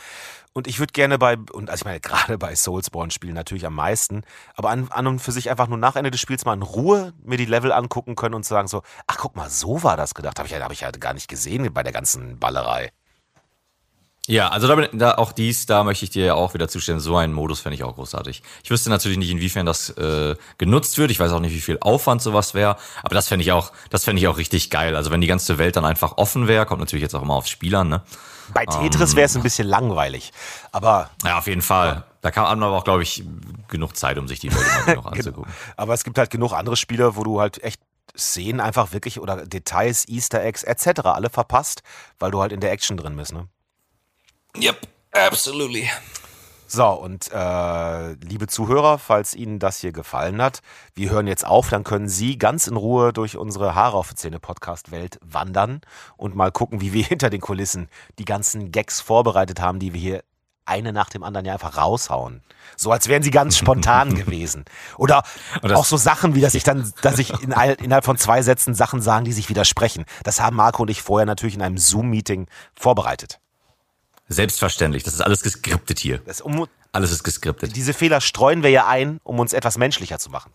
Und 0.52 0.68
ich 0.68 0.78
würde 0.78 0.92
gerne 0.92 1.18
bei, 1.18 1.36
und 1.52 1.70
also 1.70 1.82
ich 1.82 1.84
meine, 1.84 2.00
gerade 2.00 2.38
bei 2.38 2.54
Soulsborne-Spielen 2.54 3.34
natürlich 3.34 3.66
am 3.66 3.74
meisten, 3.74 4.22
aber 4.54 4.70
an, 4.70 4.88
an 4.90 5.06
und 5.06 5.18
für 5.18 5.32
sich 5.32 5.50
einfach 5.50 5.66
nur 5.66 5.78
nach 5.78 5.96
Ende 5.96 6.10
des 6.10 6.20
Spiels 6.20 6.44
mal 6.44 6.54
in 6.54 6.62
Ruhe 6.62 7.12
mir 7.22 7.38
die 7.38 7.46
Level 7.46 7.72
angucken 7.72 8.14
können 8.14 8.34
und 8.34 8.44
sagen 8.44 8.68
so, 8.68 8.82
ach 9.06 9.16
guck 9.18 9.34
mal, 9.34 9.50
so 9.50 9.82
war 9.82 9.96
das 9.96 10.14
gedacht. 10.14 10.38
Habe 10.38 10.48
ich, 10.48 10.54
hab 10.54 10.72
ich 10.72 10.80
ja 10.80 10.90
gar 10.90 11.14
nicht 11.14 11.28
gesehen 11.28 11.72
bei 11.72 11.82
der 11.82 11.92
ganzen 11.92 12.38
Ballerei. 12.38 12.92
Ja, 14.26 14.48
also 14.48 14.66
da, 14.66 14.88
da 14.92 15.14
auch 15.16 15.32
dies, 15.32 15.66
da 15.66 15.84
möchte 15.84 16.04
ich 16.04 16.10
dir 16.10 16.24
ja 16.24 16.34
auch 16.34 16.54
wieder 16.54 16.66
zustimmen. 16.68 16.98
So 16.98 17.16
einen 17.16 17.34
Modus 17.34 17.60
fände 17.60 17.74
ich 17.74 17.84
auch 17.84 17.94
großartig. 17.94 18.42
Ich 18.62 18.70
wüsste 18.70 18.88
natürlich 18.88 19.18
nicht, 19.18 19.30
inwiefern 19.30 19.66
das 19.66 19.90
äh, 19.90 20.34
genutzt 20.56 20.96
wird. 20.96 21.10
Ich 21.10 21.20
weiß 21.20 21.30
auch 21.32 21.40
nicht, 21.40 21.52
wie 21.52 21.60
viel 21.60 21.76
Aufwand 21.80 22.22
sowas 22.22 22.54
wäre. 22.54 22.76
Aber 23.02 23.14
das 23.14 23.28
fände 23.28 23.42
ich 23.42 23.52
auch, 23.52 23.72
das 23.90 24.04
fände 24.04 24.20
ich 24.20 24.28
auch 24.28 24.38
richtig 24.38 24.70
geil. 24.70 24.96
Also 24.96 25.10
wenn 25.10 25.20
die 25.20 25.26
ganze 25.26 25.58
Welt 25.58 25.76
dann 25.76 25.84
einfach 25.84 26.16
offen 26.16 26.48
wäre, 26.48 26.64
kommt 26.64 26.80
natürlich 26.80 27.02
jetzt 27.02 27.14
auch 27.14 27.20
immer 27.20 27.34
aufs 27.34 27.50
Spiel 27.50 27.74
an, 27.74 27.88
ne? 27.88 28.02
Bei 28.52 28.66
Tetris 28.66 29.10
ähm, 29.12 29.16
wäre 29.16 29.26
es 29.26 29.36
ein 29.36 29.42
bisschen 29.42 29.66
langweilig. 29.68 30.32
Aber. 30.72 31.10
Ja, 31.24 31.38
auf 31.38 31.46
jeden 31.46 31.62
Fall. 31.62 32.04
Ja. 32.22 32.30
Da 32.30 32.42
man 32.42 32.62
aber 32.62 32.76
auch, 32.76 32.84
glaube 32.84 33.02
ich, 33.02 33.24
genug 33.68 33.96
Zeit, 33.96 34.16
um 34.16 34.28
sich 34.28 34.40
die 34.40 34.50
Welt 34.50 34.96
noch 34.96 35.06
anzugucken. 35.12 35.52
aber 35.76 35.92
es 35.92 36.04
gibt 36.04 36.16
halt 36.16 36.30
genug 36.30 36.52
andere 36.52 36.76
Spiele, 36.76 37.16
wo 37.16 37.24
du 37.24 37.40
halt 37.40 37.62
echt 37.62 37.80
Szenen 38.16 38.60
einfach 38.60 38.92
wirklich 38.92 39.20
oder 39.20 39.44
Details, 39.44 40.08
Easter 40.08 40.42
Eggs 40.42 40.62
etc. 40.62 41.00
alle 41.04 41.28
verpasst, 41.28 41.82
weil 42.18 42.30
du 42.30 42.40
halt 42.40 42.52
in 42.52 42.60
der 42.60 42.72
Action 42.72 42.96
drin 42.96 43.16
bist, 43.16 43.32
ne? 43.32 43.48
Yep, 44.56 44.86
absolutely. 45.12 45.90
So, 46.66 46.88
und 46.88 47.30
äh, 47.32 48.12
liebe 48.14 48.46
Zuhörer, 48.46 48.98
falls 48.98 49.34
Ihnen 49.34 49.58
das 49.58 49.78
hier 49.78 49.92
gefallen 49.92 50.42
hat, 50.42 50.60
wir 50.94 51.10
hören 51.10 51.26
jetzt 51.26 51.46
auf, 51.46 51.68
dann 51.68 51.84
können 51.84 52.08
Sie 52.08 52.38
ganz 52.38 52.66
in 52.66 52.76
Ruhe 52.76 53.12
durch 53.12 53.36
unsere 53.36 53.74
Haare 53.74 53.96
auf 53.96 54.10
Szene 54.10 54.40
Podcast 54.40 54.90
Welt 54.90 55.18
wandern 55.22 55.82
und 56.16 56.34
mal 56.34 56.50
gucken, 56.50 56.80
wie 56.80 56.92
wir 56.92 57.04
hinter 57.06 57.30
den 57.30 57.40
Kulissen 57.40 57.88
die 58.18 58.24
ganzen 58.24 58.72
Gags 58.72 59.00
vorbereitet 59.00 59.60
haben, 59.60 59.78
die 59.78 59.92
wir 59.92 60.00
hier 60.00 60.24
eine 60.66 60.92
nach 60.92 61.10
dem 61.10 61.22
anderen 61.22 61.46
ja 61.46 61.52
einfach 61.52 61.76
raushauen. 61.76 62.42
So 62.76 62.90
als 62.90 63.08
wären 63.08 63.22
sie 63.22 63.30
ganz 63.30 63.56
spontan 63.56 64.14
gewesen. 64.16 64.64
Oder 64.96 65.22
auch 65.62 65.84
so 65.84 65.96
Sachen 65.96 66.34
wie, 66.34 66.40
dass 66.40 66.54
ich 66.54 66.64
dann, 66.64 66.92
dass 67.02 67.18
ich 67.18 67.30
in, 67.42 67.52
innerhalb 67.52 68.04
von 68.04 68.16
zwei 68.16 68.42
Sätzen 68.42 68.74
Sachen 68.74 69.02
sagen, 69.02 69.24
die 69.24 69.32
sich 69.32 69.48
widersprechen. 69.48 70.06
Das 70.22 70.40
haben 70.40 70.56
Marco 70.56 70.82
und 70.82 70.90
ich 70.90 71.02
vorher 71.02 71.26
natürlich 71.26 71.54
in 71.54 71.62
einem 71.62 71.78
Zoom-Meeting 71.78 72.46
vorbereitet. 72.74 73.38
Selbstverständlich. 74.28 75.02
Das 75.02 75.14
ist 75.14 75.20
alles 75.20 75.42
geskriptet 75.42 75.98
hier. 75.98 76.20
Um, 76.42 76.66
alles 76.92 77.10
ist 77.10 77.24
geskriptet. 77.24 77.76
Diese 77.76 77.92
Fehler 77.92 78.20
streuen 78.20 78.62
wir 78.62 78.70
ja 78.70 78.86
ein, 78.86 79.20
um 79.22 79.38
uns 79.38 79.52
etwas 79.52 79.76
menschlicher 79.76 80.18
zu 80.18 80.30
machen. 80.30 80.50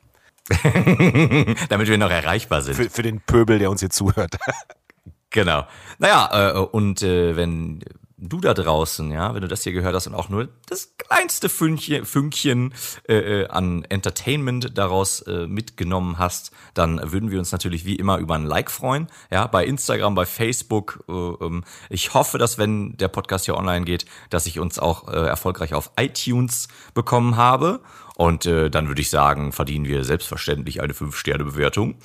Damit 1.69 1.87
wir 1.87 1.97
noch 1.97 2.09
erreichbar 2.09 2.61
sind. 2.61 2.75
Für, 2.75 2.89
für 2.89 3.03
den 3.03 3.21
Pöbel, 3.21 3.59
der 3.59 3.69
uns 3.69 3.81
hier 3.81 3.91
zuhört. 3.91 4.37
genau. 5.29 5.67
Naja, 5.99 6.53
äh, 6.53 6.59
und 6.59 7.03
äh, 7.03 7.35
wenn 7.35 7.83
du 8.21 8.39
da 8.39 8.53
draußen, 8.53 9.11
ja, 9.11 9.33
wenn 9.33 9.41
du 9.41 9.47
das 9.47 9.63
hier 9.63 9.73
gehört 9.73 9.95
hast 9.95 10.07
und 10.07 10.15
auch 10.15 10.29
nur 10.29 10.49
das 10.67 10.93
kleinste 10.97 11.49
Fünkchen, 11.49 12.05
Fünkchen 12.05 12.73
äh, 13.07 13.41
äh, 13.41 13.47
an 13.47 13.85
Entertainment 13.85 14.77
daraus 14.77 15.21
äh, 15.21 15.47
mitgenommen 15.47 16.17
hast, 16.17 16.51
dann 16.73 16.99
würden 17.11 17.31
wir 17.31 17.39
uns 17.39 17.51
natürlich 17.51 17.85
wie 17.85 17.95
immer 17.95 18.17
über 18.17 18.35
ein 18.35 18.45
Like 18.45 18.71
freuen, 18.71 19.07
ja, 19.31 19.47
bei 19.47 19.65
Instagram, 19.65 20.15
bei 20.15 20.25
Facebook. 20.25 21.03
Äh, 21.07 21.13
ähm, 21.13 21.63
ich 21.89 22.13
hoffe, 22.13 22.37
dass 22.37 22.57
wenn 22.57 22.97
der 22.97 23.07
Podcast 23.07 23.45
hier 23.45 23.57
online 23.57 23.85
geht, 23.85 24.05
dass 24.29 24.45
ich 24.45 24.59
uns 24.59 24.79
auch 24.79 25.07
äh, 25.07 25.15
erfolgreich 25.15 25.73
auf 25.73 25.91
iTunes 25.97 26.67
bekommen 26.93 27.37
habe. 27.37 27.81
Und 28.15 28.45
äh, 28.45 28.69
dann 28.69 28.89
würde 28.89 28.99
ich 28.99 29.09
sagen, 29.09 29.53
verdienen 29.53 29.85
wir 29.85 30.03
selbstverständlich 30.03 30.81
eine 30.81 30.91
5-Sterne-Bewertung. 30.91 31.95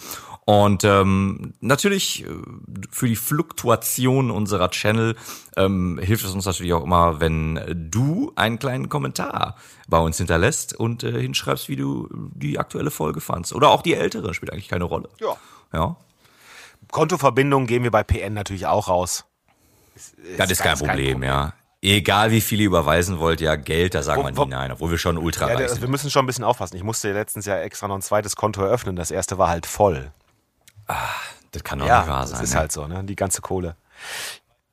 Und 0.47 0.85
ähm, 0.85 1.55
natürlich 1.61 2.25
äh, 2.25 2.29
für 2.91 3.09
die 3.09 3.17
Fluktuation 3.17 4.31
unserer 4.31 4.71
Channel 4.71 5.17
ähm, 5.57 5.99
hilft 6.03 6.25
es 6.25 6.33
uns 6.33 6.45
natürlich 6.45 6.75
auch 6.75 6.85
immer, 6.85 7.21
wenn 7.21 7.89
du 7.91 8.33
einen 8.37 8.59
kleinen 8.59 8.91
Kommentar 8.91 9.57
bei 9.89 9.99
uns 9.99 10.19
hinterlässt 10.19 10.75
und 10.75 11.03
äh, 11.03 11.19
hinschreibst, 11.19 11.69
wie 11.71 11.77
du 11.77 12.09
die 12.13 12.59
aktuelle 12.59 12.91
Folge 12.91 13.23
fandst. 13.23 13.55
Oder 13.55 13.71
auch 13.71 13.81
die 13.81 13.95
ältere, 13.95 14.35
spielt 14.35 14.53
eigentlich 14.53 14.69
keine 14.69 14.85
Rolle. 14.85 15.09
Ja. 15.19 15.37
ja. 15.73 15.97
Kontoverbindungen 16.91 17.67
gehen 17.67 17.83
wir 17.83 17.91
bei 17.91 18.03
PN 18.03 18.35
natürlich 18.35 18.67
auch 18.67 18.89
raus. 18.89 19.25
Ist, 19.95 20.15
das 20.37 20.51
ist 20.51 20.61
kein 20.61 20.77
Problem, 20.77 20.89
kein 20.89 21.13
Problem, 21.13 21.23
ja. 21.23 21.55
Egal 21.81 22.31
wie 22.31 22.41
viel 22.41 22.61
ihr 22.61 22.67
überweisen 22.67 23.19
wollt, 23.19 23.41
ja, 23.41 23.57
Geld, 23.57 23.95
da 23.95 24.03
sagen 24.03 24.25
wir 24.25 24.31
nie 24.31 24.51
nein, 24.51 24.73
obwohl 24.73 24.91
wir 24.91 24.99
schon 24.99 25.19
ultra 25.19 25.49
ja, 25.51 25.57
reich 25.57 25.69
sind. 25.69 25.83
Wir 25.83 25.89
müssen 25.89 26.11
schon 26.11 26.25
ein 26.25 26.27
bisschen 26.27 26.45
aufpassen. 26.45 26.77
Ich 26.77 26.83
musste 26.83 27.13
letztens 27.13 27.45
ja 27.47 27.59
extra 27.59 27.89
noch 27.89 27.95
ein 27.95 28.03
zweites 28.03 28.37
Konto 28.37 28.63
eröffnen. 28.63 28.97
Das 28.97 29.11
erste 29.11 29.39
war 29.39 29.49
halt 29.49 29.67
voll. 29.67 30.11
Ah, 30.87 31.09
das 31.53 31.65
kann 31.65 31.79
doch 31.79 31.87
ja, 31.87 32.01
nicht 32.01 32.09
wahr 32.09 32.27
sein. 32.27 32.39
Das 32.39 32.49
ist 32.49 32.55
ne? 32.55 32.61
halt 32.61 32.73
so, 32.73 32.87
ne? 32.87 33.05
Die 33.05 33.17
ganze 33.17 33.41
Kohle. 33.41 33.77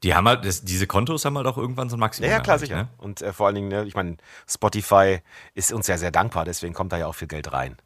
Die 0.03 0.15
haben 0.15 0.27
halt, 0.27 0.45
das, 0.45 0.63
diese 0.63 0.87
Kontos 0.87 1.25
haben 1.25 1.37
halt 1.37 1.45
auch 1.45 1.57
irgendwann 1.57 1.89
so 1.89 1.95
ein 1.95 1.99
Maximum. 1.99 2.29
Ja, 2.29 2.37
ja 2.37 2.41
klar, 2.41 2.57
sicher. 2.57 2.75
Ne? 2.75 2.87
Und 2.97 3.21
äh, 3.21 3.33
vor 3.33 3.45
allen 3.45 3.55
Dingen, 3.55 3.67
ne, 3.67 3.83
ich 3.85 3.93
meine, 3.93 4.17
Spotify 4.47 5.19
ist 5.53 5.71
uns 5.71 5.87
ja 5.87 5.97
sehr 5.97 6.11
dankbar, 6.11 6.45
deswegen 6.45 6.73
kommt 6.73 6.91
da 6.91 6.97
ja 6.97 7.05
auch 7.05 7.15
viel 7.15 7.27
Geld 7.27 7.53
rein. 7.53 7.77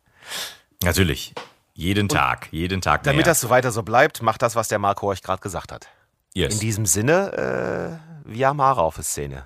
Natürlich. 0.83 1.33
Jeden 1.73 2.03
Und 2.03 2.13
Tag, 2.13 2.47
jeden 2.51 2.79
Tag. 2.79 3.03
Mehr. 3.03 3.13
Damit 3.13 3.27
das 3.27 3.41
so 3.41 3.49
weiter 3.49 3.71
so 3.71 3.83
bleibt, 3.83 4.21
macht 4.21 4.41
das, 4.41 4.55
was 4.55 4.69
der 4.69 4.79
Marco 4.79 5.07
euch 5.07 5.21
gerade 5.21 5.41
gesagt 5.41 5.73
hat. 5.73 5.89
Yes. 6.33 6.53
In 6.53 6.59
diesem 6.61 6.85
Sinne, 6.85 7.99
äh, 8.25 8.29
wir 8.29 8.47
haben 8.47 8.61
Haare 8.61 8.81
auf 8.81 8.95
der 8.95 9.03
Szene. 9.03 9.45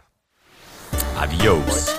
Adios. 1.18 1.99